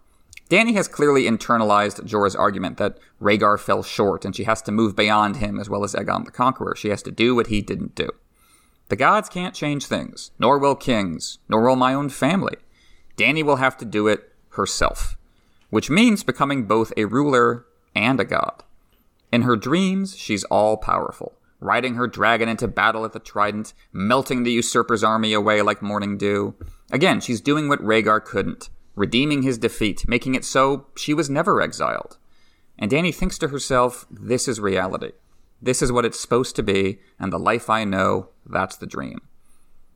Danny 0.47 0.75
has 0.75 0.87
clearly 0.87 1.23
internalized 1.23 2.05
Jorah's 2.05 2.37
argument 2.37 2.77
that 2.77 2.99
Rhaegar 3.21 3.59
fell 3.59 3.83
short 3.83 4.23
and 4.23 4.33
she 4.33 4.45
has 4.45 4.61
to 4.61 4.71
move 4.71 4.95
beyond 4.95 5.35
him 5.35 5.59
as 5.59 5.69
well 5.69 5.83
as 5.83 5.93
Aegon 5.93 6.23
the 6.23 6.31
Conqueror. 6.31 6.77
She 6.77 6.87
has 6.87 7.03
to 7.03 7.11
do 7.11 7.35
what 7.35 7.47
he 7.47 7.61
didn't 7.61 7.95
do. 7.95 8.07
The 8.87 8.95
gods 8.95 9.27
can't 9.27 9.53
change 9.53 9.87
things, 9.87 10.31
nor 10.39 10.57
will 10.57 10.75
kings, 10.75 11.39
nor 11.49 11.67
will 11.67 11.75
my 11.75 11.93
own 11.93 12.07
family. 12.07 12.55
Danny 13.17 13.43
will 13.43 13.57
have 13.57 13.75
to 13.79 13.83
do 13.83 14.07
it 14.07 14.31
herself, 14.51 15.17
which 15.69 15.89
means 15.89 16.23
becoming 16.23 16.65
both 16.65 16.93
a 16.95 17.05
ruler 17.05 17.65
and 17.95 18.19
a 18.19 18.25
god. 18.25 18.63
In 19.31 19.41
her 19.41 19.55
dreams, 19.55 20.15
she's 20.15 20.43
all 20.45 20.77
powerful, 20.77 21.37
riding 21.59 21.95
her 21.95 22.07
dragon 22.07 22.47
into 22.47 22.67
battle 22.67 23.03
at 23.05 23.13
the 23.13 23.19
Trident, 23.19 23.73
melting 23.91 24.43
the 24.43 24.51
usurper's 24.51 25.03
army 25.03 25.33
away 25.33 25.61
like 25.61 25.81
morning 25.81 26.17
dew. 26.17 26.55
Again, 26.91 27.19
she's 27.19 27.41
doing 27.41 27.67
what 27.67 27.83
Rhaegar 27.83 28.23
couldn't 28.23 28.69
redeeming 28.97 29.43
his 29.43 29.59
defeat, 29.59 30.07
making 30.07 30.35
it 30.35 30.43
so 30.43 30.87
she 30.97 31.13
was 31.13 31.29
never 31.29 31.61
exiled. 31.61 32.17
And 32.77 32.91
Dany 32.91 33.13
thinks 33.13 33.37
to 33.37 33.49
herself, 33.49 34.05
this 34.09 34.47
is 34.47 34.59
reality. 34.59 35.11
This 35.61 35.81
is 35.81 35.91
what 35.91 36.03
it's 36.03 36.19
supposed 36.19 36.55
to 36.57 36.63
be, 36.63 36.99
and 37.19 37.31
the 37.31 37.39
life 37.39 37.69
I 37.69 37.83
know, 37.83 38.29
that's 38.45 38.75
the 38.75 38.87
dream. 38.87 39.19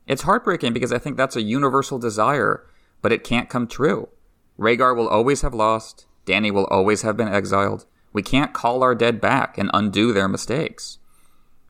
It's 0.06 0.22
heartbreaking 0.22 0.72
because 0.72 0.92
I 0.92 0.98
think 0.98 1.16
that's 1.16 1.36
a 1.36 1.42
universal 1.42 1.98
desire, 1.98 2.64
but 3.02 3.12
it 3.12 3.24
can't 3.24 3.50
come 3.50 3.66
true. 3.66 4.08
Rhaegar 4.58 4.96
will 4.96 5.08
always 5.08 5.42
have 5.42 5.54
lost, 5.54 6.06
Danny 6.24 6.50
will 6.50 6.66
always 6.66 7.02
have 7.02 7.16
been 7.16 7.28
exiled. 7.28 7.86
We 8.12 8.22
can't 8.22 8.52
call 8.52 8.82
our 8.82 8.94
dead 8.94 9.20
back 9.20 9.58
and 9.58 9.70
undo 9.72 10.12
their 10.12 10.28
mistakes. 10.28 10.98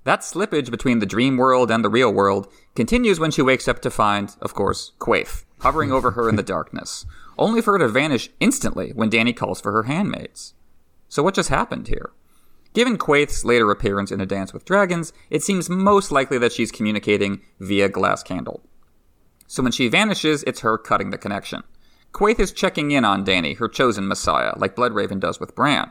That 0.05 0.21
slippage 0.21 0.71
between 0.71 0.99
the 0.99 1.07
dream 1.07 1.37
world 1.37 1.71
and 1.71 1.85
the 1.85 1.89
real 1.89 2.13
world 2.13 2.53
continues 2.75 3.21
when 3.21 3.31
she 3.31 3.43
wakes 3.43 3.69
up 3.69 3.81
to 3.83 3.91
find, 3.91 4.35
of 4.41 4.53
course, 4.55 4.93
Quaithe 4.99 5.45
hovering 5.63 5.93
over 5.93 6.13
her 6.13 6.29
in 6.29 6.35
the 6.35 6.43
darkness, 6.43 7.07
only 7.39 7.61
for 7.61 7.75
her 7.75 7.79
to 7.79 7.89
vanish 7.89 8.29
instantly 8.41 8.91
when 8.91 9.09
Danny 9.09 9.33
calls 9.33 9.61
for 9.61 9.71
her 9.71 9.85
handmaids. 9.85 10.55
So 11.09 11.23
what 11.23 11.35
just 11.35 11.51
happened 11.51 11.87
here? 11.87 12.11
Given 12.75 12.99
Quaithe's 12.99 13.45
later 13.45 13.71
appearance 13.71 14.11
in 14.11 14.21
A 14.21 14.27
Dance 14.27 14.53
with 14.53 14.65
Dragons, 14.65 15.13
it 15.31 15.43
seems 15.43 15.71
most 15.71 16.11
likely 16.11 16.39
that 16.39 16.53
she's 16.53 16.73
communicating 16.73 17.43
via 17.61 17.89
glass 17.89 18.23
candle. 18.25 18.63
So 19.47 19.63
when 19.63 19.73
she 19.73 19.89
vanishes, 19.89 20.43
it's 20.45 20.61
her 20.61 20.79
cutting 20.79 21.11
the 21.11 21.19
connection. 21.19 21.63
Quaithe 22.13 22.41
is 22.41 22.53
checking 22.53 22.91
in 22.91 23.05
on 23.05 23.25
Danny, 23.25 23.55
her 23.55 23.69
chosen 23.69 24.07
messiah, 24.07 24.53
like 24.57 24.77
Bloodraven 24.77 25.19
does 25.19 25.41
with 25.41 25.55
Bran. 25.55 25.91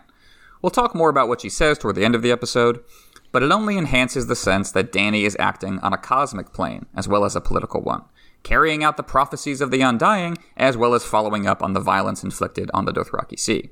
We'll 0.61 0.69
talk 0.69 0.93
more 0.93 1.09
about 1.09 1.28
what 1.28 1.41
she 1.41 1.49
says 1.49 1.78
toward 1.78 1.95
the 1.95 2.05
end 2.05 2.13
of 2.13 2.22
the 2.22 2.32
episode, 2.32 2.84
but 3.32 3.41
it 3.41 3.51
only 3.51 3.78
enhances 3.78 4.28
the 4.28 4.36
sense 4.36 4.72
that 4.72 4.91
Danny 4.91 5.26
is 5.26 5.36
acting 5.39 5.80
on 5.80 5.93
a 5.93 5.97
cosmic 5.97 6.53
plane 6.53 6.86
as 6.95 7.07
well 7.07 7.26
as 7.26 7.36
a 7.36 7.41
political 7.41 7.82
one, 7.82 8.03
carrying 8.43 8.84
out 8.84 8.97
the 8.97 9.03
prophecies 9.03 9.61
of 9.61 9.72
the 9.72 9.82
Undying, 9.82 10.38
as 10.55 10.78
well 10.78 10.93
as 10.93 11.03
following 11.03 11.47
up 11.47 11.63
on 11.63 11.74
the 11.74 11.80
violence 11.80 12.24
inflicted 12.24 12.69
on 12.74 12.86
the 12.86 12.93
Dothraki 12.93 13.39
Sea. 13.39 13.69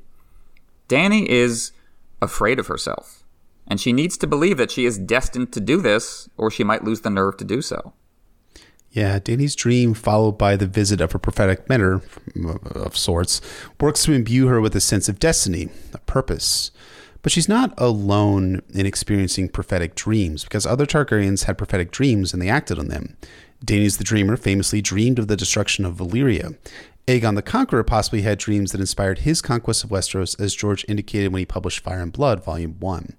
Danny 0.88 1.30
is 1.30 1.72
afraid 2.22 2.58
of 2.58 2.68
herself, 2.68 3.24
and 3.68 3.80
she 3.80 3.94
needs 3.94 4.18
to 4.18 4.28
believe 4.28 4.58
that 4.58 4.72
she 4.72 4.86
is 4.86 4.98
destined 4.98 5.54
to 5.54 5.60
do 5.60 5.82
this, 5.82 6.30
or 6.36 6.50
she 6.50 6.64
might 6.64 6.84
lose 6.84 7.02
the 7.02 7.12
nerve 7.12 7.38
to 7.38 7.46
do 7.46 7.62
so. 7.62 7.94
Yeah, 8.92 9.20
Daenys 9.20 9.56
dream, 9.56 9.94
followed 9.94 10.38
by 10.38 10.56
the 10.56 10.66
visit 10.66 11.00
of 11.00 11.14
a 11.14 11.20
prophetic 11.20 11.70
mentor 11.70 12.02
of 12.74 12.98
sorts, 12.98 13.40
works 13.80 14.04
to 14.04 14.14
imbue 14.14 14.48
her 14.48 14.60
with 14.60 14.76
a 14.76 14.82
sense 14.82 15.08
of 15.08 15.20
destiny, 15.20 15.70
a 15.94 16.00
purpose. 16.00 16.72
But 17.22 17.32
she's 17.32 17.50
not 17.50 17.74
alone 17.78 18.62
in 18.74 18.86
experiencing 18.86 19.50
prophetic 19.50 19.94
dreams, 19.94 20.44
because 20.44 20.66
other 20.66 20.86
Targaryens 20.86 21.44
had 21.44 21.58
prophetic 21.58 21.92
dreams 21.92 22.34
and 22.34 22.42
they 22.42 22.50
acted 22.50 22.80
on 22.80 22.88
them. 22.88 23.18
Dany's 23.64 23.98
the 23.98 24.04
Dreamer 24.04 24.38
famously 24.38 24.82
dreamed 24.82 25.20
of 25.20 25.28
the 25.28 25.36
destruction 25.36 25.86
of 25.86 25.98
Valyria. 25.98 26.58
Aegon 27.08 27.36
the 27.36 27.42
Conqueror 27.42 27.84
possibly 27.84 28.22
had 28.22 28.38
dreams 28.38 28.72
that 28.72 28.80
inspired 28.80 29.20
his 29.20 29.42
conquest 29.42 29.84
of 29.84 29.90
Westeros, 29.90 30.40
as 30.40 30.56
George 30.56 30.86
indicated 30.88 31.32
when 31.32 31.40
he 31.40 31.46
published 31.46 31.82
Fire 31.82 32.02
and 32.02 32.14
Blood, 32.14 32.44
Volume 32.44 32.76
1. 32.80 33.16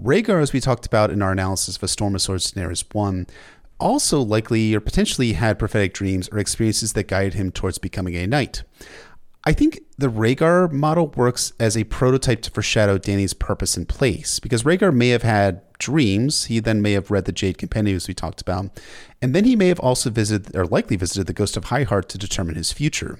Rhaegar, 0.00 0.40
as 0.40 0.52
we 0.52 0.60
talked 0.60 0.86
about 0.86 1.10
in 1.10 1.22
our 1.22 1.32
analysis 1.32 1.76
of 1.76 1.82
A 1.82 1.88
Storm 1.88 2.14
of 2.14 2.22
Swords 2.22 2.52
Daenerys 2.52 2.84
1, 2.92 3.26
also 3.84 4.20
likely 4.20 4.74
or 4.74 4.80
potentially 4.80 5.34
had 5.34 5.58
prophetic 5.58 5.92
dreams 5.92 6.28
or 6.30 6.38
experiences 6.38 6.94
that 6.94 7.06
guided 7.06 7.34
him 7.34 7.52
towards 7.52 7.78
becoming 7.78 8.16
a 8.16 8.26
knight. 8.26 8.64
I 9.46 9.52
think 9.52 9.80
the 9.98 10.08
Rhaegar 10.08 10.72
model 10.72 11.08
works 11.08 11.52
as 11.60 11.76
a 11.76 11.84
prototype 11.84 12.40
to 12.42 12.50
foreshadow 12.50 12.96
Danny's 12.96 13.34
purpose 13.34 13.76
and 13.76 13.86
place, 13.86 14.40
because 14.40 14.62
Rhaegar 14.62 14.92
may 14.92 15.10
have 15.10 15.22
had 15.22 15.60
dreams. 15.78 16.46
He 16.46 16.60
then 16.60 16.80
may 16.80 16.92
have 16.92 17.10
read 17.10 17.26
the 17.26 17.32
Jade 17.32 17.58
Compendium, 17.58 17.96
as 17.96 18.08
we 18.08 18.14
talked 18.14 18.40
about, 18.40 18.70
and 19.20 19.34
then 19.34 19.44
he 19.44 19.54
may 19.54 19.68
have 19.68 19.80
also 19.80 20.08
visited, 20.08 20.56
or 20.56 20.64
likely 20.64 20.96
visited, 20.96 21.26
the 21.26 21.34
Ghost 21.34 21.58
of 21.58 21.64
High 21.64 21.82
Heart 21.82 22.08
to 22.08 22.18
determine 22.18 22.54
his 22.54 22.72
future. 22.72 23.18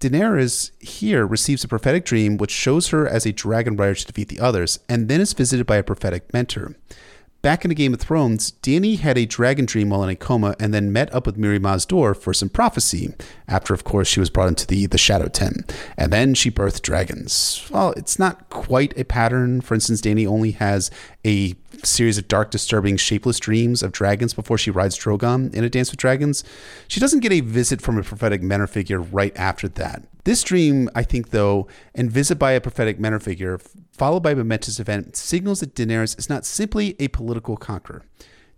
Daenerys 0.00 0.70
here 0.80 1.26
receives 1.26 1.64
a 1.64 1.68
prophetic 1.68 2.04
dream 2.04 2.36
which 2.36 2.50
shows 2.50 2.88
her 2.88 3.08
as 3.08 3.24
a 3.24 3.32
dragon 3.32 3.74
rider 3.74 3.94
to 3.94 4.06
defeat 4.06 4.28
the 4.28 4.40
others, 4.40 4.80
and 4.86 5.08
then 5.08 5.22
is 5.22 5.32
visited 5.32 5.66
by 5.66 5.76
a 5.76 5.82
prophetic 5.82 6.30
mentor. 6.34 6.76
Back 7.40 7.64
in 7.64 7.68
the 7.68 7.76
Game 7.76 7.94
of 7.94 8.00
Thrones, 8.00 8.50
Dany 8.62 8.98
had 8.98 9.16
a 9.16 9.24
dragon 9.24 9.64
dream 9.64 9.90
while 9.90 10.02
in 10.02 10.08
a 10.08 10.16
coma 10.16 10.56
and 10.58 10.74
then 10.74 10.92
met 10.92 11.14
up 11.14 11.24
with 11.24 11.38
Mirri 11.38 11.60
Maz 11.60 11.86
Duur 11.86 12.12
for 12.12 12.34
some 12.34 12.48
prophecy, 12.48 13.14
after, 13.46 13.72
of 13.72 13.84
course, 13.84 14.08
she 14.08 14.18
was 14.18 14.28
brought 14.28 14.48
into 14.48 14.66
the, 14.66 14.86
the 14.86 14.98
Shadow 14.98 15.28
Ten. 15.28 15.64
And 15.96 16.12
then 16.12 16.34
she 16.34 16.50
birthed 16.50 16.82
dragons. 16.82 17.64
Well, 17.70 17.92
it's 17.92 18.18
not 18.18 18.50
quite 18.50 18.92
a 18.98 19.04
pattern. 19.04 19.60
For 19.60 19.74
instance, 19.74 20.00
Dany 20.00 20.26
only 20.26 20.50
has 20.50 20.90
a 21.24 21.54
series 21.84 22.18
of 22.18 22.26
dark, 22.26 22.50
disturbing, 22.50 22.96
shapeless 22.96 23.38
dreams 23.38 23.84
of 23.84 23.92
dragons 23.92 24.34
before 24.34 24.58
she 24.58 24.72
rides 24.72 24.98
Drogon 24.98 25.54
in 25.54 25.62
A 25.62 25.70
Dance 25.70 25.92
with 25.92 26.00
Dragons. 26.00 26.42
She 26.88 26.98
doesn't 26.98 27.20
get 27.20 27.30
a 27.30 27.40
visit 27.40 27.80
from 27.80 27.98
a 27.98 28.02
prophetic 28.02 28.42
mentor 28.42 28.66
figure 28.66 29.00
right 29.00 29.36
after 29.36 29.68
that. 29.68 30.02
This 30.24 30.42
dream, 30.42 30.90
I 30.94 31.04
think, 31.04 31.30
though, 31.30 31.68
and 31.94 32.10
visit 32.10 32.36
by 32.36 32.52
a 32.52 32.60
prophetic 32.60 32.98
mentor 32.98 33.20
figure, 33.20 33.60
followed 33.98 34.22
by 34.22 34.32
a 34.32 34.36
momentous 34.36 34.80
event, 34.80 35.16
signals 35.16 35.60
that 35.60 35.74
Daenerys 35.74 36.18
is 36.18 36.30
not 36.30 36.46
simply 36.46 36.96
a 36.98 37.08
political 37.08 37.56
conqueror. 37.56 38.04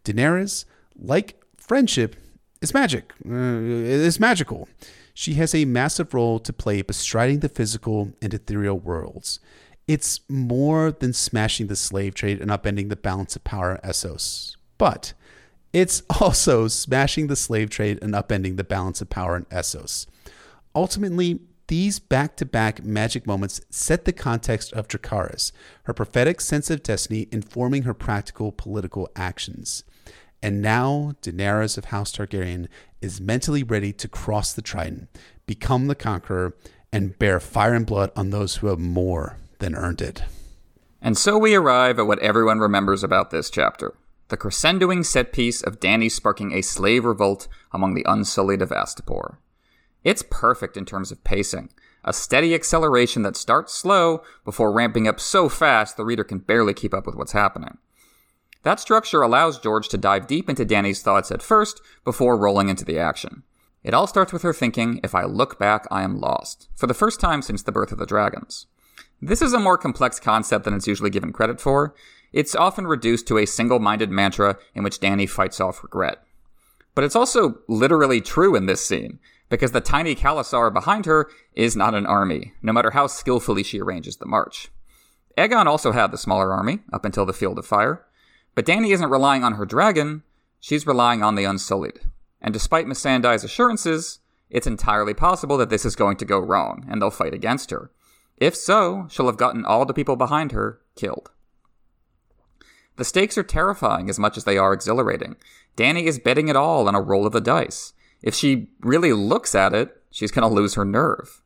Daenerys, 0.04 0.64
like 0.96 1.42
friendship, 1.56 2.16
is 2.60 2.74
magic. 2.74 3.12
Uh, 3.24 4.10
magical. 4.20 4.68
She 5.14 5.34
has 5.34 5.54
a 5.54 5.64
massive 5.64 6.14
role 6.14 6.38
to 6.40 6.52
play 6.52 6.82
bestriding 6.82 7.40
the 7.40 7.48
physical 7.48 8.12
and 8.22 8.32
ethereal 8.32 8.78
worlds. 8.78 9.40
It's 9.88 10.20
more 10.28 10.92
than 10.92 11.12
smashing 11.12 11.66
the 11.66 11.76
slave 11.76 12.14
trade 12.14 12.40
and 12.40 12.50
upending 12.50 12.88
the 12.88 12.96
balance 12.96 13.34
of 13.34 13.42
power 13.42 13.72
in 13.72 13.90
Essos. 13.90 14.56
But 14.78 15.14
it's 15.72 16.02
also 16.20 16.68
smashing 16.68 17.26
the 17.26 17.36
slave 17.36 17.70
trade 17.70 17.98
and 18.02 18.14
upending 18.14 18.56
the 18.56 18.64
balance 18.64 19.00
of 19.00 19.10
power 19.10 19.36
in 19.36 19.46
Essos. 19.46 20.06
Ultimately, 20.74 21.40
these 21.70 22.00
back 22.00 22.34
to 22.34 22.44
back 22.44 22.82
magic 22.82 23.28
moments 23.28 23.60
set 23.70 24.04
the 24.04 24.12
context 24.12 24.72
of 24.72 24.88
Dracarys, 24.88 25.52
her 25.84 25.94
prophetic 25.94 26.40
sense 26.40 26.68
of 26.68 26.82
destiny 26.82 27.28
informing 27.30 27.84
her 27.84 27.94
practical 27.94 28.50
political 28.50 29.08
actions. 29.14 29.84
And 30.42 30.60
now 30.60 31.12
Daenerys 31.22 31.78
of 31.78 31.86
House 31.86 32.10
Targaryen 32.10 32.66
is 33.00 33.20
mentally 33.20 33.62
ready 33.62 33.92
to 33.92 34.08
cross 34.08 34.52
the 34.52 34.62
Trident, 34.62 35.16
become 35.46 35.86
the 35.86 35.94
conqueror, 35.94 36.56
and 36.92 37.16
bear 37.20 37.38
fire 37.38 37.74
and 37.74 37.86
blood 37.86 38.10
on 38.16 38.30
those 38.30 38.56
who 38.56 38.66
have 38.66 38.80
more 38.80 39.38
than 39.60 39.76
earned 39.76 40.02
it. 40.02 40.24
And 41.00 41.16
so 41.16 41.38
we 41.38 41.54
arrive 41.54 42.00
at 42.00 42.06
what 42.08 42.18
everyone 42.18 42.58
remembers 42.58 43.04
about 43.04 43.30
this 43.30 43.48
chapter 43.48 43.94
the 44.26 44.36
crescendoing 44.36 45.06
set 45.06 45.32
piece 45.32 45.62
of 45.62 45.78
Dany 45.78 46.10
sparking 46.10 46.52
a 46.52 46.62
slave 46.62 47.04
revolt 47.04 47.46
among 47.70 47.94
the 47.94 48.04
Unsullied 48.08 48.60
of 48.60 48.70
Astapor. 48.70 49.36
It's 50.04 50.24
perfect 50.30 50.76
in 50.76 50.84
terms 50.84 51.12
of 51.12 51.24
pacing. 51.24 51.70
A 52.04 52.12
steady 52.12 52.54
acceleration 52.54 53.22
that 53.22 53.36
starts 53.36 53.74
slow 53.74 54.22
before 54.44 54.72
ramping 54.72 55.06
up 55.06 55.20
so 55.20 55.48
fast 55.48 55.96
the 55.96 56.04
reader 56.04 56.24
can 56.24 56.38
barely 56.38 56.72
keep 56.72 56.94
up 56.94 57.06
with 57.06 57.14
what's 57.14 57.32
happening. 57.32 57.76
That 58.62 58.80
structure 58.80 59.22
allows 59.22 59.58
George 59.58 59.88
to 59.88 59.98
dive 59.98 60.26
deep 60.26 60.48
into 60.48 60.64
Danny's 60.64 61.02
thoughts 61.02 61.30
at 61.30 61.42
first 61.42 61.80
before 62.04 62.36
rolling 62.36 62.68
into 62.68 62.84
the 62.84 62.98
action. 62.98 63.42
It 63.82 63.94
all 63.94 64.06
starts 64.06 64.32
with 64.32 64.42
her 64.42 64.52
thinking, 64.52 65.00
if 65.02 65.14
I 65.14 65.24
look 65.24 65.58
back, 65.58 65.86
I 65.90 66.02
am 66.02 66.20
lost, 66.20 66.68
for 66.74 66.86
the 66.86 66.94
first 66.94 67.20
time 67.20 67.40
since 67.40 67.62
the 67.62 67.72
birth 67.72 67.92
of 67.92 67.98
the 67.98 68.06
dragons. 68.06 68.66
This 69.22 69.40
is 69.40 69.54
a 69.54 69.58
more 69.58 69.78
complex 69.78 70.20
concept 70.20 70.64
than 70.64 70.74
it's 70.74 70.86
usually 70.86 71.10
given 71.10 71.32
credit 71.32 71.60
for. 71.60 71.94
It's 72.32 72.54
often 72.54 72.86
reduced 72.86 73.26
to 73.28 73.38
a 73.38 73.46
single 73.46 73.78
minded 73.78 74.10
mantra 74.10 74.58
in 74.74 74.82
which 74.82 75.00
Danny 75.00 75.26
fights 75.26 75.60
off 75.60 75.82
regret. 75.82 76.22
But 76.94 77.04
it's 77.04 77.16
also 77.16 77.60
literally 77.68 78.20
true 78.20 78.54
in 78.54 78.66
this 78.66 78.84
scene, 78.84 79.18
because 79.50 79.72
the 79.72 79.80
tiny 79.82 80.14
khalasar 80.14 80.72
behind 80.72 81.04
her 81.04 81.28
is 81.54 81.76
not 81.76 81.94
an 81.94 82.06
army, 82.06 82.54
no 82.62 82.72
matter 82.72 82.92
how 82.92 83.06
skillfully 83.06 83.62
she 83.62 83.80
arranges 83.80 84.16
the 84.16 84.26
march. 84.26 84.68
Aegon 85.36 85.66
also 85.66 85.92
had 85.92 86.10
the 86.10 86.18
smaller 86.18 86.52
army 86.52 86.80
up 86.92 87.04
until 87.04 87.26
the 87.26 87.34
Field 87.34 87.58
of 87.58 87.66
Fire, 87.66 88.06
But 88.54 88.64
Danny 88.64 88.92
isn't 88.92 89.10
relying 89.10 89.44
on 89.44 89.54
her 89.54 89.66
dragon, 89.66 90.22
she's 90.58 90.86
relying 90.86 91.22
on 91.22 91.34
the 91.34 91.44
Unsullied. 91.44 92.00
And 92.40 92.52
despite 92.52 92.86
Missandei's 92.86 93.44
assurances, 93.44 94.20
it's 94.48 94.66
entirely 94.66 95.14
possible 95.14 95.56
that 95.58 95.70
this 95.70 95.84
is 95.84 95.94
going 95.94 96.16
to 96.16 96.24
go 96.24 96.38
wrong, 96.38 96.86
and 96.88 97.00
they'll 97.00 97.10
fight 97.10 97.34
against 97.34 97.70
her. 97.70 97.90
If 98.38 98.56
so, 98.56 99.06
she'll 99.10 99.26
have 99.26 99.36
gotten 99.36 99.64
all 99.64 99.84
the 99.84 99.94
people 99.94 100.16
behind 100.16 100.52
her 100.52 100.80
killed. 100.96 101.30
The 102.96 103.04
stakes 103.04 103.38
are 103.38 103.42
terrifying 103.42 104.10
as 104.10 104.18
much 104.18 104.36
as 104.36 104.44
they 104.44 104.58
are 104.58 104.72
exhilarating. 104.72 105.36
Danny 105.76 106.06
is 106.06 106.18
betting 106.18 106.48
it 106.48 106.56
all 106.56 106.88
on 106.88 106.94
a 106.94 107.00
roll 107.00 107.26
of 107.26 107.32
the 107.32 107.40
dice. 107.40 107.92
If 108.22 108.34
she 108.34 108.68
really 108.80 109.12
looks 109.12 109.54
at 109.54 109.72
it, 109.72 109.96
she's 110.10 110.30
going 110.30 110.48
to 110.48 110.54
lose 110.54 110.74
her 110.74 110.84
nerve. 110.84 111.40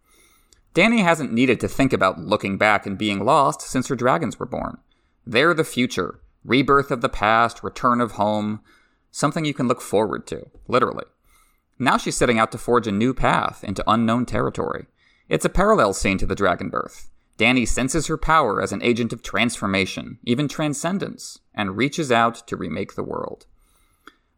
Danny 0.73 1.03
hasn't 1.03 1.33
needed 1.33 1.61
to 1.61 1.69
think 1.69 1.93
about 1.93 2.19
looking 2.19 2.59
back 2.59 2.85
and 2.85 2.99
being 2.99 3.25
lost 3.25 3.61
since 3.61 3.89
her 3.89 3.95
dragons 3.95 4.41
were 4.41 4.47
born. 4.47 4.79
They're 5.25 5.55
the 5.55 5.65
future, 5.65 6.21
rebirth 6.45 6.91
of 6.91 7.01
the 7.01 7.09
past, 7.09 7.63
return 7.63 8.01
of 8.01 8.13
home, 8.13 8.61
something 9.11 9.45
you 9.45 9.55
can 9.55 9.69
look 9.69 9.81
forward 9.81 10.27
to, 10.27 10.47
literally. 10.67 11.05
Now 11.79 11.97
she's 11.97 12.17
setting 12.17 12.39
out 12.39 12.51
to 12.53 12.59
forge 12.59 12.87
a 12.87 12.93
new 12.93 13.15
path 13.15 13.63
into 13.63 13.89
unknown 13.89 14.27
territory. 14.27 14.87
It's 15.29 15.45
a 15.45 15.51
parallel 15.51 15.93
scene 15.93 16.19
to 16.19 16.27
the 16.27 16.35
dragon 16.35 16.69
birth. 16.69 17.11
Danny 17.37 17.67
senses 17.67 18.07
her 18.07 18.19
power 18.19 18.63
as 18.63 18.73
an 18.73 18.83
agent 18.83 19.13
of 19.13 19.23
transformation, 19.23 20.19
even 20.25 20.47
transcendence, 20.47 21.39
and 21.55 21.77
reaches 21.77 22.13
out 22.13 22.47
to 22.47 22.57
remake 22.57 22.95
the 22.95 23.03
world. 23.03 23.47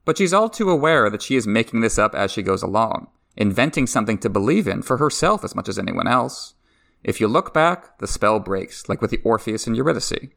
But 0.07 0.17
she's 0.17 0.33
all 0.33 0.49
too 0.49 0.71
aware 0.71 1.11
that 1.11 1.21
she 1.21 1.37
is 1.37 1.47
making 1.47 1.81
this 1.81 1.99
up 1.99 2.15
as 2.15 2.33
she 2.33 2.41
goes 2.41 2.63
along, 2.63 3.09
inventing 3.37 3.87
something 3.87 4.17
to 4.19 4.31
believe 4.31 4.67
in 4.67 4.81
for 4.81 4.97
herself 4.97 5.45
as 5.45 5.55
much 5.55 5.69
as 5.69 5.79
anyone 5.79 6.09
else. 6.09 6.55
If 7.05 7.21
you 7.21 7.29
look 7.29 7.53
back, 7.53 7.99
the 7.99 8.07
spell 8.07 8.41
breaks, 8.41 8.89
like 8.89 9.03
with 9.03 9.11
the 9.11 9.21
Orpheus 9.25 9.67
and 9.67 9.77
Eurydice. 9.77 10.31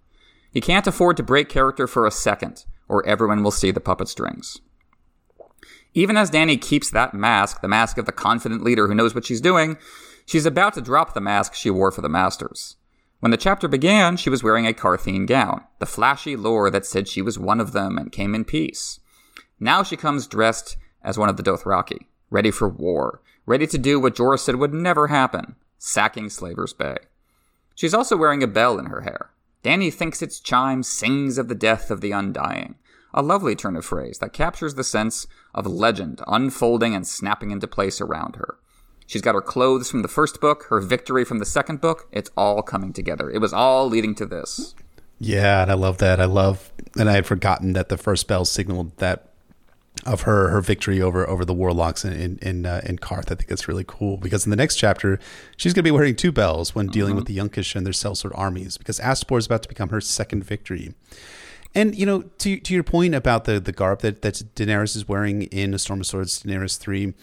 You 0.51 0.61
can't 0.61 0.87
afford 0.87 1.17
to 1.17 1.23
break 1.23 1.47
character 1.49 1.87
for 1.87 2.05
a 2.07 2.11
second, 2.11 2.65
or 2.87 3.05
everyone 3.05 3.43
will 3.43 3.51
see 3.51 3.69
the 3.69 3.79
puppet 3.79 4.07
strings. 4.07 4.59
Even 5.93 6.17
as 6.17 6.31
Danny 6.31 6.57
keeps 6.57 6.89
that 6.89 7.13
mask, 7.13 7.61
the 7.61 7.67
mask 7.67 7.99
of 7.99 8.05
the 8.05 8.11
confident 8.11 8.63
leader 8.63 8.87
who 8.87 8.95
knows 8.95 9.13
what 9.13 9.25
she's 9.25 9.41
doing, 9.41 9.77
she's 10.25 10.47
about 10.47 10.73
to 10.73 10.81
drop 10.81 11.13
the 11.13 11.21
mask 11.21 11.53
she 11.53 11.69
wore 11.69 11.91
for 11.91 12.01
the 12.01 12.09
Masters. 12.09 12.75
When 13.19 13.31
the 13.31 13.37
chapter 13.37 13.67
began, 13.67 14.17
she 14.17 14.29
was 14.29 14.43
wearing 14.43 14.65
a 14.65 14.73
Qartheen 14.73 15.27
gown, 15.27 15.63
the 15.77 15.85
flashy 15.85 16.35
lore 16.35 16.71
that 16.71 16.85
said 16.85 17.07
she 17.07 17.21
was 17.21 17.37
one 17.37 17.59
of 17.59 17.71
them 17.71 17.97
and 17.97 18.11
came 18.11 18.33
in 18.33 18.45
peace. 18.45 18.99
Now 19.59 19.83
she 19.83 19.97
comes 19.97 20.27
dressed 20.27 20.77
as 21.03 21.17
one 21.17 21.29
of 21.29 21.37
the 21.37 21.43
Dothraki, 21.43 22.07
ready 22.29 22.51
for 22.51 22.69
war, 22.69 23.21
ready 23.45 23.67
to 23.67 23.77
do 23.77 23.99
what 23.99 24.15
Jorah 24.15 24.39
said 24.39 24.55
would 24.55 24.73
never 24.73 25.07
happen, 25.07 25.55
sacking 25.77 26.29
Slaver's 26.29 26.73
Bay. 26.73 26.97
She's 27.75 27.93
also 27.93 28.17
wearing 28.17 28.43
a 28.43 28.47
bell 28.47 28.77
in 28.77 28.87
her 28.87 29.01
hair. 29.01 29.31
Danny 29.63 29.91
thinks 29.91 30.21
its 30.21 30.39
chime 30.39 30.83
sings 30.83 31.37
of 31.37 31.47
the 31.47 31.55
death 31.55 31.91
of 31.91 32.01
the 32.01 32.11
undying, 32.11 32.75
a 33.13 33.21
lovely 33.21 33.55
turn 33.55 33.75
of 33.75 33.85
phrase 33.85 34.19
that 34.19 34.33
captures 34.33 34.75
the 34.75 34.83
sense 34.83 35.27
of 35.53 35.65
legend 35.65 36.21
unfolding 36.27 36.95
and 36.95 37.07
snapping 37.07 37.51
into 37.51 37.67
place 37.67 37.99
around 37.99 38.35
her. 38.35 38.57
She's 39.07 39.21
got 39.21 39.33
her 39.33 39.41
clothes 39.41 39.89
from 39.89 40.03
the 40.03 40.07
first 40.07 40.39
book, 40.39 40.65
her 40.69 40.79
victory 40.79 41.25
from 41.25 41.39
the 41.39 41.45
second 41.45 41.81
book. 41.81 42.07
It's 42.11 42.29
all 42.37 42.61
coming 42.61 42.93
together. 42.93 43.29
It 43.29 43.39
was 43.39 43.53
all 43.53 43.87
leading 43.87 44.13
to 44.15 44.25
this. 44.25 44.75
Yeah, 45.17 45.63
and 45.63 45.71
I 45.71 45.73
love 45.73 45.97
that. 45.97 46.21
I 46.21 46.25
love, 46.25 46.71
and 46.97 47.09
I 47.09 47.13
had 47.13 47.25
forgotten 47.25 47.73
that 47.73 47.89
the 47.89 47.97
first 47.97 48.27
bell 48.27 48.45
signaled 48.45 48.95
that 48.97 49.28
of 50.05 50.21
her 50.21 50.49
her 50.49 50.61
victory 50.61 51.01
over 51.01 51.27
over 51.27 51.43
the 51.43 51.53
warlocks 51.53 52.05
in 52.05 52.13
in 52.13 52.39
in, 52.41 52.65
uh, 52.65 52.81
in 52.85 52.97
Qarth. 52.97 53.31
I 53.31 53.35
think 53.35 53.47
that's 53.47 53.67
really 53.67 53.85
cool 53.87 54.17
because 54.17 54.45
in 54.45 54.49
the 54.49 54.55
next 54.55 54.75
chapter 54.75 55.19
she's 55.57 55.73
going 55.73 55.83
to 55.83 55.87
be 55.87 55.91
wearing 55.91 56.15
two 56.15 56.31
bells 56.31 56.73
when 56.73 56.87
dealing 56.87 57.15
with 57.15 57.25
the 57.25 57.37
Yunkish 57.37 57.75
and 57.75 57.85
their 57.85 57.93
sellsword 57.93 58.31
armies 58.35 58.77
because 58.77 58.99
Astapor 58.99 59.37
is 59.37 59.45
about 59.45 59.63
to 59.63 59.69
become 59.69 59.89
her 59.89 60.01
second 60.01 60.43
victory. 60.43 60.93
And 61.75 61.95
you 61.95 62.05
know, 62.05 62.23
to 62.39 62.59
to 62.59 62.73
your 62.73 62.83
point 62.83 63.13
about 63.13 63.45
the 63.45 63.59
the 63.59 63.71
garb 63.71 64.01
that 64.01 64.21
that 64.21 64.35
Daenerys 64.55 64.95
is 64.95 65.07
wearing 65.07 65.43
in 65.43 65.73
A 65.73 65.79
Storm 65.79 65.99
of 65.99 66.07
Swords, 66.07 66.41
Daenerys 66.41 66.77
three, 66.77 67.13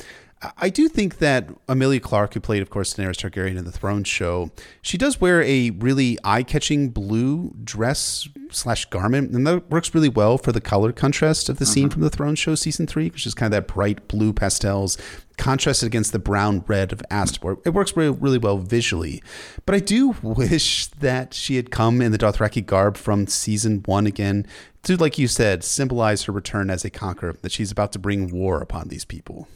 I 0.59 0.69
do 0.69 0.89
think 0.89 1.19
that 1.19 1.49
Emilia 1.67 1.99
Clarke, 1.99 2.35
who 2.35 2.41
played, 2.41 2.61
of 2.61 2.69
course, 2.69 2.93
Daenerys 2.93 3.17
Targaryen 3.17 3.57
in 3.57 3.65
the 3.65 3.73
Throne 3.73 4.05
Show, 4.05 4.51
she 4.83 4.99
does 4.99 5.19
wear 5.19 5.43
a 5.43 5.71
really 5.71 6.19
eye-catching 6.25 6.91
blue 6.91 7.55
dress 7.65 8.29
slash 8.51 8.85
garment, 8.85 9.31
and 9.31 9.47
that 9.47 9.71
works 9.71 9.95
really 9.95 10.11
well 10.11 10.37
for 10.37 10.53
the 10.53 10.61
color 10.61 10.93
contrast 10.93 11.49
of 11.49 11.59
the 11.59 11.65
scene 11.65 11.87
uh-huh. 11.87 11.95
from 11.95 12.03
the 12.03 12.11
Throne 12.11 12.35
Show 12.35 12.55
season 12.55 12.87
three, 12.87 13.09
which 13.09 13.25
is 13.25 13.33
kind 13.33 13.53
of 13.53 13.57
that 13.57 13.73
bright 13.73 14.09
blue 14.09 14.35
pastels 14.35 14.99
contrasted 15.39 15.87
against 15.87 16.13
the 16.13 16.19
brown 16.19 16.63
red 16.67 16.93
of 16.93 17.03
Astapor. 17.11 17.59
It 17.65 17.71
works 17.71 17.97
really, 17.97 18.17
really 18.17 18.39
well 18.39 18.59
visually, 18.59 19.23
but 19.65 19.75
I 19.75 19.79
do 19.79 20.11
wish 20.23 20.87
that 20.89 21.33
she 21.33 21.57
had 21.57 21.71
come 21.71 22.03
in 22.03 22.13
the 22.13 22.19
Dothraki 22.19 22.65
garb 22.65 22.99
from 22.99 23.27
season 23.27 23.83
one 23.87 24.07
again 24.07 24.47
to, 24.83 24.99
like 24.99 25.19
you 25.19 25.29
said, 25.29 25.65
symbolize 25.65 26.25
her 26.25 26.33
return 26.33 26.69
as 26.69 26.85
a 26.85 26.91
conqueror, 26.91 27.37
that 27.41 27.53
she's 27.53 27.73
about 27.73 27.93
to 27.93 27.99
bring 27.99 28.31
war 28.31 28.61
upon 28.61 28.89
these 28.89 29.07
people. 29.07 29.49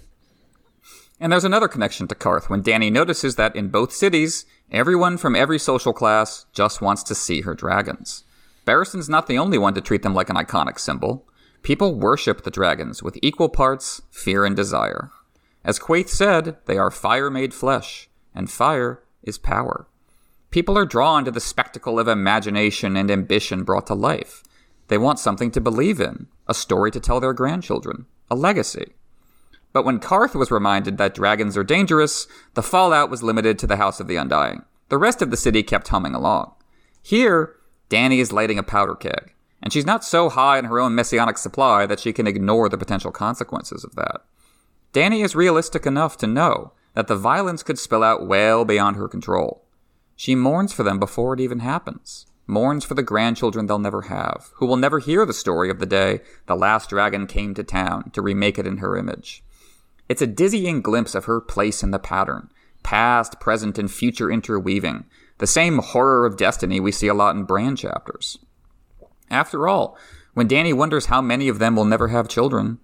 And 1.20 1.30
there's 1.30 1.44
another 1.44 1.68
connection 1.68 2.08
to 2.08 2.14
Qarth 2.14 2.48
when 2.48 2.62
Danny 2.62 2.88
notices 2.88 3.36
that 3.36 3.54
in 3.54 3.68
both 3.68 3.92
cities, 3.92 4.46
everyone 4.72 5.18
from 5.18 5.36
every 5.36 5.58
social 5.58 5.92
class 5.92 6.46
just 6.54 6.80
wants 6.80 7.02
to 7.04 7.14
see 7.14 7.42
her 7.42 7.54
dragons. 7.54 8.24
Barristan's 8.64 9.08
not 9.08 9.26
the 9.26 9.36
only 9.36 9.58
one 9.58 9.74
to 9.74 9.82
treat 9.82 10.02
them 10.02 10.14
like 10.14 10.30
an 10.30 10.36
iconic 10.36 10.78
symbol. 10.78 11.28
People 11.62 11.94
worship 11.94 12.42
the 12.42 12.50
dragons 12.50 13.02
with 13.02 13.18
equal 13.22 13.50
parts 13.50 14.00
fear 14.10 14.46
and 14.46 14.56
desire. 14.56 15.10
As 15.62 15.78
Quaithe 15.78 16.08
said, 16.08 16.56
they 16.64 16.78
are 16.78 16.90
fire 16.90 17.28
made 17.28 17.52
flesh, 17.52 18.08
and 18.34 18.50
fire 18.50 19.02
is 19.22 19.36
power. 19.36 19.86
People 20.50 20.78
are 20.78 20.86
drawn 20.86 21.26
to 21.26 21.30
the 21.30 21.38
spectacle 21.38 21.98
of 21.98 22.08
imagination 22.08 22.96
and 22.96 23.10
ambition 23.10 23.62
brought 23.62 23.86
to 23.88 23.94
life. 23.94 24.42
They 24.88 24.96
want 24.96 25.18
something 25.18 25.50
to 25.50 25.60
believe 25.60 26.00
in, 26.00 26.28
a 26.48 26.54
story 26.54 26.90
to 26.92 27.00
tell 27.00 27.20
their 27.20 27.34
grandchildren, 27.34 28.06
a 28.30 28.34
legacy. 28.34 28.94
But 29.72 29.84
when 29.84 30.00
Qarth 30.00 30.34
was 30.34 30.50
reminded 30.50 30.98
that 30.98 31.14
dragons 31.14 31.56
are 31.56 31.64
dangerous, 31.64 32.26
the 32.54 32.62
fallout 32.62 33.10
was 33.10 33.22
limited 33.22 33.58
to 33.58 33.66
the 33.66 33.76
House 33.76 34.00
of 34.00 34.08
the 34.08 34.16
Undying. 34.16 34.64
The 34.88 34.98
rest 34.98 35.22
of 35.22 35.30
the 35.30 35.36
city 35.36 35.62
kept 35.62 35.88
humming 35.88 36.14
along. 36.14 36.52
Here, 37.02 37.56
Danny 37.88 38.20
is 38.20 38.32
lighting 38.32 38.58
a 38.58 38.64
powder 38.64 38.94
keg, 38.94 39.34
and 39.62 39.72
she's 39.72 39.86
not 39.86 40.04
so 40.04 40.28
high 40.28 40.58
in 40.58 40.64
her 40.64 40.80
own 40.80 40.94
messianic 40.94 41.38
supply 41.38 41.86
that 41.86 42.00
she 42.00 42.12
can 42.12 42.26
ignore 42.26 42.68
the 42.68 42.78
potential 42.78 43.12
consequences 43.12 43.84
of 43.84 43.94
that. 43.94 44.22
Danny 44.92 45.22
is 45.22 45.36
realistic 45.36 45.86
enough 45.86 46.16
to 46.18 46.26
know 46.26 46.72
that 46.94 47.06
the 47.06 47.16
violence 47.16 47.62
could 47.62 47.78
spill 47.78 48.02
out 48.02 48.26
well 48.26 48.64
beyond 48.64 48.96
her 48.96 49.08
control. 49.08 49.64
She 50.16 50.34
mourns 50.34 50.72
for 50.72 50.82
them 50.82 50.98
before 50.98 51.34
it 51.34 51.40
even 51.40 51.60
happens, 51.60 52.26
mourns 52.46 52.84
for 52.84 52.94
the 52.94 53.02
grandchildren 53.02 53.66
they'll 53.66 53.78
never 53.78 54.02
have, 54.02 54.50
who 54.56 54.66
will 54.66 54.76
never 54.76 54.98
hear 54.98 55.24
the 55.24 55.32
story 55.32 55.70
of 55.70 55.78
the 55.78 55.86
day 55.86 56.20
the 56.46 56.56
last 56.56 56.90
dragon 56.90 57.28
came 57.28 57.54
to 57.54 57.62
town 57.62 58.10
to 58.10 58.20
remake 58.20 58.58
it 58.58 58.66
in 58.66 58.78
her 58.78 58.96
image. 58.96 59.44
It's 60.10 60.20
a 60.20 60.26
dizzying 60.26 60.82
glimpse 60.82 61.14
of 61.14 61.26
her 61.26 61.40
place 61.40 61.84
in 61.84 61.92
the 61.92 62.00
pattern, 62.00 62.50
past, 62.82 63.38
present, 63.38 63.78
and 63.78 63.88
future 63.88 64.28
interweaving, 64.28 65.04
the 65.38 65.46
same 65.46 65.78
horror 65.78 66.26
of 66.26 66.36
destiny 66.36 66.80
we 66.80 66.90
see 66.90 67.06
a 67.06 67.14
lot 67.14 67.36
in 67.36 67.44
Bran 67.44 67.76
chapters. 67.76 68.36
After 69.30 69.68
all, 69.68 69.96
when 70.34 70.48
Danny 70.48 70.72
wonders 70.72 71.06
how 71.06 71.22
many 71.22 71.46
of 71.46 71.60
them 71.60 71.76
will 71.76 71.84
never 71.84 72.08
have 72.08 72.26
children, 72.26 72.80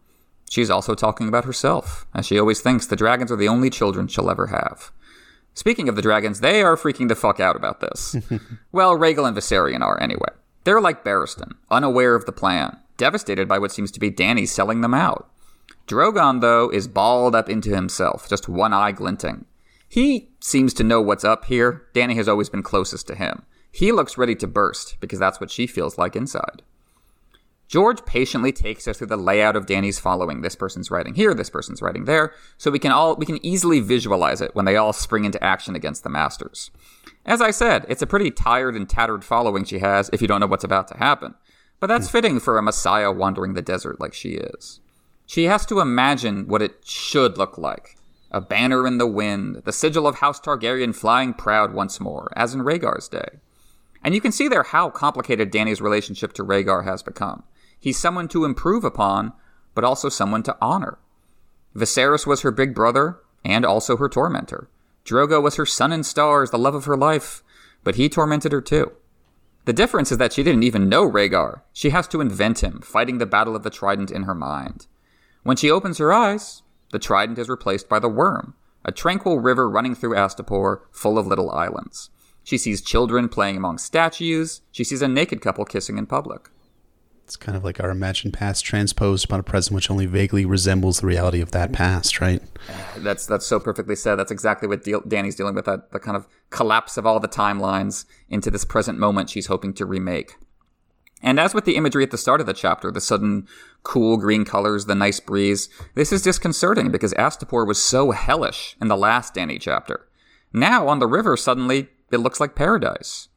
she's 0.48 0.70
also 0.70 0.94
talking 0.94 1.26
about 1.26 1.46
herself, 1.46 2.06
as 2.14 2.26
she 2.26 2.38
always 2.38 2.60
thinks 2.60 2.86
the 2.86 2.94
dragons 2.94 3.32
are 3.32 3.36
the 3.36 3.48
only 3.48 3.70
children 3.70 4.06
she'll 4.06 4.30
ever 4.30 4.46
have. 4.46 4.92
Speaking 5.52 5.88
of 5.88 5.96
the 5.96 6.02
dragons, 6.02 6.38
they 6.38 6.62
are 6.62 6.76
freaking 6.76 7.08
the 7.08 7.16
fuck 7.16 7.40
out 7.40 7.56
about 7.56 7.80
this. 7.80 8.14
well, 8.70 8.96
Rhaegal 8.96 9.26
and 9.26 9.36
Viserion 9.36 9.82
are 9.82 10.00
anyway. 10.00 10.30
They're 10.62 10.80
like 10.80 11.02
Barristan, 11.02 11.54
unaware 11.72 12.14
of 12.14 12.24
the 12.24 12.30
plan, 12.30 12.78
devastated 12.96 13.48
by 13.48 13.58
what 13.58 13.72
seems 13.72 13.90
to 13.90 13.98
be 13.98 14.10
Danny 14.10 14.46
selling 14.46 14.80
them 14.80 14.94
out. 14.94 15.28
Drogon, 15.86 16.40
though, 16.40 16.68
is 16.70 16.88
balled 16.88 17.34
up 17.34 17.48
into 17.48 17.74
himself, 17.74 18.28
just 18.28 18.48
one 18.48 18.72
eye 18.72 18.92
glinting. 18.92 19.44
He 19.88 20.30
seems 20.40 20.74
to 20.74 20.84
know 20.84 21.00
what's 21.00 21.24
up 21.24 21.44
here. 21.44 21.86
Danny 21.94 22.16
has 22.16 22.28
always 22.28 22.48
been 22.48 22.62
closest 22.62 23.06
to 23.06 23.14
him. 23.14 23.42
He 23.70 23.92
looks 23.92 24.18
ready 24.18 24.34
to 24.36 24.46
burst, 24.46 24.96
because 25.00 25.18
that's 25.18 25.40
what 25.40 25.50
she 25.50 25.66
feels 25.66 25.96
like 25.96 26.16
inside. 26.16 26.62
George 27.68 28.04
patiently 28.04 28.52
takes 28.52 28.86
us 28.86 28.98
through 28.98 29.08
the 29.08 29.16
layout 29.16 29.56
of 29.56 29.66
Danny's 29.66 29.98
following. 29.98 30.40
This 30.40 30.54
person's 30.54 30.90
writing 30.90 31.14
here, 31.14 31.34
this 31.34 31.50
person's 31.50 31.82
writing 31.82 32.04
there, 32.04 32.32
so 32.58 32.70
we 32.70 32.78
can 32.78 32.92
all 32.92 33.16
we 33.16 33.26
can 33.26 33.44
easily 33.44 33.80
visualize 33.80 34.40
it 34.40 34.54
when 34.54 34.64
they 34.64 34.76
all 34.76 34.92
spring 34.92 35.24
into 35.24 35.42
action 35.42 35.74
against 35.74 36.04
the 36.04 36.08
masters. 36.08 36.70
As 37.24 37.40
I 37.40 37.50
said, 37.50 37.84
it's 37.88 38.02
a 38.02 38.06
pretty 38.06 38.30
tired 38.30 38.76
and 38.76 38.88
tattered 38.88 39.24
following 39.24 39.64
she 39.64 39.80
has 39.80 40.08
if 40.12 40.22
you 40.22 40.28
don't 40.28 40.40
know 40.40 40.46
what's 40.46 40.62
about 40.62 40.86
to 40.88 40.98
happen. 40.98 41.34
But 41.80 41.88
that's 41.88 42.06
hmm. 42.06 42.12
fitting 42.12 42.40
for 42.40 42.56
a 42.56 42.62
messiah 42.62 43.10
wandering 43.10 43.54
the 43.54 43.62
desert 43.62 44.00
like 44.00 44.14
she 44.14 44.34
is. 44.34 44.80
She 45.26 45.44
has 45.44 45.66
to 45.66 45.80
imagine 45.80 46.46
what 46.46 46.62
it 46.62 46.86
should 46.86 47.36
look 47.36 47.58
like. 47.58 47.96
A 48.30 48.40
banner 48.40 48.86
in 48.86 48.98
the 48.98 49.06
wind, 49.06 49.62
the 49.64 49.72
sigil 49.72 50.06
of 50.06 50.16
House 50.16 50.40
Targaryen 50.40 50.94
flying 50.94 51.34
proud 51.34 51.74
once 51.74 52.00
more, 52.00 52.32
as 52.36 52.54
in 52.54 52.60
Rhaegar's 52.60 53.08
day. 53.08 53.40
And 54.04 54.14
you 54.14 54.20
can 54.20 54.32
see 54.32 54.46
there 54.46 54.62
how 54.62 54.90
complicated 54.90 55.50
Danny's 55.50 55.80
relationship 55.80 56.32
to 56.34 56.44
Rhaegar 56.44 56.84
has 56.84 57.02
become. 57.02 57.42
He's 57.78 57.98
someone 57.98 58.28
to 58.28 58.44
improve 58.44 58.84
upon, 58.84 59.32
but 59.74 59.84
also 59.84 60.08
someone 60.08 60.42
to 60.44 60.56
honor. 60.60 60.98
Viserys 61.74 62.26
was 62.26 62.42
her 62.42 62.50
big 62.50 62.74
brother, 62.74 63.18
and 63.44 63.64
also 63.64 63.96
her 63.96 64.08
tormentor. 64.08 64.68
Drogo 65.04 65.42
was 65.42 65.56
her 65.56 65.66
sun 65.66 65.92
and 65.92 66.06
stars, 66.06 66.50
the 66.50 66.58
love 66.58 66.74
of 66.74 66.84
her 66.86 66.96
life, 66.96 67.42
but 67.84 67.96
he 67.96 68.08
tormented 68.08 68.52
her 68.52 68.60
too. 68.60 68.92
The 69.64 69.72
difference 69.72 70.12
is 70.12 70.18
that 70.18 70.32
she 70.32 70.42
didn't 70.42 70.62
even 70.62 70.88
know 70.88 71.08
Rhaegar. 71.08 71.62
She 71.72 71.90
has 71.90 72.06
to 72.08 72.20
invent 72.20 72.62
him, 72.62 72.80
fighting 72.80 73.18
the 73.18 73.26
Battle 73.26 73.56
of 73.56 73.64
the 73.64 73.70
Trident 73.70 74.10
in 74.10 74.22
her 74.22 74.34
mind. 74.34 74.86
When 75.46 75.56
she 75.56 75.70
opens 75.70 75.98
her 75.98 76.12
eyes, 76.12 76.64
the 76.90 76.98
Trident 76.98 77.38
is 77.38 77.48
replaced 77.48 77.88
by 77.88 78.00
the 78.00 78.08
Worm, 78.08 78.54
a 78.84 78.90
tranquil 78.90 79.38
river 79.38 79.70
running 79.70 79.94
through 79.94 80.16
Astapor, 80.16 80.80
full 80.90 81.18
of 81.18 81.28
little 81.28 81.52
islands. 81.52 82.10
She 82.42 82.58
sees 82.58 82.82
children 82.82 83.28
playing 83.28 83.56
among 83.56 83.78
statues. 83.78 84.62
She 84.72 84.82
sees 84.82 85.02
a 85.02 85.06
naked 85.06 85.40
couple 85.40 85.64
kissing 85.64 85.98
in 85.98 86.06
public. 86.06 86.50
It's 87.22 87.36
kind 87.36 87.56
of 87.56 87.62
like 87.62 87.78
our 87.78 87.90
imagined 87.90 88.34
past 88.34 88.64
transposed 88.64 89.26
upon 89.26 89.38
a 89.38 89.44
present 89.44 89.76
which 89.76 89.88
only 89.88 90.06
vaguely 90.06 90.44
resembles 90.44 90.98
the 90.98 91.06
reality 91.06 91.40
of 91.40 91.52
that 91.52 91.72
past, 91.72 92.20
right? 92.20 92.42
That's 92.96 93.24
that's 93.24 93.46
so 93.46 93.60
perfectly 93.60 93.94
said. 93.94 94.16
That's 94.16 94.32
exactly 94.32 94.66
what 94.66 94.82
deal, 94.82 95.00
Dany's 95.02 95.36
dealing 95.36 95.54
with 95.54 95.66
that 95.66 95.92
the 95.92 96.00
kind 96.00 96.16
of 96.16 96.26
collapse 96.50 96.96
of 96.96 97.06
all 97.06 97.20
the 97.20 97.28
timelines 97.28 98.04
into 98.28 98.50
this 98.50 98.64
present 98.64 98.98
moment 98.98 99.30
she's 99.30 99.46
hoping 99.46 99.74
to 99.74 99.86
remake. 99.86 100.38
And 101.22 101.40
as 101.40 101.54
with 101.54 101.64
the 101.64 101.76
imagery 101.76 102.02
at 102.04 102.10
the 102.10 102.18
start 102.18 102.40
of 102.40 102.46
the 102.46 102.52
chapter, 102.52 102.90
the 102.90 103.00
sudden 103.00 103.48
cool 103.82 104.16
green 104.16 104.44
colors, 104.44 104.84
the 104.84 104.94
nice 104.94 105.18
breeze, 105.18 105.68
this 105.94 106.12
is 106.12 106.22
disconcerting 106.22 106.90
because 106.90 107.14
Astapor 107.14 107.66
was 107.66 107.82
so 107.82 108.10
hellish 108.10 108.76
in 108.80 108.88
the 108.88 108.96
last 108.96 109.34
Danny 109.34 109.58
chapter. 109.58 110.08
Now 110.52 110.88
on 110.88 110.98
the 110.98 111.06
river, 111.06 111.36
suddenly 111.36 111.88
it 112.10 112.18
looks 112.18 112.40
like 112.40 112.54
paradise. 112.54 113.28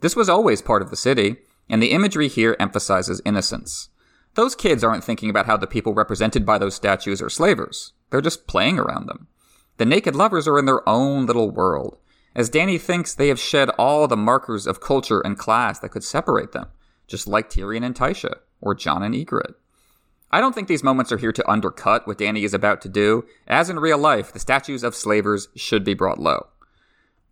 This 0.00 0.16
was 0.16 0.28
always 0.28 0.62
part 0.62 0.82
of 0.82 0.90
the 0.90 0.96
city, 0.96 1.36
and 1.68 1.82
the 1.82 1.92
imagery 1.92 2.28
here 2.28 2.56
emphasizes 2.58 3.22
innocence. 3.24 3.88
Those 4.34 4.54
kids 4.54 4.84
aren't 4.84 5.04
thinking 5.04 5.30
about 5.30 5.46
how 5.46 5.56
the 5.56 5.66
people 5.66 5.94
represented 5.94 6.44
by 6.44 6.58
those 6.58 6.74
statues 6.74 7.22
are 7.22 7.30
slavers. 7.30 7.92
They're 8.10 8.20
just 8.20 8.46
playing 8.46 8.78
around 8.78 9.06
them. 9.06 9.28
The 9.78 9.86
naked 9.86 10.14
lovers 10.14 10.46
are 10.46 10.58
in 10.58 10.66
their 10.66 10.86
own 10.88 11.26
little 11.26 11.50
world, 11.50 11.98
as 12.34 12.50
Danny 12.50 12.76
thinks 12.76 13.14
they 13.14 13.28
have 13.28 13.40
shed 13.40 13.70
all 13.78 14.06
the 14.06 14.16
markers 14.16 14.66
of 14.66 14.80
culture 14.80 15.20
and 15.20 15.38
class 15.38 15.78
that 15.78 15.90
could 15.90 16.04
separate 16.04 16.52
them, 16.52 16.66
just 17.06 17.26
like 17.26 17.50
Tyrion 17.50 17.84
and 17.84 17.94
Tysha, 17.94 18.38
or 18.60 18.74
Jon 18.74 19.02
and 19.02 19.14
Ygritte. 19.14 19.54
I 20.30 20.40
don't 20.40 20.54
think 20.54 20.68
these 20.68 20.82
moments 20.82 21.12
are 21.12 21.18
here 21.18 21.32
to 21.32 21.50
undercut 21.50 22.06
what 22.06 22.18
Danny 22.18 22.44
is 22.44 22.52
about 22.52 22.80
to 22.82 22.88
do, 22.88 23.24
as 23.46 23.70
in 23.70 23.78
real 23.78 23.98
life, 23.98 24.32
the 24.32 24.38
statues 24.38 24.82
of 24.82 24.94
slavers 24.94 25.48
should 25.54 25.84
be 25.84 25.94
brought 25.94 26.18
low. 26.18 26.48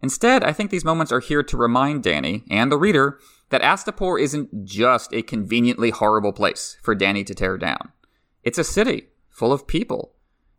Instead, 0.01 0.45
I 0.45 0.53
think 0.53 0.71
these 0.71 0.85
moments 0.85 1.11
are 1.13 1.21
here 1.21 1.43
to 1.43 1.57
remind 1.57 2.03
Danny 2.03 2.45
and 2.51 2.71
the 2.71 2.79
reader 2.79 3.19
that 3.49 3.63
Astapor 3.63 4.21
isn't 4.21 4.65
just 4.65 5.13
a 5.13 5.23
conveniently 5.23 5.91
horrible 5.91 6.33
place 6.33 6.77
for 6.83 6.95
Danny 6.95 7.25
to 7.25 7.35
tear 7.35 7.57
down. 7.57 7.91
It's 8.43 8.59
a 8.59 8.65
city 8.65 9.09
full 9.31 9.53
of 9.53 9.67
people, 9.67 10.13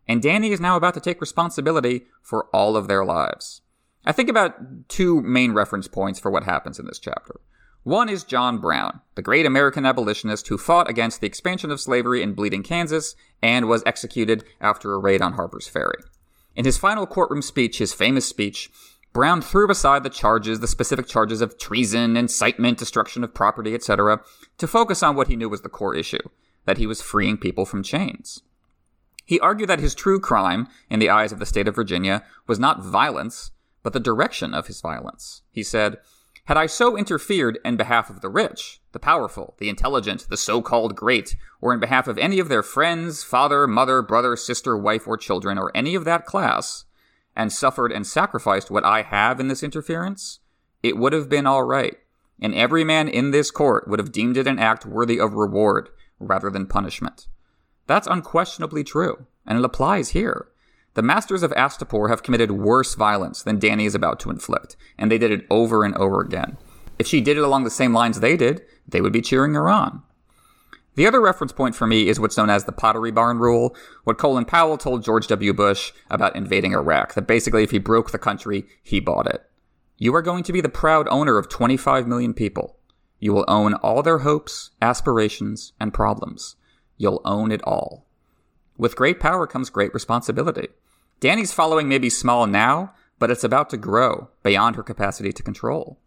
and 0.08 0.22
Danny 0.22 0.52
is 0.52 0.60
now 0.60 0.76
about 0.76 0.94
to 0.96 1.00
take 1.00 1.22
responsibility 1.22 2.06
for 2.22 2.46
all 2.54 2.76
of 2.76 2.88
their 2.88 3.06
lives. 3.06 3.62
I 4.06 4.12
think 4.12 4.30
about 4.30 4.88
two 4.88 5.22
main 5.22 5.54
reference 5.54 5.88
points 5.88 6.20
for 6.20 6.30
what 6.30 6.44
happens 6.44 6.80
in 6.80 6.86
this 6.86 7.00
chapter. 7.00 7.40
One 7.86 8.10
is 8.10 8.24
John 8.24 8.58
Brown, 8.58 9.02
the 9.14 9.22
great 9.22 9.46
American 9.46 9.86
abolitionist 9.86 10.48
who 10.48 10.58
fought 10.58 10.90
against 10.90 11.22
the 11.22 11.28
expansion 11.28 11.70
of 11.70 11.80
slavery 11.80 12.24
in 12.24 12.34
Bleeding, 12.34 12.64
Kansas, 12.64 13.16
and 13.44 13.68
was 13.68 13.84
executed 13.86 14.44
after 14.60 14.92
a 14.92 14.98
raid 14.98 15.22
on 15.22 15.34
Harper's 15.34 15.68
Ferry. 15.68 16.00
In 16.56 16.66
his 16.66 16.80
final 16.80 17.06
courtroom 17.06 17.44
speech, 17.44 17.78
his 17.78 17.94
famous 17.94 18.28
speech, 18.28 18.72
Brown 19.14 19.40
threw 19.40 19.70
aside 19.70 20.02
the 20.02 20.10
charges, 20.10 20.62
the 20.62 20.68
specific 20.68 21.06
charges 21.06 21.42
of 21.42 21.60
treason, 21.60 22.18
incitement, 22.18 22.80
destruction 22.80 23.24
of 23.24 23.36
property, 23.36 23.76
etc., 23.76 24.20
to 24.58 24.68
focus 24.68 25.04
on 25.04 25.16
what 25.16 25.28
he 25.28 25.36
knew 25.36 25.48
was 25.48 25.62
the 25.62 25.70
core 25.70 25.94
issue 25.94 26.28
that 26.66 26.80
he 26.80 26.88
was 26.88 27.04
freeing 27.04 27.38
people 27.38 27.68
from 27.68 27.84
chains. 27.84 28.42
He 29.26 29.40
argued 29.40 29.70
that 29.70 29.80
his 29.80 29.94
true 29.94 30.20
crime, 30.20 30.68
in 30.90 30.98
the 30.98 31.12
eyes 31.12 31.32
of 31.32 31.38
the 31.38 31.46
state 31.46 31.68
of 31.68 31.76
Virginia, 31.76 32.24
was 32.48 32.58
not 32.58 32.84
violence, 32.84 33.52
but 33.84 33.94
the 33.94 34.00
direction 34.00 34.56
of 34.56 34.66
his 34.66 34.82
violence. 34.82 35.44
He 35.52 35.62
said, 35.62 35.98
Had 36.46 36.58
I 36.58 36.68
so 36.68 36.96
interfered 36.96 37.58
in 37.66 37.76
behalf 37.76 38.12
of 38.12 38.22
the 38.22 38.30
rich, 38.30 38.80
the 38.92 39.00
powerful, 39.00 39.56
the 39.58 39.68
intelligent, 39.68 40.28
the 40.30 40.38
so 40.38 40.62
called 40.62 40.96
great, 40.96 41.36
or 41.60 41.74
in 41.74 41.80
behalf 41.80 42.08
of 42.08 42.20
any 42.20 42.38
of 42.38 42.50
their 42.50 42.62
friends, 42.62 43.24
father, 43.24 43.66
mother, 43.66 44.04
brother, 44.04 44.36
sister, 44.36 44.78
wife, 44.78 45.08
or 45.08 45.18
children, 45.18 45.58
or 45.58 45.72
any 45.74 45.96
of 45.96 46.06
that 46.06 46.26
class, 46.28 46.86
and 47.36 47.52
suffered 47.52 47.92
and 47.92 48.06
sacrificed 48.06 48.70
what 48.70 48.86
I 48.86 49.02
have 49.02 49.40
in 49.40 49.48
this 49.48 49.64
interference, 49.64 50.40
it 50.84 50.98
would 50.98 51.14
have 51.14 51.30
been 51.30 51.48
all 51.48 51.64
right, 51.64 51.98
and 52.40 52.54
every 52.54 52.84
man 52.84 53.08
in 53.08 53.32
this 53.32 53.50
court 53.50 53.88
would 53.88 53.98
have 53.98 54.12
deemed 54.12 54.38
it 54.38 54.46
an 54.46 54.60
act 54.60 54.86
worthy 54.86 55.20
of 55.20 55.34
reward 55.34 55.90
rather 56.20 56.52
than 56.52 56.68
punishment. 56.68 57.28
That's 57.88 58.08
unquestionably 58.08 58.84
true, 58.84 59.26
and 59.48 59.58
it 59.58 59.66
applies 59.66 60.10
here. 60.10 60.50
The 60.96 61.02
masters 61.02 61.44
of 61.44 61.52
Astapor 61.52 62.10
have 62.10 62.24
committed 62.24 62.52
worse 62.52 62.96
violence 62.96 63.44
than 63.44 63.60
Danny 63.60 63.86
is 63.86 63.96
about 63.96 64.20
to 64.22 64.30
inflict, 64.30 64.78
and 64.98 65.12
they 65.12 65.18
did 65.18 65.30
it 65.30 65.46
over 65.50 65.84
and 65.84 65.94
over 65.96 66.22
again. 66.22 66.58
If 66.98 67.06
she 67.06 67.20
did 67.20 67.38
it 67.38 67.44
along 67.44 67.66
the 67.66 67.70
same 67.70 67.94
lines 67.94 68.20
they 68.20 68.38
did, 68.38 68.64
they 68.88 69.02
would 69.02 69.12
be 69.12 69.22
cheering 69.22 69.54
her 69.56 69.70
on. 69.70 70.04
The 70.96 71.06
other 71.06 71.20
reference 71.20 71.52
point 71.52 71.76
for 71.76 71.86
me 71.86 72.08
is 72.08 72.18
what's 72.18 72.38
known 72.38 72.50
as 72.50 72.64
the 72.64 72.72
Pottery 72.72 73.12
Barn 73.12 73.40
Rule, 73.40 73.76
what 74.06 74.18
Colin 74.18 74.46
Powell 74.46 74.78
told 74.78 75.04
George 75.04 75.28
W. 75.28 75.54
Bush 75.54 75.92
about 76.10 76.38
invading 76.38 76.74
Iraq, 76.74 77.14
that 77.16 77.28
basically 77.28 77.64
if 77.64 77.72
he 77.72 77.80
broke 77.80 78.12
the 78.12 78.18
country, 78.18 78.64
he 78.82 79.02
bought 79.02 79.28
it. 79.28 79.44
You 79.98 80.16
are 80.16 80.22
going 80.22 80.44
to 80.44 80.54
be 80.54 80.62
the 80.62 80.70
proud 80.70 81.10
owner 81.10 81.38
of 81.38 81.50
25 81.50 82.08
million 82.08 82.34
people. 82.34 82.78
You 83.20 83.34
will 83.34 83.46
own 83.50 83.74
all 83.76 84.02
their 84.02 84.20
hopes, 84.20 84.72
aspirations, 84.82 85.74
and 85.78 85.94
problems. 85.94 86.56
You'll 86.96 87.22
own 87.26 87.52
it 87.52 87.62
all. 87.64 88.08
With 88.78 88.96
great 88.96 89.20
power 89.20 89.48
comes 89.48 89.70
great 89.70 89.94
responsibility. 89.94 90.68
Dany's 91.22 91.54
following 91.54 91.88
may 91.88 91.98
be 91.98 92.10
small 92.10 92.46
now, 92.46 92.94
but 93.20 93.32
it's 93.32 93.44
about 93.44 93.70
to 93.70 93.78
grow 93.78 94.30
beyond 94.44 94.76
her 94.76 94.84
capacity 94.84 95.32
to 95.32 95.44
control. 95.44 95.98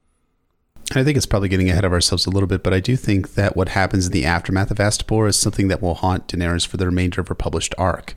I 0.94 1.04
think 1.04 1.16
it's 1.16 1.26
probably 1.26 1.48
getting 1.48 1.68
ahead 1.68 1.84
of 1.84 1.92
ourselves 1.92 2.26
a 2.26 2.30
little 2.30 2.46
bit, 2.46 2.62
but 2.62 2.72
I 2.72 2.80
do 2.80 2.96
think 2.96 3.34
that 3.34 3.56
what 3.56 3.70
happens 3.70 4.06
in 4.06 4.12
the 4.12 4.24
aftermath 4.24 4.70
of 4.70 4.78
Astapor 4.78 5.28
is 5.28 5.36
something 5.36 5.68
that 5.68 5.82
will 5.82 5.94
haunt 5.94 6.28
Daenerys 6.28 6.66
for 6.66 6.78
the 6.78 6.86
remainder 6.86 7.20
of 7.20 7.28
her 7.28 7.34
published 7.34 7.74
arc. 7.76 8.14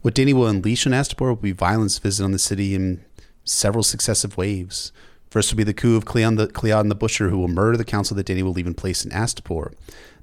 What 0.00 0.14
Dany 0.14 0.32
will 0.32 0.46
unleash 0.46 0.86
on 0.86 0.92
Astapor 0.92 1.28
will 1.28 1.36
be 1.36 1.52
violence 1.52 1.98
visited 1.98 2.24
on 2.24 2.32
the 2.32 2.38
city 2.38 2.74
in 2.74 3.04
several 3.44 3.82
successive 3.82 4.36
waves. 4.36 4.92
First 5.30 5.52
will 5.52 5.58
be 5.58 5.64
the 5.64 5.74
coup 5.74 5.96
of 5.96 6.04
Cleon 6.06 6.36
the, 6.36 6.46
Cleon 6.46 6.88
the 6.88 6.94
Butcher, 6.94 7.28
who 7.28 7.38
will 7.38 7.48
murder 7.48 7.76
the 7.76 7.84
council 7.84 8.16
that 8.16 8.26
Dany 8.26 8.42
will 8.42 8.52
leave 8.52 8.66
in 8.66 8.74
place 8.74 9.04
in 9.04 9.10
Astapor. 9.10 9.74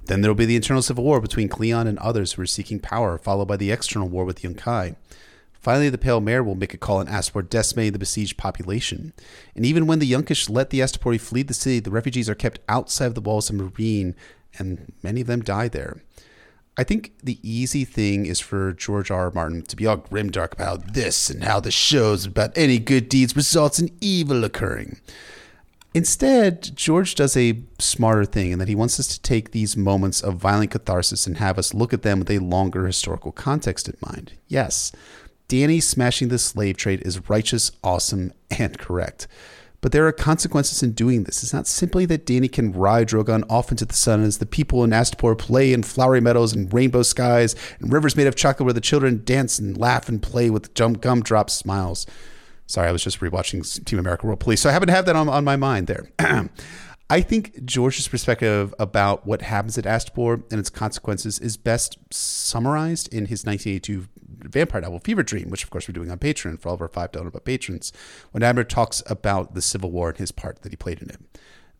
Then 0.06 0.22
there 0.22 0.30
will 0.30 0.36
be 0.36 0.45
the 0.45 0.56
internal 0.56 0.82
civil 0.82 1.04
war 1.04 1.22
between 1.22 1.47
Cleon 1.47 1.88
and 1.88 1.97
others 1.99 2.34
who 2.34 2.41
are 2.41 2.47
seeking 2.47 2.80
power, 2.80 3.18
followed 3.18 3.47
by 3.47 3.58
the 3.58 3.72
external 3.72 4.10
war 4.10 4.26
with 4.26 4.41
Yunkai. 4.41 4.95
Finally, 5.54 5.89
the 5.89 5.97
Pale 5.97 6.20
Mare 6.20 6.43
will 6.43 6.56
make 6.56 6.74
a 6.74 6.78
call 6.78 6.97
on 6.97 7.08
Astapor, 7.08 7.49
decimating 7.49 7.93
the 7.93 7.99
besieged 7.99 8.36
population. 8.36 9.14
And 9.56 9.66
even 9.66 9.88
when 9.88 9.99
the 9.99 10.12
Yunkish 10.12 10.49
let 10.49 10.72
the 10.72 10.82
Astapori 10.82 11.22
flee 11.22 11.43
the 11.43 11.54
city, 11.54 11.80
the 11.80 11.89
refugees 11.89 12.30
are 12.30 12.36
kept 12.36 12.60
outside 12.68 13.06
of 13.06 13.16
the 13.16 13.22
walls 13.22 13.49
of 13.49 13.56
Meereen, 13.56 14.14
and 14.60 14.91
many 15.01 15.22
of 15.22 15.28
them 15.28 15.41
die 15.41 15.70
there. 15.70 16.01
I 16.76 16.84
think 16.84 17.14
the 17.24 17.39
easy 17.43 17.86
thing 17.86 18.26
is 18.26 18.39
for 18.39 18.74
George 18.74 19.10
R. 19.10 19.26
R. 19.26 19.32
Martin 19.32 19.62
to 19.64 19.76
be 19.76 19.86
all 19.86 19.97
grimdark 19.97 20.54
about 20.54 20.95
this 20.95 21.30
and 21.30 21.43
how 21.43 21.60
the 21.60 21.72
show's 21.72 22.26
about 22.26 22.58
any 22.58 22.80
good 22.80 23.08
deeds 23.08 23.36
results 23.36 23.80
in 23.80 23.89
evil 24.01 24.43
occurring. 24.43 24.99
Instead, 25.94 26.76
George 26.76 27.14
does 27.14 27.38
a 27.38 27.62
smarter 27.78 28.26
thing 28.26 28.52
in 28.52 28.60
that 28.60 28.68
he 28.68 28.76
wants 28.76 29.00
us 29.00 29.08
to 29.08 29.22
take 29.22 29.52
these 29.52 29.78
moments 29.78 30.22
of 30.22 30.38
violent 30.38 30.72
catharsis 30.72 31.28
and 31.28 31.38
have 31.38 31.60
us 31.60 31.74
look 31.74 31.94
at 31.94 32.02
them 32.02 32.20
with 32.20 32.32
a 32.32 32.39
longer 32.39 32.88
historical 32.88 33.32
context 33.32 33.88
in 33.88 33.96
mind. 34.02 34.34
Yes, 34.48 34.91
Danny 35.48 35.80
smashing 35.80 36.30
the 36.30 36.39
slave 36.39 36.78
trade 36.78 37.04
is 37.06 37.30
righteous, 37.30 37.72
awesome, 37.84 38.34
and 38.58 38.80
correct. 38.80 39.28
But 39.82 39.91
there 39.91 40.08
are 40.08 40.14
consequences 40.14 40.82
in 40.82 40.94
doing 40.94 41.26
this. 41.26 41.44
It's 41.44 41.54
not 41.54 41.68
simply 41.68 42.06
that 42.06 42.26
Danny 42.26 42.48
can 42.48 42.72
ride 42.72 43.10
Drogon 43.10 43.44
off 43.50 43.70
into 43.70 43.86
the 43.86 43.94
sun 43.94 44.24
as 44.24 44.38
the 44.38 44.46
people 44.46 44.82
in 44.84 44.91
Astapor 44.91 45.38
play 45.38 45.74
in 45.74 45.84
flowery 45.84 46.22
meadows 46.22 46.54
and 46.54 46.74
rainbow 46.74 47.04
skies 47.04 47.54
and 47.80 47.92
rivers 47.92 48.16
made 48.16 48.26
of 48.26 48.36
chocolate 48.36 48.66
where 48.66 48.74
the 48.74 48.80
children 48.80 49.24
dance 49.26 49.59
and 49.59 49.78
laugh 49.78 50.08
and 50.08 50.24
play 50.24 50.50
with 50.50 50.74
gum 50.74 50.93
gumdrop 50.93 51.50
smiles. 51.50 52.08
Sorry, 52.66 52.88
I 52.88 52.92
was 52.92 53.04
just 53.04 53.20
rewatching 53.20 53.84
Team 53.86 54.00
America 54.00 54.26
World 54.26 54.40
Police, 54.40 54.62
so 54.62 54.70
I 54.70 54.74
happen 54.74 54.88
to 54.88 54.94
have 54.94 55.06
that 55.06 55.16
on, 55.16 55.30
on 55.30 55.44
my 55.44 55.56
mind 55.56 55.88
there. 55.88 56.10
I 57.10 57.22
think 57.22 57.64
George's 57.66 58.08
perspective 58.08 58.74
about 58.80 59.28
what 59.28 59.42
happens 59.42 59.78
at 59.78 59.84
Astapor 59.84 60.50
and 60.52 60.60
its 60.60 60.70
consequences 60.70 61.38
is 61.38 61.58
best 61.58 61.98
summarized 62.12 63.14
in 63.14 63.26
his 63.26 63.46
1982 63.46 64.08
vampire 64.50 64.82
novel 64.82 65.00
Fevre 65.00 65.24
Dream, 65.24 65.50
which 65.50 65.64
of 65.64 65.70
course 65.70 65.88
we're 65.88 65.94
doing 65.94 66.10
on 66.10 66.18
Patreon 66.18 66.60
for 66.60 66.70
all 66.70 66.76
of 66.76 66.82
our 66.82 66.88
five 66.88 67.12
dollar 67.12 67.30
patrons. 67.30 67.92
When 68.32 68.42
Abner 68.42 68.64
talks 68.64 69.04
about 69.08 69.54
the 69.54 69.62
Civil 69.62 69.92
War 69.92 70.10
and 70.10 70.18
his 70.18 70.32
part 70.32 70.62
that 70.62 70.72
he 70.72 70.76
played 70.76 71.02
in 71.02 71.10
it. 71.10 71.20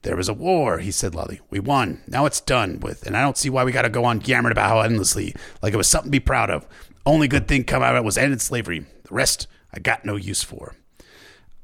There 0.04 0.18
was 0.18 0.28
a 0.28 0.34
war, 0.34 0.80
he 0.80 0.92
said 0.92 1.16
loudly. 1.16 1.40
We 1.50 1.60
won. 1.60 2.04
Now 2.08 2.26
it's 2.26 2.42
done 2.42 2.82
with, 2.82 3.08
and 3.08 3.16
I 3.16 3.22
don't 3.22 3.38
see 3.38 3.50
why 3.50 3.64
we 3.64 3.72
got 3.72 3.84
to 3.84 3.90
go 3.90 4.04
on 4.04 4.22
yammering 4.22 4.52
about 4.52 4.70
how 4.70 4.82
endlessly, 4.82 5.34
like 5.62 5.74
it 5.74 5.78
was 5.78 5.88
something 5.88 6.10
to 6.10 6.12
be 6.12 6.20
proud 6.20 6.50
of. 6.50 6.68
Only 7.06 7.30
good 7.30 7.48
thing 7.48 7.64
come 7.64 7.82
out 7.82 7.96
of 7.96 8.02
it 8.02 8.06
was 8.06 8.18
ended 8.18 8.42
slavery. 8.42 8.80
The 8.80 9.14
rest 9.14 9.48
I 9.74 9.80
got 9.80 10.06
no 10.06 10.16
use 10.16 10.44
for. 10.44 10.76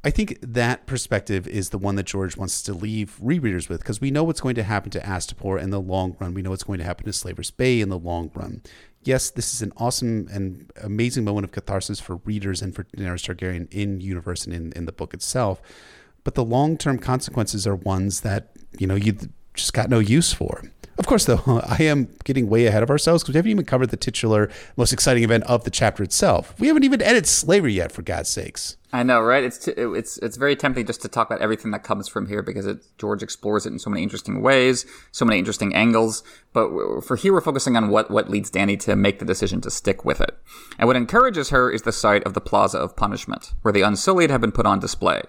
I 0.01 0.11
think 0.11 0.39
that 0.41 0.85
perspective 0.85 1.45
is 1.45 1.69
the 1.69 1.77
one 1.77 1.95
that 1.95 2.05
George 2.05 2.37
wants 2.37 2.61
to 2.63 2.73
leave 2.73 3.17
rereaders 3.21 3.67
with 3.67 3.81
because 3.81 3.99
we 3.99 4.11
know 4.11 4.23
what's 4.23 4.39
going 4.39 4.55
to 4.55 4.63
happen 4.63 4.91
to 4.91 4.99
Astapor 5.01 5.61
in 5.61 5.71
the 5.71 5.81
long 5.81 6.15
run. 6.19 6.33
We 6.33 6.41
know 6.41 6.51
what's 6.51 6.63
going 6.63 6.79
to 6.79 6.85
happen 6.85 7.05
to 7.05 7.13
Slaver's 7.13 7.51
Bay 7.51 7.81
in 7.81 7.89
the 7.89 7.99
long 7.99 8.31
run. 8.33 8.61
Yes, 9.03 9.29
this 9.29 9.53
is 9.53 9.61
an 9.61 9.73
awesome 9.75 10.29
and 10.31 10.71
amazing 10.81 11.25
moment 11.25 11.45
of 11.45 11.51
catharsis 11.51 11.99
for 11.99 12.17
readers 12.17 12.61
and 12.61 12.73
for 12.73 12.85
Daenerys 12.85 13.27
Targaryen 13.27 13.67
in 13.73 13.99
universe 13.99 14.45
and 14.45 14.53
in, 14.53 14.71
in 14.73 14.85
the 14.85 14.93
book 14.93 15.13
itself. 15.13 15.61
But 16.23 16.35
the 16.35 16.45
long 16.45 16.77
term 16.77 16.97
consequences 16.97 17.67
are 17.67 17.75
ones 17.75 18.21
that, 18.21 18.51
you 18.77 18.87
know, 18.87 18.95
you 18.95 19.17
just 19.53 19.73
got 19.73 19.89
no 19.89 19.99
use 19.99 20.31
for. 20.31 20.63
Of 20.99 21.07
course, 21.07 21.23
though, 21.25 21.41
I 21.65 21.83
am 21.83 22.09
getting 22.25 22.49
way 22.49 22.65
ahead 22.65 22.83
of 22.83 22.89
ourselves 22.89 23.23
because 23.23 23.33
we 23.33 23.37
haven't 23.37 23.51
even 23.51 23.65
covered 23.65 23.89
the 23.89 23.97
titular, 23.97 24.51
most 24.75 24.91
exciting 24.91 25.23
event 25.23 25.45
of 25.45 25.63
the 25.63 25.71
chapter 25.71 26.03
itself. 26.03 26.53
We 26.59 26.67
haven't 26.67 26.83
even 26.83 27.01
edited 27.01 27.25
slavery 27.25 27.73
yet, 27.73 27.93
for 27.93 28.01
God's 28.01 28.27
sakes. 28.27 28.75
I 28.91 29.03
know, 29.03 29.21
right? 29.21 29.43
It's 29.43 29.57
t- 29.59 29.71
it's 29.77 30.17
it's 30.17 30.35
very 30.35 30.55
tempting 30.55 30.85
just 30.85 31.01
to 31.03 31.07
talk 31.07 31.29
about 31.29 31.41
everything 31.41 31.71
that 31.71 31.83
comes 31.83 32.07
from 32.07 32.27
here 32.27 32.41
because 32.41 32.65
it, 32.65 32.85
George 32.97 33.23
explores 33.23 33.65
it 33.65 33.71
in 33.71 33.79
so 33.79 33.89
many 33.89 34.03
interesting 34.03 34.41
ways, 34.41 34.85
so 35.11 35.25
many 35.25 35.39
interesting 35.39 35.73
angles. 35.73 36.21
But 36.53 37.01
for 37.01 37.15
here, 37.15 37.31
we're 37.31 37.41
focusing 37.41 37.77
on 37.77 37.89
what 37.89 38.11
what 38.11 38.29
leads 38.29 38.49
Danny 38.49 38.75
to 38.77 38.95
make 38.95 39.19
the 39.19 39.25
decision 39.25 39.61
to 39.61 39.71
stick 39.71 40.03
with 40.03 40.19
it, 40.19 40.37
and 40.77 40.87
what 40.87 40.97
encourages 40.97 41.49
her 41.49 41.71
is 41.71 41.83
the 41.83 41.91
sight 41.91 42.23
of 42.23 42.33
the 42.33 42.41
Plaza 42.41 42.79
of 42.79 42.97
Punishment, 42.97 43.53
where 43.61 43.71
the 43.71 43.83
Unsullied 43.83 44.31
have 44.31 44.41
been 44.41 44.51
put 44.51 44.65
on 44.65 44.79
display. 44.79 45.21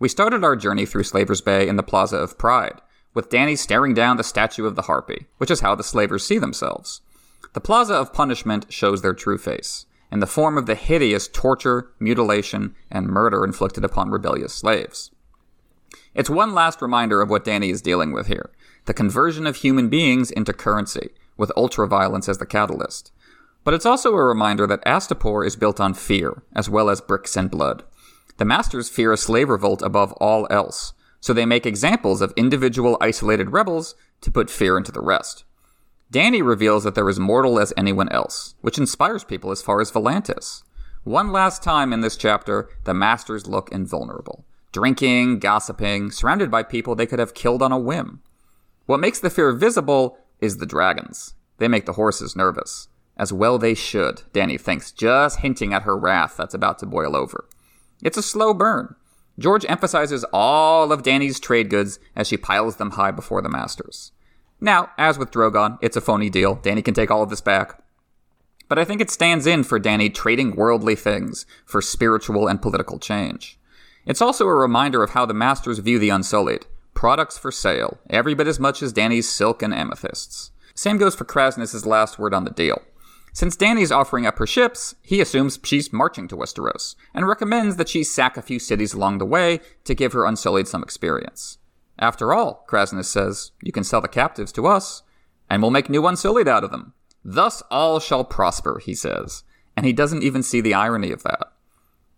We 0.00 0.08
started 0.08 0.42
our 0.42 0.56
journey 0.56 0.86
through 0.86 1.04
Slaver's 1.04 1.40
Bay 1.40 1.68
in 1.68 1.76
the 1.76 1.82
Plaza 1.82 2.16
of 2.16 2.36
Pride, 2.36 2.80
with 3.14 3.30
Danny 3.30 3.56
staring 3.56 3.94
down 3.94 4.16
the 4.16 4.24
statue 4.24 4.66
of 4.66 4.74
the 4.74 4.82
Harpy, 4.82 5.26
which 5.38 5.50
is 5.50 5.60
how 5.60 5.74
the 5.74 5.82
slavers 5.82 6.26
see 6.26 6.38
themselves. 6.38 7.00
The 7.54 7.60
Plaza 7.60 7.94
of 7.94 8.12
Punishment 8.12 8.66
shows 8.68 9.00
their 9.00 9.14
true 9.14 9.38
face 9.38 9.86
in 10.14 10.20
the 10.20 10.26
form 10.26 10.56
of 10.56 10.66
the 10.66 10.74
hideous 10.74 11.26
torture, 11.26 11.90
mutilation, 11.98 12.74
and 12.90 13.08
murder 13.08 13.44
inflicted 13.44 13.84
upon 13.84 14.10
rebellious 14.10 14.54
slaves. 14.54 15.10
It's 16.14 16.30
one 16.30 16.54
last 16.54 16.80
reminder 16.80 17.20
of 17.20 17.30
what 17.30 17.44
Danny 17.44 17.70
is 17.70 17.82
dealing 17.82 18.12
with 18.12 18.28
here 18.28 18.50
the 18.84 18.94
conversion 18.94 19.46
of 19.46 19.56
human 19.56 19.88
beings 19.88 20.30
into 20.30 20.52
currency, 20.52 21.08
with 21.36 21.50
ultraviolence 21.56 22.28
as 22.28 22.38
the 22.38 22.46
catalyst. 22.46 23.10
But 23.64 23.72
it's 23.72 23.86
also 23.86 24.14
a 24.14 24.22
reminder 24.22 24.66
that 24.66 24.84
Astapor 24.84 25.46
is 25.46 25.56
built 25.56 25.80
on 25.80 25.94
fear, 25.94 26.42
as 26.54 26.68
well 26.68 26.90
as 26.90 27.00
bricks 27.00 27.34
and 27.34 27.50
blood. 27.50 27.82
The 28.36 28.44
masters 28.44 28.90
fear 28.90 29.10
a 29.12 29.16
slave 29.16 29.48
revolt 29.48 29.80
above 29.80 30.12
all 30.14 30.46
else, 30.50 30.92
so 31.24 31.32
they 31.32 31.46
make 31.46 31.64
examples 31.64 32.20
of 32.20 32.34
individual 32.36 32.98
isolated 33.00 33.50
rebels 33.50 33.94
to 34.20 34.30
put 34.30 34.50
fear 34.50 34.76
into 34.76 34.92
the 34.92 35.00
rest. 35.00 35.44
Danny 36.10 36.42
reveals 36.42 36.84
that 36.84 36.94
they're 36.94 37.08
as 37.08 37.18
mortal 37.18 37.58
as 37.58 37.72
anyone 37.78 38.10
else, 38.10 38.56
which 38.60 38.76
inspires 38.76 39.24
people 39.24 39.50
as 39.50 39.62
far 39.62 39.80
as 39.80 39.90
Volantis. 39.90 40.64
One 41.02 41.32
last 41.32 41.62
time 41.62 41.94
in 41.94 42.02
this 42.02 42.18
chapter, 42.18 42.68
the 42.84 42.92
Masters 42.92 43.46
look 43.46 43.72
invulnerable. 43.72 44.44
Drinking, 44.70 45.38
gossiping, 45.38 46.10
surrounded 46.10 46.50
by 46.50 46.62
people 46.62 46.94
they 46.94 47.06
could 47.06 47.20
have 47.20 47.32
killed 47.32 47.62
on 47.62 47.72
a 47.72 47.78
whim. 47.78 48.20
What 48.84 49.00
makes 49.00 49.18
the 49.18 49.30
fear 49.30 49.50
visible 49.52 50.18
is 50.42 50.58
the 50.58 50.66
dragons. 50.66 51.32
They 51.56 51.68
make 51.68 51.86
the 51.86 51.94
horses 51.94 52.36
nervous. 52.36 52.88
As 53.16 53.32
well 53.32 53.56
they 53.56 53.72
should, 53.72 54.24
Danny 54.34 54.58
thinks, 54.58 54.92
just 54.92 55.38
hinting 55.38 55.72
at 55.72 55.84
her 55.84 55.96
wrath 55.96 56.36
that's 56.36 56.52
about 56.52 56.78
to 56.80 56.86
boil 56.86 57.16
over. 57.16 57.48
It's 58.02 58.18
a 58.18 58.22
slow 58.22 58.52
burn. 58.52 58.96
George 59.38 59.66
emphasizes 59.68 60.24
all 60.32 60.92
of 60.92 61.02
Danny's 61.02 61.40
trade 61.40 61.70
goods 61.70 61.98
as 62.14 62.28
she 62.28 62.36
piles 62.36 62.76
them 62.76 62.92
high 62.92 63.10
before 63.10 63.42
the 63.42 63.48
Masters. 63.48 64.12
Now, 64.60 64.90
as 64.96 65.18
with 65.18 65.30
Drogon, 65.30 65.78
it's 65.82 65.96
a 65.96 66.00
phony 66.00 66.30
deal. 66.30 66.54
Danny 66.56 66.82
can 66.82 66.94
take 66.94 67.10
all 67.10 67.22
of 67.22 67.30
this 67.30 67.40
back. 67.40 67.82
But 68.68 68.78
I 68.78 68.84
think 68.84 69.00
it 69.00 69.10
stands 69.10 69.46
in 69.46 69.64
for 69.64 69.78
Danny 69.78 70.08
trading 70.08 70.56
worldly 70.56 70.96
things 70.96 71.44
for 71.66 71.82
spiritual 71.82 72.48
and 72.48 72.62
political 72.62 72.98
change. 72.98 73.58
It's 74.06 74.22
also 74.22 74.46
a 74.46 74.54
reminder 74.54 75.02
of 75.02 75.10
how 75.10 75.26
the 75.26 75.34
Masters 75.34 75.78
view 75.78 75.98
the 75.98 76.10
Unsullied 76.10 76.66
products 76.94 77.36
for 77.36 77.50
sale, 77.50 77.98
every 78.08 78.34
bit 78.34 78.46
as 78.46 78.60
much 78.60 78.82
as 78.82 78.92
Danny's 78.92 79.28
silk 79.28 79.62
and 79.62 79.74
amethysts. 79.74 80.52
Same 80.74 80.96
goes 80.96 81.14
for 81.14 81.24
Kraznys' 81.24 81.84
last 81.84 82.18
word 82.18 82.32
on 82.32 82.44
the 82.44 82.50
deal. 82.50 82.80
Since 83.34 83.56
Danny's 83.56 83.90
offering 83.90 84.26
up 84.26 84.38
her 84.38 84.46
ships, 84.46 84.94
he 85.02 85.20
assumes 85.20 85.58
she's 85.64 85.92
marching 85.92 86.28
to 86.28 86.36
Westeros, 86.36 86.94
and 87.12 87.26
recommends 87.26 87.74
that 87.76 87.88
she 87.88 88.04
sack 88.04 88.36
a 88.36 88.42
few 88.42 88.60
cities 88.60 88.94
along 88.94 89.18
the 89.18 89.26
way 89.26 89.58
to 89.82 89.94
give 89.94 90.12
her 90.12 90.24
Unsullied 90.24 90.68
some 90.68 90.84
experience. 90.84 91.58
After 91.98 92.32
all, 92.32 92.64
Kraznys 92.68 93.06
says, 93.06 93.50
you 93.60 93.72
can 93.72 93.82
sell 93.82 94.00
the 94.00 94.06
captives 94.06 94.52
to 94.52 94.68
us, 94.68 95.02
and 95.50 95.60
we'll 95.60 95.72
make 95.72 95.90
new 95.90 96.06
Unsullied 96.06 96.46
out 96.46 96.62
of 96.62 96.70
them. 96.70 96.94
Thus 97.24 97.60
all 97.72 97.98
shall 97.98 98.22
prosper, 98.22 98.78
he 98.78 98.94
says, 98.94 99.42
and 99.76 99.84
he 99.84 99.92
doesn't 99.92 100.22
even 100.22 100.44
see 100.44 100.60
the 100.60 100.74
irony 100.74 101.10
of 101.10 101.24
that. 101.24 101.52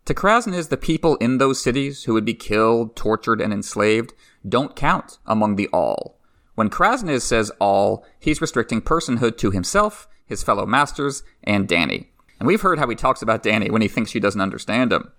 To 0.05 0.15
Kraznys, 0.15 0.69
the 0.69 0.77
people 0.77 1.17
in 1.17 1.39
those 1.39 1.63
cities 1.63 2.05
who 2.05 2.13
would 2.13 2.27
be 2.27 2.35
killed, 2.35 2.95
tortured, 2.95 3.41
and 3.41 3.55
enslaved 3.55 4.13
don't 4.47 4.77
count 4.77 5.17
among 5.25 5.57
the 5.57 5.69
all. 5.69 6.16
When 6.57 6.71
Kraznys 6.71 7.21
says 7.21 7.53
all, 7.61 8.05
he's 8.19 8.41
restricting 8.41 8.81
personhood 8.81 9.37
to 9.39 9.51
himself, 9.51 10.09
his 10.25 10.43
fellow 10.43 10.67
masters, 10.67 11.23
and 11.45 11.69
Danny. 11.69 12.11
And 12.41 12.47
we've 12.47 12.63
heard 12.63 12.79
how 12.79 12.89
he 12.89 12.97
talks 12.97 13.23
about 13.23 13.43
Danny 13.43 13.71
when 13.71 13.83
he 13.83 13.89
thinks 13.89 14.11
she 14.11 14.21
doesn't 14.21 14.41
understand 14.41 14.93
him. 14.93 15.13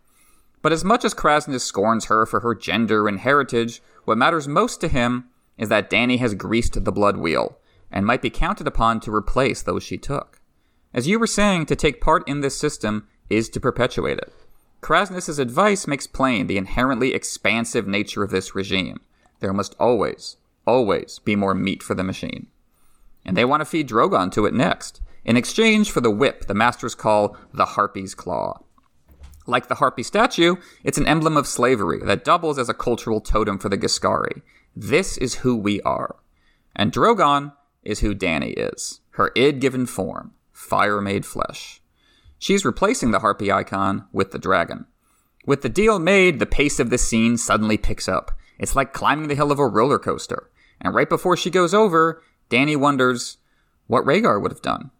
But 0.63 0.73
as 0.73 0.83
much 0.83 1.05
as 1.05 1.13
Kraznys 1.13 1.61
scorns 1.61 2.05
her 2.05 2.25
for 2.25 2.39
her 2.39 2.55
gender 2.55 3.07
and 3.07 3.19
heritage, 3.19 3.81
what 4.05 4.17
matters 4.17 4.47
most 4.47 4.81
to 4.81 4.87
him 4.87 5.29
is 5.57 5.69
that 5.69 5.89
Danny 5.89 6.17
has 6.17 6.33
greased 6.33 6.83
the 6.83 6.91
blood 6.91 7.17
wheel 7.17 7.59
and 7.91 8.05
might 8.05 8.21
be 8.21 8.31
counted 8.31 8.67
upon 8.67 8.99
to 9.01 9.13
replace 9.13 9.61
those 9.61 9.83
she 9.83 9.97
took. 9.97 10.41
As 10.91 11.07
you 11.07 11.19
were 11.19 11.27
saying, 11.27 11.67
to 11.67 11.75
take 11.75 12.01
part 12.01 12.27
in 12.27 12.41
this 12.41 12.57
system 12.57 13.07
is 13.29 13.47
to 13.49 13.59
perpetuate 13.59 14.17
it. 14.17 14.33
Kraznys' 14.81 15.39
advice 15.39 15.85
makes 15.85 16.07
plain 16.07 16.47
the 16.47 16.57
inherently 16.57 17.13
expansive 17.13 17.87
nature 17.87 18.23
of 18.23 18.31
this 18.31 18.55
regime. 18.55 19.01
There 19.39 19.53
must 19.53 19.75
always, 19.79 20.37
always 20.67 21.19
be 21.19 21.35
more 21.35 21.55
meat 21.55 21.81
for 21.81 21.95
the 21.95 22.03
machine. 22.03 22.47
And 23.25 23.35
they 23.35 23.45
want 23.45 23.61
to 23.61 23.65
feed 23.65 23.89
Drogon 23.89 24.31
to 24.33 24.45
it 24.45 24.53
next, 24.53 25.01
in 25.25 25.35
exchange 25.37 25.89
for 25.89 26.01
the 26.01 26.11
whip 26.11 26.45
the 26.45 26.53
masters 26.53 26.93
call 26.93 27.35
the 27.53 27.65
Harpy's 27.65 28.13
Claw. 28.13 28.61
Like 29.47 29.67
the 29.67 29.75
harpy 29.75 30.03
statue, 30.03 30.57
it's 30.83 30.97
an 30.97 31.07
emblem 31.07 31.37
of 31.37 31.47
slavery 31.47 32.01
that 32.03 32.25
doubles 32.25 32.59
as 32.59 32.67
a 32.67 32.73
cultural 32.73 33.21
totem 33.21 33.57
for 33.57 33.69
the 33.69 33.77
Ghiscari. 33.77 34.41
This 34.75 35.17
is 35.17 35.35
who 35.35 35.55
we 35.55 35.81
are. 35.81 36.17
And 36.75 36.91
Drogon 36.91 37.53
is 37.81 38.01
who 38.01 38.13
Danny 38.13 38.51
is, 38.51 38.99
her 39.11 39.31
id 39.35 39.59
given 39.61 39.85
form, 39.85 40.33
fire 40.51 40.99
made 40.99 41.25
flesh. 41.25 41.81
She's 42.37 42.65
replacing 42.65 43.11
the 43.11 43.19
harpy 43.19 43.51
icon 43.51 44.05
with 44.11 44.31
the 44.31 44.37
dragon. 44.37 44.85
With 45.45 45.61
the 45.61 45.69
deal 45.69 45.97
made, 45.97 46.39
the 46.39 46.45
pace 46.45 46.77
of 46.79 46.89
the 46.89 46.97
scene 46.97 47.37
suddenly 47.37 47.77
picks 47.77 48.09
up. 48.09 48.31
It's 48.59 48.75
like 48.75 48.93
climbing 48.93 49.29
the 49.29 49.35
hill 49.35 49.51
of 49.51 49.59
a 49.59 49.67
roller 49.67 49.97
coaster. 49.97 50.49
And 50.81 50.93
right 50.93 51.09
before 51.09 51.37
she 51.37 51.49
goes 51.49 51.73
over, 51.73 52.21
Danny 52.49 52.75
wonders 52.75 53.37
what 53.87 54.05
Rhaegar 54.05 54.41
would 54.41 54.51
have 54.51 54.61
done. 54.61 54.91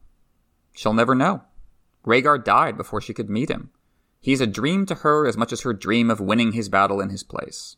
She'll 0.73 0.93
never 0.93 1.15
know. 1.15 1.43
Rhaegar 2.05 2.43
died 2.43 2.77
before 2.77 3.01
she 3.01 3.13
could 3.13 3.29
meet 3.29 3.49
him. 3.49 3.71
He's 4.19 4.41
a 4.41 4.47
dream 4.47 4.85
to 4.87 4.95
her 4.95 5.27
as 5.27 5.37
much 5.37 5.51
as 5.51 5.61
her 5.61 5.73
dream 5.73 6.09
of 6.09 6.19
winning 6.19 6.53
his 6.53 6.69
battle 6.69 6.99
in 6.99 7.09
his 7.09 7.23
place. 7.23 7.75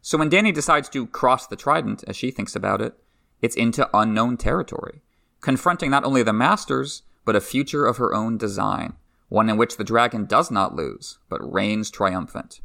So 0.00 0.18
when 0.18 0.28
Danny 0.28 0.52
decides 0.52 0.88
to 0.90 1.06
cross 1.06 1.46
the 1.46 1.56
trident, 1.56 2.04
as 2.06 2.16
she 2.16 2.30
thinks 2.30 2.54
about 2.54 2.80
it, 2.80 2.94
it's 3.40 3.56
into 3.56 3.88
unknown 3.94 4.36
territory, 4.36 5.02
confronting 5.40 5.90
not 5.90 6.04
only 6.04 6.22
the 6.22 6.32
masters, 6.32 7.02
but 7.24 7.36
a 7.36 7.40
future 7.40 7.86
of 7.86 7.96
her 7.96 8.14
own 8.14 8.36
design, 8.38 8.94
one 9.28 9.48
in 9.48 9.56
which 9.56 9.76
the 9.76 9.84
dragon 9.84 10.24
does 10.24 10.50
not 10.50 10.74
lose, 10.76 11.18
but 11.28 11.52
reigns 11.52 11.90
triumphant. 11.90 12.60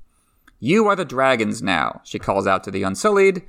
You 0.60 0.88
are 0.88 0.96
the 0.96 1.06
dragons 1.06 1.62
now, 1.62 2.02
she 2.04 2.20
calls 2.20 2.46
out 2.46 2.64
to 2.66 2.72
the 2.72 2.84
Unsullied, 2.84 3.44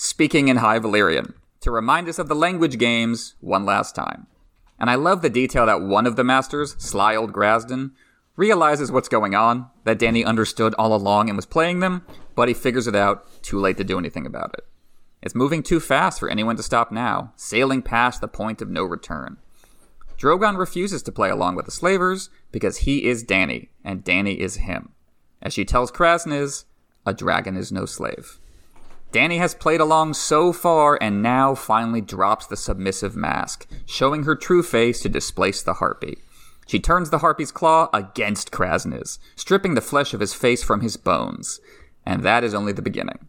speaking 0.00 0.46
in 0.46 0.58
High 0.58 0.78
Valyrian, 0.78 1.34
to 1.60 1.72
remind 1.72 2.08
us 2.08 2.20
of 2.20 2.28
the 2.28 2.34
language 2.36 2.78
games 2.78 3.34
one 3.40 3.66
last 3.66 3.96
time. 3.96 4.28
And 4.78 4.88
I 4.88 4.94
love 4.94 5.22
the 5.22 5.28
detail 5.28 5.66
that 5.66 5.82
one 5.82 6.06
of 6.06 6.14
the 6.14 6.22
masters, 6.22 6.76
sly 6.78 7.16
old 7.16 7.32
Grazdan, 7.32 7.90
realizes 8.36 8.92
what's 8.92 9.08
going 9.08 9.34
on, 9.34 9.66
that 9.82 9.98
Danny 9.98 10.24
understood 10.24 10.72
all 10.78 10.94
along 10.94 11.28
and 11.28 11.36
was 11.36 11.46
playing 11.46 11.80
them, 11.80 12.06
but 12.36 12.46
he 12.46 12.54
figures 12.54 12.86
it 12.86 12.94
out 12.94 13.26
too 13.42 13.58
late 13.58 13.76
to 13.78 13.82
do 13.82 13.98
anything 13.98 14.24
about 14.24 14.54
it. 14.56 14.68
It's 15.20 15.34
moving 15.34 15.64
too 15.64 15.80
fast 15.80 16.20
for 16.20 16.28
anyone 16.28 16.54
to 16.58 16.62
stop 16.62 16.92
now, 16.92 17.32
sailing 17.34 17.82
past 17.82 18.20
the 18.20 18.28
point 18.28 18.62
of 18.62 18.70
no 18.70 18.84
return. 18.84 19.38
Drogon 20.16 20.56
refuses 20.56 21.02
to 21.02 21.12
play 21.12 21.28
along 21.28 21.56
with 21.56 21.64
the 21.64 21.72
slavers 21.72 22.30
because 22.52 22.78
he 22.78 23.06
is 23.06 23.24
Danny, 23.24 23.70
and 23.82 24.04
Danny 24.04 24.38
is 24.40 24.58
him. 24.58 24.90
As 25.42 25.52
she 25.52 25.64
tells 25.64 25.90
Kraznys, 25.90 26.66
a 27.04 27.12
dragon 27.12 27.56
is 27.56 27.72
no 27.72 27.84
slave. 27.84 28.38
Danny 29.10 29.38
has 29.38 29.54
played 29.54 29.80
along 29.80 30.14
so 30.14 30.52
far 30.52 30.98
and 31.00 31.22
now 31.22 31.54
finally 31.54 32.00
drops 32.00 32.46
the 32.46 32.56
submissive 32.56 33.16
mask, 33.16 33.66
showing 33.86 34.24
her 34.24 34.36
true 34.36 34.62
face 34.62 35.00
to 35.00 35.08
displace 35.08 35.62
the 35.62 35.74
harpy. 35.74 36.18
She 36.66 36.78
turns 36.78 37.08
the 37.08 37.18
harpy's 37.18 37.50
claw 37.50 37.88
against 37.94 38.50
Kraznys, 38.50 39.18
stripping 39.34 39.74
the 39.74 39.80
flesh 39.80 40.12
of 40.12 40.20
his 40.20 40.34
face 40.34 40.62
from 40.62 40.82
his 40.82 40.98
bones. 40.98 41.60
And 42.04 42.22
that 42.22 42.44
is 42.44 42.52
only 42.52 42.72
the 42.72 42.82
beginning. 42.82 43.26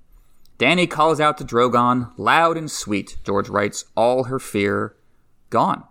Danny 0.58 0.88
calls 0.88 1.22
out 1.22 1.38
to 1.38 1.46
Drogon, 1.46 2.12
loud 2.18 2.58
and 2.58 2.70
sweet, 2.70 3.16
George 3.24 3.48
writes, 3.48 3.86
all 3.96 4.26
her 4.26 4.40
fear 4.40 4.94
gone. 5.50 5.86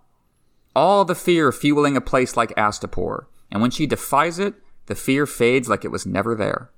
All 0.77 1.07
the 1.07 1.15
fear 1.15 1.51
fueling 1.51 1.97
a 1.97 2.03
place 2.03 2.37
like 2.37 2.55
Astapor, 2.55 3.25
and 3.51 3.63
when 3.63 3.71
she 3.71 3.87
defies 3.87 4.39
it, 4.39 4.55
the 4.85 4.95
fear 4.95 5.27
fades 5.27 5.71
like 5.71 5.87
it 5.87 5.91
was 5.91 6.05
never 6.05 6.35
there. 6.35 6.71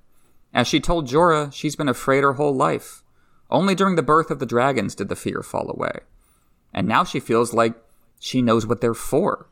As 0.53 0.67
she 0.67 0.81
told 0.81 1.09
Jorah, 1.09 1.53
she's 1.53 1.77
been 1.77 1.89
afraid 1.89 2.23
her 2.23 2.35
whole 2.35 2.55
life. 2.55 3.03
Only 3.51 3.75
during 3.75 3.97
the 3.97 4.03
birth 4.03 4.31
of 4.31 4.39
the 4.39 4.47
dragons 4.47 4.95
did 4.95 5.09
the 5.09 5.17
fear 5.17 5.43
fall 5.43 5.71
away. 5.71 6.01
And 6.73 6.87
now 6.87 7.05
she 7.05 7.21
feels 7.21 7.53
like 7.53 7.75
she 8.19 8.43
knows 8.43 8.67
what 8.67 8.81
they're 8.81 8.95
for. 8.95 9.49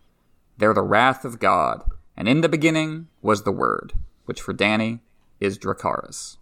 They're 0.59 0.75
the 0.75 0.83
wrath 0.83 1.25
of 1.25 1.39
God, 1.39 1.85
and 2.17 2.29
in 2.29 2.41
the 2.41 2.49
beginning 2.49 3.09
was 3.23 3.43
the 3.43 3.53
Word, 3.53 3.93
which 4.25 4.41
for 4.41 4.53
Danny 4.53 5.01
is 5.41 5.59
Dracarys. 5.59 6.37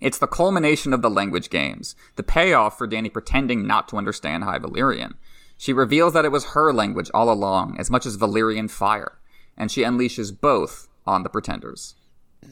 It's 0.00 0.18
the 0.18 0.26
culmination 0.26 0.92
of 0.92 1.02
the 1.02 1.10
language 1.10 1.50
games, 1.50 1.96
the 2.16 2.22
payoff 2.22 2.78
for 2.78 2.86
Danny 2.86 3.08
pretending 3.08 3.66
not 3.66 3.88
to 3.88 3.96
understand 3.96 4.44
High 4.44 4.58
Valyrian. 4.58 5.14
She 5.56 5.72
reveals 5.72 6.12
that 6.12 6.24
it 6.24 6.30
was 6.30 6.46
her 6.46 6.72
language 6.72 7.10
all 7.12 7.32
along, 7.32 7.76
as 7.78 7.90
much 7.90 8.06
as 8.06 8.16
Valyrian 8.16 8.70
fire, 8.70 9.18
and 9.56 9.70
she 9.70 9.82
unleashes 9.82 10.38
both 10.38 10.88
on 11.04 11.24
the 11.24 11.28
pretenders. 11.28 11.96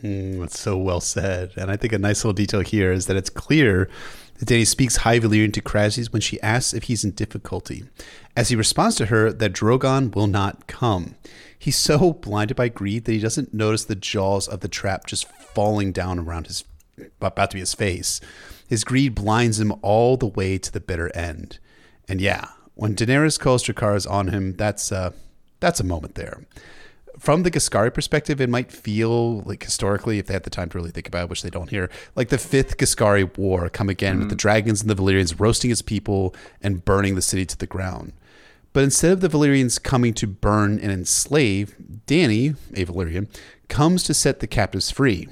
Mm, 0.03 0.41
that's 0.41 0.59
so 0.59 0.77
well 0.77 1.01
said. 1.01 1.53
And 1.57 1.71
I 1.71 1.77
think 1.77 1.93
a 1.93 1.99
nice 1.99 2.25
little 2.25 2.35
detail 2.35 2.61
here 2.61 2.93
is 2.93 3.07
that 3.07 3.17
it's 3.17 3.31
clear 3.31 3.89
that 4.39 4.49
Dany 4.49 4.67
speaks 4.67 4.99
High 4.99 5.21
Valyrian 5.21 5.53
to 5.55 5.63
Kraznys 5.63 6.13
when 6.13 6.23
she 6.23 6.41
asks 6.41 6.75
if 6.75 6.85
he's 6.85 7.05
in 7.05 7.13
difficulty, 7.13 7.85
as 8.37 8.51
he 8.51 8.57
responds 8.57 8.97
to 8.97 9.07
her 9.07 9.33
that 9.33 9.53
Drogon 9.53 10.15
will 10.15 10.27
not 10.27 10.67
come. 10.67 11.15
He's 11.59 11.77
so 11.77 12.13
blinded 12.13 12.57
by 12.57 12.69
greed 12.69 13.05
that 13.05 13.13
he 13.13 13.19
doesn't 13.19 13.55
notice 13.55 13.85
the 13.85 13.97
jaws 13.97 14.47
of 14.47 14.61
the 14.61 14.69
trap 14.69 15.07
just 15.07 15.27
falling 15.27 15.93
down 15.93 16.19
around 16.19 16.47
his 16.47 16.65
about 17.21 17.51
to 17.51 17.57
be 17.57 17.61
his 17.61 17.75
face. 17.75 18.21
His 18.69 18.85
greed 18.85 19.15
blinds 19.15 19.61
him 19.61 19.73
all 19.83 20.17
the 20.17 20.27
way 20.27 20.59
to 20.59 20.73
the 20.73 20.81
bitter 20.81 21.15
end. 21.17 21.59
And 22.09 22.21
yeah, 22.21 22.49
when 22.75 22.95
Daenerys 22.95 23.39
calls 23.39 23.63
Dracarys 23.65 24.11
on 24.11 24.29
him, 24.29 24.55
that's 24.55 24.93
uh, 24.93 25.13
that's 25.61 25.81
a 25.81 25.85
moment 25.85 26.15
there. 26.15 26.47
From 27.19 27.43
the 27.43 27.51
Ghiscari 27.51 27.93
perspective, 27.93 28.41
it 28.41 28.51
might 28.51 28.71
feel 28.71 29.41
like 29.41 29.63
historically, 29.63 30.19
if 30.19 30.27
they 30.27 30.35
had 30.35 30.43
the 30.43 30.51
time 30.51 30.69
to 30.71 30.79
really 30.79 30.91
think 30.91 31.09
about 31.09 31.25
it, 31.25 31.31
which 31.31 31.43
they 31.43 31.51
don't 31.51 31.71
here, 31.71 31.91
like 32.15 32.29
the 32.29 32.39
fifth 32.39 32.77
Ghiscari 32.77 33.37
War 33.39 33.69
come 33.69 33.89
again 33.89 34.15
mm-hmm. 34.15 34.21
with 34.21 34.31
the 34.31 34.37
mm. 34.37 34.41
dragons 34.41 34.83
and 34.83 34.91
the 34.91 34.95
Valyrians 34.95 35.39
roasting 35.41 35.71
its 35.71 35.83
people 35.83 36.35
and 36.63 36.85
burning 36.85 37.15
the 37.15 37.23
city 37.23 37.47
to 37.47 37.57
the 37.57 37.67
ground. 37.67 38.13
But 38.73 38.85
instead 38.85 39.13
of 39.13 39.21
the 39.23 39.29
Valyrians 39.29 39.83
coming 39.83 40.13
to 40.15 40.27
burn 40.27 40.79
and 40.79 40.93
enslave, 40.93 41.75
Danny, 42.05 42.49
a 42.75 42.85
Valyrian, 42.85 43.29
comes 43.69 44.03
to 44.05 44.13
set 44.13 44.41
the 44.41 44.47
captives 44.47 44.91
free 44.91 45.29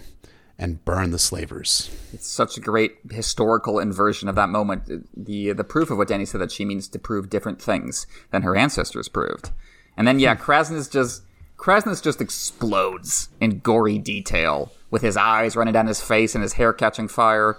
and 0.58 0.84
burn 0.84 1.10
the 1.10 1.18
slavers. 1.18 1.90
It's 2.12 2.26
such 2.26 2.56
a 2.56 2.60
great 2.60 2.96
historical 3.10 3.78
inversion 3.78 4.28
of 4.28 4.34
that 4.36 4.48
moment. 4.48 5.06
The 5.14 5.52
the 5.52 5.64
proof 5.64 5.90
of 5.90 5.98
what 5.98 6.08
Danny 6.08 6.24
said 6.24 6.40
that 6.40 6.52
she 6.52 6.64
means 6.64 6.88
to 6.88 6.98
prove 6.98 7.28
different 7.28 7.60
things 7.60 8.06
than 8.30 8.42
her 8.42 8.56
ancestors 8.56 9.08
proved. 9.08 9.50
And 9.96 10.06
then 10.06 10.18
yeah, 10.20 10.36
Kraznys 10.36 10.90
just 10.90 11.22
Kraznys 11.64 12.02
just 12.02 12.20
explodes 12.20 13.30
in 13.40 13.60
gory 13.60 13.96
detail 13.96 14.70
with 14.90 15.00
his 15.00 15.16
eyes 15.16 15.56
running 15.56 15.72
down 15.72 15.86
his 15.86 15.98
face 15.98 16.34
and 16.34 16.42
his 16.42 16.52
hair 16.52 16.74
catching 16.74 17.08
fire. 17.08 17.56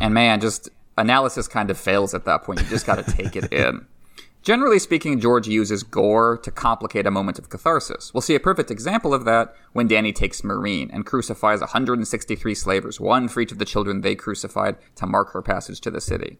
And 0.00 0.14
man, 0.14 0.40
just 0.40 0.68
analysis 0.96 1.48
kind 1.48 1.68
of 1.68 1.76
fails 1.76 2.14
at 2.14 2.24
that 2.24 2.44
point. 2.44 2.60
You 2.60 2.68
just 2.68 2.86
got 2.86 3.04
to 3.04 3.12
take 3.12 3.34
it 3.34 3.52
in. 3.52 3.84
Generally 4.42 4.78
speaking, 4.78 5.18
George 5.18 5.48
uses 5.48 5.82
gore 5.82 6.38
to 6.38 6.52
complicate 6.52 7.04
a 7.04 7.10
moment 7.10 7.40
of 7.40 7.48
catharsis. 7.48 8.14
We'll 8.14 8.20
see 8.20 8.36
a 8.36 8.40
perfect 8.40 8.70
example 8.70 9.12
of 9.12 9.24
that 9.24 9.56
when 9.72 9.88
Danny 9.88 10.12
takes 10.12 10.42
Meereen 10.42 10.88
and 10.92 11.04
crucifies 11.04 11.58
163 11.58 12.54
slavers, 12.54 13.00
one 13.00 13.26
for 13.26 13.40
each 13.40 13.50
of 13.50 13.58
the 13.58 13.64
children 13.64 14.02
they 14.02 14.14
crucified 14.14 14.76
to 14.94 15.04
mark 15.04 15.32
her 15.32 15.42
passage 15.42 15.80
to 15.80 15.90
the 15.90 16.00
city. 16.00 16.38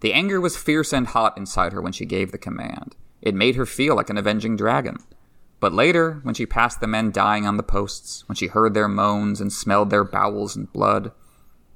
The 0.00 0.12
anger 0.12 0.40
was 0.40 0.56
fierce 0.56 0.92
and 0.92 1.06
hot 1.06 1.38
inside 1.38 1.72
her 1.72 1.80
when 1.80 1.92
she 1.92 2.04
gave 2.04 2.32
the 2.32 2.36
command. 2.36 2.96
It 3.22 3.36
made 3.36 3.54
her 3.54 3.64
feel 3.64 3.94
like 3.94 4.10
an 4.10 4.18
avenging 4.18 4.56
dragon. 4.56 4.96
But 5.58 5.72
later, 5.72 6.20
when 6.22 6.34
she 6.34 6.46
passed 6.46 6.80
the 6.80 6.86
men 6.86 7.10
dying 7.10 7.46
on 7.46 7.56
the 7.56 7.62
posts, 7.62 8.28
when 8.28 8.36
she 8.36 8.48
heard 8.48 8.74
their 8.74 8.88
moans 8.88 9.40
and 9.40 9.52
smelled 9.52 9.90
their 9.90 10.04
bowels 10.04 10.54
and 10.54 10.72
blood, 10.72 11.12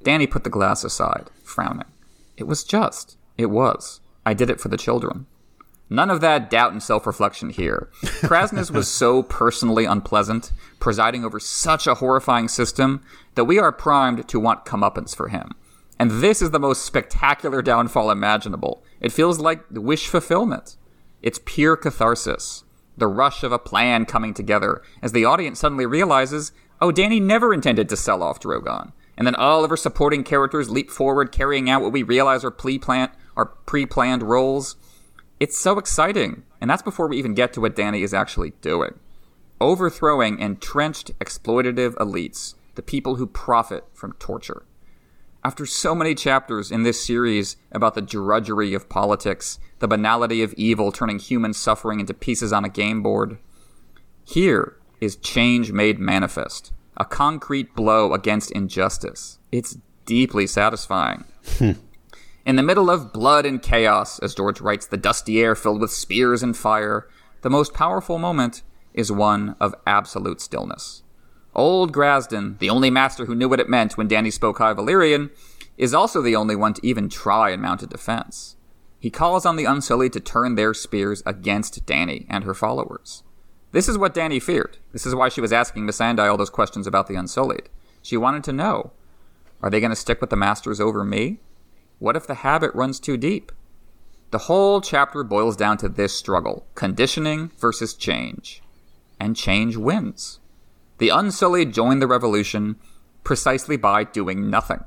Dany 0.04 0.30
put 0.30 0.44
the 0.44 0.50
glass 0.50 0.84
aside, 0.84 1.30
frowning. 1.42 1.86
It 2.36 2.44
was 2.44 2.64
just. 2.64 3.16
It 3.36 3.46
was. 3.46 4.00
I 4.24 4.34
did 4.34 4.50
it 4.50 4.60
for 4.60 4.68
the 4.68 4.76
children. 4.76 5.26
None 5.92 6.08
of 6.08 6.20
that 6.20 6.50
doubt 6.50 6.72
and 6.72 6.82
self 6.82 7.06
reflection 7.06 7.50
here. 7.50 7.88
Kraznys 8.02 8.70
was 8.70 8.86
so 8.86 9.24
personally 9.24 9.86
unpleasant, 9.86 10.52
presiding 10.78 11.24
over 11.24 11.40
such 11.40 11.86
a 11.86 11.96
horrifying 11.96 12.46
system, 12.46 13.02
that 13.34 13.44
we 13.44 13.58
are 13.58 13.72
primed 13.72 14.28
to 14.28 14.38
want 14.38 14.64
comeuppance 14.64 15.16
for 15.16 15.28
him. 15.28 15.52
And 15.98 16.22
this 16.22 16.40
is 16.40 16.52
the 16.52 16.60
most 16.60 16.84
spectacular 16.84 17.60
downfall 17.60 18.10
imaginable. 18.10 18.84
It 19.00 19.12
feels 19.12 19.40
like 19.40 19.64
wish 19.70 20.06
fulfillment. 20.06 20.76
It's 21.22 21.40
pure 21.44 21.76
catharsis. 21.76 22.64
The 23.00 23.08
rush 23.08 23.42
of 23.42 23.50
a 23.50 23.58
plan 23.58 24.04
coming 24.04 24.34
together 24.34 24.82
as 25.00 25.12
the 25.12 25.24
audience 25.24 25.58
suddenly 25.58 25.86
realizes, 25.86 26.52
oh, 26.82 26.92
Danny 26.92 27.18
never 27.18 27.54
intended 27.54 27.88
to 27.88 27.96
sell 27.96 28.22
off 28.22 28.38
Drogon. 28.38 28.92
And 29.16 29.26
then 29.26 29.34
all 29.34 29.64
of 29.64 29.70
her 29.70 29.76
supporting 29.78 30.22
characters 30.22 30.68
leap 30.68 30.90
forward, 30.90 31.32
carrying 31.32 31.70
out 31.70 31.80
what 31.80 31.92
we 31.92 32.02
realize 32.02 32.44
are 32.44 32.50
pre-planned, 32.50 33.12
are 33.38 33.46
pre-planned 33.46 34.22
roles. 34.22 34.76
It's 35.40 35.58
so 35.58 35.78
exciting, 35.78 36.42
and 36.60 36.68
that's 36.68 36.82
before 36.82 37.08
we 37.08 37.16
even 37.16 37.32
get 37.32 37.54
to 37.54 37.62
what 37.62 37.74
Danny 37.74 38.02
is 38.02 38.12
actually 38.12 38.50
doing. 38.60 38.98
Overthrowing 39.62 40.38
entrenched 40.38 41.18
exploitative 41.20 41.94
elites, 41.94 42.54
the 42.74 42.82
people 42.82 43.14
who 43.14 43.26
profit 43.26 43.84
from 43.94 44.12
torture. 44.18 44.66
After 45.42 45.64
so 45.64 45.94
many 45.94 46.14
chapters 46.14 46.70
in 46.70 46.82
this 46.82 47.04
series 47.04 47.56
about 47.72 47.94
the 47.94 48.02
drudgery 48.02 48.74
of 48.74 48.90
politics, 48.90 49.58
the 49.78 49.88
banality 49.88 50.42
of 50.42 50.52
evil 50.54 50.92
turning 50.92 51.18
human 51.18 51.54
suffering 51.54 51.98
into 51.98 52.12
pieces 52.12 52.52
on 52.52 52.64
a 52.64 52.68
game 52.68 53.02
board, 53.02 53.38
here 54.24 54.76
is 55.00 55.16
change 55.16 55.72
made 55.72 55.98
manifest, 55.98 56.72
a 56.98 57.06
concrete 57.06 57.74
blow 57.74 58.12
against 58.12 58.50
injustice. 58.50 59.38
It's 59.50 59.78
deeply 60.04 60.46
satisfying. 60.46 61.24
Hmm. 61.58 61.72
In 62.44 62.56
the 62.56 62.62
middle 62.62 62.90
of 62.90 63.12
blood 63.12 63.46
and 63.46 63.62
chaos, 63.62 64.18
as 64.18 64.34
George 64.34 64.60
writes, 64.60 64.86
the 64.86 64.96
dusty 64.98 65.40
air 65.40 65.54
filled 65.54 65.80
with 65.80 65.90
spears 65.90 66.42
and 66.42 66.54
fire, 66.54 67.08
the 67.40 67.50
most 67.50 67.72
powerful 67.72 68.18
moment 68.18 68.62
is 68.92 69.10
one 69.10 69.56
of 69.58 69.74
absolute 69.86 70.40
stillness. 70.40 71.02
Old 71.54 71.92
Grazdan, 71.92 72.58
the 72.58 72.70
only 72.70 72.90
master 72.90 73.24
who 73.24 73.34
knew 73.34 73.48
what 73.48 73.60
it 73.60 73.68
meant 73.68 73.96
when 73.96 74.08
Danny 74.08 74.30
spoke 74.30 74.58
High 74.58 74.74
Valyrian, 74.74 75.30
is 75.76 75.94
also 75.94 76.20
the 76.20 76.36
only 76.36 76.54
one 76.54 76.74
to 76.74 76.86
even 76.86 77.08
try 77.08 77.50
and 77.50 77.60
mount 77.60 77.82
a 77.82 77.86
defense. 77.86 78.56
He 78.98 79.10
calls 79.10 79.46
on 79.46 79.56
the 79.56 79.64
Unsullied 79.64 80.12
to 80.12 80.20
turn 80.20 80.54
their 80.54 80.74
spears 80.74 81.22
against 81.24 81.86
Danny 81.86 82.26
and 82.28 82.44
her 82.44 82.54
followers. 82.54 83.22
This 83.72 83.88
is 83.88 83.96
what 83.96 84.14
Danny 84.14 84.38
feared. 84.40 84.78
This 84.92 85.06
is 85.06 85.14
why 85.14 85.28
she 85.28 85.40
was 85.40 85.52
asking 85.52 85.86
Missandei 85.86 86.30
all 86.30 86.36
those 86.36 86.50
questions 86.50 86.86
about 86.86 87.06
the 87.06 87.14
Unsullied. 87.14 87.68
She 88.02 88.16
wanted 88.16 88.44
to 88.44 88.52
know 88.52 88.92
are 89.62 89.70
they 89.70 89.80
going 89.80 89.90
to 89.90 89.96
stick 89.96 90.20
with 90.20 90.30
the 90.30 90.36
Masters 90.36 90.80
over 90.80 91.04
me? 91.04 91.38
What 91.98 92.16
if 92.16 92.26
the 92.26 92.36
habit 92.36 92.74
runs 92.74 92.98
too 92.98 93.16
deep? 93.16 93.52
The 94.30 94.38
whole 94.38 94.80
chapter 94.80 95.22
boils 95.22 95.56
down 95.56 95.76
to 95.78 95.88
this 95.88 96.16
struggle 96.16 96.66
conditioning 96.74 97.52
versus 97.58 97.94
change. 97.94 98.62
And 99.18 99.36
change 99.36 99.76
wins. 99.76 100.39
The 101.00 101.08
Unsullied 101.08 101.72
joined 101.72 102.02
the 102.02 102.06
revolution 102.06 102.76
precisely 103.24 103.78
by 103.78 104.04
doing 104.04 104.50
nothing, 104.50 104.84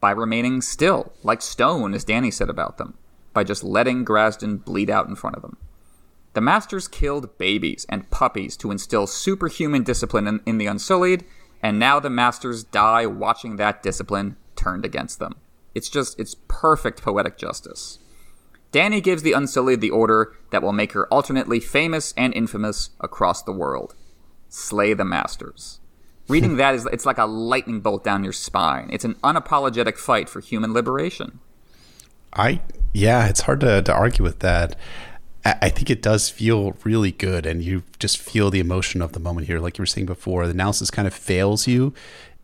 by 0.00 0.10
remaining 0.10 0.62
still, 0.62 1.12
like 1.22 1.42
stone, 1.42 1.92
as 1.92 2.02
Danny 2.02 2.30
said 2.30 2.48
about 2.48 2.78
them, 2.78 2.96
by 3.34 3.44
just 3.44 3.62
letting 3.62 4.02
Grazdan 4.02 4.64
bleed 4.64 4.88
out 4.88 5.06
in 5.06 5.16
front 5.16 5.36
of 5.36 5.42
them. 5.42 5.58
The 6.32 6.40
Masters 6.40 6.88
killed 6.88 7.36
babies 7.36 7.84
and 7.90 8.08
puppies 8.08 8.56
to 8.56 8.70
instill 8.70 9.06
superhuman 9.06 9.82
discipline 9.82 10.26
in, 10.26 10.40
in 10.46 10.56
the 10.56 10.66
Unsullied, 10.66 11.26
and 11.62 11.78
now 11.78 12.00
the 12.00 12.08
Masters 12.08 12.64
die 12.64 13.04
watching 13.04 13.56
that 13.56 13.82
discipline 13.82 14.36
turned 14.56 14.86
against 14.86 15.18
them. 15.18 15.34
It's 15.74 15.90
just, 15.90 16.18
it's 16.18 16.36
perfect 16.48 17.02
poetic 17.02 17.36
justice. 17.36 17.98
Danny 18.72 19.02
gives 19.02 19.22
the 19.22 19.34
Unsullied 19.34 19.82
the 19.82 19.90
order 19.90 20.34
that 20.52 20.62
will 20.62 20.72
make 20.72 20.92
her 20.92 21.06
alternately 21.08 21.60
famous 21.60 22.14
and 22.16 22.32
infamous 22.32 22.90
across 22.98 23.42
the 23.42 23.52
world. 23.52 23.94
Slay 24.50 24.92
the 24.92 25.04
Masters. 25.04 25.80
Reading 26.28 26.56
that 26.56 26.74
is, 26.74 26.86
it's 26.92 27.06
like 27.06 27.18
a 27.18 27.24
lightning 27.24 27.80
bolt 27.80 28.04
down 28.04 28.22
your 28.22 28.32
spine. 28.32 28.88
It's 28.92 29.04
an 29.04 29.14
unapologetic 29.24 29.96
fight 29.96 30.28
for 30.28 30.40
human 30.40 30.72
liberation. 30.72 31.40
I, 32.32 32.60
yeah, 32.92 33.26
it's 33.26 33.40
hard 33.40 33.60
to, 33.60 33.82
to 33.82 33.92
argue 33.92 34.22
with 34.22 34.40
that. 34.40 34.76
I 35.44 35.70
think 35.70 35.88
it 35.88 36.02
does 36.02 36.28
feel 36.28 36.76
really 36.84 37.12
good, 37.12 37.46
and 37.46 37.62
you 37.62 37.82
just 37.98 38.18
feel 38.18 38.50
the 38.50 38.60
emotion 38.60 39.00
of 39.00 39.12
the 39.12 39.20
moment 39.20 39.46
here. 39.46 39.58
Like 39.58 39.78
you 39.78 39.82
were 39.82 39.86
saying 39.86 40.06
before, 40.06 40.44
the 40.44 40.52
analysis 40.52 40.90
kind 40.90 41.08
of 41.08 41.14
fails 41.14 41.66
you 41.66 41.94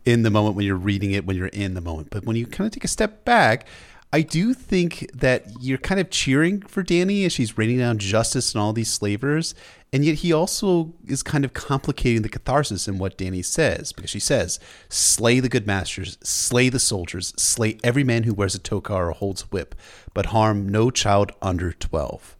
in 0.03 0.23
the 0.23 0.31
moment 0.31 0.55
when 0.55 0.65
you're 0.65 0.75
reading 0.75 1.11
it, 1.11 1.25
when 1.25 1.37
you're 1.37 1.47
in 1.47 1.75
the 1.75 1.81
moment. 1.81 2.09
But 2.09 2.25
when 2.25 2.35
you 2.35 2.47
kind 2.47 2.65
of 2.65 2.73
take 2.73 2.83
a 2.83 2.89
step 2.89 3.23
back, 3.23 3.67
I 4.11 4.21
do 4.21 4.53
think 4.53 5.09
that 5.13 5.45
you're 5.61 5.77
kind 5.77 6.01
of 6.01 6.09
cheering 6.09 6.61
for 6.61 6.81
Danny 6.81 7.23
as 7.25 7.33
she's 7.33 7.57
raining 7.57 7.77
down 7.77 7.99
justice 7.99 8.53
and 8.55 8.61
all 8.61 8.73
these 8.73 8.91
slavers. 8.91 9.53
And 9.93 10.03
yet 10.03 10.15
he 10.15 10.33
also 10.33 10.93
is 11.07 11.23
kind 11.23 11.45
of 11.45 11.53
complicating 11.53 12.21
the 12.21 12.29
catharsis 12.29 12.87
in 12.87 12.97
what 12.97 13.17
Danny 13.17 13.41
says, 13.41 13.93
because 13.93 14.09
she 14.09 14.19
says, 14.19 14.59
Slay 14.89 15.39
the 15.39 15.47
good 15.47 15.65
masters, 15.65 16.17
slay 16.21 16.67
the 16.67 16.79
soldiers, 16.79 17.33
slay 17.37 17.77
every 17.83 18.03
man 18.03 18.23
who 18.23 18.33
wears 18.33 18.53
a 18.53 18.59
toga 18.59 18.93
or 18.93 19.11
holds 19.11 19.43
a 19.43 19.45
whip, 19.45 19.75
but 20.13 20.27
harm 20.27 20.67
no 20.67 20.91
child 20.91 21.31
under 21.41 21.71
12. 21.71 22.35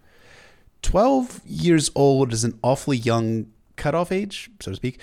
12 0.81 1.41
years 1.45 1.89
old 1.95 2.33
is 2.33 2.43
an 2.43 2.59
awfully 2.61 2.97
young 2.97 3.47
cutoff 3.77 4.11
age, 4.11 4.49
so 4.59 4.71
to 4.71 4.75
speak, 4.75 4.99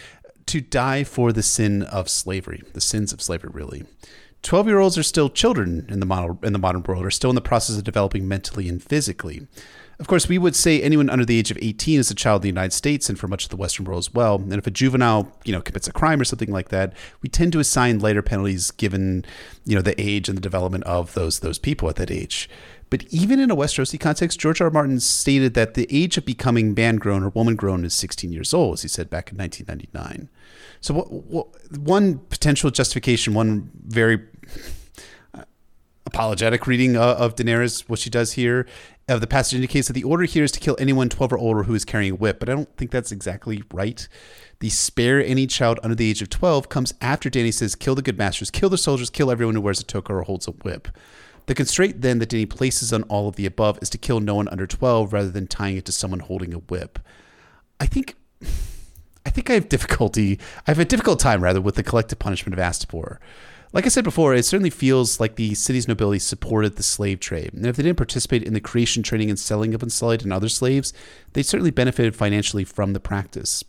to 0.46 0.60
die 0.60 1.02
for 1.02 1.32
the 1.32 1.42
sin 1.42 1.82
of 1.82 2.10
slavery, 2.10 2.62
the 2.74 2.80
sins 2.80 3.12
of 3.12 3.22
slavery, 3.22 3.50
really. 3.52 3.84
12 4.42 4.66
year 4.66 4.78
olds 4.78 4.98
are 4.98 5.02
still 5.02 5.30
children 5.30 5.86
in 5.88 6.00
the 6.00 6.06
modern, 6.06 6.38
in 6.42 6.52
the 6.52 6.58
modern 6.58 6.82
world, 6.82 7.06
are 7.06 7.10
still 7.10 7.30
in 7.30 7.34
the 7.34 7.40
process 7.40 7.78
of 7.78 7.84
developing 7.84 8.28
mentally 8.28 8.68
and 8.68 8.82
physically. 8.82 9.46
Of 9.98 10.08
course, 10.08 10.28
we 10.28 10.38
would 10.38 10.56
say 10.56 10.82
anyone 10.82 11.08
under 11.08 11.24
the 11.24 11.38
age 11.38 11.50
of 11.50 11.58
18 11.60 12.00
is 12.00 12.10
a 12.10 12.14
child 12.14 12.40
in 12.40 12.42
the 12.42 12.48
United 12.48 12.72
States 12.72 13.08
and 13.08 13.18
for 13.18 13.28
much 13.28 13.44
of 13.44 13.50
the 13.50 13.56
Western 13.56 13.86
world 13.86 14.00
as 14.00 14.12
well. 14.12 14.36
And 14.36 14.52
if 14.52 14.66
a 14.66 14.70
juvenile, 14.70 15.30
you 15.44 15.52
know, 15.52 15.60
commits 15.60 15.86
a 15.86 15.92
crime 15.92 16.20
or 16.20 16.24
something 16.24 16.50
like 16.50 16.70
that, 16.70 16.92
we 17.22 17.28
tend 17.28 17.52
to 17.52 17.60
assign 17.60 18.00
lighter 18.00 18.22
penalties 18.22 18.70
given, 18.72 19.24
you 19.64 19.76
know, 19.76 19.82
the 19.82 20.00
age 20.00 20.28
and 20.28 20.36
the 20.36 20.42
development 20.42 20.84
of 20.84 21.14
those 21.14 21.40
those 21.40 21.58
people 21.58 21.88
at 21.88 21.96
that 21.96 22.10
age. 22.10 22.48
But 22.90 23.04
even 23.10 23.40
in 23.40 23.50
a 23.50 23.56
Westerosi 23.56 23.98
context, 23.98 24.38
George 24.38 24.60
R. 24.60 24.68
R. 24.68 24.70
Martin 24.70 25.00
stated 25.00 25.54
that 25.54 25.74
the 25.74 25.88
age 25.90 26.16
of 26.16 26.24
becoming 26.24 26.74
man 26.74 26.96
grown 26.96 27.24
or 27.24 27.30
woman 27.30 27.56
grown 27.56 27.84
is 27.84 27.94
16 27.94 28.32
years 28.32 28.54
old, 28.54 28.74
as 28.74 28.82
he 28.82 28.88
said 28.88 29.10
back 29.10 29.32
in 29.32 29.38
1999. 29.38 30.28
So, 30.80 30.94
what, 30.94 31.10
what, 31.10 31.48
one 31.76 32.18
potential 32.18 32.70
justification, 32.70 33.34
one 33.34 33.70
very 33.84 34.22
apologetic 36.06 36.66
reading 36.66 36.96
uh, 36.96 37.16
of 37.18 37.34
Daenerys, 37.34 37.88
what 37.88 37.98
she 37.98 38.10
does 38.10 38.32
here, 38.34 38.66
of 39.08 39.20
the 39.20 39.26
passage 39.26 39.54
indicates 39.56 39.88
that 39.88 39.92
the 39.92 40.04
order 40.04 40.24
here 40.24 40.44
is 40.44 40.52
to 40.52 40.60
kill 40.60 40.76
anyone 40.78 41.08
12 41.08 41.32
or 41.34 41.38
older 41.38 41.64
who 41.64 41.74
is 41.74 41.84
carrying 41.84 42.12
a 42.12 42.16
whip, 42.16 42.40
but 42.40 42.48
I 42.48 42.54
don't 42.54 42.74
think 42.76 42.90
that's 42.90 43.12
exactly 43.12 43.62
right. 43.72 44.06
The 44.60 44.70
spare 44.70 45.22
any 45.22 45.46
child 45.46 45.78
under 45.82 45.94
the 45.94 46.08
age 46.08 46.22
of 46.22 46.30
12 46.30 46.68
comes 46.68 46.94
after 47.00 47.28
Dany 47.28 47.52
says, 47.52 47.74
kill 47.74 47.94
the 47.94 48.02
good 48.02 48.16
masters, 48.16 48.50
kill 48.50 48.70
the 48.70 48.78
soldiers, 48.78 49.10
kill 49.10 49.30
everyone 49.30 49.54
who 49.54 49.60
wears 49.60 49.80
a 49.80 49.84
toga 49.84 50.14
or 50.14 50.22
holds 50.22 50.48
a 50.48 50.52
whip. 50.52 50.88
The 51.46 51.54
constraint 51.54 52.00
then 52.00 52.18
that 52.20 52.30
Dany 52.30 52.48
places 52.48 52.92
on 52.92 53.02
all 53.04 53.28
of 53.28 53.36
the 53.36 53.44
above 53.44 53.78
is 53.82 53.90
to 53.90 53.98
kill 53.98 54.20
no 54.20 54.36
one 54.36 54.48
under 54.48 54.66
12 54.66 55.12
rather 55.12 55.30
than 55.30 55.46
tying 55.46 55.76
it 55.76 55.84
to 55.84 55.92
someone 55.92 56.20
holding 56.20 56.54
a 56.54 56.58
whip. 56.58 56.98
I 57.78 57.86
think 57.86 58.16
I 59.26 59.30
think 59.30 59.50
I 59.50 59.54
have 59.54 59.68
difficulty 59.68 60.38
I 60.66 60.70
have 60.70 60.78
a 60.78 60.84
difficult 60.84 61.18
time 61.18 61.42
rather 61.42 61.60
with 61.60 61.74
the 61.74 61.82
collective 61.82 62.18
punishment 62.18 62.58
of 62.58 62.64
Astapor. 62.64 63.18
Like 63.74 63.86
I 63.86 63.88
said 63.88 64.04
before, 64.04 64.32
it 64.34 64.44
certainly 64.44 64.70
feels 64.70 65.18
like 65.18 65.34
the 65.34 65.52
city's 65.54 65.88
nobility 65.88 66.20
supported 66.20 66.76
the 66.76 66.84
slave 66.84 67.18
trade. 67.18 67.52
And 67.52 67.66
if 67.66 67.74
they 67.74 67.82
didn't 67.82 67.98
participate 67.98 68.44
in 68.44 68.54
the 68.54 68.60
creation, 68.60 69.02
training, 69.02 69.30
and 69.30 69.38
selling 69.38 69.74
of 69.74 69.82
enslaved 69.82 70.22
and 70.22 70.32
other 70.32 70.48
slaves, 70.48 70.92
they 71.32 71.42
certainly 71.42 71.72
benefited 71.72 72.14
financially 72.14 72.62
from 72.62 72.92
the 72.92 73.00
practice. 73.00 73.64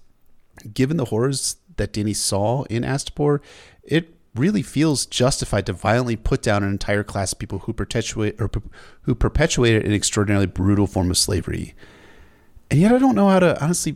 Given 0.71 0.97
the 0.97 1.05
horrors 1.05 1.57
that 1.77 1.91
Dany 1.91 2.15
saw 2.15 2.65
in 2.65 2.83
Astapor, 2.83 3.39
it 3.83 4.13
really 4.35 4.61
feels 4.61 5.07
justified 5.07 5.65
to 5.65 5.73
violently 5.73 6.15
put 6.15 6.43
down 6.43 6.61
an 6.61 6.69
entire 6.69 7.03
class 7.03 7.33
of 7.33 7.39
people 7.39 7.59
who 7.59 7.73
perpetuate 7.73 8.39
or 8.39 8.51
who 9.03 9.15
perpetuated 9.15 9.85
an 9.85 9.91
extraordinarily 9.93 10.45
brutal 10.45 10.85
form 10.85 11.09
of 11.09 11.17
slavery. 11.17 11.73
And 12.69 12.79
yet 12.79 12.91
I 12.91 12.99
don't 12.99 13.15
know 13.15 13.29
how 13.29 13.39
to 13.39 13.59
honestly 13.63 13.95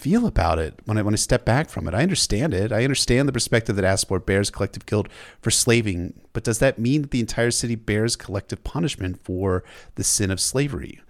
feel 0.00 0.26
about 0.26 0.58
it 0.58 0.80
when 0.86 0.96
I 0.96 1.02
when 1.02 1.12
I 1.12 1.18
step 1.18 1.44
back 1.44 1.68
from 1.68 1.86
it. 1.86 1.94
I 1.94 2.02
understand 2.02 2.54
it. 2.54 2.72
I 2.72 2.84
understand 2.84 3.28
the 3.28 3.32
perspective 3.32 3.76
that 3.76 3.84
Astapor 3.84 4.24
bears 4.24 4.48
collective 4.48 4.86
guilt 4.86 5.08
for 5.42 5.50
slaving, 5.50 6.14
but 6.32 6.42
does 6.42 6.58
that 6.58 6.78
mean 6.78 7.02
that 7.02 7.10
the 7.10 7.20
entire 7.20 7.50
city 7.50 7.74
bears 7.74 8.16
collective 8.16 8.64
punishment 8.64 9.22
for 9.22 9.62
the 9.96 10.04
sin 10.04 10.30
of 10.30 10.40
slavery? 10.40 11.00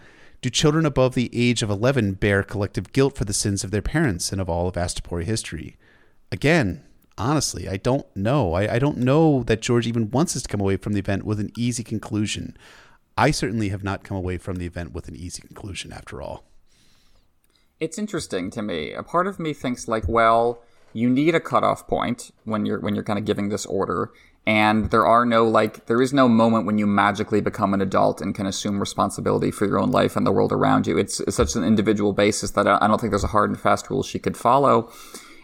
Do 0.42 0.50
children 0.50 0.86
above 0.86 1.14
the 1.14 1.30
age 1.32 1.62
of 1.62 1.70
11 1.70 2.14
bear 2.14 2.42
collective 2.42 2.92
guilt 2.92 3.16
for 3.16 3.24
the 3.24 3.32
sins 3.32 3.62
of 3.62 3.70
their 3.70 3.82
parents 3.82 4.32
and 4.32 4.40
of 4.40 4.50
all 4.50 4.66
of 4.66 4.74
Astapori 4.74 5.24
history? 5.24 5.76
Again, 6.32 6.82
honestly, 7.16 7.68
I 7.68 7.76
don't 7.76 8.06
know. 8.16 8.54
I, 8.54 8.74
I 8.74 8.78
don't 8.78 8.98
know 8.98 9.44
that 9.44 9.62
George 9.62 9.86
even 9.86 10.10
wants 10.10 10.34
us 10.34 10.42
to 10.42 10.48
come 10.48 10.60
away 10.60 10.76
from 10.76 10.94
the 10.94 10.98
event 10.98 11.24
with 11.24 11.38
an 11.38 11.52
easy 11.56 11.84
conclusion. 11.84 12.56
I 13.16 13.30
certainly 13.30 13.68
have 13.68 13.84
not 13.84 14.02
come 14.02 14.16
away 14.16 14.38
from 14.38 14.56
the 14.56 14.66
event 14.66 14.92
with 14.92 15.06
an 15.06 15.14
easy 15.14 15.42
conclusion 15.42 15.92
after 15.92 16.20
all 16.20 16.49
it's 17.80 17.98
interesting 17.98 18.50
to 18.50 18.62
me. 18.62 18.92
A 18.92 19.02
part 19.02 19.26
of 19.26 19.40
me 19.40 19.54
thinks 19.54 19.88
like, 19.88 20.06
well, 20.06 20.62
you 20.92 21.08
need 21.08 21.34
a 21.34 21.40
cutoff 21.40 21.86
point 21.86 22.30
when 22.44 22.66
you're 22.66 22.78
when 22.80 22.94
you're 22.94 23.04
kind 23.04 23.18
of 23.18 23.24
giving 23.24 23.48
this 23.48 23.64
order, 23.66 24.12
and 24.46 24.90
there 24.90 25.06
are 25.06 25.24
no 25.24 25.44
like 25.44 25.86
there 25.86 26.02
is 26.02 26.12
no 26.12 26.28
moment 26.28 26.66
when 26.66 26.78
you 26.78 26.86
magically 26.86 27.40
become 27.40 27.72
an 27.72 27.80
adult 27.80 28.20
and 28.20 28.34
can 28.34 28.46
assume 28.46 28.78
responsibility 28.78 29.50
for 29.50 29.66
your 29.66 29.78
own 29.78 29.90
life 29.90 30.14
and 30.14 30.26
the 30.26 30.32
world 30.32 30.52
around 30.52 30.86
you. 30.86 30.98
It's, 30.98 31.20
it's 31.20 31.36
such 31.36 31.56
an 31.56 31.64
individual 31.64 32.12
basis 32.12 32.50
that 32.52 32.66
I, 32.66 32.78
I 32.80 32.86
don't 32.86 33.00
think 33.00 33.12
there's 33.12 33.24
a 33.24 33.28
hard 33.28 33.50
and 33.50 33.58
fast 33.58 33.88
rule 33.88 34.02
she 34.02 34.18
could 34.18 34.36
follow. 34.36 34.90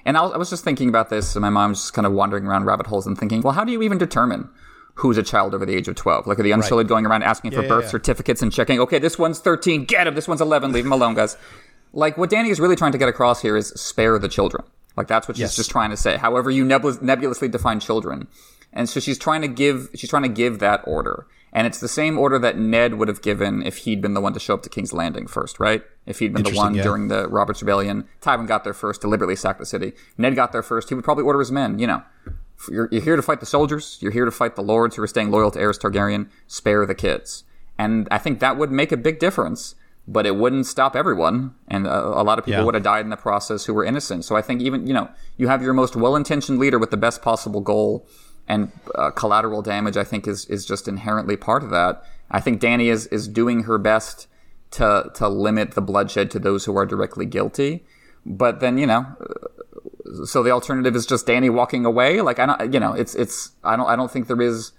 And 0.05 0.17
I, 0.17 0.23
I 0.25 0.37
was 0.37 0.51
just 0.51 0.63
thinking 0.63 0.89
about 0.89 1.11
this, 1.11 1.35
and 1.35 1.43
my 1.43 1.51
mom's 1.51 1.81
just 1.81 1.95
kind 1.95 2.07
of 2.07 2.13
wandering 2.13 2.47
around 2.47 2.65
rabbit 2.65 2.87
holes 2.87 3.07
and 3.07 3.19
thinking, 3.19 3.43
well, 3.43 3.55
how 3.55 3.65
do 3.65 3.73
you 3.73 3.83
even 3.83 3.99
determine? 3.99 4.51
who's 5.01 5.19
a 5.19 5.23
child 5.23 5.55
over 5.55 5.67
the 5.67 5.75
age 5.75 5.89
of 5.89 5.95
12. 5.95 6.27
Like, 6.27 6.39
are 6.39 6.43
the 6.43 6.53
Unsullied 6.53 6.87
right. 6.87 6.89
going 6.89 7.05
around 7.05 7.23
asking 7.23 7.53
yeah, 7.53 7.61
for 7.61 7.69
birth 7.69 7.83
yeah, 7.83 7.87
yeah. 7.89 7.91
certificates 7.91 8.41
and 8.41 8.51
checking, 8.51 8.81
okay, 8.81 8.99
this 8.99 9.19
one's 9.19 9.41
13, 9.41 9.85
get 9.85 10.07
him, 10.07 10.15
this 10.15 10.27
one's 10.27 10.41
11, 10.41 10.73
leave 10.73 10.87
him 10.87 10.93
alone, 10.93 11.13
guys 11.13 11.37
like 11.97 12.19
what 12.19 12.31
Danny 12.31 12.51
is 12.51 12.61
really 12.61 12.77
trying 12.77 12.93
to 12.93 12.99
get 12.99 13.09
across 13.09 13.43
here 13.43 13.57
is 13.57 13.69
spare 13.69 14.19
the 14.19 14.29
children. 14.29 14.65
Like 14.97 15.09
that's 15.09 15.27
what 15.27 15.37
she's 15.37 15.43
yes. 15.43 15.57
just 15.57 15.71
trying 15.71 15.91
to 15.91 15.97
say. 15.97 16.17
However, 16.17 16.51
you 16.51 16.65
nebulous, 16.65 17.03
nebulously 17.03 17.49
define 17.49 17.81
children, 17.81 18.29
and 18.73 18.89
so 18.89 19.01
she's 19.01 19.19
trying 19.19 19.43
to 19.43 19.49
give 19.49 19.89
she's 19.95 20.11
trying 20.11 20.23
to 20.23 20.29
give 20.29 20.59
that 20.61 20.83
order, 20.85 21.27
and 21.53 21.67
it's 21.67 21.81
the 21.81 21.89
same 21.89 22.19
order 22.19 22.39
that 22.39 22.59
Ned 22.59 22.95
would 22.95 23.09
have 23.09 23.21
given 23.21 23.63
if 23.63 23.79
he'd 23.79 24.01
been 24.01 24.15
the 24.15 24.21
one 24.21 24.33
to 24.35 24.41
show 24.41 24.55
up 24.55 24.63
to 24.63 24.71
King's 24.71 24.93
Landing 24.93 25.27
first, 25.27 25.59
right? 25.59 25.83
If 26.07 26.19
he'd 26.19 26.33
been 26.33 26.45
the 26.45 26.55
one 26.55 26.75
yeah. 26.75 26.83
during 26.83 27.09
the 27.09 27.29
Robert's 27.29 27.63
Rebellion, 27.63 28.09
Tywin 28.21 28.47
got 28.47 28.65
there 28.65 28.75
first, 28.75 29.01
deliberately 29.01 29.37
sacked 29.37 29.59
the 29.59 29.67
city. 29.67 29.93
Ned 30.17 30.35
got 30.35 30.53
there 30.53 30.63
first. 30.63 30.89
He 30.89 30.95
would 30.95 31.05
probably 31.05 31.25
order 31.25 31.41
his 31.41 31.53
men. 31.53 31.79
You 31.79 31.89
know, 31.89 32.03
you're, 32.71 32.89
you're 32.91 33.03
here 33.03 33.17
to 33.17 33.23
fight 33.23 33.41
the 33.41 33.47
soldiers. 33.47 33.99
You're 34.01 34.13
here 34.13 34.25
to 34.25 34.31
fight 34.31 34.57
the 34.57 34.63
lords 34.63 34.97
who 34.97 35.03
are 35.03 35.09
staying 35.09 35.31
loyal 35.31 35.51
to 35.51 35.59
Aerys 35.59 35.79
Targaryen. 35.79 36.31
Spare 36.47 36.87
the 36.87 36.95
kids, 36.95 37.45
and 37.79 38.09
I 38.11 38.17
think 38.17 38.41
that 38.41 38.57
would 38.57 38.71
make 38.71 38.93
a 38.93 38.97
big 38.97 39.19
difference 39.19 39.75
but 40.09 40.27
it 40.27 40.37
wouldn't 40.37 40.67
stop 40.67 40.95
everyone. 40.95 41.55
And 41.69 41.87
a, 41.87 42.21
a 42.21 42.23
lot 42.23 42.39
of 42.39 42.45
people 42.45 42.61
yeah. 42.61 42.65
would 42.65 42.75
have 42.75 42.85
died 42.85 43.05
in 43.05 43.11
the 43.11 43.17
process 43.17 43.65
who 43.65 43.75
were 43.75 43.85
innocent. 43.85 44.25
So 44.25 44.37
I 44.37 44.43
think 44.43 44.61
even, 44.63 44.87
you 44.87 44.95
know, 44.95 45.11
you 45.37 45.49
have 45.49 45.63
your 45.63 45.73
most 45.73 45.97
well 45.97 46.15
intentioned 46.15 46.59
leader 46.59 46.79
with 46.79 46.91
the 46.91 46.97
best 46.97 47.23
possible 47.23 47.61
goal 47.61 48.07
and 48.49 48.71
uh, 48.95 49.11
collateral 49.11 49.63
damage, 49.63 49.97
I 49.97 50.05
think, 50.05 50.29
is, 50.29 50.45
is 50.47 50.65
just 50.65 50.87
inherently 50.87 51.37
part 51.37 51.65
of 51.65 51.71
that. 51.71 52.05
I 52.31 52.41
think 52.41 52.61
Danny 52.61 52.89
is, 52.89 53.07
is 53.09 53.27
doing 53.27 53.65
her 53.65 53.79
best 53.79 54.29
to, 54.73 55.11
to 55.15 55.29
limit 55.29 55.73
the 55.73 55.83
bloodshed 55.83 56.31
to 56.33 56.39
those 56.39 56.65
who 56.65 56.77
are 56.77 56.87
directly 56.87 57.27
guilty. 57.27 57.85
But 58.25 58.61
then, 58.61 58.79
you 58.79 58.87
know, 58.87 59.07
so 60.25 60.43
the 60.43 60.51
alternative 60.51 60.95
is 60.95 61.07
just 61.07 61.27
Danny 61.27 61.51
walking 61.51 61.85
away. 61.85 62.21
Like, 62.21 62.39
I 62.39 62.47
don't, 62.47 62.73
you 62.73 62.79
know, 62.79 62.93
it's, 62.93 63.15
it's, 63.17 63.53
I 63.65 63.77
don't, 63.77 63.87
I 63.87 63.97
don't 63.97 64.11
think 64.11 64.29
there 64.29 64.41
is, 64.41 64.73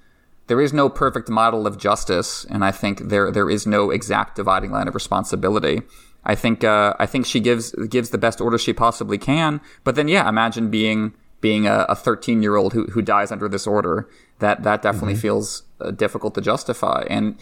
there 0.47 0.61
is 0.61 0.73
no 0.73 0.89
perfect 0.89 1.29
model 1.29 1.67
of 1.67 1.77
justice, 1.77 2.45
and 2.49 2.63
I 2.63 2.71
think 2.71 3.09
there 3.09 3.31
there 3.31 3.49
is 3.49 3.67
no 3.67 3.91
exact 3.91 4.35
dividing 4.35 4.71
line 4.71 4.87
of 4.87 4.95
responsibility. 4.95 5.81
I 6.23 6.35
think 6.35 6.63
uh, 6.63 6.93
I 6.99 7.05
think 7.05 7.25
she 7.25 7.39
gives 7.39 7.71
gives 7.89 8.09
the 8.09 8.17
best 8.17 8.41
order 8.41 8.57
she 8.57 8.73
possibly 8.73 9.17
can. 9.17 9.61
But 9.83 9.95
then, 9.95 10.07
yeah, 10.07 10.27
imagine 10.27 10.69
being 10.69 11.13
being 11.41 11.67
a 11.67 11.95
13 11.95 12.41
year 12.41 12.55
old 12.55 12.73
who 12.73 12.85
who 12.87 13.01
dies 13.01 13.31
under 13.31 13.47
this 13.47 13.67
order. 13.67 14.09
That 14.39 14.63
that 14.63 14.81
definitely 14.81 15.13
mm-hmm. 15.13 15.21
feels 15.21 15.63
uh, 15.81 15.91
difficult 15.91 16.33
to 16.35 16.41
justify. 16.41 17.05
And 17.09 17.37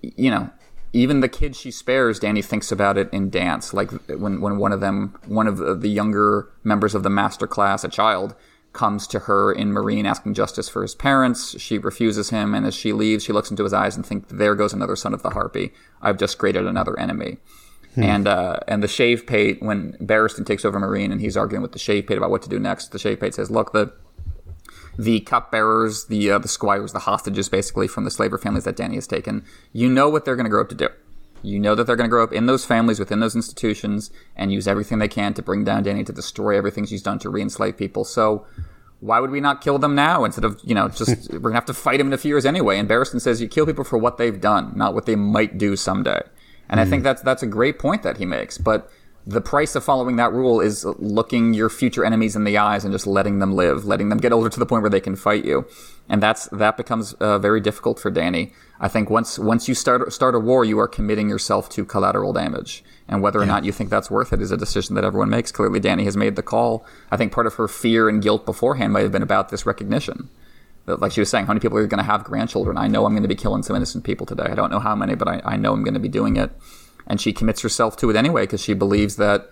you 0.00 0.30
know, 0.30 0.50
even 0.92 1.20
the 1.20 1.28
kid 1.28 1.56
she 1.56 1.70
spares, 1.70 2.20
Danny 2.20 2.42
thinks 2.42 2.70
about 2.70 2.96
it 2.96 3.12
in 3.12 3.30
dance. 3.30 3.74
Like 3.74 3.90
when 4.08 4.40
when 4.40 4.58
one 4.58 4.72
of 4.72 4.80
them, 4.80 5.18
one 5.26 5.48
of 5.48 5.80
the 5.80 5.90
younger 5.90 6.48
members 6.62 6.94
of 6.94 7.02
the 7.02 7.10
master 7.10 7.46
class, 7.46 7.82
a 7.82 7.88
child, 7.88 8.34
comes 8.74 9.06
to 9.06 9.20
her 9.20 9.52
in 9.52 9.72
Meereen 9.72 10.04
asking 10.04 10.34
justice 10.34 10.68
for 10.68 10.82
his 10.82 10.94
parents. 10.94 11.58
She 11.58 11.78
refuses 11.78 12.30
him, 12.30 12.54
and 12.54 12.66
as 12.66 12.74
she 12.74 12.92
leaves, 12.92 13.24
she 13.24 13.32
looks 13.32 13.50
into 13.50 13.64
his 13.64 13.72
eyes 13.72 13.96
and 13.96 14.04
thinks, 14.04 14.30
"There 14.30 14.54
goes 14.54 14.74
another 14.74 14.96
son 14.96 15.14
of 15.14 15.22
the 15.22 15.30
Harpy. 15.30 15.72
I've 16.02 16.18
just 16.18 16.36
created 16.36 16.66
another 16.66 16.98
enemy." 16.98 17.38
Hmm. 17.94 18.02
And 18.02 18.28
uh, 18.28 18.58
and 18.68 18.82
the 18.82 18.88
shave 18.88 19.26
pate 19.26 19.62
when 19.62 19.92
Barristan 20.00 20.44
takes 20.44 20.64
over 20.64 20.78
Meereen 20.78 21.12
and 21.12 21.20
he's 21.20 21.36
arguing 21.36 21.62
with 21.62 21.72
the 21.72 21.78
shave 21.78 22.06
pate 22.06 22.18
about 22.18 22.30
what 22.30 22.42
to 22.42 22.48
do 22.48 22.58
next. 22.58 22.90
The 22.90 22.98
shave 22.98 23.20
pate 23.20 23.34
says, 23.34 23.50
"Look, 23.50 23.72
the 23.72 23.92
the 24.98 25.20
cupbearers, 25.20 26.06
the 26.06 26.32
uh, 26.32 26.38
the 26.38 26.48
squires, 26.48 26.92
the 26.92 27.00
hostages, 27.00 27.48
basically 27.48 27.88
from 27.88 28.04
the 28.04 28.10
slaver 28.10 28.38
families 28.38 28.64
that 28.64 28.76
Danny 28.76 28.96
has 28.96 29.06
taken. 29.06 29.44
You 29.72 29.88
know 29.88 30.08
what 30.08 30.24
they're 30.24 30.36
going 30.36 30.44
to 30.44 30.50
grow 30.50 30.60
up 30.60 30.68
to 30.70 30.74
do. 30.74 30.88
You 31.44 31.60
know 31.60 31.74
that 31.74 31.86
they're 31.86 31.96
going 31.96 32.08
to 32.08 32.10
grow 32.10 32.24
up 32.24 32.32
in 32.32 32.46
those 32.46 32.64
families, 32.64 32.98
within 32.98 33.20
those 33.20 33.36
institutions, 33.36 34.10
and 34.34 34.52
use 34.52 34.66
everything 34.66 34.98
they 34.98 35.08
can 35.08 35.34
to 35.34 35.42
bring 35.42 35.64
down 35.64 35.82
Danny, 35.82 36.04
to 36.04 36.12
destroy 36.12 36.56
everything 36.56 36.86
she's 36.86 37.02
done 37.02 37.18
to 37.20 37.30
re-enslave 37.30 37.76
people. 37.76 38.04
So 38.04 38.46
why 39.00 39.20
would 39.20 39.30
we 39.30 39.40
not 39.40 39.60
kill 39.60 39.78
them 39.78 39.94
now 39.94 40.24
instead 40.24 40.44
of, 40.44 40.58
you 40.64 40.74
know, 40.74 40.88
just, 40.88 41.08
we're 41.32 41.38
going 41.38 41.52
to 41.52 41.58
have 41.58 41.66
to 41.66 41.74
fight 41.74 41.98
them 41.98 42.08
in 42.08 42.12
a 42.12 42.18
few 42.18 42.30
years 42.30 42.46
anyway. 42.46 42.78
And 42.78 42.88
Barristan 42.88 43.20
says 43.20 43.40
you 43.40 43.48
kill 43.48 43.66
people 43.66 43.84
for 43.84 43.98
what 43.98 44.16
they've 44.16 44.40
done, 44.40 44.72
not 44.74 44.94
what 44.94 45.06
they 45.06 45.16
might 45.16 45.58
do 45.58 45.76
someday. 45.76 46.22
And 46.68 46.80
mm. 46.80 46.82
I 46.82 46.86
think 46.86 47.02
mm. 47.02 47.04
that's, 47.04 47.22
that's 47.22 47.42
a 47.42 47.46
great 47.46 47.78
point 47.78 48.02
that 48.02 48.16
he 48.16 48.24
makes. 48.24 48.56
But 48.56 48.90
the 49.26 49.40
price 49.40 49.74
of 49.74 49.84
following 49.84 50.16
that 50.16 50.32
rule 50.32 50.60
is 50.60 50.84
looking 50.84 51.54
your 51.54 51.70
future 51.70 52.04
enemies 52.04 52.36
in 52.36 52.44
the 52.44 52.58
eyes 52.58 52.84
and 52.84 52.92
just 52.92 53.06
letting 53.06 53.38
them 53.38 53.52
live, 53.52 53.84
letting 53.84 54.08
them 54.10 54.18
get 54.18 54.32
older 54.32 54.50
to 54.50 54.58
the 54.58 54.66
point 54.66 54.82
where 54.82 54.90
they 54.90 55.00
can 55.00 55.16
fight 55.16 55.44
you, 55.44 55.66
and 56.08 56.22
that's 56.22 56.46
that 56.48 56.76
becomes 56.76 57.14
uh, 57.14 57.38
very 57.38 57.60
difficult 57.60 57.98
for 57.98 58.10
Dany. 58.10 58.52
I 58.80 58.88
think 58.88 59.08
once 59.08 59.38
once 59.38 59.68
you 59.68 59.74
start 59.74 60.12
start 60.12 60.34
a 60.34 60.38
war, 60.38 60.64
you 60.64 60.78
are 60.78 60.88
committing 60.88 61.28
yourself 61.28 61.68
to 61.70 61.84
collateral 61.84 62.32
damage, 62.32 62.84
and 63.08 63.22
whether 63.22 63.38
or 63.38 63.42
yeah. 63.42 63.52
not 63.52 63.64
you 63.64 63.72
think 63.72 63.90
that's 63.90 64.10
worth 64.10 64.32
it 64.32 64.40
is 64.40 64.50
a 64.50 64.56
decision 64.56 64.94
that 64.96 65.04
everyone 65.04 65.30
makes. 65.30 65.52
Clearly, 65.52 65.80
Danny 65.80 66.04
has 66.04 66.16
made 66.16 66.36
the 66.36 66.42
call. 66.42 66.84
I 67.10 67.16
think 67.16 67.32
part 67.32 67.46
of 67.46 67.54
her 67.54 67.68
fear 67.68 68.08
and 68.08 68.22
guilt 68.22 68.44
beforehand 68.44 68.92
might 68.92 69.02
have 69.02 69.12
been 69.12 69.22
about 69.22 69.50
this 69.50 69.64
recognition. 69.64 70.28
That, 70.86 71.00
Like 71.00 71.12
she 71.12 71.20
was 71.20 71.30
saying, 71.30 71.46
how 71.46 71.52
many 71.52 71.60
people 71.60 71.78
are 71.78 71.86
going 71.86 72.02
to 72.02 72.04
have 72.04 72.24
grandchildren? 72.24 72.76
I 72.76 72.88
know 72.88 73.06
I'm 73.06 73.12
going 73.12 73.22
to 73.22 73.28
be 73.28 73.34
killing 73.34 73.62
some 73.62 73.74
innocent 73.74 74.04
people 74.04 74.26
today. 74.26 74.44
I 74.44 74.54
don't 74.54 74.70
know 74.70 74.80
how 74.80 74.94
many, 74.94 75.14
but 75.14 75.28
I, 75.28 75.40
I 75.44 75.56
know 75.56 75.72
I'm 75.72 75.82
going 75.82 75.94
to 75.94 76.00
be 76.00 76.10
doing 76.10 76.36
it 76.36 76.50
and 77.06 77.20
she 77.20 77.32
commits 77.32 77.62
herself 77.62 77.96
to 77.98 78.10
it 78.10 78.16
anyway 78.16 78.42
because 78.44 78.62
she 78.62 78.74
believes 78.74 79.16
that 79.16 79.50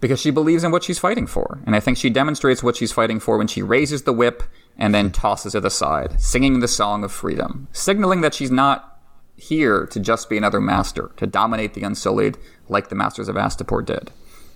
because 0.00 0.20
she 0.20 0.30
believes 0.30 0.64
in 0.64 0.70
what 0.70 0.84
she's 0.84 0.98
fighting 0.98 1.26
for. 1.26 1.60
And 1.66 1.74
I 1.74 1.80
think 1.80 1.96
she 1.96 2.10
demonstrates 2.10 2.62
what 2.62 2.76
she's 2.76 2.92
fighting 2.92 3.20
for 3.20 3.38
when 3.38 3.46
she 3.46 3.62
raises 3.62 4.02
the 4.02 4.12
whip 4.12 4.42
and 4.78 4.94
then 4.94 5.10
tosses 5.10 5.54
it 5.54 5.64
aside, 5.64 6.20
singing 6.20 6.60
the 6.60 6.68
song 6.68 7.02
of 7.04 7.12
freedom, 7.12 7.68
signaling 7.72 8.20
that 8.20 8.34
she's 8.34 8.50
not 8.50 9.00
here 9.36 9.86
to 9.86 10.00
just 10.00 10.28
be 10.28 10.36
another 10.36 10.60
master, 10.60 11.10
to 11.16 11.26
dominate 11.26 11.74
the 11.74 11.82
Unsullied 11.82 12.36
like 12.68 12.88
the 12.88 12.94
Masters 12.94 13.28
of 13.28 13.36
Astapor 13.36 13.84
did. 13.84 14.10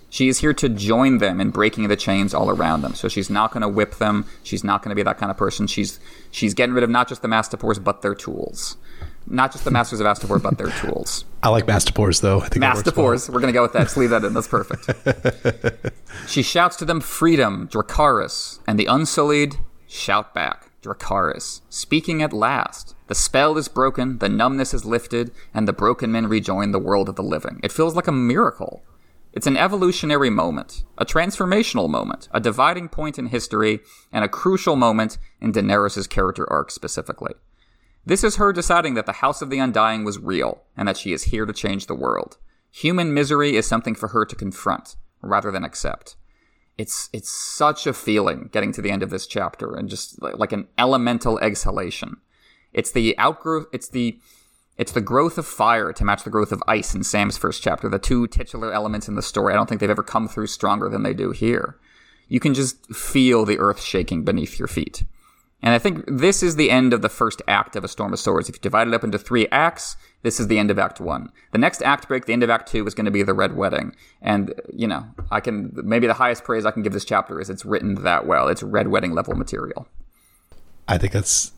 She 0.09 0.27
is 0.27 0.39
here 0.39 0.53
to 0.55 0.67
join 0.67 1.19
them 1.19 1.39
in 1.39 1.51
breaking 1.51 1.87
the 1.87 1.95
chains 1.95 2.33
all 2.33 2.49
around 2.49 2.81
them. 2.81 2.95
So 2.95 3.07
she's 3.07 3.29
not 3.29 3.51
going 3.51 3.61
to 3.61 3.69
whip 3.69 3.95
them. 3.95 4.25
She's 4.43 4.63
not 4.63 4.83
going 4.83 4.89
to 4.89 4.95
be 4.95 5.03
that 5.03 5.17
kind 5.17 5.31
of 5.31 5.37
person. 5.37 5.67
She's 5.67 6.01
she's 6.31 6.53
getting 6.53 6.75
rid 6.75 6.83
of 6.83 6.89
not 6.89 7.07
just 7.07 7.21
the 7.21 7.29
Mastapors 7.29 7.79
but 7.79 8.01
their 8.01 8.13
tools. 8.13 8.75
Not 9.31 9.53
just 9.53 9.63
the 9.63 9.71
Masters 9.71 10.01
of 10.01 10.07
Astapor, 10.07 10.41
but 10.41 10.57
their 10.57 10.67
tools. 10.67 11.23
I 11.43 11.47
like 11.47 11.65
Mastapors, 11.65 12.19
though. 12.19 12.41
I 12.41 12.49
think 12.49 12.59
Mastapors. 12.59 13.29
We're 13.29 13.39
going 13.39 13.53
to 13.53 13.57
go 13.57 13.61
with 13.61 13.71
that. 13.73 13.83
Just 13.83 13.95
leave 13.95 14.09
that 14.09 14.25
in. 14.25 14.33
That's 14.33 14.47
perfect. 14.47 15.95
she 16.27 16.43
shouts 16.43 16.75
to 16.77 16.85
them 16.85 16.99
freedom, 16.99 17.69
Dracarys, 17.69 18.59
and 18.67 18.77
the 18.77 18.87
Unsullied 18.87 19.55
shout 19.87 20.33
back, 20.33 20.69
Dracarys, 20.81 21.61
speaking 21.69 22.21
at 22.21 22.33
last. 22.33 22.93
The 23.07 23.15
spell 23.15 23.57
is 23.57 23.69
broken, 23.69 24.17
the 24.17 24.27
numbness 24.27 24.73
is 24.73 24.83
lifted, 24.83 25.31
and 25.53 25.65
the 25.65 25.73
broken 25.73 26.11
men 26.11 26.27
rejoin 26.27 26.71
the 26.71 26.79
world 26.79 27.07
of 27.07 27.15
the 27.15 27.23
living. 27.23 27.61
It 27.63 27.71
feels 27.71 27.95
like 27.95 28.07
a 28.07 28.11
miracle. 28.11 28.83
It's 29.31 29.47
an 29.47 29.55
evolutionary 29.55 30.29
moment, 30.29 30.83
a 30.97 31.05
transformational 31.05 31.89
moment, 31.89 32.27
a 32.31 32.41
dividing 32.41 32.89
point 32.89 33.17
in 33.17 33.27
history, 33.27 33.79
and 34.11 34.25
a 34.25 34.29
crucial 34.29 34.75
moment 34.75 35.17
in 35.39 35.53
Daenerys' 35.53 36.09
character 36.09 36.51
arc 36.51 36.69
specifically. 36.69 37.33
This 38.05 38.23
is 38.23 38.37
her 38.37 38.51
deciding 38.51 38.95
that 38.95 39.05
the 39.05 39.13
House 39.13 39.41
of 39.41 39.49
the 39.49 39.59
Undying 39.59 40.03
was 40.03 40.19
real, 40.19 40.63
and 40.75 40.87
that 40.87 40.97
she 40.97 41.13
is 41.13 41.25
here 41.25 41.45
to 41.45 41.53
change 41.53 41.85
the 41.85 41.95
world. 41.95 42.37
Human 42.71 43.13
misery 43.13 43.55
is 43.55 43.67
something 43.67 43.95
for 43.95 44.09
her 44.09 44.25
to 44.25 44.35
confront, 44.35 44.95
rather 45.21 45.51
than 45.51 45.63
accept. 45.63 46.15
It's 46.77 47.09
it's 47.13 47.29
such 47.29 47.85
a 47.85 47.93
feeling 47.93 48.49
getting 48.51 48.71
to 48.73 48.81
the 48.81 48.89
end 48.89 49.03
of 49.03 49.09
this 49.09 49.27
chapter, 49.27 49.75
and 49.75 49.89
just 49.89 50.21
like 50.21 50.51
an 50.51 50.67
elemental 50.77 51.37
exhalation. 51.39 52.17
It's 52.73 52.91
the 52.91 53.15
outgrowth. 53.17 53.67
It's 53.71 53.89
the 53.89 54.19
it's 54.77 54.93
the 54.93 55.01
growth 55.01 55.37
of 55.37 55.45
fire 55.45 55.93
to 55.93 56.05
match 56.05 56.23
the 56.23 56.31
growth 56.31 56.51
of 56.51 56.63
ice 56.67 56.95
in 56.95 57.03
Sam's 57.03 57.37
first 57.37 57.61
chapter, 57.61 57.87
the 57.87 57.99
two 57.99 58.25
titular 58.25 58.73
elements 58.73 59.07
in 59.07 59.15
the 59.15 59.21
story. 59.21 59.53
I 59.53 59.57
don't 59.57 59.67
think 59.69 59.79
they've 59.79 59.89
ever 59.89 60.01
come 60.01 60.27
through 60.27 60.47
stronger 60.47 60.89
than 60.89 61.03
they 61.03 61.13
do 61.13 61.31
here. 61.31 61.77
You 62.27 62.39
can 62.39 62.53
just 62.53 62.95
feel 62.95 63.45
the 63.45 63.59
earth 63.59 63.81
shaking 63.81 64.23
beneath 64.23 64.57
your 64.57 64.69
feet. 64.69 65.03
And 65.63 65.73
I 65.75 65.79
think 65.79 66.05
this 66.07 66.41
is 66.41 66.55
the 66.55 66.71
end 66.71 66.91
of 66.91 67.01
the 67.01 67.09
first 67.09 67.41
act 67.47 67.75
of 67.75 67.83
A 67.83 67.87
Storm 67.87 68.13
of 68.13 68.19
Swords. 68.19 68.49
If 68.49 68.55
you 68.55 68.61
divide 68.61 68.87
it 68.87 68.93
up 68.93 69.03
into 69.03 69.19
three 69.19 69.47
acts, 69.51 69.95
this 70.23 70.39
is 70.39 70.47
the 70.47 70.57
end 70.57 70.71
of 70.71 70.79
Act 70.79 70.99
One. 70.99 71.31
The 71.51 71.59
next 71.59 71.81
act 71.83 72.07
break, 72.07 72.25
the 72.25 72.33
end 72.33 72.43
of 72.43 72.49
Act 72.49 72.67
Two, 72.67 72.85
is 72.87 72.95
going 72.95 73.05
to 73.05 73.11
be 73.11 73.23
the 73.23 73.33
Red 73.33 73.55
Wedding. 73.55 73.95
And, 74.21 74.53
you 74.73 74.87
know, 74.87 75.05
I 75.29 75.39
can, 75.39 75.71
maybe 75.75 76.07
the 76.07 76.15
highest 76.15 76.43
praise 76.43 76.65
I 76.65 76.71
can 76.71 76.81
give 76.81 76.93
this 76.93 77.05
chapter 77.05 77.39
is 77.39 77.49
it's 77.49 77.65
written 77.65 78.03
that 78.03 78.25
well. 78.25 78.47
It's 78.47 78.63
Red 78.63 78.87
Wedding 78.87 79.13
level 79.13 79.35
material. 79.35 79.87
I 80.87 80.97
think 80.97 81.13
that's, 81.13 81.51